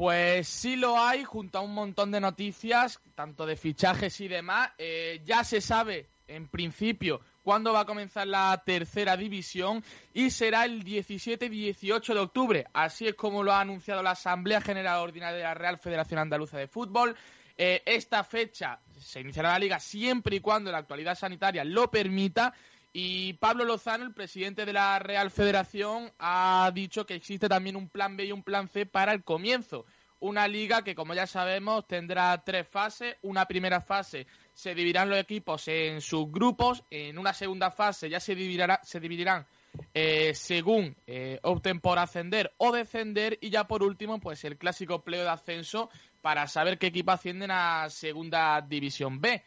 Pues 0.00 0.48
sí 0.48 0.76
lo 0.76 0.98
hay, 0.98 1.24
junto 1.24 1.58
a 1.58 1.60
un 1.60 1.74
montón 1.74 2.10
de 2.10 2.22
noticias, 2.22 2.98
tanto 3.14 3.44
de 3.44 3.54
fichajes 3.54 4.18
y 4.22 4.28
demás. 4.28 4.70
Eh, 4.78 5.20
ya 5.26 5.44
se 5.44 5.60
sabe, 5.60 6.08
en 6.26 6.48
principio, 6.48 7.20
cuándo 7.42 7.74
va 7.74 7.80
a 7.80 7.84
comenzar 7.84 8.26
la 8.26 8.62
tercera 8.64 9.14
división 9.18 9.84
y 10.14 10.30
será 10.30 10.64
el 10.64 10.84
17-18 10.84 12.14
de 12.14 12.18
octubre. 12.18 12.66
Así 12.72 13.08
es 13.08 13.14
como 13.14 13.42
lo 13.42 13.52
ha 13.52 13.60
anunciado 13.60 14.02
la 14.02 14.12
Asamblea 14.12 14.62
General 14.62 15.00
Ordinaria 15.00 15.36
de 15.36 15.44
la 15.44 15.52
Real 15.52 15.76
Federación 15.76 16.18
Andaluza 16.18 16.56
de 16.56 16.66
Fútbol. 16.66 17.14
Eh, 17.58 17.82
esta 17.84 18.24
fecha 18.24 18.80
se 18.98 19.20
iniciará 19.20 19.50
la 19.50 19.58
liga 19.58 19.78
siempre 19.78 20.36
y 20.36 20.40
cuando 20.40 20.72
la 20.72 20.78
actualidad 20.78 21.14
sanitaria 21.14 21.62
lo 21.62 21.90
permita. 21.90 22.54
Y 22.92 23.34
Pablo 23.34 23.64
Lozano, 23.64 24.04
el 24.04 24.12
presidente 24.12 24.66
de 24.66 24.72
la 24.72 24.98
Real 24.98 25.30
Federación, 25.30 26.10
ha 26.18 26.70
dicho 26.74 27.06
que 27.06 27.14
existe 27.14 27.48
también 27.48 27.76
un 27.76 27.88
plan 27.88 28.16
B 28.16 28.24
y 28.24 28.32
un 28.32 28.42
plan 28.42 28.68
C 28.68 28.84
para 28.84 29.12
el 29.12 29.22
comienzo. 29.22 29.86
Una 30.18 30.48
liga 30.48 30.82
que, 30.82 30.94
como 30.94 31.14
ya 31.14 31.26
sabemos, 31.26 31.86
tendrá 31.86 32.42
tres 32.44 32.66
fases. 32.68 33.16
Una 33.22 33.46
primera 33.46 33.80
fase 33.80 34.26
se 34.52 34.74
dividirán 34.74 35.08
los 35.08 35.18
equipos 35.18 35.66
en 35.68 36.00
subgrupos. 36.00 36.84
En 36.90 37.16
una 37.16 37.32
segunda 37.32 37.70
fase 37.70 38.10
ya 38.10 38.20
se, 38.20 38.34
dividirá, 38.34 38.80
se 38.82 39.00
dividirán 39.00 39.46
eh, 39.94 40.32
según 40.34 40.96
eh, 41.06 41.38
opten 41.42 41.80
por 41.80 41.98
ascender 41.98 42.52
o 42.58 42.72
descender. 42.72 43.38
Y 43.40 43.50
ya 43.50 43.68
por 43.68 43.84
último, 43.84 44.20
pues 44.20 44.44
el 44.44 44.58
clásico 44.58 45.04
pleo 45.04 45.22
de 45.22 45.30
ascenso 45.30 45.90
para 46.20 46.48
saber 46.48 46.78
qué 46.78 46.88
equipo 46.88 47.12
ascienden 47.12 47.50
a 47.52 47.88
Segunda 47.88 48.60
División 48.60 49.20
B. 49.20 49.42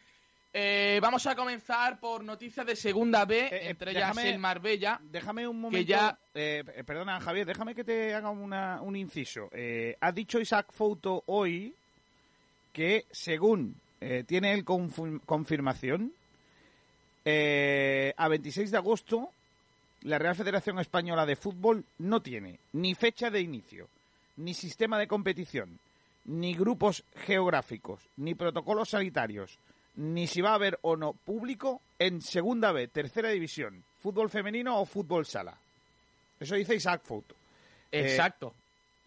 Eh, 0.56 1.00
vamos 1.02 1.26
a 1.26 1.36
comenzar 1.36 2.00
por 2.00 2.24
noticias 2.24 2.64
de 2.64 2.76
Segunda 2.76 3.26
B, 3.26 3.48
eh, 3.48 3.70
entre 3.70 3.90
ellas 3.90 4.16
déjame, 4.16 4.30
el 4.30 4.38
Marbella. 4.40 5.00
Déjame 5.02 5.48
un 5.48 5.60
momento. 5.60 5.84
Que 5.84 5.92
ya... 5.92 6.16
Eh, 6.36 6.64
perdona, 6.86 7.20
Javier, 7.20 7.48
déjame 7.48 7.74
que 7.74 7.84
te 7.84 8.14
haga 8.14 8.30
una, 8.30 8.80
un 8.82 8.96
inciso. 8.96 9.50
Eh, 9.52 9.98
ha 10.00 10.12
dicho 10.12 10.40
Isaac 10.40 10.72
Fouto 10.72 11.24
hoy 11.26 11.74
que, 12.72 13.06
según 13.10 13.76
eh, 14.00 14.24
tiene 14.28 14.54
el 14.54 14.64
confirmación, 14.64 16.14
a 17.26 18.28
26 18.28 18.70
de 18.70 18.78
agosto 18.78 19.32
la 20.04 20.20
Real 20.20 20.36
Federación 20.36 20.80
Española 20.80 21.26
de 21.26 21.38
Fútbol 21.38 21.86
no 21.98 22.22
tiene 22.22 22.60
ni 22.74 22.94
fecha 22.94 23.30
de 23.30 23.40
inicio, 23.40 23.88
ni 24.36 24.54
sistema 24.54 25.00
de 25.00 25.08
competición, 25.08 25.80
ni 26.26 26.54
grupos 26.54 27.06
geográficos, 27.16 28.02
ni 28.18 28.36
protocolos 28.36 28.90
sanitarios, 28.90 29.58
ni 29.96 30.28
si 30.28 30.42
va 30.42 30.52
a 30.52 30.56
haber 30.56 30.80
o 30.82 30.96
no 30.96 31.14
público 31.14 31.82
en 32.00 32.22
Segunda 32.22 32.72
B, 32.72 32.88
Tercera 32.88 33.30
División, 33.30 33.84
fútbol 34.02 34.30
femenino 34.30 34.80
o 34.80 34.86
fútbol 34.86 35.26
sala. 35.26 35.58
Eso 36.40 36.56
dice 36.56 36.76
Isaac 36.76 37.02
Foto. 37.04 37.36
Exacto. 37.92 38.54
Eh, 38.58 38.64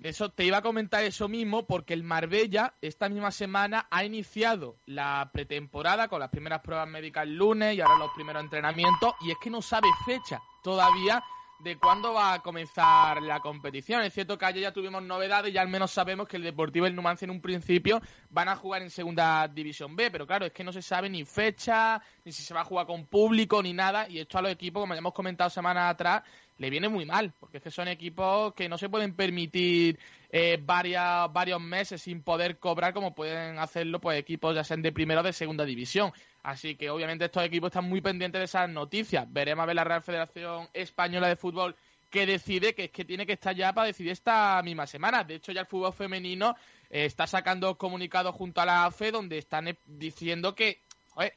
eso 0.09 0.29
te 0.29 0.45
iba 0.45 0.59
a 0.59 0.63
comentar 0.63 1.03
eso 1.05 1.27
mismo 1.27 1.65
porque 1.65 1.95
el 1.95 2.03
Marbella 2.03 2.75
esta 2.83 3.09
misma 3.09 3.31
semana 3.31 3.87
ha 3.91 4.05
iniciado 4.05 4.77
la 4.87 5.31
pretemporada 5.33 6.09
con 6.09 6.21
las 6.21 6.31
primeras 6.31 6.61
pruebas 6.61 6.89
médicas 6.89 7.25
el 7.25 7.37
lunes 7.37 7.75
y 7.75 7.81
ahora 7.81 7.99
los 7.99 8.13
primeros 8.15 8.43
entrenamientos 8.45 9.15
y 9.23 9.31
es 9.31 9.39
que 9.39 9.49
no 9.49 9.63
sabe 9.63 9.89
fecha 10.05 10.41
todavía 10.63 11.23
de 11.59 11.79
cuándo 11.79 12.13
va 12.13 12.35
a 12.35 12.43
comenzar 12.43 13.23
la 13.23 13.41
competición. 13.41 14.03
Es 14.03 14.13
cierto 14.13 14.37
que 14.37 14.45
ayer 14.45 14.63
ya 14.63 14.73
tuvimos 14.73 15.03
novedades 15.03 15.53
y 15.53 15.59
al 15.59 15.69
menos 15.69 15.91
sabemos 15.91 16.29
que 16.29 16.37
el 16.37 16.43
Deportivo 16.43 16.87
el 16.87 16.95
Numancia 16.95 17.25
en 17.25 17.31
un 17.31 17.41
principio 17.41 18.01
van 18.31 18.49
a 18.49 18.57
jugar 18.57 18.83
en 18.83 18.91
Segunda 18.91 19.49
División 19.49 19.97
B, 19.97 20.11
pero 20.11 20.27
claro, 20.27 20.47
es 20.47 20.53
que 20.53 20.65
no 20.65 20.73
se 20.73 20.83
sabe 20.83 21.09
ni 21.09 21.25
fecha, 21.25 22.01
ni 22.25 22.33
si 22.33 22.43
se 22.43 22.55
va 22.55 22.61
a 22.61 22.65
jugar 22.65 22.87
con 22.87 23.07
público, 23.07 23.63
ni 23.63 23.73
nada, 23.73 24.09
y 24.09 24.19
esto 24.19 24.39
a 24.39 24.43
los 24.43 24.53
equipos, 24.53 24.83
como 24.83 24.95
ya 24.95 24.99
hemos 24.99 25.15
comentado 25.15 25.51
semanas 25.51 25.91
atrás, 25.91 26.23
le 26.59 26.71
viene 26.71 26.89
muy 26.89 27.05
mal, 27.05 27.33
porque 27.39 27.59
es 27.59 27.63
que 27.63 27.71
son 27.71 27.89
equipos 27.89 28.55
que 28.55 28.69
no 28.69 28.79
se 28.79 28.89
pueden 28.89 29.15
permitir 29.15 29.99
eh, 30.31 30.59
varias, 30.61 31.33
varios 31.33 31.61
meses 31.61 32.03
sin 32.03 32.23
poder 32.23 32.59
cobrar 32.59 32.95
como 32.95 33.15
pueden 33.15 33.59
hacerlo 33.59 34.01
pues 34.01 34.19
equipos 34.19 34.55
ya 34.55 34.65
sean 34.65 34.83
de 34.83 34.93
primera 34.93 35.21
o 35.21 35.25
de 35.25 35.33
segunda 35.33 35.65
división. 35.65 36.13
Así 36.47 36.77
que 36.77 36.91
obviamente 36.91 37.25
estos 37.25 37.43
equipos 37.43 37.71
están 37.71 37.89
muy 37.89 38.01
pendientes 38.01 38.39
de 38.39 38.45
esas 38.45 38.71
noticias. 38.71 39.27
Veremos 39.33 39.65
a 39.65 39.67
ver 39.67 39.75
la 39.75 39.83
Real 39.83 40.01
Federación 40.01 40.69
Española 40.73 41.27
de 41.27 41.35
Fútbol 41.35 41.75
que 42.09 42.25
decide 42.25 42.73
que 42.73 42.85
es 42.85 42.91
que 42.93 43.05
tiene 43.05 43.27
que 43.27 43.33
estar 43.33 43.53
ya 43.53 43.73
para 43.73 43.89
decidir 43.89 44.13
esta 44.13 44.63
misma 44.63 44.87
semana. 44.87 45.25
De 45.25 45.35
hecho, 45.35 45.51
ya 45.51 45.63
el 45.63 45.67
fútbol 45.67 45.93
femenino 45.93 46.55
eh, 46.89 47.07
está 47.07 47.27
sacando 47.27 47.77
comunicados 47.77 48.33
junto 48.37 48.61
a 48.61 48.65
la 48.65 48.85
AFE 48.85 49.11
donde 49.11 49.39
están 49.39 49.67
eh, 49.67 49.77
diciendo 49.87 50.55
que, 50.55 50.83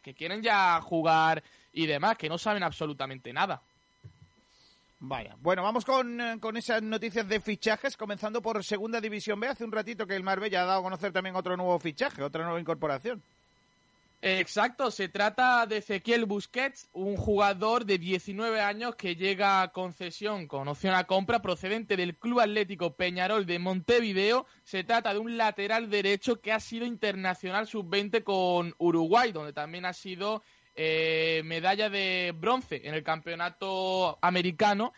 que 0.03 0.13
quieren 0.13 0.43
ya 0.43 0.79
jugar 0.79 1.41
y 1.73 1.87
demás, 1.87 2.15
que 2.15 2.29
no 2.29 2.37
saben 2.37 2.61
absolutamente 2.61 3.33
nada. 3.33 3.63
Vaya. 4.99 5.35
Bueno, 5.39 5.63
vamos 5.63 5.85
con, 5.85 6.21
eh, 6.21 6.37
con 6.39 6.55
esas 6.55 6.83
noticias 6.83 7.27
de 7.27 7.39
fichajes, 7.39 7.97
comenzando 7.97 8.43
por 8.43 8.63
Segunda 8.63 9.01
División 9.01 9.39
B. 9.39 9.47
Hace 9.47 9.63
un 9.63 9.71
ratito 9.71 10.05
que 10.05 10.15
el 10.15 10.21
Marbella 10.21 10.61
ha 10.61 10.65
dado 10.65 10.81
a 10.81 10.83
conocer 10.83 11.11
también 11.11 11.35
otro 11.35 11.57
nuevo 11.57 11.79
fichaje, 11.79 12.21
otra 12.21 12.43
nueva 12.43 12.59
incorporación. 12.59 13.23
Exacto, 14.21 14.91
se 14.91 15.07
trata 15.07 15.65
de 15.65 15.77
Ezequiel 15.77 16.25
Busquets, 16.25 16.89
un 16.91 17.15
jugador 17.15 17.85
de 17.85 17.97
19 17.97 18.59
años 18.59 18.97
que 18.97 19.15
llega 19.15 19.61
a 19.61 19.71
concesión 19.71 20.45
con 20.45 20.67
opción 20.67 20.93
a 20.93 21.05
compra 21.05 21.41
procedente 21.41 21.95
del 21.95 22.17
Club 22.17 22.41
Atlético 22.41 22.97
Peñarol 22.97 23.45
de 23.45 23.59
Montevideo. 23.59 24.45
Se 24.63 24.83
trata 24.83 25.13
de 25.13 25.19
un 25.19 25.37
lateral 25.37 25.89
derecho 25.89 26.41
que 26.41 26.51
ha 26.51 26.59
sido 26.59 26.85
internacional 26.85 27.65
sub-20 27.65 28.23
con 28.25 28.75
Uruguay, 28.77 29.31
donde 29.31 29.53
también 29.53 29.85
ha 29.85 29.93
sido 29.93 30.43
eh, 30.75 31.41
medalla 31.45 31.89
de 31.89 32.33
bronce 32.37 32.81
en 32.83 32.95
el 32.95 33.03
campeonato 33.03 34.19
americano. 34.21 34.91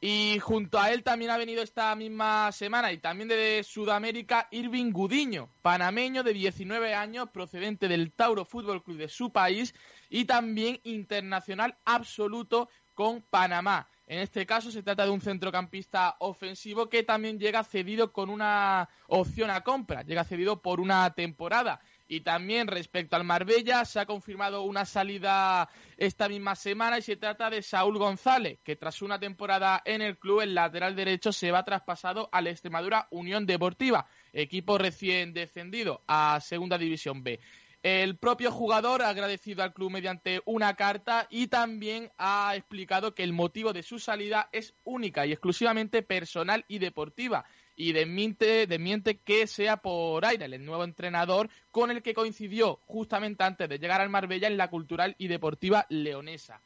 Y 0.00 0.38
junto 0.38 0.78
a 0.78 0.92
él 0.92 1.02
también 1.02 1.32
ha 1.32 1.38
venido 1.38 1.60
esta 1.60 1.92
misma 1.96 2.52
semana 2.52 2.92
y 2.92 2.98
también 2.98 3.28
de 3.28 3.64
Sudamérica 3.64 4.46
Irving 4.52 4.92
Gudiño, 4.92 5.50
panameño 5.60 6.22
de 6.22 6.34
19 6.34 6.94
años, 6.94 7.30
procedente 7.30 7.88
del 7.88 8.12
Tauro 8.12 8.44
Fútbol 8.44 8.84
Club 8.84 8.98
de 8.98 9.08
su 9.08 9.32
país 9.32 9.74
y 10.08 10.24
también 10.24 10.78
internacional 10.84 11.76
absoluto 11.84 12.68
con 12.94 13.22
Panamá. 13.22 13.88
En 14.06 14.20
este 14.20 14.46
caso 14.46 14.70
se 14.70 14.82
trata 14.84 15.04
de 15.04 15.10
un 15.10 15.20
centrocampista 15.20 16.16
ofensivo 16.20 16.88
que 16.88 17.02
también 17.02 17.38
llega 17.38 17.64
cedido 17.64 18.12
con 18.12 18.30
una 18.30 18.88
opción 19.08 19.50
a 19.50 19.62
compra, 19.62 20.02
llega 20.02 20.24
cedido 20.24 20.62
por 20.62 20.80
una 20.80 21.12
temporada. 21.12 21.80
Y 22.10 22.22
también 22.22 22.68
respecto 22.68 23.16
al 23.16 23.24
Marbella, 23.24 23.84
se 23.84 24.00
ha 24.00 24.06
confirmado 24.06 24.62
una 24.62 24.86
salida 24.86 25.68
esta 25.98 26.26
misma 26.26 26.56
semana 26.56 26.98
y 26.98 27.02
se 27.02 27.16
trata 27.16 27.50
de 27.50 27.60
Saúl 27.60 27.98
González, 27.98 28.58
que 28.64 28.76
tras 28.76 29.02
una 29.02 29.20
temporada 29.20 29.82
en 29.84 30.00
el 30.00 30.18
club, 30.18 30.40
el 30.40 30.54
lateral 30.54 30.96
derecho 30.96 31.32
se 31.32 31.50
va 31.50 31.66
traspasado 31.66 32.30
a 32.32 32.40
la 32.40 32.48
Extremadura 32.48 33.08
Unión 33.10 33.44
Deportiva, 33.44 34.06
equipo 34.32 34.78
recién 34.78 35.34
descendido 35.34 36.02
a 36.08 36.40
Segunda 36.40 36.78
División 36.78 37.22
B. 37.22 37.40
El 37.82 38.16
propio 38.16 38.50
jugador 38.50 39.02
ha 39.02 39.10
agradecido 39.10 39.62
al 39.62 39.72
club 39.72 39.92
mediante 39.92 40.40
una 40.46 40.74
carta 40.74 41.28
y 41.30 41.46
también 41.46 42.10
ha 42.18 42.54
explicado 42.56 43.14
que 43.14 43.22
el 43.22 43.32
motivo 43.32 43.72
de 43.72 43.84
su 43.84 44.00
salida 44.00 44.48
es 44.50 44.74
única 44.82 45.26
y 45.26 45.32
exclusivamente 45.32 46.02
personal 46.02 46.64
y 46.66 46.78
deportiva 46.78 47.44
y 47.78 47.92
desmiente, 47.92 48.66
desmiente 48.66 49.18
que 49.18 49.46
sea 49.46 49.76
por 49.76 50.26
aire 50.26 50.46
el 50.46 50.64
nuevo 50.64 50.82
entrenador 50.82 51.48
con 51.70 51.92
el 51.92 52.02
que 52.02 52.12
coincidió 52.12 52.80
justamente 52.86 53.44
antes 53.44 53.68
de 53.68 53.78
llegar 53.78 54.00
al 54.00 54.10
Marbella 54.10 54.48
en 54.48 54.56
la 54.56 54.68
cultural 54.68 55.14
y 55.16 55.28
deportiva 55.28 55.86
leonesa. 55.88 56.60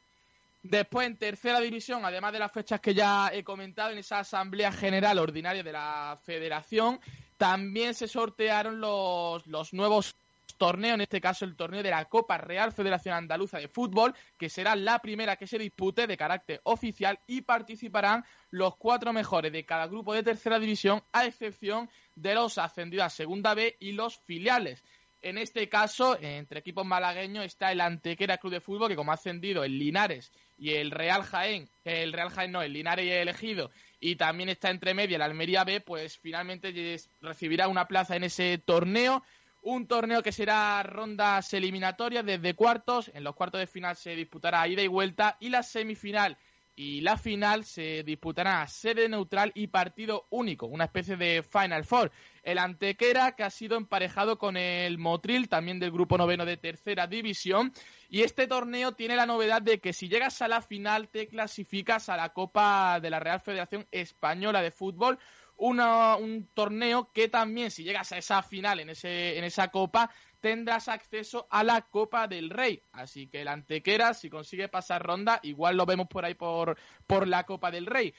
Después, 0.63 1.05
en 1.05 1.17
tercera 1.17 1.59
división, 1.59 2.03
además 2.03 2.33
de 2.33 2.39
las 2.39 2.51
fechas 2.51 2.81
que 2.81 2.95
ya 2.95 3.29
he 3.31 3.43
comentado 3.43 3.91
en 3.91 3.99
esa 3.99 4.19
Asamblea 4.19 4.71
General 4.71 5.19
Ordinaria 5.19 5.61
de 5.61 5.71
la 5.71 6.19
Federación, 6.23 6.99
también 7.37 7.93
se 7.93 8.07
sortearon 8.07 8.79
los, 8.79 9.45
los 9.45 9.71
nuevos 9.71 10.15
torneo, 10.57 10.95
en 10.95 11.01
este 11.01 11.21
caso 11.21 11.45
el 11.45 11.55
torneo 11.55 11.83
de 11.83 11.89
la 11.89 12.05
Copa 12.05 12.37
Real 12.37 12.71
Federación 12.71 13.15
Andaluza 13.15 13.57
de 13.57 13.67
Fútbol, 13.67 14.13
que 14.37 14.49
será 14.49 14.75
la 14.75 14.99
primera 14.99 15.35
que 15.35 15.47
se 15.47 15.57
dispute 15.57 16.07
de 16.07 16.17
carácter 16.17 16.61
oficial 16.63 17.19
y 17.27 17.41
participarán 17.41 18.23
los 18.51 18.75
cuatro 18.77 19.13
mejores 19.13 19.51
de 19.51 19.65
cada 19.65 19.87
grupo 19.87 20.13
de 20.13 20.23
tercera 20.23 20.59
división, 20.59 21.03
a 21.11 21.25
excepción 21.25 21.89
de 22.15 22.35
los 22.35 22.57
ascendidos 22.57 23.05
a 23.05 23.09
Segunda 23.09 23.53
B 23.53 23.75
y 23.79 23.93
los 23.93 24.19
filiales. 24.19 24.83
En 25.23 25.37
este 25.37 25.69
caso, 25.69 26.17
entre 26.19 26.59
equipos 26.59 26.85
malagueños 26.85 27.45
está 27.45 27.71
el 27.71 27.79
Antequera 27.79 28.37
Club 28.37 28.51
de 28.51 28.59
Fútbol, 28.59 28.89
que 28.89 28.97
como 28.97 29.11
ha 29.11 29.15
ascendido 29.15 29.63
el 29.63 29.79
Linares 29.79 30.33
y 30.57 30.71
el 30.71 30.91
Real 30.91 31.23
Jaén, 31.23 31.69
el 31.85 32.11
Real 32.11 32.29
Jaén 32.29 32.51
no, 32.51 32.61
el 32.61 32.73
Linares 32.73 33.05
y 33.05 33.09
el 33.09 33.29
elegido, 33.29 33.71
y 34.01 34.17
también 34.17 34.49
está 34.49 34.69
entre 34.69 34.93
media 34.93 35.15
el 35.15 35.21
Almería 35.21 35.63
B, 35.63 35.79
pues 35.79 36.17
finalmente 36.17 36.73
recibirá 37.21 37.69
una 37.69 37.87
plaza 37.87 38.17
en 38.17 38.25
ese 38.25 38.57
torneo. 38.57 39.23
Un 39.65 39.87
torneo 39.87 40.21
que 40.21 40.33
será 40.33 40.83
rondas 40.83 41.53
eliminatorias 41.53 42.25
desde 42.25 42.53
cuartos. 42.53 43.09
En 43.13 43.23
los 43.23 43.33
cuartos 43.33 43.61
de 43.61 43.67
final 43.67 43.95
se 43.95 44.13
disputará 44.13 44.67
ida 44.67 44.81
y 44.81 44.87
vuelta. 44.87 45.37
Y 45.39 45.49
la 45.49 45.63
semifinal 45.63 46.37
y 46.75 47.01
la 47.01 47.17
final 47.17 47.63
se 47.63 48.03
disputará 48.03 48.61
a 48.61 48.67
sede 48.67 49.07
neutral 49.07 49.51
y 49.55 49.67
partido 49.67 50.25
único, 50.31 50.65
una 50.65 50.85
especie 50.85 51.15
de 51.15 51.43
Final 51.43 51.85
Four. 51.85 52.11
El 52.41 52.57
Antequera 52.57 53.33
que 53.33 53.43
ha 53.43 53.49
sido 53.49 53.77
emparejado 53.77 54.37
con 54.37 54.57
el 54.57 54.97
Motril, 54.97 55.47
también 55.47 55.79
del 55.79 55.91
grupo 55.91 56.17
noveno 56.17 56.45
de 56.45 56.57
tercera 56.57 57.07
división. 57.07 57.71
Y 58.09 58.23
este 58.23 58.47
torneo 58.47 58.93
tiene 58.93 59.15
la 59.15 59.25
novedad 59.25 59.61
de 59.61 59.79
que 59.79 59.93
si 59.93 60.09
llegas 60.09 60.41
a 60.41 60.47
la 60.47 60.61
final 60.61 61.09
te 61.09 61.27
clasificas 61.27 62.09
a 62.09 62.17
la 62.17 62.33
Copa 62.33 62.99
de 62.99 63.09
la 63.09 63.19
Real 63.19 63.39
Federación 63.39 63.87
Española 63.91 64.61
de 64.61 64.71
Fútbol 64.71 65.19
un 65.57 66.49
torneo 66.53 67.11
que 67.13 67.29
también, 67.29 67.71
si 67.71 67.83
llegas 67.83 68.11
a 68.11 68.17
esa 68.17 68.41
final 68.41 68.79
en, 68.79 68.89
ese, 68.89 69.37
en 69.37 69.43
esa 69.43 69.69
copa, 69.69 70.09
tendrás 70.39 70.89
acceso 70.89 71.47
a 71.49 71.63
la 71.63 71.83
Copa 71.83 72.27
del 72.27 72.49
Rey. 72.49 72.81
Así 72.91 73.27
que 73.27 73.41
el 73.41 73.47
Antequera, 73.47 74.13
si 74.13 74.29
consigue 74.29 74.67
pasar 74.67 75.01
ronda, 75.01 75.39
igual 75.43 75.77
lo 75.77 75.85
vemos 75.85 76.07
por 76.07 76.25
ahí 76.25 76.33
por, 76.33 76.77
por 77.07 77.27
la 77.27 77.45
Copa 77.45 77.71
del 77.71 77.85
Rey. 77.85 78.13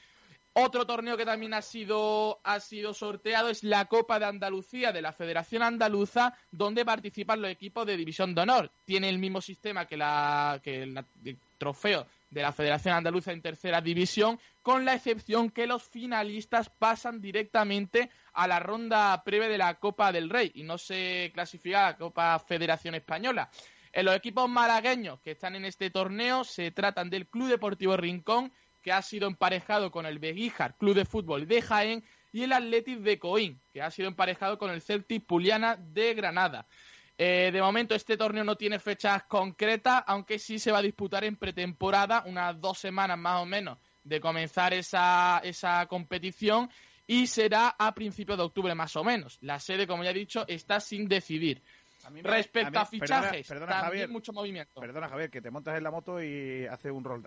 Otro 0.53 0.87
torneo 0.87 1.17
que 1.17 1.25
también 1.25 1.53
ha 1.53 1.61
sido, 1.61 2.39
ha 2.43 2.61
sido 2.61 2.93
sorteado 2.93 3.49
es 3.49 3.63
la 3.63 3.85
Copa 3.85 4.19
de 4.19 4.25
Andalucía 4.25 4.91
de 4.91 5.01
la 5.01 5.11
Federación 5.11 5.61
Andaluza, 5.61 6.33
donde 6.49 6.85
participan 6.85 7.41
los 7.41 7.51
equipos 7.51 7.85
de 7.85 7.97
División 7.97 8.33
de 8.33 8.41
Honor. 8.41 8.71
Tiene 8.85 9.09
el 9.09 9.19
mismo 9.19 9.41
sistema 9.41 9.85
que, 9.85 9.97
la, 9.97 10.61
que 10.63 10.83
el 10.83 11.05
trofeo 11.57 12.07
de 12.35 12.41
la 12.41 12.51
Federación 12.51 12.93
Andaluza 12.93 13.31
en 13.31 13.41
tercera 13.41 13.79
división, 13.79 14.37
con 14.61 14.83
la 14.83 14.93
excepción 14.93 15.49
que 15.49 15.67
los 15.67 15.83
finalistas 15.83 16.69
pasan 16.69 17.21
directamente 17.21 18.11
a 18.33 18.45
la 18.45 18.59
ronda 18.59 19.23
previa 19.23 19.47
de 19.47 19.57
la 19.57 19.75
Copa 19.75 20.11
del 20.11 20.29
Rey 20.29 20.51
y 20.53 20.63
no 20.63 20.77
se 20.77 21.31
clasifica 21.33 21.87
a 21.87 21.91
la 21.91 21.97
Copa 21.97 22.37
Federación 22.39 22.93
Española. 22.93 23.49
En 23.93 24.03
los 24.03 24.15
equipos 24.17 24.49
malagueños 24.49 25.21
que 25.21 25.31
están 25.31 25.55
en 25.55 25.63
este 25.63 25.89
torneo 25.89 26.43
se 26.43 26.71
tratan 26.71 27.09
del 27.09 27.25
Club 27.27 27.47
Deportivo 27.47 27.95
Rincón, 27.95 28.51
que 28.81 28.91
ha 28.91 29.01
sido 29.01 29.29
emparejado 29.29 29.89
con 29.89 30.05
el 30.05 30.19
Beguíjar 30.19 30.75
Club 30.75 30.95
de 30.95 31.05
Fútbol 31.05 31.47
de 31.47 31.61
Jaén, 31.61 32.03
y 32.33 32.43
el 32.43 32.51
Athletic 32.51 32.99
de 32.99 33.17
Coín, 33.17 33.61
que 33.71 33.81
ha 33.81 33.89
sido 33.89 34.09
emparejado 34.09 34.57
con 34.57 34.69
el 34.69 34.81
Celtic 34.81 35.25
Puliana 35.25 35.77
de 35.77 36.13
Granada. 36.15 36.67
Eh, 37.17 37.49
de 37.51 37.61
momento 37.61 37.95
este 37.95 38.17
torneo 38.17 38.43
no 38.43 38.57
tiene 38.57 38.77
fechas 38.79 39.23
concretas, 39.23 40.03
aunque 40.07 40.37
sí 40.37 40.59
se 40.59 40.71
va 40.71 40.79
a 40.79 40.81
disputar 40.81 41.23
en 41.23 41.37
pretemporada, 41.37 42.23
unas 42.25 42.59
dos 42.59 42.77
semanas 42.77 43.17
más 43.17 43.41
o 43.41 43.45
menos 43.45 43.77
de 44.03 44.19
comenzar 44.19 44.73
esa, 44.73 45.39
esa 45.43 45.85
competición 45.87 46.69
y 47.07 47.27
será 47.27 47.75
a 47.77 47.93
principios 47.93 48.37
de 48.37 48.43
octubre 48.43 48.75
más 48.75 48.95
o 48.95 49.03
menos. 49.03 49.37
La 49.41 49.59
sede, 49.59 49.87
como 49.87 50.03
ya 50.03 50.11
he 50.11 50.13
dicho, 50.13 50.45
está 50.47 50.79
sin 50.79 51.07
decidir. 51.07 51.61
Respecto 52.21 52.79
a, 52.79 52.85
fichajes, 52.85 53.47
perdona, 53.47 53.81
también 53.81 54.11
mucho 54.11 54.31
movimiento. 54.31 54.79
Perdona, 54.79 55.09
Javier, 55.09 55.31
que 55.31 55.41
te 55.41 55.49
montas 55.49 55.75
en 55.75 55.83
la 55.83 55.89
moto 55.89 56.21
y 56.21 56.65
hace 56.67 56.91
un 56.91 57.03
roll 57.03 57.23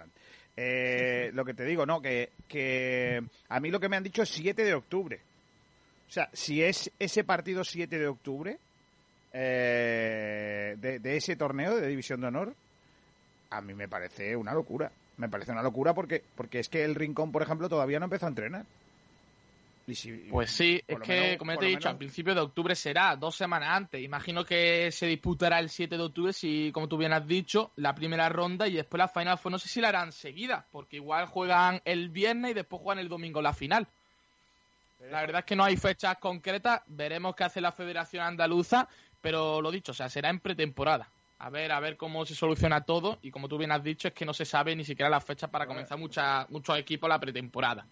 eh, 0.56 1.30
lo 1.34 1.44
que 1.44 1.54
te 1.54 1.64
digo, 1.64 1.84
no, 1.84 2.00
que, 2.00 2.30
que 2.46 3.20
a 3.48 3.60
mí 3.60 3.70
lo 3.70 3.80
que 3.80 3.88
me 3.88 3.96
han 3.96 4.04
dicho 4.04 4.22
es 4.22 4.28
7 4.28 4.64
de 4.64 4.74
octubre. 4.74 5.20
O 6.08 6.10
sea, 6.10 6.30
si 6.32 6.62
es 6.62 6.92
ese 6.98 7.24
partido 7.24 7.64
7 7.64 7.98
de 7.98 8.06
octubre, 8.06 8.58
eh, 9.32 10.76
de, 10.78 11.16
ese 11.16 11.36
torneo 11.36 11.76
de 11.76 11.88
División 11.88 12.20
de 12.20 12.28
Honor, 12.28 12.54
a 13.50 13.60
mí 13.60 13.74
me 13.74 13.88
parece 13.88 14.36
una 14.36 14.54
locura. 14.54 14.90
Me 15.16 15.28
parece 15.28 15.52
una 15.52 15.62
locura 15.62 15.94
porque, 15.94 16.22
porque 16.36 16.60
es 16.60 16.68
que 16.68 16.84
el 16.84 16.94
Rincón, 16.94 17.32
por 17.32 17.42
ejemplo, 17.42 17.68
todavía 17.68 17.98
no 17.98 18.04
empezó 18.04 18.26
a 18.26 18.28
entrenar. 18.28 18.64
pues 20.30 20.50
sí, 20.50 20.80
es 20.86 21.00
que, 21.00 21.36
como 21.38 21.52
ya 21.52 21.58
te 21.58 21.66
he 21.66 21.70
dicho, 21.70 21.88
al 21.88 21.98
principio 21.98 22.34
de 22.34 22.40
octubre 22.40 22.76
será, 22.76 23.16
dos 23.16 23.34
semanas 23.34 23.70
antes. 23.72 24.00
Imagino 24.00 24.44
que 24.44 24.92
se 24.92 25.06
disputará 25.06 25.58
el 25.58 25.70
7 25.70 25.96
de 25.96 26.02
octubre, 26.02 26.32
si, 26.32 26.70
como 26.72 26.88
tú 26.88 26.96
bien 26.96 27.12
has 27.12 27.26
dicho, 27.26 27.72
la 27.76 27.96
primera 27.96 28.28
ronda 28.28 28.68
y 28.68 28.74
después 28.74 28.98
la 28.98 29.08
final. 29.08 29.40
Pues 29.42 29.50
no 29.50 29.58
sé 29.58 29.68
si 29.68 29.80
la 29.80 29.88
harán 29.88 30.12
seguida, 30.12 30.66
porque 30.70 30.96
igual 30.96 31.26
juegan 31.26 31.82
el 31.84 32.10
viernes 32.10 32.52
y 32.52 32.54
después 32.54 32.80
juegan 32.80 33.00
el 33.00 33.08
domingo 33.08 33.42
la 33.42 33.54
final. 33.54 33.88
La 35.10 35.20
verdad 35.20 35.40
es 35.40 35.44
que 35.44 35.56
no 35.56 35.64
hay 35.64 35.76
fechas 35.76 36.18
concretas. 36.18 36.82
Veremos 36.86 37.34
qué 37.36 37.44
hace 37.44 37.60
la 37.60 37.72
Federación 37.72 38.24
Andaluza 38.24 38.88
pero 39.20 39.60
lo 39.60 39.70
dicho, 39.70 39.92
o 39.92 39.94
sea, 39.94 40.08
será 40.08 40.30
en 40.30 40.40
pretemporada. 40.40 41.10
A 41.40 41.50
ver, 41.50 41.70
a 41.70 41.78
ver 41.78 41.96
cómo 41.96 42.26
se 42.26 42.34
soluciona 42.34 42.80
todo. 42.80 43.18
Y 43.22 43.30
como 43.30 43.48
tú 43.48 43.58
bien 43.58 43.70
has 43.70 43.82
dicho, 43.82 44.08
es 44.08 44.14
que 44.14 44.24
no 44.24 44.34
se 44.34 44.44
sabe 44.44 44.74
ni 44.74 44.84
siquiera 44.84 45.08
la 45.08 45.20
fecha 45.20 45.48
para 45.48 45.66
comenzar 45.66 45.96
mucha, 45.96 46.46
muchos 46.48 46.76
equipos 46.78 47.08
la 47.08 47.20
pretemporada. 47.20 47.86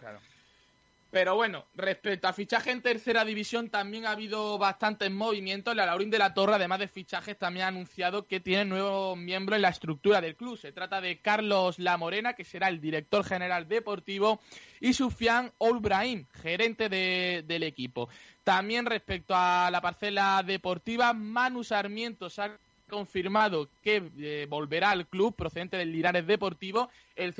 Pero 1.17 1.33
bueno, 1.33 1.65
respecto 1.73 2.27
a 2.27 2.31
fichaje 2.33 2.69
en 2.69 2.83
tercera 2.83 3.25
división, 3.25 3.71
también 3.71 4.05
ha 4.05 4.11
habido 4.11 4.59
bastantes 4.59 5.09
movimientos. 5.09 5.75
La 5.75 5.87
Laurín 5.87 6.11
de 6.11 6.19
la 6.19 6.35
Torre, 6.35 6.53
además 6.53 6.77
de 6.77 6.87
fichajes, 6.87 7.35
también 7.39 7.65
ha 7.65 7.69
anunciado 7.69 8.27
que 8.27 8.39
tiene 8.39 8.65
nuevo 8.65 9.15
miembro 9.15 9.55
en 9.55 9.63
la 9.63 9.69
estructura 9.69 10.21
del 10.21 10.35
club. 10.35 10.59
Se 10.59 10.71
trata 10.71 11.01
de 11.01 11.17
Carlos 11.17 11.79
La 11.79 11.97
Morena, 11.97 12.33
que 12.33 12.43
será 12.43 12.67
el 12.67 12.79
director 12.79 13.23
general 13.23 13.67
deportivo, 13.67 14.39
y 14.79 14.93
Sufian 14.93 15.51
Olbrahim, 15.57 16.27
gerente 16.39 16.87
de- 16.87 17.43
del 17.47 17.63
equipo. 17.63 18.09
También 18.43 18.85
respecto 18.85 19.33
a 19.35 19.69
la 19.71 19.81
parcela 19.81 20.43
deportiva, 20.45 21.13
Manu 21.13 21.63
Sarmiento 21.63 22.29
se 22.29 22.43
ha 22.43 22.59
confirmado 22.87 23.69
que 23.81 24.11
eh, 24.19 24.45
volverá 24.47 24.91
al 24.91 25.07
club 25.07 25.35
procedente 25.35 25.77
del 25.77 25.91
Linares 25.91 26.27
Deportivo, 26.27 26.91
el 27.15 27.33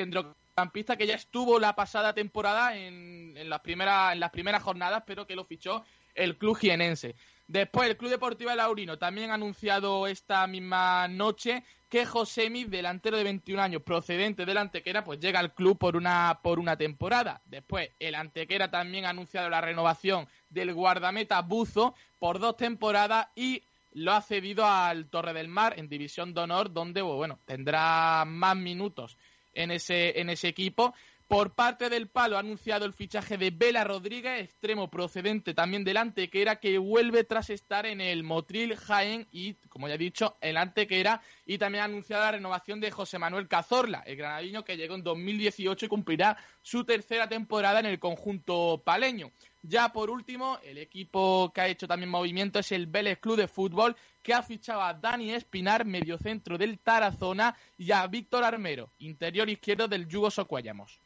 centrocampista 0.57 0.97
que 0.97 1.05
ya 1.05 1.13
estuvo 1.13 1.59
la 1.59 1.75
pasada 1.75 2.13
temporada 2.13 2.75
en, 2.75 3.37
en 3.37 3.47
las 3.47 3.59
primeras 3.59 4.13
en 4.13 4.19
las 4.19 4.31
primeras 4.31 4.63
jornadas, 4.63 5.03
pero 5.05 5.27
que 5.27 5.35
lo 5.35 5.45
fichó 5.45 5.83
el 6.15 6.35
club 6.35 6.57
jienense. 6.57 7.15
Después, 7.47 7.87
el 7.87 7.95
Club 7.95 8.09
Deportivo 8.09 8.53
Laurino 8.53 8.97
también 8.97 9.29
ha 9.29 9.35
anunciado 9.35 10.07
esta 10.07 10.45
misma 10.47 11.07
noche 11.07 11.63
que 11.87 12.05
Josemi, 12.05 12.65
delantero 12.65 13.15
de 13.15 13.23
21 13.23 13.61
años, 13.61 13.83
procedente 13.83 14.45
del 14.45 14.57
Antequera, 14.57 15.05
pues 15.05 15.19
llega 15.19 15.39
al 15.39 15.53
club 15.53 15.77
por 15.77 15.95
una, 15.95 16.39
por 16.43 16.59
una 16.59 16.75
temporada. 16.75 17.41
Después, 17.45 17.91
el 17.99 18.15
Antequera 18.15 18.69
también 18.69 19.05
ha 19.05 19.11
anunciado 19.11 19.49
la 19.49 19.61
renovación 19.61 20.27
del 20.49 20.73
guardameta 20.73 21.41
Buzo 21.41 21.95
por 22.19 22.39
dos 22.39 22.57
temporadas 22.57 23.27
y 23.35 23.63
lo 23.93 24.11
ha 24.11 24.21
cedido 24.21 24.65
al 24.65 25.07
Torre 25.07 25.33
del 25.33 25.47
Mar 25.47 25.75
en 25.77 25.87
División 25.87 26.33
de 26.33 26.41
Honor, 26.41 26.73
donde 26.73 27.01
bueno, 27.01 27.39
tendrá 27.45 28.25
más 28.25 28.57
minutos 28.57 29.17
en 29.57 29.71
ese, 29.71 30.19
en 30.19 30.29
ese 30.29 30.47
equipo. 30.47 30.93
Por 31.27 31.55
parte 31.55 31.89
del 31.89 32.07
Palo 32.07 32.37
ha 32.37 32.39
anunciado 32.39 32.85
el 32.85 32.93
fichaje 32.93 33.37
de 33.37 33.51
Vela 33.51 33.83
Rodríguez, 33.83 34.45
extremo 34.45 34.89
procedente 34.89 35.53
también 35.53 35.83
del 35.83 35.97
Antequera, 35.97 36.61
que 36.61 36.77
vuelve 36.77 37.25
tras 37.25 37.49
estar 37.49 37.85
en 37.85 37.99
el 37.99 38.23
Motril 38.23 38.77
Jaén 38.77 39.27
y, 39.29 39.55
como 39.67 39.89
ya 39.89 39.95
he 39.95 39.97
dicho, 39.97 40.37
el 40.39 40.55
Antequera. 40.55 41.21
Y 41.45 41.57
también 41.57 41.81
ha 41.81 41.85
anunciado 41.85 42.23
la 42.23 42.31
renovación 42.31 42.79
de 42.79 42.91
José 42.91 43.19
Manuel 43.19 43.49
Cazorla, 43.49 44.03
el 44.05 44.15
granadino 44.15 44.63
que 44.63 44.77
llegó 44.77 44.95
en 44.95 45.03
2018 45.03 45.87
y 45.87 45.89
cumplirá 45.89 46.37
su 46.61 46.85
tercera 46.85 47.27
temporada 47.27 47.81
en 47.81 47.87
el 47.87 47.99
conjunto 47.99 48.81
paleño. 48.85 49.33
Ya 49.69 49.89
por 49.91 50.09
último, 50.09 50.59
el 50.63 50.77
equipo 50.77 51.51
que 51.53 51.59
ha 51.59 51.67
hecho 51.67 51.89
también 51.89 52.09
movimiento 52.09 52.59
es 52.59 52.71
el 52.71 52.87
Vélez 52.87 53.19
Club 53.19 53.35
de 53.35 53.49
Fútbol, 53.49 53.97
que 54.23 54.33
ha 54.33 54.41
fichado 54.41 54.81
a 54.81 54.93
Dani 54.93 55.33
Espinar, 55.33 55.83
mediocentro 55.83 56.57
del 56.57 56.79
Tarazona, 56.79 57.53
y 57.77 57.91
a 57.91 58.07
Víctor 58.07 58.45
Armero, 58.45 58.91
interior 58.99 59.49
izquierdo 59.49 59.89
del 59.89 60.07
Yugo 60.07 60.31
Socuellamos. 60.31 61.01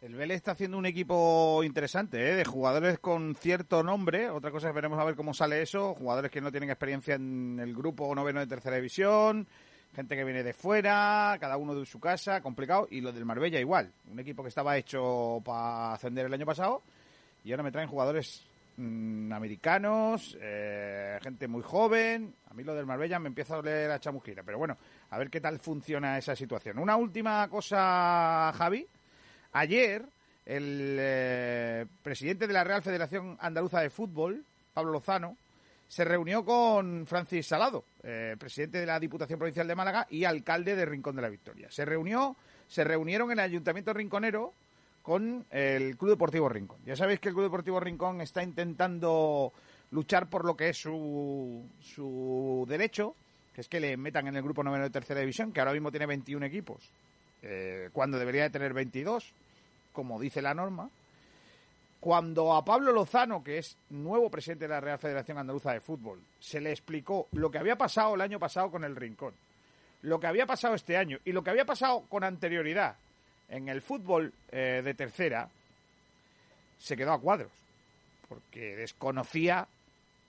El 0.00 0.14
Vélez 0.14 0.36
está 0.36 0.52
haciendo 0.52 0.78
un 0.78 0.86
equipo 0.86 1.64
interesante, 1.64 2.30
¿eh? 2.30 2.36
de 2.36 2.44
jugadores 2.44 3.00
con 3.00 3.34
cierto 3.34 3.82
nombre. 3.82 4.30
Otra 4.30 4.52
cosa 4.52 4.68
es 4.68 4.74
veremos 4.74 5.00
a 5.00 5.04
ver 5.04 5.16
cómo 5.16 5.34
sale 5.34 5.60
eso. 5.60 5.94
Jugadores 5.94 6.30
que 6.30 6.40
no 6.40 6.52
tienen 6.52 6.70
experiencia 6.70 7.16
en 7.16 7.58
el 7.60 7.74
grupo 7.74 8.14
noveno 8.14 8.38
de 8.38 8.46
tercera 8.46 8.76
división, 8.76 9.48
gente 9.96 10.14
que 10.14 10.22
viene 10.22 10.44
de 10.44 10.52
fuera, 10.52 11.36
cada 11.40 11.56
uno 11.56 11.74
de 11.74 11.84
su 11.84 11.98
casa, 11.98 12.40
complicado. 12.40 12.86
Y 12.88 13.00
lo 13.00 13.10
del 13.10 13.24
Marbella 13.24 13.58
igual. 13.58 13.90
Un 14.12 14.20
equipo 14.20 14.44
que 14.44 14.50
estaba 14.50 14.76
hecho 14.76 15.42
para 15.44 15.94
ascender 15.94 16.26
el 16.26 16.34
año 16.34 16.46
pasado 16.46 16.84
y 17.46 17.52
ahora 17.52 17.62
me 17.62 17.70
traen 17.70 17.88
jugadores 17.88 18.44
mm, 18.76 19.32
americanos, 19.32 20.36
eh, 20.42 21.16
gente 21.22 21.46
muy 21.46 21.62
joven. 21.62 22.34
A 22.50 22.54
mí 22.54 22.64
lo 22.64 22.74
del 22.74 22.86
Marbella 22.86 23.20
me 23.20 23.28
empieza 23.28 23.54
a 23.54 23.58
oler 23.58 23.88
a 23.88 24.00
chamusquina. 24.00 24.42
Pero 24.42 24.58
bueno, 24.58 24.76
a 25.10 25.16
ver 25.16 25.30
qué 25.30 25.40
tal 25.40 25.60
funciona 25.60 26.18
esa 26.18 26.34
situación. 26.34 26.80
Una 26.80 26.96
última 26.96 27.46
cosa, 27.48 28.52
Javi. 28.52 28.84
Ayer, 29.52 30.04
el 30.44 30.96
eh, 30.98 31.86
presidente 32.02 32.48
de 32.48 32.52
la 32.52 32.64
Real 32.64 32.82
Federación 32.82 33.36
Andaluza 33.40 33.80
de 33.80 33.90
Fútbol, 33.90 34.44
Pablo 34.74 34.90
Lozano, 34.90 35.36
se 35.86 36.04
reunió 36.04 36.44
con 36.44 37.06
Francis 37.06 37.46
Salado, 37.46 37.84
eh, 38.02 38.34
presidente 38.36 38.80
de 38.80 38.86
la 38.86 38.98
Diputación 38.98 39.38
Provincial 39.38 39.68
de 39.68 39.76
Málaga 39.76 40.04
y 40.10 40.24
alcalde 40.24 40.74
de 40.74 40.84
Rincón 40.84 41.14
de 41.14 41.22
la 41.22 41.28
Victoria. 41.28 41.70
Se 41.70 41.84
reunió, 41.84 42.34
se 42.66 42.82
reunieron 42.82 43.30
en 43.30 43.38
el 43.38 43.44
Ayuntamiento 43.44 43.92
Rinconero 43.92 44.52
con 45.06 45.46
el 45.52 45.96
Club 45.96 46.10
Deportivo 46.10 46.48
Rincón. 46.48 46.78
Ya 46.84 46.96
sabéis 46.96 47.20
que 47.20 47.28
el 47.28 47.34
Club 47.34 47.44
Deportivo 47.44 47.78
Rincón 47.78 48.20
está 48.20 48.42
intentando 48.42 49.52
luchar 49.92 50.28
por 50.28 50.44
lo 50.44 50.56
que 50.56 50.70
es 50.70 50.78
su, 50.78 51.64
su 51.80 52.66
derecho, 52.68 53.14
que 53.54 53.60
es 53.60 53.68
que 53.68 53.78
le 53.78 53.96
metan 53.96 54.26
en 54.26 54.34
el 54.34 54.42
grupo 54.42 54.64
noveno 54.64 54.82
de 54.82 54.90
tercera 54.90 55.20
división, 55.20 55.52
que 55.52 55.60
ahora 55.60 55.74
mismo 55.74 55.92
tiene 55.92 56.06
21 56.06 56.44
equipos, 56.46 56.90
eh, 57.42 57.88
cuando 57.92 58.18
debería 58.18 58.42
de 58.42 58.50
tener 58.50 58.72
22, 58.72 59.32
como 59.92 60.18
dice 60.18 60.42
la 60.42 60.54
norma. 60.54 60.90
Cuando 62.00 62.56
a 62.56 62.64
Pablo 62.64 62.90
Lozano, 62.90 63.44
que 63.44 63.58
es 63.58 63.76
nuevo 63.90 64.28
presidente 64.28 64.64
de 64.64 64.74
la 64.74 64.80
Real 64.80 64.98
Federación 64.98 65.38
Andaluza 65.38 65.72
de 65.72 65.80
Fútbol, 65.80 66.20
se 66.40 66.60
le 66.60 66.72
explicó 66.72 67.28
lo 67.30 67.48
que 67.48 67.58
había 67.58 67.76
pasado 67.76 68.16
el 68.16 68.22
año 68.22 68.40
pasado 68.40 68.72
con 68.72 68.82
el 68.82 68.96
Rincón, 68.96 69.34
lo 70.02 70.18
que 70.18 70.26
había 70.26 70.46
pasado 70.46 70.74
este 70.74 70.96
año 70.96 71.18
y 71.24 71.30
lo 71.30 71.44
que 71.44 71.50
había 71.50 71.64
pasado 71.64 72.06
con 72.08 72.24
anterioridad 72.24 72.96
en 73.48 73.68
el 73.68 73.82
fútbol 73.82 74.32
eh, 74.50 74.82
de 74.84 74.94
tercera, 74.94 75.48
se 76.78 76.96
quedó 76.96 77.12
a 77.12 77.20
cuadros, 77.20 77.50
porque 78.28 78.76
desconocía 78.76 79.66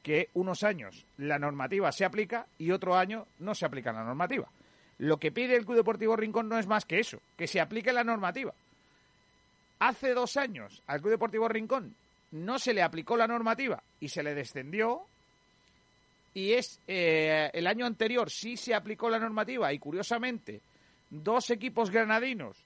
que 0.03 0.30
unos 0.35 0.64
años 0.64 1.06
la 1.18 1.38
normativa 1.39 1.91
se 1.91 2.06
aplica 2.06 2.45
y 2.57 2.72
otro 2.72 2.95
año 2.95 3.27
no 3.39 3.53
se 3.53 3.65
aplica 3.65 3.91
la 3.91 4.03
normativa. 4.03 4.48
Lo 4.99 5.18
que 5.18 5.31
pide 5.31 5.56
el 5.56 5.65
Club 5.65 5.77
Deportivo 5.77 6.15
Rincón 6.15 6.49
no 6.49 6.57
es 6.57 6.68
más 6.68 6.85
que 6.85 6.99
eso, 6.99 7.19
que 7.38 7.48
se 7.48 7.60
aplique 7.60 7.91
la 7.91 8.03
normativa. 8.03 8.53
Hace 9.80 10.14
dos 10.14 10.38
años 10.38 10.81
al 10.88 11.02
Club 11.02 11.11
Deportivo 11.11 11.48
Rincón 11.48 11.94
no 12.31 12.57
se 12.57 12.73
le 12.73 12.81
aplicó 12.81 13.15
la 13.15 13.27
normativa 13.27 13.81
y 13.99 14.10
se 14.10 14.23
le 14.23 14.34
descendió. 14.34 15.02
Y 16.34 16.53
es 16.53 16.80
eh, 16.88 17.49
el 17.53 17.68
año 17.68 17.85
anterior 17.85 18.30
sí 18.30 18.57
se 18.57 18.73
aplicó 18.73 19.10
la 19.10 19.19
normativa 19.19 19.73
y 19.73 19.80
curiosamente 19.80 20.61
dos 21.10 21.49
equipos 21.52 21.89
granadinos 21.89 22.57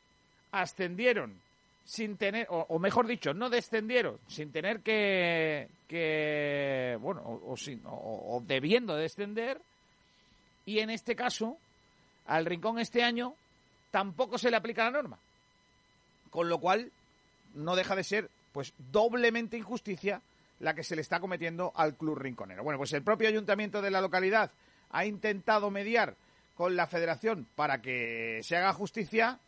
ascendieron 0.51 1.39
sin 1.85 2.15
tener, 2.17 2.47
o, 2.49 2.65
o 2.69 2.79
mejor 2.79 3.07
dicho, 3.07 3.33
no 3.33 3.49
descendieron 3.49 4.17
sin 4.27 4.51
tener 4.51 4.81
que, 4.81 5.67
que 5.87 6.97
bueno, 7.01 7.21
o, 7.21 7.53
o 7.53 7.57
sin, 7.57 7.81
o- 7.85 8.41
debiendo 8.45 8.95
descender. 8.95 9.59
Y 10.65 10.79
en 10.79 10.89
este 10.89 11.15
caso, 11.15 11.57
al 12.27 12.45
Rincón 12.45 12.79
este 12.79 13.03
año 13.03 13.33
tampoco 13.89 14.37
se 14.37 14.51
le 14.51 14.57
aplica 14.57 14.83
la 14.85 14.91
norma. 14.91 15.17
Con 16.29 16.47
lo 16.49 16.59
cual, 16.59 16.91
no 17.55 17.75
deja 17.75 17.95
de 17.95 18.03
ser, 18.03 18.29
pues, 18.53 18.73
doblemente 18.91 19.57
injusticia 19.57 20.21
la 20.59 20.75
que 20.75 20.83
se 20.83 20.95
le 20.95 21.01
está 21.01 21.19
cometiendo 21.19 21.73
al 21.75 21.95
Club 21.95 22.19
Rinconero. 22.19 22.63
Bueno, 22.63 22.77
pues 22.77 22.93
el 22.93 23.01
propio 23.03 23.27
ayuntamiento 23.27 23.81
de 23.81 23.91
la 23.91 23.99
localidad 23.99 24.51
ha 24.91 25.05
intentado 25.05 25.71
mediar 25.71 26.15
con 26.55 26.75
la 26.75 26.85
federación 26.85 27.47
para 27.55 27.81
que 27.81 28.39
se 28.43 28.55
haga 28.55 28.71
justicia, 28.71 29.39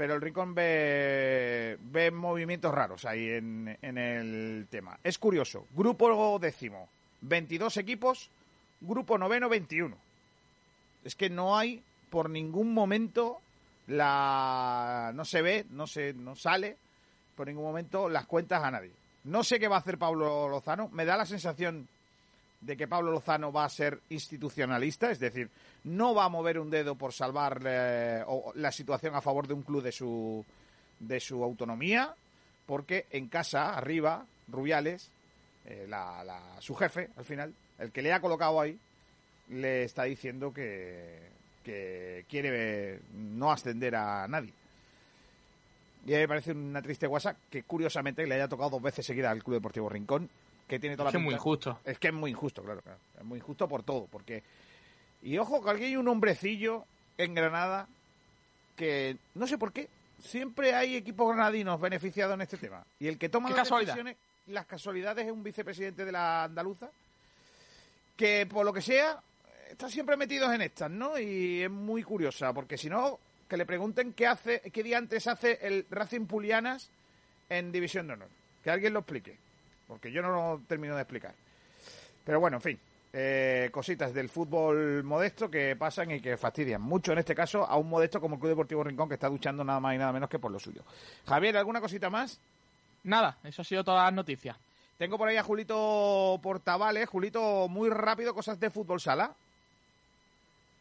pero 0.00 0.14
el 0.14 0.22
Rincón 0.22 0.54
ve, 0.54 1.76
ve 1.78 2.10
movimientos 2.10 2.72
raros 2.74 3.04
ahí 3.04 3.32
en, 3.32 3.76
en 3.82 3.98
el 3.98 4.66
tema. 4.70 4.98
Es 5.04 5.18
curioso, 5.18 5.66
grupo 5.72 6.38
décimo, 6.38 6.88
22 7.20 7.76
equipos, 7.76 8.30
grupo 8.80 9.18
noveno, 9.18 9.50
21. 9.50 9.94
Es 11.04 11.14
que 11.14 11.28
no 11.28 11.58
hay 11.58 11.82
por 12.08 12.30
ningún 12.30 12.72
momento 12.72 13.42
la 13.88 15.12
no 15.14 15.26
se 15.26 15.42
ve, 15.42 15.66
no 15.68 15.86
se 15.86 16.14
no 16.14 16.34
sale 16.34 16.78
por 17.36 17.48
ningún 17.48 17.64
momento 17.64 18.08
las 18.08 18.24
cuentas 18.24 18.64
a 18.64 18.70
nadie. 18.70 18.92
No 19.24 19.44
sé 19.44 19.60
qué 19.60 19.68
va 19.68 19.76
a 19.76 19.80
hacer 19.80 19.98
Pablo 19.98 20.48
Lozano, 20.48 20.88
me 20.88 21.04
da 21.04 21.18
la 21.18 21.26
sensación 21.26 21.86
de 22.60 22.76
que 22.76 22.86
Pablo 22.88 23.10
Lozano 23.10 23.50
va 23.52 23.64
a 23.64 23.68
ser 23.70 24.00
institucionalista, 24.10 25.10
es 25.10 25.18
decir, 25.18 25.48
no 25.84 26.14
va 26.14 26.24
a 26.24 26.28
mover 26.28 26.58
un 26.58 26.68
dedo 26.70 26.94
por 26.94 27.12
salvar 27.12 27.62
eh, 27.64 28.22
la 28.54 28.70
situación 28.72 29.14
a 29.14 29.20
favor 29.22 29.46
de 29.48 29.54
un 29.54 29.62
club 29.62 29.82
de 29.82 29.92
su 29.92 30.44
de 30.98 31.18
su 31.20 31.42
autonomía, 31.42 32.14
porque 32.66 33.06
en 33.10 33.28
casa 33.28 33.74
arriba 33.74 34.26
Rubiales, 34.48 35.10
eh, 35.64 35.86
la- 35.88 36.22
la- 36.24 36.60
su 36.60 36.74
jefe 36.74 37.08
al 37.16 37.24
final, 37.24 37.54
el 37.78 37.90
que 37.92 38.02
le 38.02 38.12
ha 38.12 38.20
colocado 38.20 38.60
ahí, 38.60 38.78
le 39.48 39.84
está 39.84 40.04
diciendo 40.04 40.52
que, 40.52 41.30
que 41.64 42.26
quiere 42.28 43.00
no 43.14 43.50
ascender 43.50 43.96
a 43.96 44.28
nadie. 44.28 44.52
Y 46.06 46.10
me 46.12 46.28
parece 46.28 46.52
una 46.52 46.82
triste 46.82 47.06
guasa 47.06 47.36
que 47.50 47.62
curiosamente 47.62 48.26
le 48.26 48.34
haya 48.34 48.48
tocado 48.48 48.70
dos 48.70 48.82
veces 48.82 49.04
seguida 49.06 49.30
al 49.30 49.42
Club 49.42 49.56
Deportivo 49.56 49.88
Rincón, 49.88 50.28
que 50.70 50.78
tiene 50.78 50.96
toda 50.96 51.08
Es 51.08 51.14
la 51.14 51.18
que 51.18 51.22
es 51.22 51.24
muy 51.24 51.34
injusto. 51.34 51.80
Es 51.84 51.98
que 51.98 52.08
es 52.08 52.14
muy 52.14 52.30
injusto, 52.30 52.62
claro, 52.62 52.80
claro. 52.80 52.98
Es 53.18 53.24
muy 53.24 53.38
injusto 53.38 53.68
por 53.68 53.82
todo, 53.82 54.06
porque... 54.06 54.44
Y 55.22 55.36
ojo, 55.36 55.62
que 55.62 55.70
aquí 55.70 55.84
hay 55.84 55.96
un 55.96 56.06
hombrecillo 56.06 56.84
en 57.18 57.34
Granada 57.34 57.88
que, 58.76 59.16
no 59.34 59.48
sé 59.48 59.58
por 59.58 59.72
qué, 59.72 59.88
siempre 60.22 60.72
hay 60.74 60.94
equipos 60.94 61.34
granadinos 61.34 61.80
beneficiados 61.80 62.34
en 62.34 62.42
este 62.42 62.56
tema. 62.56 62.84
Y 63.00 63.08
el 63.08 63.18
que 63.18 63.28
toma 63.28 63.50
las 63.50 63.68
decisiones, 63.68 64.16
las 64.46 64.64
casualidades 64.64 65.26
es 65.26 65.32
un 65.32 65.42
vicepresidente 65.42 66.04
de 66.04 66.12
la 66.12 66.44
andaluza, 66.44 66.88
que 68.16 68.46
por 68.46 68.64
lo 68.64 68.72
que 68.72 68.80
sea, 68.80 69.20
está 69.68 69.88
siempre 69.88 70.16
metidos 70.16 70.54
en 70.54 70.62
estas, 70.62 70.90
¿no? 70.90 71.18
Y 71.18 71.62
es 71.64 71.70
muy 71.70 72.04
curiosa, 72.04 72.52
porque 72.54 72.78
si 72.78 72.88
no, 72.88 73.18
que 73.48 73.56
le 73.56 73.66
pregunten 73.66 74.12
qué 74.12 74.28
hace, 74.28 74.60
qué 74.72 74.82
día 74.84 74.98
antes 74.98 75.26
hace 75.26 75.58
el 75.62 75.84
Racing 75.90 76.26
Pulianas 76.26 76.88
en 77.48 77.72
División 77.72 78.06
de 78.06 78.12
Honor. 78.14 78.28
Que 78.62 78.70
alguien 78.70 78.92
lo 78.92 79.00
explique, 79.00 79.36
porque 79.90 80.12
yo 80.12 80.22
no 80.22 80.30
lo 80.30 80.62
termino 80.68 80.94
de 80.94 81.02
explicar. 81.02 81.34
Pero 82.24 82.38
bueno, 82.38 82.58
en 82.58 82.62
fin, 82.62 82.80
eh, 83.12 83.70
cositas 83.72 84.14
del 84.14 84.28
fútbol 84.28 85.02
modesto 85.02 85.50
que 85.50 85.74
pasan 85.74 86.12
y 86.12 86.20
que 86.20 86.36
fastidian 86.36 86.80
mucho, 86.80 87.10
en 87.10 87.18
este 87.18 87.34
caso, 87.34 87.66
a 87.66 87.76
un 87.76 87.88
modesto 87.88 88.20
como 88.20 88.36
el 88.36 88.40
Club 88.40 88.50
Deportivo 88.50 88.84
Rincón 88.84 89.08
que 89.08 89.14
está 89.14 89.28
luchando 89.28 89.64
nada 89.64 89.80
más 89.80 89.96
y 89.96 89.98
nada 89.98 90.12
menos 90.12 90.30
que 90.30 90.38
por 90.38 90.52
lo 90.52 90.60
suyo. 90.60 90.84
Javier, 91.26 91.56
¿alguna 91.56 91.80
cosita 91.80 92.08
más? 92.08 92.38
Nada, 93.02 93.36
eso 93.42 93.62
ha 93.62 93.64
sido 93.64 93.82
todas 93.82 94.04
las 94.04 94.14
noticias. 94.14 94.56
Tengo 94.96 95.18
por 95.18 95.26
ahí 95.26 95.36
a 95.36 95.42
Julito 95.42 96.38
Portavales. 96.40 97.08
Julito, 97.08 97.66
muy 97.68 97.90
rápido, 97.90 98.32
cosas 98.32 98.60
de 98.60 98.70
fútbol 98.70 99.00
sala. 99.00 99.34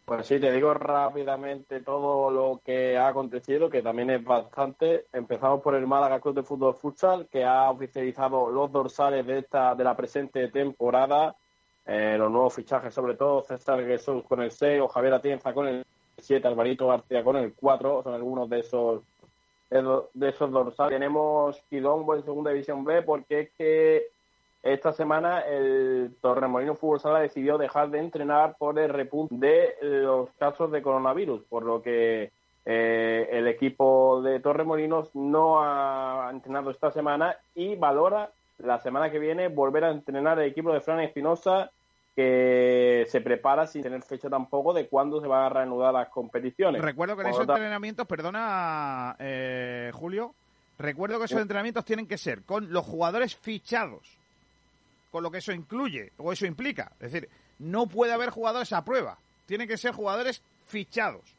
Pues 0.09 0.25
sí, 0.25 0.39
te 0.39 0.51
digo 0.51 0.73
rápidamente 0.73 1.81
todo 1.81 2.31
lo 2.31 2.61
que 2.65 2.97
ha 2.97 3.09
acontecido, 3.09 3.69
que 3.69 3.83
también 3.83 4.09
es 4.09 4.23
bastante. 4.23 5.05
Empezamos 5.13 5.61
por 5.61 5.75
el 5.75 5.85
Málaga 5.85 6.19
Club 6.19 6.33
de 6.33 6.41
Fútbol 6.41 6.73
Futsal, 6.73 7.27
que 7.27 7.45
ha 7.45 7.69
oficializado 7.69 8.49
los 8.49 8.71
dorsales 8.71 9.23
de 9.27 9.37
esta 9.37 9.75
de 9.75 9.83
la 9.83 9.95
presente 9.95 10.47
temporada. 10.47 11.35
Eh, 11.85 12.15
los 12.17 12.31
nuevos 12.31 12.55
fichajes, 12.55 12.91
sobre 12.91 13.17
todo 13.17 13.43
César 13.43 13.85
Jesús 13.85 14.23
con 14.27 14.41
el 14.41 14.49
6 14.49 14.81
o 14.81 14.87
Javier 14.87 15.13
Atienza 15.13 15.53
con 15.53 15.67
el 15.67 15.85
7, 16.17 16.47
Alvarito 16.47 16.87
García 16.87 17.23
con 17.23 17.37
el 17.37 17.53
4, 17.53 18.01
son 18.01 18.13
algunos 18.15 18.49
de 18.49 18.59
esos 18.61 19.03
de 19.69 20.29
esos 20.29 20.49
dorsales. 20.49 20.91
Tenemos 20.91 21.61
Quilombo 21.69 22.15
en 22.15 22.23
Segunda 22.23 22.49
División 22.49 22.83
B 22.83 23.03
porque 23.03 23.41
es 23.41 23.49
que 23.55 24.07
esta 24.61 24.91
semana 24.91 25.41
el 25.41 26.15
Torremolino 26.21 26.75
Fútbol 26.75 26.99
Sala 26.99 27.19
decidió 27.19 27.57
dejar 27.57 27.89
de 27.89 27.99
entrenar 27.99 28.55
por 28.57 28.77
el 28.77 28.89
repunte 28.89 29.45
de 29.45 29.75
los 29.81 30.29
casos 30.37 30.71
de 30.71 30.81
coronavirus, 30.81 31.43
por 31.43 31.63
lo 31.63 31.81
que 31.81 32.31
eh, 32.65 33.29
el 33.31 33.47
equipo 33.47 34.21
de 34.21 34.39
Torremolinos 34.39 35.15
no 35.15 35.61
ha 35.61 36.29
entrenado 36.31 36.71
esta 36.71 36.91
semana 36.91 37.37
y 37.55 37.75
valora 37.75 38.31
la 38.59 38.79
semana 38.79 39.09
que 39.09 39.19
viene 39.19 39.47
volver 39.47 39.85
a 39.85 39.91
entrenar 39.91 40.39
el 40.39 40.49
equipo 40.49 40.73
de 40.73 40.81
Fran 40.81 40.99
Espinosa 40.99 41.71
que 42.15 43.05
se 43.07 43.21
prepara 43.21 43.65
sin 43.65 43.81
tener 43.81 44.01
fecha 44.01 44.29
tampoco 44.29 44.73
de 44.73 44.89
cuándo 44.89 45.21
se 45.21 45.27
van 45.27 45.45
a 45.45 45.49
reanudar 45.49 45.93
las 45.93 46.09
competiciones. 46.09 46.81
Recuerdo 46.81 47.15
que 47.15 47.21
en 47.21 47.29
esos 47.29 47.47
entrenamientos, 47.47 48.05
perdona, 48.05 49.15
eh, 49.19 49.89
Julio, 49.93 50.35
recuerdo 50.77 51.17
que 51.17 51.25
esos 51.25 51.39
entrenamientos 51.39 51.85
tienen 51.85 52.07
que 52.07 52.17
ser 52.17 52.43
con 52.43 52.73
los 52.73 52.85
jugadores 52.85 53.37
fichados, 53.37 54.18
con 55.11 55.23
lo 55.23 55.31
que 55.31 55.39
eso 55.39 55.51
incluye 55.51 56.11
o 56.17 56.31
eso 56.31 56.45
implica. 56.45 56.91
Es 56.99 57.11
decir, 57.11 57.29
no 57.59 57.87
puede 57.87 58.13
haber 58.13 58.29
jugadores 58.29 58.71
a 58.73 58.83
prueba, 58.85 59.17
tienen 59.45 59.67
que 59.67 59.77
ser 59.77 59.91
jugadores 59.93 60.41
fichados. 60.67 61.35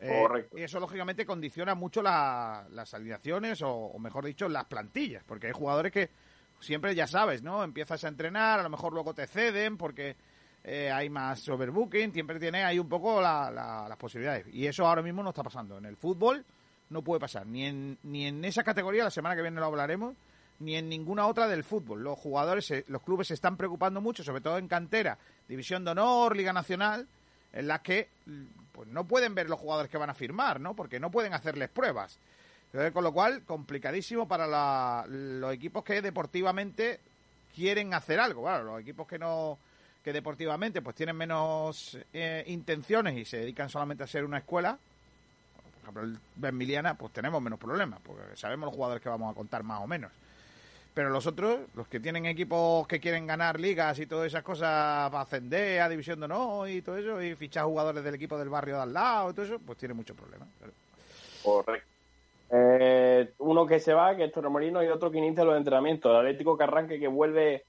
Eh, 0.00 0.20
Correcto. 0.22 0.58
Y 0.58 0.62
eso, 0.62 0.80
lógicamente, 0.80 1.24
condiciona 1.26 1.74
mucho 1.74 2.02
la- 2.02 2.64
las 2.72 2.92
alineaciones 2.94 3.62
o, 3.62 3.70
o, 3.72 3.98
mejor 3.98 4.24
dicho, 4.24 4.48
las 4.48 4.64
plantillas, 4.64 5.22
porque 5.24 5.46
hay 5.48 5.52
jugadores 5.52 5.92
que 5.92 6.10
siempre, 6.60 6.94
ya 6.94 7.06
sabes, 7.06 7.42
¿no? 7.42 7.62
Empiezas 7.62 8.02
a 8.04 8.08
entrenar, 8.08 8.58
a 8.60 8.62
lo 8.64 8.70
mejor 8.70 8.92
luego 8.92 9.14
te 9.14 9.26
ceden 9.26 9.76
porque 9.76 10.16
eh, 10.64 10.90
hay 10.92 11.08
más 11.10 11.48
overbooking, 11.48 12.12
siempre 12.12 12.38
tiene 12.38 12.62
ahí 12.64 12.78
un 12.78 12.88
poco 12.88 13.20
la- 13.20 13.50
la- 13.50 13.88
las 13.88 13.98
posibilidades. 13.98 14.46
Y 14.52 14.66
eso 14.66 14.86
ahora 14.86 15.02
mismo 15.02 15.22
no 15.22 15.30
está 15.30 15.42
pasando. 15.42 15.78
En 15.78 15.84
el 15.86 15.96
fútbol 15.96 16.44
no 16.90 17.02
puede 17.02 17.20
pasar, 17.20 17.46
ni 17.46 17.64
en, 17.66 17.98
ni 18.04 18.26
en 18.26 18.44
esa 18.44 18.62
categoría, 18.62 19.04
la 19.04 19.10
semana 19.10 19.34
que 19.36 19.42
viene 19.42 19.58
lo 19.60 19.66
hablaremos, 19.66 20.14
ni 20.62 20.76
en 20.76 20.88
ninguna 20.88 21.26
otra 21.26 21.48
del 21.48 21.64
fútbol. 21.64 22.02
Los 22.02 22.18
jugadores, 22.18 22.72
los 22.88 23.02
clubes 23.02 23.28
se 23.28 23.34
están 23.34 23.56
preocupando 23.56 24.00
mucho, 24.00 24.22
sobre 24.24 24.40
todo 24.40 24.58
en 24.58 24.68
cantera, 24.68 25.18
División 25.48 25.84
de 25.84 25.90
Honor, 25.92 26.36
Liga 26.36 26.52
Nacional, 26.52 27.06
en 27.52 27.68
las 27.68 27.80
que 27.80 28.08
pues 28.72 28.88
no 28.88 29.04
pueden 29.04 29.34
ver 29.34 29.48
los 29.50 29.58
jugadores 29.60 29.90
que 29.90 29.98
van 29.98 30.10
a 30.10 30.14
firmar, 30.14 30.60
¿no? 30.60 30.74
Porque 30.74 30.98
no 30.98 31.10
pueden 31.10 31.34
hacerles 31.34 31.68
pruebas. 31.68 32.18
Con 32.94 33.04
lo 33.04 33.12
cual, 33.12 33.42
complicadísimo 33.42 34.26
para 34.26 34.46
la- 34.46 35.04
los 35.06 35.52
equipos 35.52 35.84
que 35.84 36.00
deportivamente 36.00 37.00
quieren 37.54 37.92
hacer 37.92 38.18
algo. 38.18 38.42
Claro, 38.44 38.64
los 38.64 38.80
equipos 38.80 39.06
que 39.06 39.18
no 39.18 39.58
que 40.02 40.12
deportivamente 40.12 40.82
pues 40.82 40.96
tienen 40.96 41.14
menos 41.16 41.96
eh, 42.12 42.42
intenciones 42.48 43.16
y 43.16 43.24
se 43.24 43.36
dedican 43.36 43.68
solamente 43.68 44.02
a 44.02 44.06
ser 44.08 44.24
una 44.24 44.38
escuela, 44.38 44.76
por 45.64 45.82
ejemplo 45.82 46.02
el 46.02 46.18
Benmiliana, 46.34 46.94
pues 46.94 47.12
tenemos 47.12 47.40
menos 47.40 47.58
problemas, 47.60 48.00
porque 48.02 48.36
sabemos 48.36 48.66
los 48.66 48.74
jugadores 48.74 49.00
que 49.00 49.08
vamos 49.08 49.30
a 49.30 49.34
contar 49.36 49.62
más 49.62 49.80
o 49.80 49.86
menos. 49.86 50.10
Pero 50.94 51.08
los 51.08 51.26
otros, 51.26 51.60
los 51.74 51.88
que 51.88 52.00
tienen 52.00 52.26
equipos 52.26 52.86
que 52.86 53.00
quieren 53.00 53.26
ganar 53.26 53.58
ligas 53.58 53.98
y 53.98 54.06
todas 54.06 54.26
esas 54.26 54.42
cosas 54.42 55.10
para 55.10 55.22
ascender 55.22 55.80
a 55.80 55.88
División 55.88 56.20
de 56.20 56.26
Honor 56.26 56.68
y 56.68 56.82
todo 56.82 56.98
eso, 56.98 57.22
y 57.22 57.34
fichar 57.34 57.64
jugadores 57.64 58.04
del 58.04 58.14
equipo 58.14 58.36
del 58.36 58.50
barrio 58.50 58.76
de 58.76 58.82
al 58.82 58.92
lado 58.92 59.30
y 59.30 59.32
todo 59.32 59.46
eso, 59.46 59.58
pues 59.58 59.78
tiene 59.78 59.94
muchos 59.94 60.16
problemas. 60.16 60.48
claro. 60.58 60.72
Correcto. 61.42 61.88
Eh, 62.54 63.32
uno 63.38 63.66
que 63.66 63.80
se 63.80 63.94
va, 63.94 64.14
que 64.14 64.24
es 64.24 64.32
Torremolinos, 64.32 64.84
y 64.84 64.88
otro 64.88 65.10
que 65.10 65.18
inicia 65.18 65.44
los 65.44 65.56
entrenamientos. 65.56 66.10
El 66.10 66.18
Atlético 66.18 66.58
Carranque 66.58 67.00
que 67.00 67.08
vuelve 67.08 67.64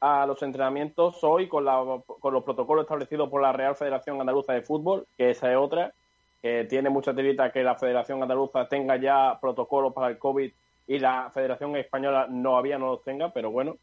a 0.00 0.24
los 0.26 0.42
entrenamientos 0.42 1.22
hoy 1.22 1.48
con, 1.48 1.66
la, 1.66 2.00
con 2.06 2.32
los 2.32 2.42
protocolos 2.42 2.84
establecidos 2.84 3.28
por 3.28 3.42
la 3.42 3.52
Real 3.52 3.76
Federación 3.76 4.18
Andaluza 4.18 4.54
de 4.54 4.62
Fútbol, 4.62 5.06
que 5.18 5.30
esa 5.30 5.50
es 5.50 5.58
otra, 5.58 5.92
que 6.40 6.64
tiene 6.64 6.88
mucha 6.88 7.14
tirita 7.14 7.52
que 7.52 7.62
la 7.62 7.76
Federación 7.76 8.22
Andaluza 8.22 8.66
tenga 8.68 8.96
ya 8.96 9.38
protocolos 9.38 9.92
para 9.92 10.08
el 10.08 10.18
COVID 10.18 10.50
y 10.86 10.98
la 10.98 11.30
Federación 11.32 11.76
Española 11.76 12.26
no 12.28 12.56
había, 12.56 12.78
no 12.78 12.92
los 12.92 13.04
tenga, 13.04 13.32
pero 13.32 13.50
bueno. 13.50 13.76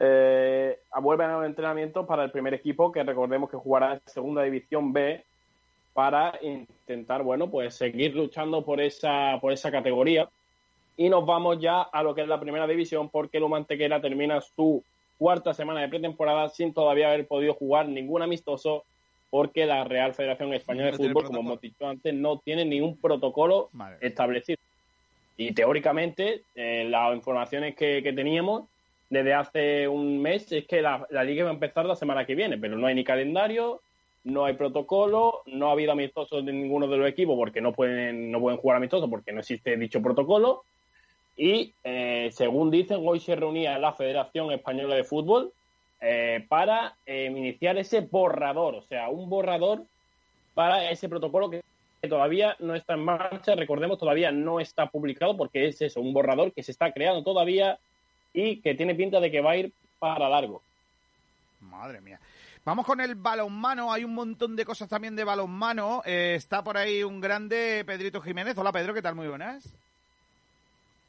Eh, 0.00 0.78
vuelven 1.00 1.30
a 1.30 1.38
los 1.38 1.46
entrenamientos 1.46 2.06
para 2.06 2.24
el 2.24 2.30
primer 2.30 2.54
equipo, 2.54 2.92
que 2.92 3.02
recordemos 3.02 3.50
que 3.50 3.56
jugará 3.56 3.94
en 3.94 4.00
Segunda 4.06 4.42
División 4.42 4.92
B 4.92 5.24
para 5.92 6.38
intentar, 6.42 7.22
bueno, 7.24 7.50
pues 7.50 7.74
seguir 7.74 8.14
luchando 8.14 8.64
por 8.64 8.80
esa, 8.80 9.38
por 9.40 9.52
esa 9.52 9.70
categoría. 9.70 10.28
Y 10.96 11.08
nos 11.08 11.26
vamos 11.26 11.58
ya 11.60 11.82
a 11.82 12.02
lo 12.02 12.14
que 12.14 12.22
es 12.22 12.28
la 12.28 12.40
primera 12.40 12.66
división, 12.66 13.08
porque 13.08 13.38
el 13.38 13.48
Mantequera 13.48 14.00
termina 14.00 14.40
su 14.40 14.82
cuarta 15.18 15.52
semana 15.52 15.80
de 15.80 15.88
pretemporada 15.88 16.48
sin 16.48 16.72
todavía 16.72 17.08
haber 17.08 17.26
podido 17.26 17.54
jugar 17.54 17.88
ningún 17.88 18.22
amistoso, 18.22 18.84
porque 19.30 19.66
la 19.66 19.84
Real 19.84 20.14
Federación 20.14 20.54
Española 20.54 20.92
de 20.92 20.92
No 20.92 20.98
Fútbol, 20.98 21.24
como 21.24 21.40
hemos 21.40 21.60
dicho 21.60 21.86
antes, 21.86 22.14
no 22.14 22.38
tiene 22.38 22.64
ningún 22.64 22.96
protocolo 22.96 23.70
establecido. 24.00 24.57
Y 25.40 25.52
teóricamente, 25.52 26.42
eh, 26.56 26.84
las 26.90 27.14
informaciones 27.14 27.76
que, 27.76 28.02
teníamos 28.02 28.64
desde 29.08 29.34
hace 29.34 29.88
un 29.88 30.20
mes 30.20 30.50
es 30.50 30.66
que 30.66 30.82
la, 30.82 31.06
liga 31.24 31.44
va 31.44 31.50
a 31.50 31.54
empezar 31.54 31.86
la 31.86 31.94
semana 31.94 32.26
que 32.26 32.34
viene, 32.34 32.58
pero 32.58 32.76
no 32.76 32.88
hay 32.88 32.96
ni 32.96 33.04
calendario, 33.04 33.80
no 34.24 34.44
hay 34.44 34.54
protocolo, 34.54 35.42
no 35.46 35.68
ha 35.68 35.72
habido 35.72 35.92
amistosos 35.92 36.44
de 36.44 36.52
ninguno 36.52 36.88
de 36.88 36.96
los 36.96 37.08
equipos 37.08 37.36
porque 37.36 37.60
no 37.60 37.72
pueden, 37.72 38.32
no 38.32 38.40
pueden 38.40 38.58
jugar 38.58 38.78
amistosos 38.78 39.08
porque 39.08 39.32
no 39.32 39.38
existe 39.38 39.76
dicho 39.76 40.02
protocolo. 40.02 40.64
Y 41.36 41.72
eh, 41.84 42.30
según 42.32 42.72
dicen, 42.72 42.98
hoy 43.06 43.20
se 43.20 43.36
reunía 43.36 43.78
la 43.78 43.92
Federación 43.92 44.50
Española 44.50 44.96
de 44.96 45.04
Fútbol 45.04 45.52
eh, 46.00 46.44
para 46.48 46.96
iniciar 47.06 47.78
ese 47.78 48.00
borrador, 48.00 48.74
o 48.74 48.82
sea, 48.82 49.08
un 49.08 49.30
borrador 49.30 49.84
para 50.54 50.90
ese 50.90 51.08
protocolo 51.08 51.48
que 51.48 51.62
que 52.00 52.08
todavía 52.08 52.56
no 52.60 52.74
está 52.74 52.94
en 52.94 53.04
marcha, 53.04 53.54
recordemos, 53.54 53.98
todavía 53.98 54.30
no 54.30 54.60
está 54.60 54.86
publicado 54.86 55.36
porque 55.36 55.66
es 55.66 55.82
eso, 55.82 56.00
un 56.00 56.12
borrador 56.12 56.52
que 56.52 56.62
se 56.62 56.72
está 56.72 56.92
creando 56.92 57.22
todavía 57.22 57.78
y 58.32 58.60
que 58.60 58.74
tiene 58.74 58.94
pinta 58.94 59.20
de 59.20 59.30
que 59.30 59.40
va 59.40 59.52
a 59.52 59.56
ir 59.56 59.72
para 59.98 60.28
largo. 60.28 60.62
Madre 61.60 62.00
mía. 62.00 62.20
Vamos 62.64 62.84
con 62.84 63.00
el 63.00 63.14
balonmano. 63.14 63.92
Hay 63.92 64.04
un 64.04 64.14
montón 64.14 64.54
de 64.54 64.64
cosas 64.64 64.88
también 64.88 65.16
de 65.16 65.24
balonmano. 65.24 66.02
Eh, 66.04 66.34
está 66.36 66.62
por 66.62 66.76
ahí 66.76 67.02
un 67.02 67.20
grande 67.20 67.82
Pedrito 67.86 68.20
Jiménez. 68.20 68.56
Hola 68.58 68.72
Pedro, 68.72 68.94
¿qué 68.94 69.02
tal? 69.02 69.14
Muy 69.14 69.26
buenas. 69.26 69.72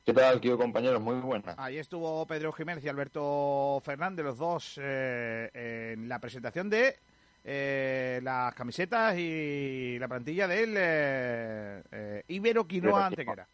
¿Qué 0.06 0.14
tal, 0.14 0.40
tío, 0.41 0.57
compañeros? 0.57 1.02
Muy 1.02 1.16
buenas. 1.16 1.53
Ahí 1.60 1.78
estuvo 1.78 2.26
Pedro 2.26 2.52
Jiménez 2.52 2.84
y 2.84 2.88
Alberto 2.88 3.80
Fernández, 3.84 4.26
los 4.26 4.38
dos, 4.38 4.80
eh, 4.82 5.52
en 5.94 6.10
la 6.10 6.20
presentación 6.20 6.70
de 6.70 6.95
eh, 7.44 8.20
las 8.24 8.53
camisetas 8.53 9.16
y 9.18 9.98
la 9.99 10.07
plantilla 10.07 10.48
del 10.48 10.76
eh, 10.78 11.82
eh, 11.91 12.24
Ibero 12.28 12.68
Quinoa 12.68 13.07
Antequera. 13.07 13.48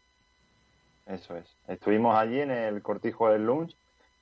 Eso 1.06 1.36
es. 1.36 1.44
Estuvimos 1.68 2.16
allí 2.16 2.40
en 2.40 2.50
el 2.50 2.82
cortijo 2.82 3.30
del 3.30 3.46
lunch 3.46 3.76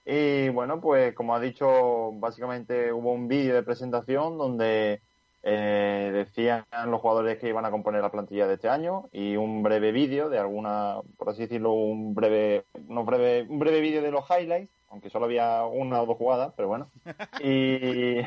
y 0.04 0.50
bueno, 0.50 0.80
pues 0.80 1.14
como 1.14 1.34
ha 1.34 1.40
dicho, 1.40 2.12
básicamente 2.12 2.92
hubo 2.92 3.12
un 3.12 3.26
vídeo 3.26 3.54
de 3.54 3.62
presentación 3.62 4.36
donde 4.36 5.00
eh, 5.46 6.10
decían 6.12 6.64
los 6.86 7.02
jugadores 7.02 7.38
que 7.38 7.48
iban 7.48 7.66
a 7.66 7.70
componer 7.70 8.00
la 8.00 8.10
plantilla 8.10 8.46
de 8.46 8.54
este 8.54 8.70
año 8.70 9.10
y 9.12 9.36
un 9.36 9.62
breve 9.62 9.92
vídeo 9.92 10.30
de 10.30 10.38
alguna, 10.38 10.96
por 11.18 11.28
así 11.28 11.42
decirlo, 11.42 11.72
un 11.72 12.14
breve, 12.14 12.64
unos 12.88 13.04
breve, 13.04 13.46
un 13.48 13.58
breve 13.58 13.80
vídeo 13.80 14.00
de 14.00 14.10
los 14.10 14.24
highlights, 14.30 14.70
aunque 14.88 15.10
solo 15.10 15.26
había 15.26 15.64
una 15.64 16.00
o 16.00 16.06
dos 16.06 16.16
jugadas, 16.16 16.52
pero 16.56 16.68
bueno. 16.68 16.90
Y, 17.42 18.20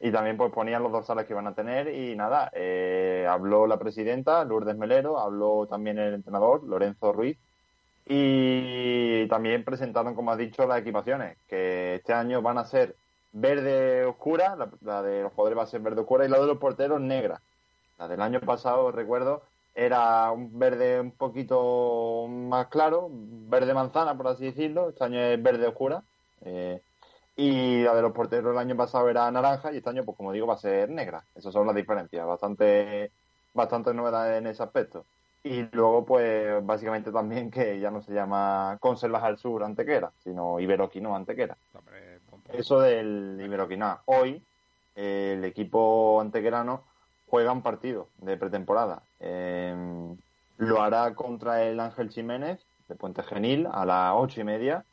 y 0.00 0.12
también 0.12 0.36
pues 0.36 0.52
ponían 0.52 0.82
los 0.82 0.92
dorsales 0.92 1.26
que 1.26 1.32
iban 1.32 1.46
a 1.46 1.54
tener 1.54 1.88
y 1.88 2.14
nada, 2.14 2.50
eh, 2.54 3.26
habló 3.28 3.66
la 3.66 3.78
presidenta 3.78 4.44
Lourdes 4.44 4.76
Melero, 4.76 5.18
habló 5.18 5.66
también 5.66 5.98
el 5.98 6.14
entrenador 6.14 6.62
Lorenzo 6.64 7.12
Ruiz 7.12 7.36
y 8.06 9.26
también 9.28 9.64
presentaron, 9.64 10.14
como 10.14 10.30
has 10.30 10.38
dicho, 10.38 10.66
las 10.66 10.80
equipaciones, 10.80 11.36
que 11.48 11.96
este 11.96 12.14
año 12.14 12.40
van 12.40 12.58
a 12.58 12.64
ser 12.64 12.96
verde 13.32 14.04
oscura, 14.06 14.56
la, 14.80 15.02
de 15.02 15.22
los 15.22 15.32
jugadores 15.32 15.58
va 15.58 15.62
a 15.64 15.66
ser 15.66 15.80
verde 15.80 16.00
oscura 16.00 16.24
y 16.24 16.28
la 16.28 16.40
de 16.40 16.46
los 16.46 16.58
porteros 16.58 17.00
negra. 17.00 17.40
La 17.98 18.08
del 18.08 18.22
año 18.22 18.40
pasado, 18.40 18.92
recuerdo, 18.92 19.42
era 19.74 20.30
un 20.32 20.58
verde 20.58 21.00
un 21.00 21.10
poquito 21.10 22.26
más 22.28 22.68
claro, 22.68 23.08
verde 23.12 23.74
manzana, 23.74 24.16
por 24.16 24.28
así 24.28 24.46
decirlo. 24.46 24.88
Este 24.88 25.04
año 25.04 25.20
es 25.20 25.42
verde 25.42 25.66
oscura. 25.66 26.02
Eh, 26.42 26.80
y 27.38 27.84
la 27.84 27.94
de 27.94 28.02
los 28.02 28.10
porteros 28.12 28.50
el 28.50 28.58
año 28.58 28.76
pasado 28.76 29.08
era 29.08 29.30
naranja 29.30 29.72
y 29.72 29.76
este 29.76 29.88
año, 29.88 30.04
pues 30.04 30.16
como 30.16 30.32
digo, 30.32 30.48
va 30.48 30.54
a 30.54 30.58
ser 30.58 30.90
negra. 30.90 31.22
Esas 31.36 31.52
son 31.52 31.68
las 31.68 31.76
diferencias. 31.76 32.26
Bastante, 32.26 33.12
bastante 33.54 33.94
novedades 33.94 34.40
en 34.40 34.48
ese 34.48 34.64
aspecto. 34.64 35.04
Y 35.44 35.62
luego, 35.70 36.04
pues 36.04 36.66
básicamente 36.66 37.12
también 37.12 37.48
que 37.48 37.78
ya 37.78 37.92
no 37.92 38.02
se 38.02 38.12
llama 38.12 38.76
Conservas 38.80 39.22
al 39.22 39.38
Sur 39.38 39.62
Antequera, 39.62 40.10
sino 40.24 40.58
Iberoquino 40.58 41.14
Antequera. 41.14 41.56
Eso 42.52 42.80
del 42.80 43.40
Iberoquina. 43.40 44.00
Hoy, 44.06 44.42
eh, 44.96 45.34
el 45.38 45.44
equipo 45.44 46.20
antequerano 46.20 46.82
juega 47.28 47.52
un 47.52 47.62
partido 47.62 48.08
de 48.18 48.36
pretemporada. 48.36 49.02
Eh, 49.20 49.76
lo 50.56 50.82
hará 50.82 51.14
contra 51.14 51.62
el 51.62 51.78
Ángel 51.78 52.10
Jiménez 52.10 52.58
de 52.88 52.96
Puente 52.96 53.22
Genil 53.22 53.68
a 53.70 53.84
las 53.84 54.14
ocho 54.16 54.40
y 54.40 54.44
media 54.44 54.84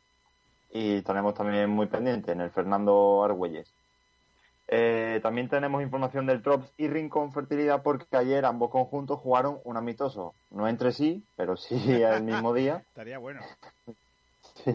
y 0.76 0.96
estaremos 0.96 1.32
también 1.34 1.70
muy 1.70 1.86
pendientes 1.86 2.30
en 2.32 2.42
el 2.42 2.50
Fernando 2.50 3.24
Argüelles. 3.24 3.72
Eh, 4.68 5.20
también 5.22 5.48
tenemos 5.48 5.82
información 5.82 6.26
del 6.26 6.42
Trops 6.42 6.70
y 6.76 6.88
Rincón 6.88 7.32
Fertilidad 7.32 7.82
porque 7.82 8.16
ayer 8.16 8.44
ambos 8.44 8.70
conjuntos 8.70 9.20
jugaron 9.20 9.60
un 9.64 9.76
amistoso, 9.76 10.34
no 10.50 10.68
entre 10.68 10.92
sí, 10.92 11.24
pero 11.36 11.56
sí 11.56 11.76
el 12.02 12.24
mismo 12.24 12.52
día. 12.52 12.84
Estaría 12.88 13.18
bueno. 13.18 13.40
Sí. 14.64 14.74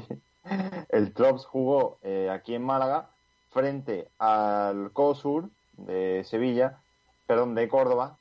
El 0.90 1.12
Trops 1.14 1.46
jugó 1.46 1.98
eh, 2.04 2.30
aquí 2.32 2.54
en 2.54 2.64
Málaga 2.64 3.10
frente 3.50 4.10
al 4.20 4.92
COSUR 4.92 5.50
de 5.74 6.24
Sevilla, 6.24 6.78
perdón, 7.26 7.56
de 7.56 7.68
Córdoba, 7.68 8.18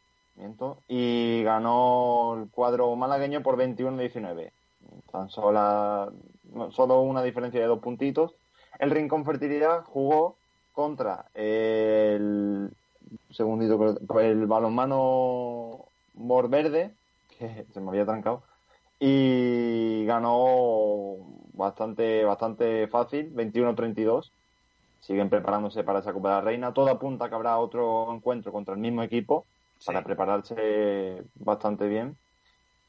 y 0.89 1.43
ganó 1.43 2.39
el 2.40 2.51
cuadro 2.51 2.94
malagueño 2.97 3.43
por 3.43 3.57
21-19. 3.59 4.51
Tan 5.12 5.28
sola, 5.28 6.11
no, 6.11 6.39
solo 6.70 7.01
una 7.01 7.22
diferencia 7.22 7.60
de 7.60 7.66
dos 7.66 7.81
puntitos. 7.81 8.35
El 8.78 8.90
Rincón 8.90 9.24
Fertilidad 9.24 9.85
jugó 9.85 10.36
contra 10.72 11.27
el 11.35 12.70
segundito 13.31 13.98
el 14.20 14.47
balonmano 14.47 15.86
Morverde, 16.14 16.94
que 17.39 17.66
se 17.72 17.81
me 17.81 17.89
había 17.90 18.05
trancado, 18.06 18.43
y 18.98 20.05
ganó 20.05 21.16
bastante, 21.55 22.24
bastante 22.24 22.86
fácil, 22.89 23.35
21-32. 23.35 24.31
Siguen 25.01 25.31
preparándose 25.31 25.82
para 25.82 26.01
esa 26.01 26.12
Copa 26.12 26.28
de 26.28 26.35
la 26.36 26.40
Reina. 26.43 26.74
Todo 26.74 26.90
apunta 26.90 27.28
que 27.28 27.35
habrá 27.35 27.59
otro 27.59 28.14
encuentro 28.14 28.52
contra 28.52 28.74
el 28.74 28.81
mismo 28.81 29.02
equipo 29.02 29.47
para 29.86 30.05
prepararse 30.05 31.22
bastante 31.36 31.89
bien. 31.89 32.16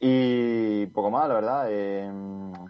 Y 0.03 0.87
poco 0.87 1.11
más, 1.11 1.27
la 1.27 1.35
verdad. 1.35 1.65
Eh, 1.69 2.11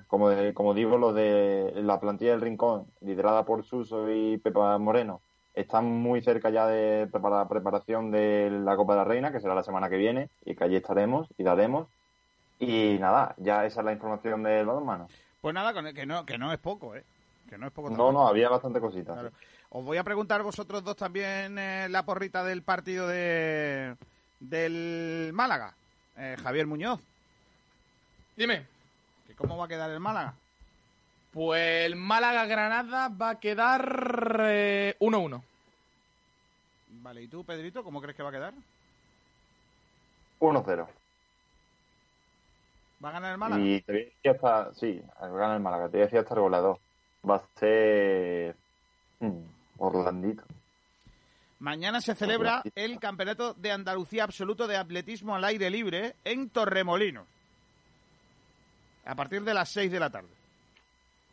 como, 0.07 0.29
de- 0.29 0.53
como 0.53 0.73
digo, 0.73 0.97
los 0.97 1.15
de 1.15 1.71
la 1.77 1.97
plantilla 1.99 2.31
del 2.31 2.41
Rincón, 2.41 2.85
liderada 2.99 3.45
por 3.45 3.63
Suso 3.63 4.11
y 4.11 4.37
Pepa 4.37 4.77
Moreno, 4.77 5.21
están 5.53 5.85
muy 5.85 6.21
cerca 6.21 6.49
ya 6.49 6.67
de 6.67 7.09
la 7.23 7.47
preparación 7.47 8.11
de 8.11 8.49
la 8.51 8.75
Copa 8.75 8.93
de 8.93 8.99
la 8.99 9.05
Reina, 9.05 9.31
que 9.31 9.39
será 9.39 9.55
la 9.55 9.63
semana 9.63 9.89
que 9.89 9.95
viene, 9.95 10.29
y 10.45 10.55
que 10.55 10.63
allí 10.65 10.75
estaremos 10.75 11.27
y 11.37 11.43
daremos. 11.43 11.87
Y 12.59 12.97
nada, 12.99 13.33
ya 13.37 13.65
esa 13.65 13.79
es 13.79 13.85
la 13.85 13.93
información 13.93 14.43
del 14.43 14.65
balonmano. 14.65 15.07
Pues 15.39 15.53
nada, 15.55 15.73
que 15.93 16.05
no, 16.05 16.25
que 16.25 16.37
no 16.37 16.51
es 16.51 16.59
poco, 16.59 16.95
¿eh? 16.95 17.03
Que 17.49 17.57
no 17.57 17.67
es 17.67 17.71
poco. 17.73 17.89
No, 17.89 17.95
tampoco. 17.95 18.11
no, 18.11 18.27
había 18.27 18.49
bastante 18.49 18.81
cositas. 18.81 19.13
Claro. 19.13 19.31
Os 19.69 19.85
voy 19.85 19.97
a 19.97 20.03
preguntar 20.03 20.43
vosotros 20.43 20.83
dos 20.83 20.97
también 20.97 21.57
eh, 21.57 21.87
la 21.89 22.03
porrita 22.03 22.43
del 22.43 22.61
partido 22.61 23.07
de 23.07 23.95
del 24.41 25.31
Málaga. 25.33 25.73
Eh, 26.17 26.35
Javier 26.43 26.67
Muñoz. 26.67 26.99
Dime. 28.35 28.65
¿Que 29.27 29.35
¿Cómo 29.35 29.57
va 29.57 29.65
a 29.65 29.67
quedar 29.67 29.89
el 29.91 29.99
Málaga? 29.99 30.33
Pues 31.31 31.85
el 31.85 31.95
Málaga-Granada 31.95 33.09
va 33.09 33.31
a 33.31 33.39
quedar 33.39 34.41
eh, 34.41 34.95
1-1. 34.99 35.41
Vale, 37.01 37.21
¿y 37.21 37.27
tú, 37.27 37.43
Pedrito, 37.45 37.83
cómo 37.83 38.01
crees 38.01 38.17
que 38.17 38.23
va 38.23 38.29
a 38.29 38.33
quedar? 38.33 38.53
1-0. 40.39 40.87
¿Va 43.03 43.09
a 43.09 43.11
ganar 43.11 43.31
el 43.31 43.37
Málaga? 43.37 43.61
Y 43.61 43.81
te 43.81 43.91
voy 43.91 44.01
a 44.01 44.05
decir 44.05 44.31
hasta, 44.31 44.73
sí, 44.75 45.01
gana 45.19 45.55
el 45.55 45.61
Málaga, 45.61 45.85
te 45.85 45.97
voy 45.97 46.01
a 46.01 46.05
decir 46.05 46.19
hasta 46.19 46.33
el 46.35 46.41
goleador. 46.41 46.79
Va 47.27 47.35
a 47.35 47.59
ser 47.59 48.55
mm, 49.19 49.41
Orlandito. 49.77 50.43
Mañana 51.59 52.01
se 52.01 52.15
celebra 52.15 52.63
el 52.73 52.99
Campeonato 52.99 53.53
de 53.53 53.71
Andalucía 53.71 54.23
Absoluto 54.23 54.67
de 54.67 54.77
Atletismo 54.77 55.35
al 55.35 55.43
Aire 55.45 55.69
Libre 55.69 56.15
en 56.23 56.49
Torremolinos. 56.49 57.27
A 59.11 59.15
partir 59.15 59.43
de 59.43 59.53
las 59.53 59.67
6 59.67 59.91
de 59.91 59.99
la 59.99 60.09
tarde. 60.09 60.29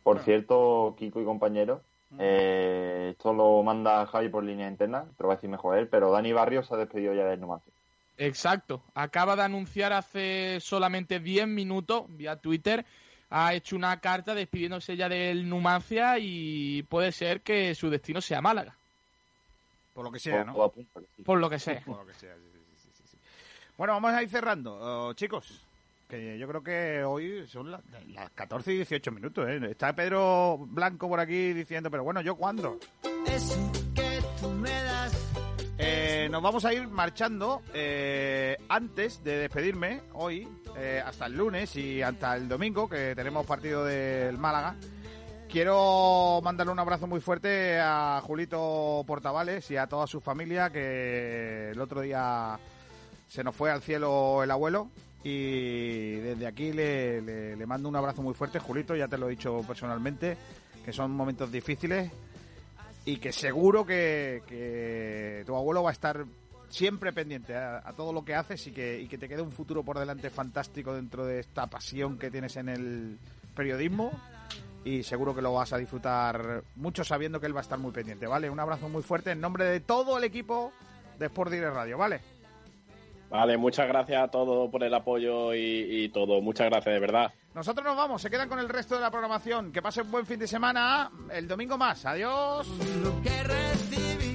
Por 0.03 0.19
cierto, 0.19 0.95
Kiko 0.99 1.21
y 1.21 1.23
compañeros, 1.23 1.79
eh, 2.19 3.11
esto 3.11 3.31
lo 3.31 3.63
manda 3.63 4.05
Javi 4.05 4.27
por 4.27 4.43
línea 4.43 4.67
interna, 4.67 5.05
te 5.15 5.23
lo 5.23 5.29
va 5.29 5.35
a 5.35 5.37
decir 5.37 5.49
mejor 5.49 5.77
él, 5.77 5.87
pero 5.87 6.11
Dani 6.11 6.33
Barrios 6.33 6.67
se 6.67 6.73
ha 6.73 6.77
despedido 6.77 7.13
ya 7.13 7.23
del 7.23 7.39
Numancia. 7.39 7.71
Exacto. 8.17 8.83
Acaba 8.95 9.37
de 9.37 9.43
anunciar 9.43 9.93
hace 9.93 10.59
solamente 10.59 11.21
10 11.21 11.47
minutos 11.47 12.03
vía 12.09 12.35
Twitter. 12.35 12.85
Ha 13.29 13.53
hecho 13.53 13.77
una 13.77 13.97
carta 14.01 14.35
despidiéndose 14.35 14.97
ya 14.97 15.07
del 15.07 15.47
Numancia 15.47 16.19
y 16.19 16.83
puede 16.83 17.13
ser 17.13 17.39
que 17.39 17.73
su 17.75 17.89
destino 17.89 18.19
sea 18.19 18.41
Málaga. 18.41 18.75
Por 19.93 20.03
lo 20.03 20.11
que 20.11 20.19
sea, 20.19 20.43
¿no? 20.43 20.53
Por 21.23 21.39
lo 21.39 21.49
que 21.49 21.59
sea. 21.59 21.81
Por 21.85 21.95
lo 21.95 22.05
que 22.05 22.13
sea, 22.13 22.35
sí, 22.35 22.41
sí, 22.51 22.75
sí, 22.75 22.89
sí, 22.93 23.03
sí. 23.11 23.17
Bueno, 23.77 23.93
vamos 23.93 24.11
a 24.11 24.21
ir 24.21 24.27
cerrando. 24.27 24.77
Oh, 24.81 25.13
chicos, 25.13 25.68
que 26.09 26.37
yo 26.39 26.47
creo 26.47 26.63
que 26.63 27.03
hoy 27.03 27.47
son 27.47 27.71
la- 27.71 27.81
las 28.07 28.31
14 28.31 28.73
y 28.73 28.77
18 28.77 29.11
minutos. 29.11 29.47
¿eh? 29.47 29.59
Está 29.69 29.93
Pedro 29.93 30.57
Blanco 30.57 31.07
por 31.07 31.19
aquí 31.19 31.53
diciendo, 31.53 31.91
pero 31.91 32.03
bueno, 32.03 32.19
¿yo 32.21 32.35
cuándo? 32.35 32.79
Eso 33.27 33.71
que 33.93 34.19
tú 34.41 34.49
me 34.49 34.69
das. 34.71 35.13
Eh, 35.77 36.27
nos 36.31 36.41
vamos 36.41 36.65
a 36.65 36.73
ir 36.73 36.87
marchando 36.87 37.61
eh, 37.73 38.57
antes 38.67 39.23
de 39.23 39.37
despedirme 39.37 40.01
hoy, 40.13 40.47
eh, 40.75 41.01
hasta 41.05 41.27
el 41.27 41.37
lunes 41.37 41.75
y 41.75 42.01
hasta 42.01 42.35
el 42.35 42.49
domingo, 42.49 42.89
que 42.89 43.13
tenemos 43.15 43.45
partido 43.45 43.85
del 43.85 44.37
Málaga. 44.39 44.75
Quiero 45.47 46.41
mandarle 46.43 46.73
un 46.73 46.79
abrazo 46.79 47.07
muy 47.07 47.21
fuerte 47.21 47.79
a 47.79 48.19
Julito 48.23 49.03
Portavales 49.07 49.69
y 49.71 49.77
a 49.77 49.87
toda 49.87 50.05
su 50.07 50.19
familia, 50.21 50.69
que 50.71 51.69
el 51.71 51.79
otro 51.79 52.01
día 52.01 52.59
se 53.27 53.43
nos 53.43 53.55
fue 53.55 53.71
al 53.71 53.81
cielo 53.81 54.43
el 54.43 54.51
abuelo. 54.51 54.89
Y 55.23 56.11
desde 56.15 56.47
aquí 56.47 56.71
le, 56.71 57.21
le- 57.21 57.65
mando 57.65 57.89
un 57.89 57.95
abrazo 57.95 58.21
muy 58.21 58.33
fuerte, 58.33 58.59
Julito, 58.59 58.95
ya 58.95 59.07
te 59.07 59.17
lo 59.17 59.27
he 59.27 59.31
dicho 59.31 59.61
personalmente, 59.67 60.37
que 60.85 60.93
son 60.93 61.11
momentos 61.11 61.51
difíciles 61.51 62.09
y 63.05 63.17
que 63.17 63.31
seguro 63.33 63.85
que, 63.85 65.43
tu 65.45 65.55
abuelo 65.55 65.83
va 65.83 65.89
a 65.89 65.93
estar 65.93 66.25
siempre 66.69 67.11
pendiente 67.11 67.55
a, 67.55 67.77
a 67.83 67.93
todo 67.93 68.13
lo 68.13 68.23
que 68.23 68.35
haces 68.35 68.65
y 68.67 68.71
que, 68.71 69.01
y 69.01 69.07
que 69.07 69.17
te 69.17 69.27
quede 69.27 69.41
un 69.41 69.51
futuro 69.51 69.83
por 69.83 69.99
delante 69.99 70.29
fantástico 70.29 70.93
dentro 70.93 71.25
de 71.25 71.39
esta 71.39 71.67
pasión 71.67 72.17
que 72.17 72.29
tienes 72.31 72.55
en 72.57 72.69
el 72.69 73.17
periodismo 73.55 74.11
y 74.85 75.03
seguro 75.03 75.35
que 75.35 75.41
lo 75.41 75.51
vas 75.53 75.73
a 75.73 75.77
disfrutar 75.77 76.63
mucho 76.77 77.03
sabiendo 77.03 77.39
que 77.41 77.47
él 77.47 77.55
va 77.55 77.59
a 77.59 77.63
estar 77.63 77.79
muy 77.79 77.91
pendiente, 77.91 78.25
¿vale? 78.27 78.49
Un 78.49 78.59
abrazo 78.59 78.87
muy 78.87 79.03
fuerte 79.03 79.31
en 79.31 79.41
nombre 79.41 79.65
de 79.65 79.79
todo 79.81 80.17
el 80.17 80.23
equipo 80.23 80.71
de 81.17 81.25
Sport 81.25 81.51
Direct 81.51 81.73
Radio, 81.73 81.97
¿vale? 81.97 82.21
Vale, 83.29 83.57
muchas 83.57 83.87
gracias 83.87 84.23
a 84.23 84.27
todos 84.27 84.69
por 84.71 84.83
el 84.83 84.93
apoyo 84.93 85.53
y, 85.53 86.03
y 86.03 86.09
todo. 86.09 86.41
Muchas 86.41 86.67
gracias, 86.69 86.93
de 86.93 86.99
verdad. 86.99 87.31
Nosotros 87.53 87.85
nos 87.85 87.95
vamos, 87.97 88.21
se 88.21 88.29
quedan 88.29 88.47
con 88.49 88.59
el 88.59 88.69
resto 88.69 88.95
de 88.95 89.01
la 89.01 89.11
programación. 89.11 89.71
Que 89.71 89.81
pasen 89.81 90.05
un 90.05 90.11
buen 90.11 90.25
fin 90.25 90.39
de 90.39 90.47
semana. 90.47 91.11
El 91.31 91.47
domingo 91.47 91.77
más. 91.77 92.05
Adiós. 92.05 92.67
Lo 93.03 93.21
que 93.21 93.43
recibí, 93.43 94.28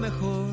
mejor 0.00 0.49